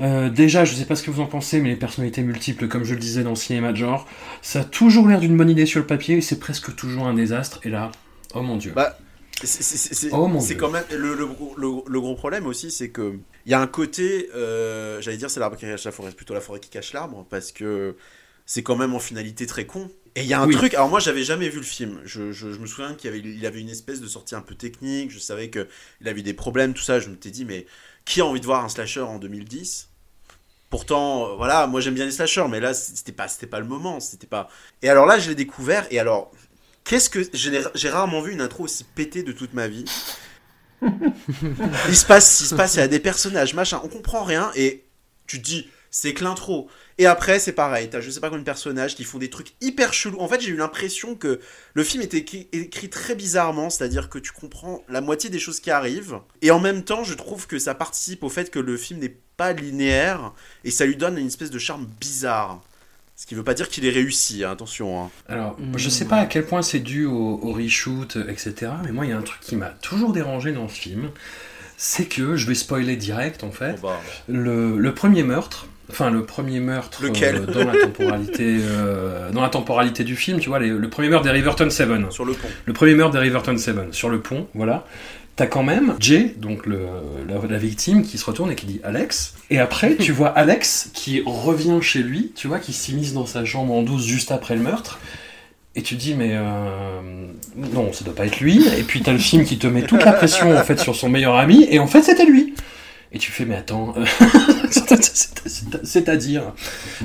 [0.00, 2.84] Euh, déjà, je sais pas ce que vous en pensez, mais les personnalités multiples, comme
[2.84, 4.06] je le disais dans le cinéma de genre,
[4.42, 7.14] ça a toujours l'air d'une bonne idée sur le papier et c'est presque toujours un
[7.14, 7.60] désastre.
[7.64, 7.90] Et là,
[8.34, 8.72] oh mon dieu.
[8.74, 8.96] Bah,
[9.44, 13.50] c'est- Oh, quand même le, le gros- le- le gros problème aussi, c'est que il
[13.50, 16.40] y a un côté, euh, j'allais dire c'est l'arbre qui cache la forêt, plutôt la
[16.40, 17.96] forêt qui cache l'arbre, parce que
[18.46, 19.90] c'est quand même en finalité très con.
[20.14, 20.54] Et il y a un Oui.
[20.54, 23.20] truc, alors moi j'avais jamais vu le film, je, je- je me souviens qu'il avait,
[23.20, 25.66] il avait une espèce de sortie un peu technique, je savais que
[26.02, 27.66] il avait des problèmes, tout ça, je me t'ai dit mais
[28.04, 29.88] qui a envie de voir un slasher en 2010
[30.70, 33.66] Pourtant, euh, voilà, moi j'aime bien les slashers, mais là c'était pas, c'était pas le
[33.66, 34.48] moment, c'était pas.
[34.82, 36.32] Et alors là je l'ai découvert, et alors
[36.84, 39.84] Qu'est-ce que j'ai rarement vu une intro aussi pétée de toute ma vie.
[40.82, 44.50] il se passe, il se passe, il y a des personnages, machin, on comprend rien
[44.56, 44.84] et
[45.26, 46.68] tu te dis c'est que l'intro.
[46.98, 49.52] Et après c'est pareil, t'as je sais pas combien de personnages qui font des trucs
[49.60, 50.18] hyper chelous.
[50.18, 51.38] En fait j'ai eu l'impression que
[51.74, 52.18] le film était
[52.52, 56.58] écrit très bizarrement, c'est-à-dire que tu comprends la moitié des choses qui arrivent et en
[56.58, 60.32] même temps je trouve que ça participe au fait que le film n'est pas linéaire
[60.64, 62.62] et ça lui donne une espèce de charme bizarre.
[63.16, 65.04] Ce qui veut pas dire qu'il est réussi, hein, attention.
[65.04, 65.10] hein.
[65.28, 68.72] Alors, Mm, je sais pas à quel point c'est dû au, au reshoot, euh, etc.
[68.84, 71.10] Mais moi, il y a un truc qui m'a toujours dérangé dans ce film.
[71.76, 76.10] C'est que, je vais spoiler direct en fait, Bon, bah, le, le premier meurtre, enfin
[76.10, 77.36] le premier meurtre Lequel?
[77.36, 81.08] euh, dans la temporalité, euh, dans la temporalité du film, tu vois, les- le premier
[81.08, 82.10] meurtre des Riverton Seven.
[82.10, 82.48] sur le pont.
[82.66, 84.86] Le premier meurtre des Riverton Seven sur le pont, voilà.
[85.34, 89.34] T'as quand même Jay, donc la victime, qui se retourne et qui dit Alex.
[89.50, 93.44] Et après, tu vois Alex qui revient chez lui, tu vois, qui s'immisce dans sa
[93.44, 95.00] chambre en douce juste après le meurtre.
[95.74, 97.00] Et tu dis, mais euh,
[97.56, 98.62] non, ça doit pas être lui.
[98.78, 101.08] Et puis t'as le film qui te met toute la pression en fait sur son
[101.08, 102.52] meilleur ami, et en fait c'était lui.
[103.14, 104.04] Et tu fais, mais attends, euh,
[105.82, 106.54] c'est-à-dire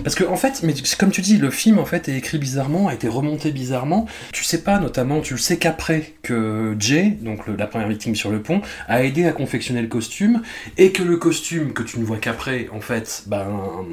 [0.03, 2.87] Parce que, en fait, mais comme tu dis, le film, en fait, est écrit bizarrement,
[2.87, 4.07] a été remonté bizarrement.
[4.31, 8.31] Tu sais pas, notamment, tu le sais qu'après que Jay, donc la première victime sur
[8.31, 10.41] le pont, a aidé à confectionner le costume,
[10.77, 13.85] et que le costume, que tu ne vois qu'après, en fait, ben...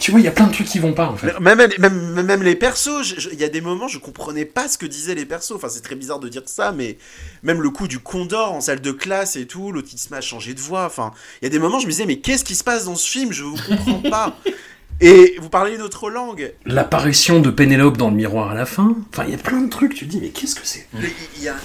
[0.00, 1.38] tu vois, il y a plein de trucs qui vont pas, en fait.
[1.38, 4.86] Même, même, même, les persos, il y a des moments, je comprenais pas ce que
[4.86, 5.52] disaient les persos.
[5.52, 6.98] Enfin, c'est très bizarre de dire ça, mais
[7.44, 9.72] même le coup du condor en salle de classe et tout,
[10.10, 10.84] met à changer de voix.
[10.96, 12.96] Enfin, il y a des moments, je me disais, mais qu'est-ce qui se passe dans
[12.96, 13.32] ce film?
[13.32, 14.36] Je vous comprends pas.
[15.00, 16.54] Et vous parlez une autre langue.
[16.64, 18.96] L'apparition de Pénélope dans le miroir à la fin.
[19.12, 20.88] Enfin, il y a plein de trucs, tu te dis, mais qu'est-ce que c'est?
[21.36, 21.56] Il y, a,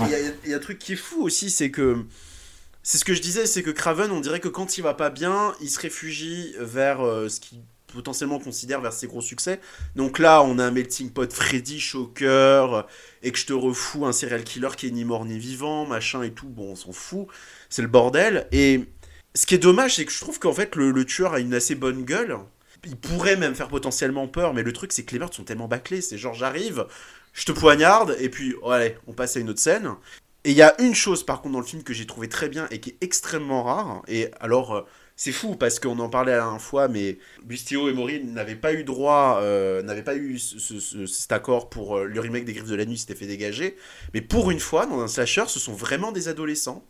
[0.43, 2.03] il y un truc qui est fou aussi, c'est que.
[2.83, 5.11] C'est ce que je disais, c'est que Craven, on dirait que quand il va pas
[5.11, 7.59] bien, il se réfugie vers euh, ce qu'il
[7.91, 9.59] potentiellement considère vers ses gros succès.
[9.95, 12.87] Donc là, on a un melting pot Freddy, Shocker,
[13.21, 16.23] et que je te refous un serial killer qui est ni mort ni vivant, machin
[16.23, 16.47] et tout.
[16.47, 17.27] Bon, on s'en fout.
[17.69, 18.47] C'est le bordel.
[18.51, 18.85] Et
[19.35, 21.75] ce qui est dommage, c'est que je trouve qu'en fait, le, tueur a une assez
[21.75, 22.37] bonne gueule.
[22.85, 25.67] Il pourrait même faire potentiellement peur, mais le truc, c'est que les meurtres sont tellement
[25.67, 26.01] bâclés.
[26.01, 26.85] C'est genre, j'arrive,
[27.33, 29.91] je te poignarde, et puis, oh, allez, on passe à une autre scène.
[30.43, 32.49] Et il y a une chose, par contre, dans le film que j'ai trouvé très
[32.49, 34.01] bien et qui est extrêmement rare.
[34.07, 34.81] Et alors, euh,
[35.15, 38.55] c'est fou parce qu'on en parlait à la dernière fois, mais Bustillo et Mori n'avaient
[38.55, 42.19] pas eu droit, euh, n'avaient pas eu ce- ce- ce- cet accord pour euh, le
[42.19, 43.77] remake des Griffes de la Nuit, s'était fait dégager.
[44.15, 46.83] Mais pour une fois, dans un slasher, ce sont vraiment des adolescents.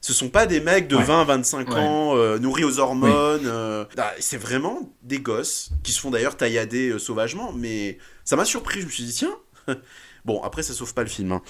[0.00, 1.04] Ce sont pas des mecs de Ouais.
[1.04, 1.74] 20-25 Ouais.
[1.80, 3.46] ans, euh, nourris aux hormones.
[3.46, 7.52] euh, ah, c'est vraiment des gosses qui se font d'ailleurs taillader euh, sauvagement.
[7.52, 8.80] Mais ça m'a surpris.
[8.80, 9.36] Je me suis dit, tiens.
[10.24, 11.32] bon, après, ça sauve pas le film.
[11.32, 11.42] hein.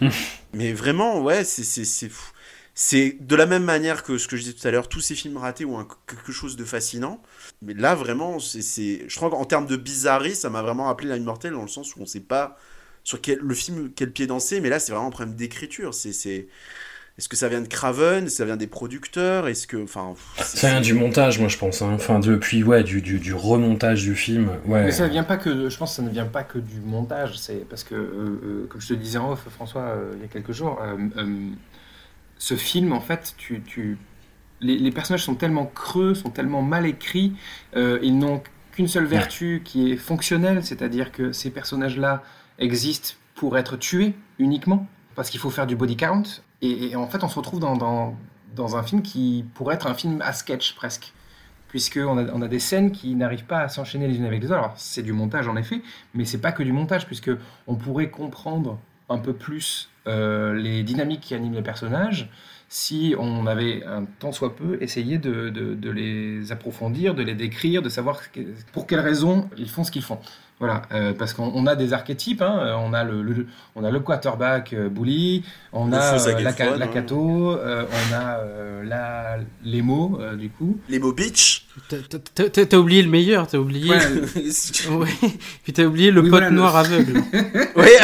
[0.52, 2.30] Mais vraiment, ouais, c'est c'est c'est fou.
[2.74, 5.14] C'est de la même manière que ce que je disais tout à l'heure, tous ces
[5.14, 7.20] films ratés ont un- quelque chose de fascinant.
[7.62, 11.12] Mais là, vraiment, c'est c'est- je crois qu'en termes de bizarrerie, ça m'a vraiment rappelé
[11.12, 12.56] l'immortel dans le sens où on sait pas
[13.04, 14.60] sur quel, le film quel pied danser.
[14.60, 15.92] Mais là, c'est vraiment un problème d'écriture.
[15.92, 16.48] C'est c'est-
[17.20, 20.14] est-ce que ça vient de Craven, est-ce que ça vient des producteurs, est-ce que, enfin,
[20.38, 21.82] Ça vient du montage, moi, je pense.
[21.82, 21.90] hein.
[21.92, 24.48] Enfin, depuis, ouais, du, du, du remontage du film.
[24.64, 24.84] Ouais.
[24.84, 27.38] Mais ça vient pas que, je pense que ça ne vient pas que du montage,
[27.38, 30.24] c'est parce que, euh, euh, comme je te disais en off, François, euh, il y
[30.24, 31.48] a quelques jours, euh, euh,
[32.38, 33.98] ce film, en fait, tu, tu,
[34.62, 37.34] les, les personnages sont tellement creux, sont tellement mal écrits,
[37.76, 38.42] euh, ils n'ont
[38.72, 42.22] qu'une seule vertu qui est fonctionnelle, c'est-à-dire que ces personnages-là
[42.58, 44.86] existent pour être tués uniquement,
[45.16, 46.22] parce qu'il faut faire du body count,
[46.62, 47.76] et, en fait, on se retrouve dans,
[48.54, 51.12] dans, un film qui pourrait être un film à sketch presque
[51.68, 54.46] puisqu'on a, on a des scènes qui n'arrivent pas à s'enchaîner les unes avec les
[54.46, 54.58] autres.
[54.58, 55.82] Alors, c'est du montage en effet,
[56.14, 57.30] mais c'est pas que du montage, puisque
[57.68, 58.78] on pourrait comprendre
[59.08, 62.28] un peu plus euh, les dynamiques qui animent les personnages
[62.68, 67.34] si on avait un tant soit peu essayé de, de- de les approfondir, de les
[67.34, 68.20] décrire, de savoir
[68.72, 70.20] pour quelles raisons ils font ce qu'ils font.
[70.60, 73.46] Voilà, euh, parce qu'on on a des archétypes, hein, euh, on, a le, le-
[73.76, 75.42] on a le quarterback euh, bully,
[75.72, 76.88] on Le a euh, la, la hein.
[76.92, 80.76] cato, euh, on a euh, la, les mots, euh, du coup.
[80.90, 81.66] les mots bitch.
[81.88, 83.90] T'as- oublié le meilleur, t'as oublié.
[84.90, 85.08] Ouais.
[85.62, 87.22] Puis t'as oublié le Oui, pote voilà, le- noir aveugle.
[87.76, 87.96] ouais,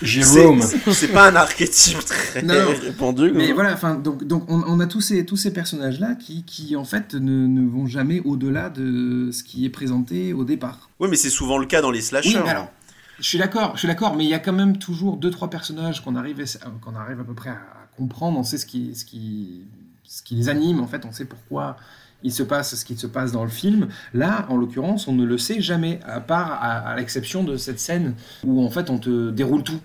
[0.00, 0.62] Jérôme.
[0.62, 3.32] c'est- c'est pas un archétype très Non, répandu.
[3.34, 3.54] Mais quoi.
[3.54, 6.84] voilà, enfin, donc, donc on, on a tous ces, tous ces personnages-là qui, qui, en
[6.84, 10.88] fait, ne, ne vont jamais au-delà de ce qui est présenté au départ.
[11.00, 12.36] Ouais, mais c'est souvent le cas dans les slashers.
[12.38, 12.70] Oui, mais alors,
[13.18, 15.50] je suis d'accord, je suis d'accord, mais il y a quand même toujours deux, trois
[15.50, 17.58] personnages qu'on arrive, à- qu'on arrive à peu près à
[17.96, 19.64] comprendre, on sait ce qui, ce qui,
[20.04, 21.76] ce qui les anime, en fait, on sait pourquoi
[22.24, 23.88] il se passe ce qui se passe dans le film.
[24.14, 27.80] Là, en l'occurrence, on ne le sait jamais, à part à, à l'exception de cette
[27.80, 28.14] scène
[28.44, 29.80] où, en fait, on te déroule tout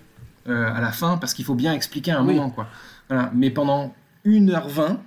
[0.48, 2.34] euh, à la fin, parce qu'il faut bien expliquer à un Oui.
[2.34, 2.68] moment, quoi.
[3.08, 3.30] Voilà.
[3.34, 3.92] Mais pendant
[4.24, 4.98] 1h20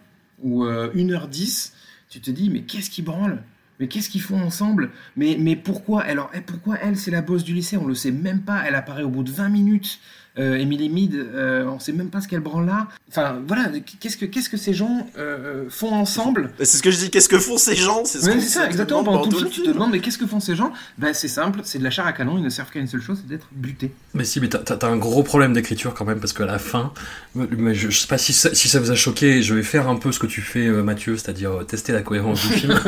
[0.44, 1.72] ou euh, 1h10,
[2.10, 3.42] tu te dis, mais qu'est-ce qui branle?
[3.82, 4.92] Mais qu'est-ce qu'ils font ensemble?
[5.18, 6.04] Mais, mais pourquoi?
[6.04, 7.78] Alors, eh, pourquoi elle, c'est la boss du lycée?
[7.78, 8.62] On le sait même pas.
[8.66, 10.00] Elle apparaît au bout de 20 minutes.
[10.40, 12.88] Euh, Emily Mead, euh, on sait même pas ce qu'elle branle là.
[13.10, 13.66] Enfin, voilà,
[14.00, 17.28] qu'est-ce que, qu'est-ce que ces gens euh, font ensemble C'est ce que je dis, qu'est-ce
[17.28, 18.06] que font ces gens?
[18.06, 19.04] C'est ce Ouais, ça, exactement.
[19.04, 20.72] Pendant tout le film, tu te demandes, mais qu'est-ce que font ces gens?
[20.98, 23.02] Ben, C'est simple, c'est de la chair à canon, ils ne servent qu'à une seule
[23.02, 23.92] chose, c'est d'être butés.
[24.14, 26.60] Mais si, mais t'as- t'as t'as un gros problème d'écriture quand même, parce qu'à la
[26.60, 26.94] fin,
[27.36, 29.90] mais je, je sais pas si ça, si ça vous a choqué, je vais faire
[29.90, 32.80] un peu ce que tu fais, euh, Mathieu, c'est-à-dire euh, tester la cohérence du film.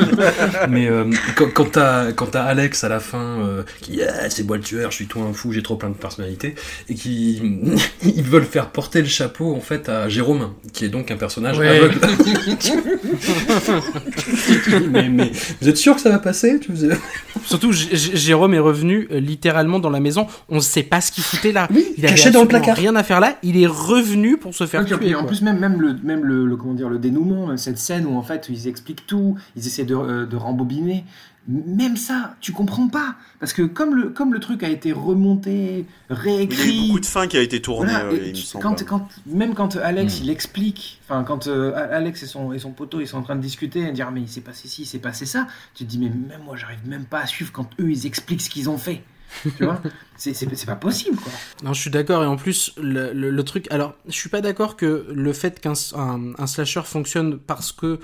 [0.69, 4.43] mais euh, quand, quand t'as quand t'as Alex à la fin, euh, qui Ah, c'est
[4.43, 6.55] moi le tueur, je suis tout un fou, j'ai trop plein de personnalités,
[6.87, 7.32] et qui
[8.03, 11.57] ils veulent faire porter le chapeau en fait à Jérôme, qui est donc un personnage
[11.57, 11.67] Ouais.
[11.77, 11.99] aveugle.
[14.91, 15.31] mais, mais
[15.61, 16.59] vous êtes sûr que ça va passer
[17.45, 20.27] Surtout, Jérôme est revenu euh, littéralement dans la maison.
[20.49, 21.67] On ne sait pas ce qu'il foutait là.
[21.71, 22.77] il avait caché dans le placard.
[22.77, 23.37] Rien à faire là.
[23.43, 25.15] Il est revenu pour se faire tuer.
[25.15, 25.27] en quoi.
[25.27, 28.23] plus, même, même, le, même le, le- comment dire, le dénouement, cette scène où en
[28.23, 31.03] fait ils expliquent tout, ils essaient de, euh, de rembobiner,
[31.47, 33.15] même ça, tu comprends pas.
[33.39, 36.87] Parce que comme le, comme le truc a été remonté, Il y a eu réécrit.
[36.87, 38.63] beaucoup de fins qui a été Voilà, euh, me semble.
[38.63, 40.23] quand, quand, même quand Alex Hmm.
[40.23, 43.35] il explique, enfin quand euh, Alex et son, et son poteau ils sont en train
[43.35, 45.83] de discuter et dire ah, mais il s'est passé ci, il s'est passé ça, tu
[45.85, 48.49] te dis mais même moi j'arrive même pas à suivre quand eux ils expliquent ce
[48.49, 49.03] qu'ils ont fait.
[49.57, 49.81] tu vois?
[50.15, 51.31] C'est pas possible quoi.
[51.63, 52.23] Non, je suis d'accord.
[52.23, 53.67] Et en plus, le, le- le truc.
[53.71, 57.99] Alors, je suis pas d'accord que le fait qu'un un, un slasher fonctionne parce que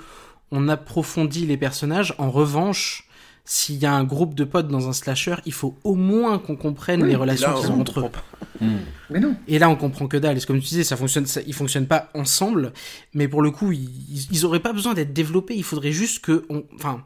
[0.50, 2.14] on approfondit les personnages.
[2.18, 3.08] En revanche,
[3.52, 6.54] s'il y a un groupe de potes dans un slasher, il faut au moins qu'on
[6.54, 8.08] comprenne Oui, les relations qu'ils on ont entre eux.
[8.08, 8.22] pas.
[9.10, 9.34] Mais non.
[9.48, 10.38] Et là, on comprend que dalle.
[10.38, 12.72] Et comme tu disais, ça fonctionne, ça, ils fonctionnent pas ensemble.
[13.12, 13.90] Mais pour le coup, ils,
[14.30, 15.56] ils auraient pas besoin d'être développés.
[15.56, 17.02] Il faudrait juste que, on, enfin,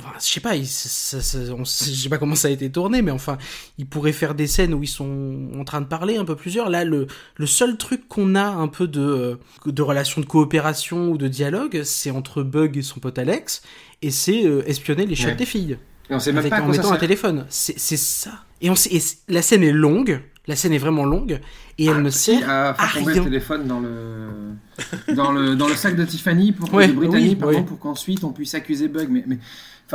[0.00, 2.70] enfin, je sais pas, il- ça- ça- on- je sais pas comment ça a été
[2.70, 3.38] tourné, mais enfin,
[3.78, 6.68] ils pourraient faire des scènes où ils sont en train de parler un peu plusieurs.
[6.70, 7.06] Là, le,
[7.36, 11.28] le seul truc qu'on a un peu de, euh, de relation de coopération ou de
[11.28, 13.62] dialogue, c'est entre Bug et son pote Alex,
[14.02, 15.34] et c'est euh, espionner les chats Ouais.
[15.36, 15.78] des filles.
[16.10, 17.46] Et on sait même Avec- pas en mettant un téléphone.
[17.48, 18.32] C'est ça.
[18.60, 20.20] Et, on sait, et c- la scène est longue.
[20.46, 21.40] La scène est vraiment longue.
[21.78, 25.66] Et elle ne Si, sert à faire tomber le téléphone dans le dans le dans
[25.68, 27.64] le sac de Tiffany pour Ouais, oui, pardon, oui.
[27.64, 29.38] pour qu'ensuite on puisse accuser Bug mais mais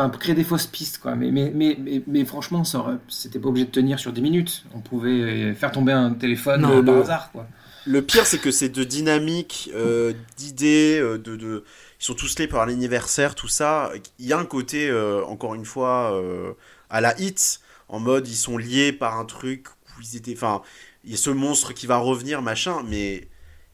[0.06, 2.64] enfin créer des fausses pistes quoi mais mais mais mais, mais franchement
[3.08, 6.62] c'était pas obligé de tenir sur 10 minutes on pouvait euh, faire tomber un téléphone
[6.62, 7.48] Non, euh, par le- hasard quoi
[7.86, 11.64] Le pire, c'est que ces deux dynamiques euh, d'idées, de, de,
[12.00, 13.92] ils sont tous liés par l'anniversaire, tout ça.
[14.20, 16.52] Il y a un côté, euh, encore une fois, euh,
[16.90, 20.34] à la hit, en mode ils sont liés par un truc où ils étaient.
[20.36, 20.62] Enfin,
[21.04, 23.28] il y a ce monstre qui va revenir, machin, mais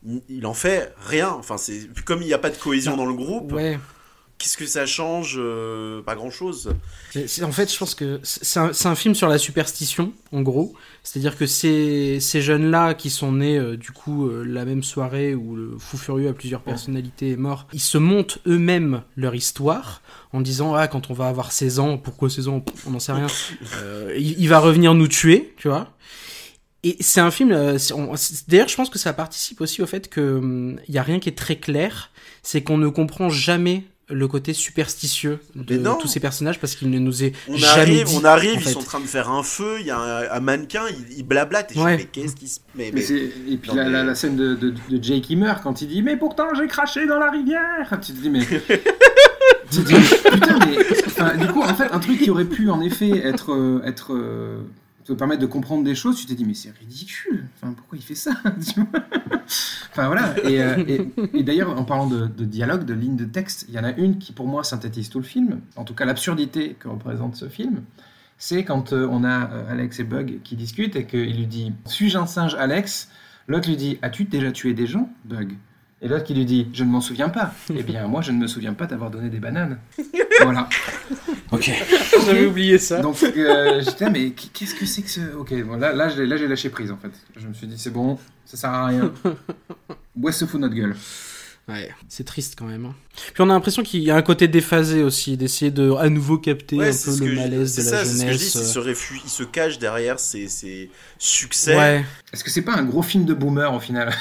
[0.06, 1.30] il, il en fait rien.
[1.32, 3.52] Enfin, c'est comme il n'y a pas de cohésion dans le groupe.
[3.52, 3.80] Ouais.
[4.38, 6.74] Qu'est-ce que ça change Euh, Pas grand chose.
[7.12, 10.74] C'est- c'est- En fait, je pense que c'est un, film sur la superstition, en gros.
[11.04, 15.34] C'est-à-dire que ces, ces jeunes-là qui sont nés, euh, du coup, euh, la même soirée
[15.36, 20.02] où le fou furieux à plusieurs personnalités est mort, ils se montent eux-mêmes leur histoire
[20.34, 22.64] en disant Ah, quand on va avoir 16 ans, pourquoi 16 ans?
[22.86, 23.28] On n'en sait rien.
[24.18, 25.96] Il, il va revenir nous tuer, tu vois.
[26.84, 27.50] Et c'est un film.
[28.48, 31.20] D'ailleurs, je pense que ça participe aussi au fait que hum, il y a rien
[31.20, 32.12] qui est très clair.
[32.44, 37.00] C'est qu'on ne comprend jamais le côté superstitieux de tous ces personnages parce qu'il ne
[37.00, 38.16] nous est On jamais arrive, dit.
[38.22, 40.30] on arrive, en ils sont en train de faire un feu, il y a un,
[40.32, 41.98] un mannequin, il, il blablate, et je Ouais.
[41.98, 42.60] dis, mais qu'est-ce qui se...
[42.76, 45.36] Mais, Mais mais- c'est- et puis la, la- la scène de, de, de Jake qui
[45.36, 48.46] meurt quand il dit mais pourtant j'ai craché dans la rivière tu te dis mais
[49.72, 49.96] tu te dis,
[50.32, 50.78] putain mais
[51.08, 54.14] enfin, du coup en fait un truc qui aurait pu en effet être euh, être
[54.14, 54.58] euh,
[55.06, 57.46] te permettre de comprendre des choses tu t'es dit mais c'est ridicule.
[57.62, 58.32] Pourquoi il fait ça
[59.92, 60.36] enfin voilà.
[60.44, 63.84] Et, euh, et, d'ailleurs en parlant de, dialogue de lignes de texte il y en
[63.84, 65.62] a une qui pour moi synthétise tout le film.
[65.76, 67.84] En tout cas l'absurdité que représente ce film
[68.38, 71.74] c'est quand euh, on a euh, Alex et Bug qui discutent et qu'il lui dit
[71.86, 73.10] Suis-je un singe, Alex?
[73.48, 75.54] L'autre lui dit As-tu déjà tué des gens, Bug?
[76.02, 77.54] Et l'autre qui lui dit Je ne m'en souviens pas.
[77.70, 79.80] eh bien, moi, je ne me souviens pas d'avoir donné des bananes.
[80.42, 80.68] voilà.
[81.52, 81.72] Ok.
[82.26, 83.00] J'avais oublié ça.
[83.00, 85.36] Donc, euh, j'étais, mais qu'est-ce que c'est que ce.
[85.36, 87.12] Ok, bon, là, là, j'ai, là, j'ai lâché prise en fait.
[87.38, 89.12] Je me suis dit C'est bon, ça sert à rien.
[90.20, 90.96] Où est-ce se fout notre gueule
[91.68, 92.86] Ouais, c'est triste quand même.
[92.86, 92.94] hein.
[93.34, 96.38] Puis on a l'impression qu'il y a un côté déphasé aussi, d'essayer de à nouveau
[96.38, 98.56] capter Ouais, un peu le malaise de ça, la c'est ce que je dis, jeunesse.
[98.56, 98.82] il se, euh.
[98.84, 101.76] réfugie, il se cache derrière ses, ses succès.
[101.76, 104.14] Ouais, Est-ce que c'est pas un gros film de boomer au final?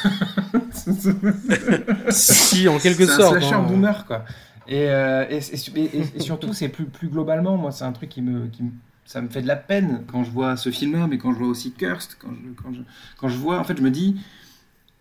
[2.10, 3.42] Si, en quelque c'est un sorte.
[3.42, 3.62] hein.
[3.62, 4.24] boomer quoi.
[4.66, 5.36] Et, euh, et,
[5.76, 8.62] et- et- et surtout, c'est plus, plus globalement, moi, c'est un truc qui me, qui
[8.62, 8.70] me-
[9.04, 11.48] ça me fait de la peine quand je vois ce film-là, mais quand je vois
[11.48, 12.80] aussi Cursed, quand je, quand je,
[13.18, 14.16] quand je vois, en fait, je me dis,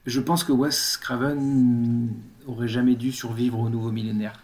[0.06, 2.10] je pense que Wes Craven
[2.48, 4.40] aurait jamais dû survivre au nouveau millénaire.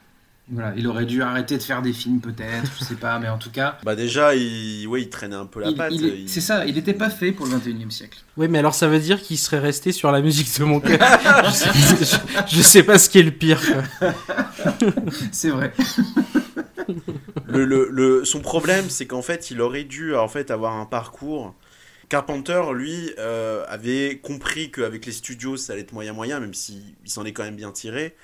[0.51, 3.38] Voilà, il aurait dû arrêter de faire des films peut-être, je sais pas, mais en
[3.38, 5.91] tout cas, Bah déjà, il, ouais, il traînait un peu la il- patte.
[5.93, 8.17] il est- il- c'est ça, il n'était pas fait pour le 21e siècle.
[8.35, 10.97] Oui, mais alors ça veut dire qu'il serait resté sur la musique de mon cœur.
[11.45, 11.69] je, sais,
[12.49, 13.61] je- je sais pas ce qui est le pire.
[15.31, 15.71] C'est vrai.
[17.47, 20.85] le, le, le- son problème, c'est qu'en fait, il aurait dû en fait avoir un
[20.85, 21.53] parcours.
[22.09, 27.11] Carpenter, lui, euh, avait compris qu'avec les studios, ça allait être moyen-moyen, même s'il il
[27.11, 28.15] s'en est quand même bien tiré,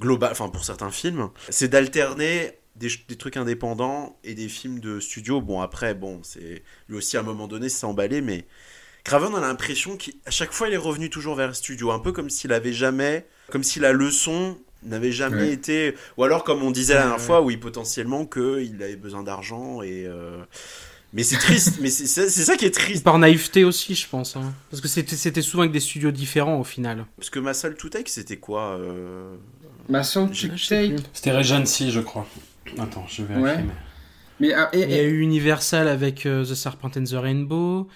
[0.00, 2.88] global, enfin pour certains films, c'est d'alterner des,
[3.18, 5.40] trucs indépendants et des films de studio.
[5.40, 8.46] Bon, après, bon, c'est lui aussi à un moment donné, c'est emballé, mais
[9.04, 11.98] Craven, on a l'impression qu'à chaque fois, il est revenu toujours vers le studio, un
[11.98, 15.52] peu comme s'il avait jamais, comme si la leçon n'avait jamais Ouais.
[15.52, 19.82] été, ou alors comme on disait la dernière fois, oui, potentiellement qu'il avait besoin d'argent
[19.82, 20.06] et.
[20.06, 20.38] euh,
[21.12, 23.04] Mais c'est triste, mais c'est ça qui est triste.
[23.04, 24.34] Par naïveté aussi, je pense.
[24.36, 24.52] hein.
[24.70, 27.04] Parce que c'était souvent avec des studios différents au final.
[27.16, 29.34] Parce que ma salle to take, c'était quoi euh,
[29.90, 30.96] Ma soul Je- to take.
[31.12, 32.26] C'était Regency, je crois.
[32.78, 33.34] Attends, je vais.
[33.36, 33.58] Ouais.
[33.58, 33.72] mais-
[34.40, 37.88] Mais, ah, et- Il y a eu Universal avec euh, The Serpent and the Rainbow.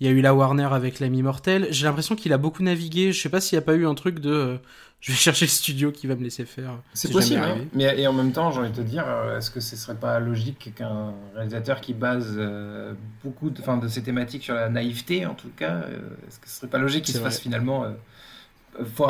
[0.00, 1.68] Il y a eu la Warner avec l'ami mortel.
[1.70, 3.12] J'ai l'impression qu'il a beaucoup navigué.
[3.12, 4.58] Je sais pas s'il n'y a pas eu un truc de.
[5.02, 6.78] Je vais chercher le studio qui va me laisser faire.
[6.94, 7.58] C'est possible, hein.
[7.74, 9.96] mais et en même temps, j'ai envie de te dire, euh, est-ce que ce serait
[9.96, 14.68] pas logique qu'un réalisateur qui base euh, beaucoup de, enfin, de ses thématiques sur la
[14.68, 15.98] naïveté, en tout cas, euh,
[16.28, 17.30] est-ce que ce serait pas logique qu'il se vrai.
[17.30, 17.90] fasse finalement euh,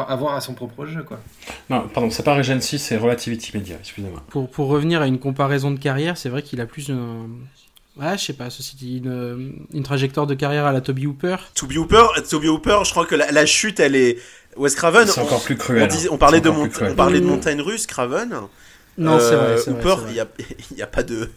[0.08, 1.20] avoir à son propre jeu, quoi
[1.68, 4.22] Non, pardon, c'est pas Regency, c'est Relativity Media, excusez-moi.
[4.30, 7.28] Pour, pour revenir à une comparaison de carrière, c'est vrai qu'il a plus un.
[7.98, 11.36] Ouais, je sais pas, ceci dit, une, une trajectoire de carrière à la Toby Hooper.
[11.54, 14.16] Toby Hooper, Toby Hooper, je crois que la, la chute, elle est.
[14.56, 15.88] Wes Craven, C'est on, encore plus on cruel.
[15.88, 16.12] disait- hein.
[16.12, 18.34] on parlait, de, on parlait montagne russe, Craven.
[18.98, 20.26] Non, c'est vrai, Euh, c'est vrai, Hooper, c'est il y a,
[20.76, 21.28] y a pas de,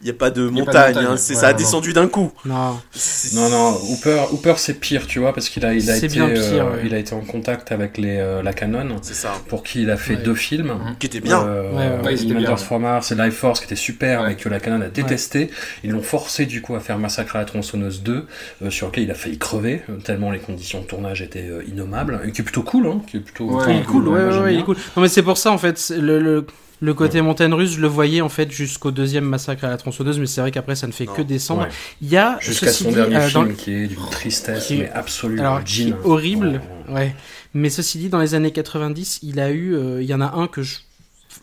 [0.00, 0.94] il y a pas de Il y a pas de montagne.
[0.94, 2.32] montagne, hein, c'est ouais, ça a non, descendu d'un coup.
[2.46, 2.80] Non.
[2.90, 6.06] C'est- Non, non, Hooper, Hooper c'est pire, tu vois, parce qu'il a, il a, C'est
[6.06, 6.82] été, bien pire, euh, ouais.
[6.86, 9.32] il a été en contact avec les, euh, la Canon, C'est ça.
[9.48, 10.22] pour qui il a fait Ouais.
[10.22, 10.72] deux films.
[10.98, 11.42] Qui était bien.
[11.42, 11.70] Euh,
[12.02, 14.28] Ouais, et Life Force qui était super Ouais.
[14.28, 15.50] mais que la Canon a détesté.
[15.84, 18.26] Ils l'ont forcé du coup à faire Massacre à la tronçonneuse 2
[18.62, 22.20] euh, sur lequel il a failli crever tellement les conditions de tournage étaient euh, innommables
[22.26, 23.78] et qui est plutôt cool hein, qui est plutôt cool, bien.
[23.80, 24.76] est cool.
[24.96, 26.46] Non, mais c'est pour ça, en fait, c'est le, le,
[26.82, 30.18] le côté montagne russe, je le voyais, en fait, jusqu'au deuxième massacre à la tronçonneuse,
[30.18, 31.12] mais c'est vrai qu'après, ça ne fait Non.
[31.14, 31.62] que descendre.
[31.62, 31.68] Ouais.
[32.02, 34.78] Il y a, Jusqu'à son dit, dernier euh, dans- film qui est d'une tristesse qui-
[34.78, 35.38] mais absolue.
[35.40, 35.96] alors, qui est Jean.
[36.04, 36.94] horrible, Ouais.
[36.94, 37.14] ouais.
[37.54, 40.32] Mais ceci dit, dans les années 90, il a eu, euh, il y en a
[40.34, 40.78] un que je,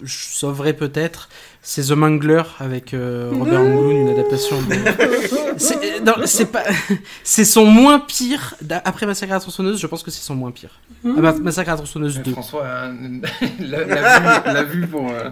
[0.01, 1.29] je sauverai peut-être,
[1.61, 4.61] c'est The Mangler avec euh, Robert Englund, une adaptation.
[4.61, 4.75] de-
[5.57, 5.75] c'est
[6.07, 6.63] euh, c'est pas,
[7.23, 8.55] c'est son moins pire.
[8.85, 10.79] Après Massacre à la tronçonneuse, je pense que c'est son moins pire.
[11.05, 12.31] Ah, Ma- Massacre à la tronçonneuse 2.
[12.31, 12.93] François euh,
[13.59, 15.09] l'a l'a vu, l'a vu pour.
[15.11, 15.29] euh,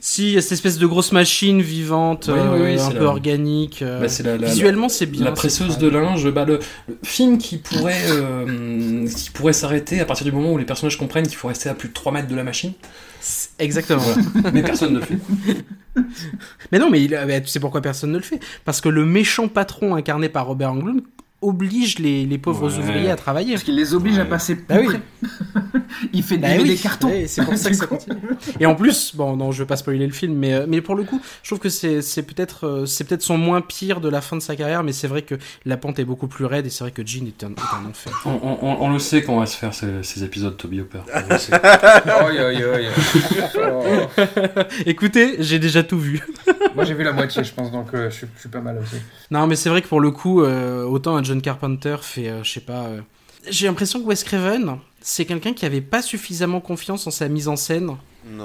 [0.00, 2.90] Si, il y a cette espèce de grosse machine vivante, Oui, euh, oui, oui, un
[2.90, 3.82] peu la- organique.
[3.82, 5.24] euh, Bah, c'est la- la- Visuellement, c'est bien.
[5.24, 10.04] La presseuse de linge, bah, le, le film qui pourrait, euh, qui pourrait s'arrêter à
[10.04, 12.28] partir du moment où les personnages comprennent qu'il faut rester à plus de 3 mètres
[12.28, 12.72] de la machine.
[13.58, 14.02] Exactement.
[14.52, 15.18] Mais personne ne le fait.
[16.72, 18.40] Mais non, mais il, mais tu sais pourquoi personne ne le fait?
[18.64, 21.02] Parce que le méchant patron incarné par Robert Englund
[21.42, 22.78] oblige les, les pauvres Ouais.
[22.78, 23.52] ouvriers à travailler.
[23.52, 24.96] Parce qu'il les oblige à passer plus Bah oui.
[26.12, 27.08] il fait Bah oui, des cartons.
[27.08, 28.16] ouais, c'est pour ça que ça continue.
[28.60, 30.94] Et en plus, bon, non, je vais pas spoiler le film, mais, euh, mais pour
[30.94, 34.08] le coup, je trouve que c'est c'est peut-être euh, c'est peut-être son moins pire de
[34.08, 35.34] la fin de sa carrière, mais c'est vrai que
[35.66, 37.90] la pente est beaucoup plus raide et c'est vrai que Jean est un, est un
[37.90, 38.22] enfer.
[38.24, 41.00] On, on- on- on le sait qu'on va se faire ces, ces épisodes Toby Hopper.
[44.86, 46.20] Écoutez, j'ai déjà tout vu.
[46.74, 48.78] Moi j'ai vu la moitié, je pense, donc euh, je, suis, je suis pas mal
[48.78, 48.96] aussi.
[49.30, 52.44] Non, mais c'est vrai que pour le coup, euh, autant un John Carpenter fait, euh,
[52.44, 52.84] je sais pas.
[52.88, 53.00] euh,
[53.48, 57.48] J'ai l'impression que Wes Craven, c'est quelqu'un qui avait pas suffisamment confiance en sa mise
[57.48, 57.96] en scène.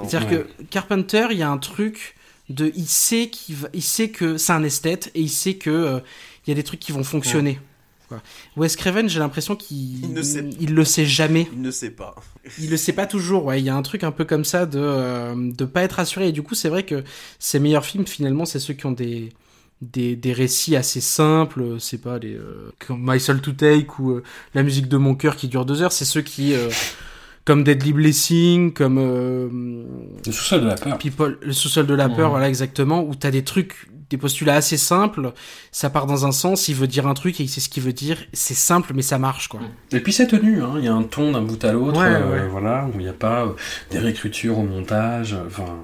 [0.09, 0.45] C'est-à-dire Ouais.
[0.57, 2.15] que Carpenter, il y a un truc
[2.49, 5.69] de, il sait qu'il va, il sait que c'est un esthète et il sait que
[5.69, 5.99] euh,
[6.45, 7.59] il y a des trucs qui vont fonctionner.
[8.07, 8.21] Quoi.
[8.55, 11.47] Wes Craven, j'ai l'impression qu'il, Il ne sait- il le sait jamais.
[11.51, 12.15] Il ne sait pas.
[12.57, 13.43] Il le sait pas toujours.
[13.45, 15.99] Ouais, il y a un truc un peu comme ça de, euh, de pas être
[15.99, 16.29] assuré.
[16.29, 17.03] Et du coup, c'est vrai que
[17.37, 19.33] ses meilleurs films, finalement, c'est ceux qui ont des,
[19.81, 21.77] des, des récits assez simples.
[21.79, 24.23] C'est pas les, euh, comme My Soul to Take ou euh,
[24.53, 25.91] la musique de mon cœur qui dure deux heures.
[25.91, 26.69] C'est ceux qui, euh,
[27.45, 29.47] comme Deadly Blessing, comme euh,
[30.25, 30.97] Le sous-sol de la peur.
[30.97, 34.77] People, le sous-sol de la peur, voilà exactement, où t'as des trucs, des postulats assez
[34.77, 35.33] simples,
[35.71, 37.83] ça part dans un sens, il veut dire un truc et il sait ce qu'il
[37.83, 39.59] veut dire, c'est simple mais ça marche quoi.
[39.91, 40.75] Et puis c'est tenu, hein.
[40.77, 42.47] il y a un ton d'un bout à l'autre, Ouais, euh, ouais.
[42.47, 43.49] voilà, où il n'y a pas euh,
[43.91, 45.75] des réécritures au montage, euh, enfin...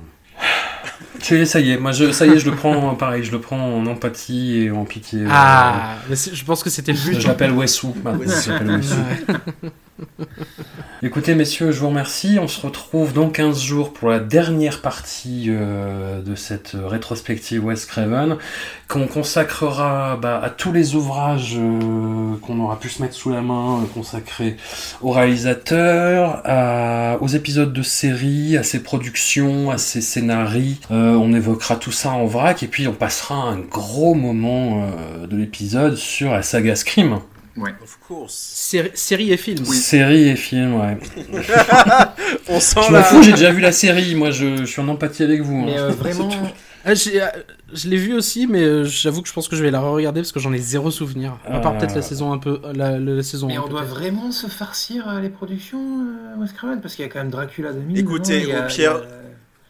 [1.24, 3.40] C'est- Ça y est, moi je, ça y est, je le prends pareil, je le
[3.40, 5.22] prends en empathie et en pitié.
[5.22, 7.19] euh, Ah, mais c'est- je pense que c'était le but.
[7.19, 7.95] Je l'appelle Wessou.
[8.03, 8.95] maintenant, je l'appelle Wessou.
[11.06, 12.38] Écoutez, messieurs, je vous remercie.
[12.40, 17.86] On se retrouve dans 15 jours pour la dernière partie euh, de cette rétrospective Wes
[17.86, 18.38] Craven,
[18.88, 23.42] qu'on consacrera bah, à tous les ouvrages euh, qu'on aura pu se mettre sous la
[23.42, 24.56] main, euh, consacrés
[25.02, 30.80] au réalisateur, à- aux épisodes de série, à ses productions, à ses scénarii.
[30.90, 35.28] Euh, on évoquera tout ça en vrac, et puis on passera un gros moment euh,
[35.28, 37.20] de l'épisode sur la saga Scream.
[37.56, 38.34] Of course.
[38.34, 39.64] Série, série et film.
[39.66, 40.98] Série et film, ouais.
[42.50, 43.04] On sent Je m'en la...
[43.04, 45.58] fous, j'ai déjà vu la série, moi je, je suis en empathie avec vous.
[45.58, 45.64] hein.
[45.66, 46.30] Mais euh, vraiment.
[46.86, 47.28] Ah, j'ai- euh,
[47.72, 50.22] je l'ai vu aussi, mais euh, j'avoue que je pense que je vais la re-regarder
[50.22, 51.38] parce que j'en ai zéro souvenir.
[51.48, 51.78] À part Euh.
[51.78, 53.48] peut-être la saison un peu, la, la- la saison.
[53.48, 55.80] Mais on doit vraiment se farcir les productions,
[56.36, 57.98] euh, Wes Craven, parce qu'il y a quand même Dracula 2000.
[58.00, 59.02] Écoutez, au pire- a-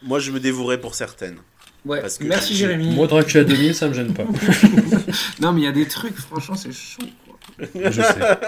[0.02, 1.36] Moi, je me dévouerais pour certaines.
[1.84, 2.94] Ouais, parce que merci j'ai- Jérémy.
[2.94, 4.24] Moi, Dracula 2000, ça me gêne pas.
[5.40, 7.02] Non, mais il y a des trucs, franchement, c'est chaud.
[7.26, 7.33] quoi.
[7.58, 8.38] Je sais.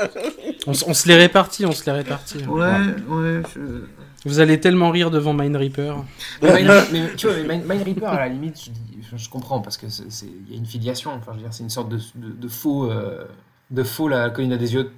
[0.67, 2.39] On, se les répartit, on se les répartit.
[2.47, 2.71] Ouais,
[3.09, 3.43] ouais.
[3.55, 3.85] je-
[4.25, 5.97] Vous allez tellement rire devant Mind Reaper.
[6.43, 9.17] Mais, Mind- mais tu vois, mais Mind, Mind Reaper, à la limite, je, dis- je-
[9.17, 11.13] je comprends parce que c'est- il y a une filiation.
[11.13, 13.25] Enfin, je veux dire, c'est une sorte de, de, de faux, euh,
[13.71, 14.91] de faux la colline à des yeux.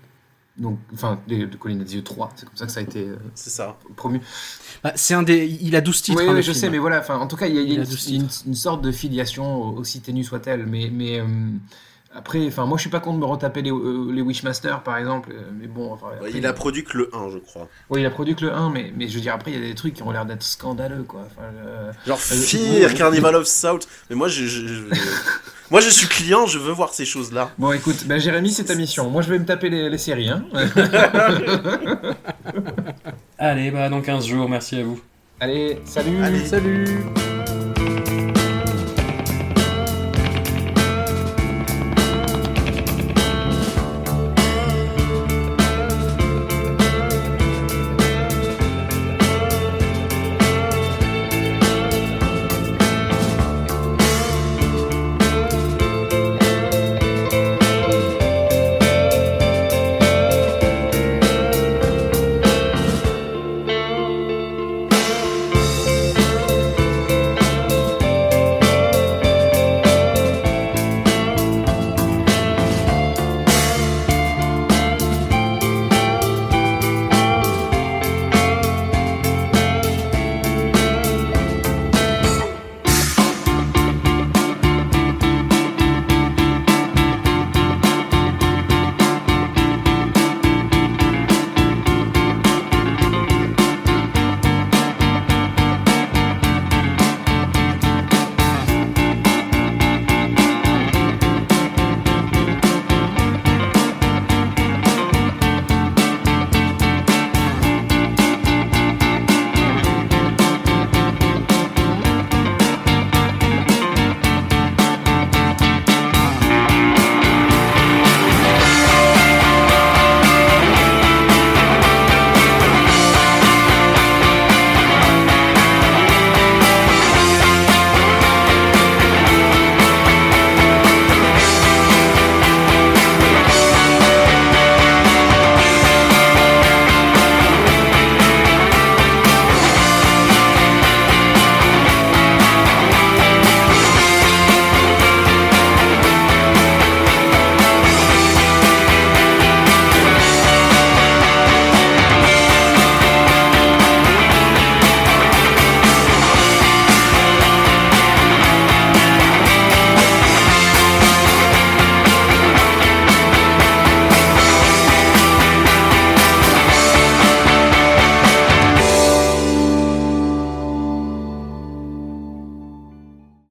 [0.57, 2.83] Donc, enfin, de, de colline à des yeux 3, c'est comme ça que ça a
[2.83, 3.77] été euh, C'est ça.
[3.95, 4.21] promu.
[4.83, 6.19] Bah, c'est un des, il a 12 titres.
[6.21, 6.55] Oui, hein, oui, je film.
[6.63, 6.99] sais, mais voilà.
[6.99, 8.29] Enfin, en tout cas, il y a, il y a Il a une, douze une-
[8.47, 10.67] une sorte de filiation aussi ténue soit-elle.
[10.67, 11.27] Mais, mais euh,
[12.15, 14.97] après, enfin, moi, je suis pas contre de me retaper les, euh, les Wishmaster, par
[14.97, 15.31] exemple.
[15.33, 17.69] euh, Mais bon, enfin, après, Il a produit que le 1, je crois.
[17.91, 19.65] Oui, il a produit que le 1, mais, mais je veux dire, après, il y
[19.65, 21.21] a des trucs qui ont l'air d'être scandaleux, quoi.
[21.27, 22.95] Enfin, euh, Genre Euh, Fear.
[22.95, 23.87] Carnival of South.
[24.11, 24.85] Mais moi, je, je- je-
[25.71, 27.51] moi, je suis client, je veux voir ces choses-là.
[27.59, 29.11] Bon, écoute, bah, Jérémy, c'est ta mission.
[29.11, 30.45] Moi, je vais me taper les, les séries, hein.
[33.39, 35.01] Allez, bah dans 15 jours, merci à vous.
[35.41, 36.45] Allez, salut Allez.
[36.47, 36.87] Salut.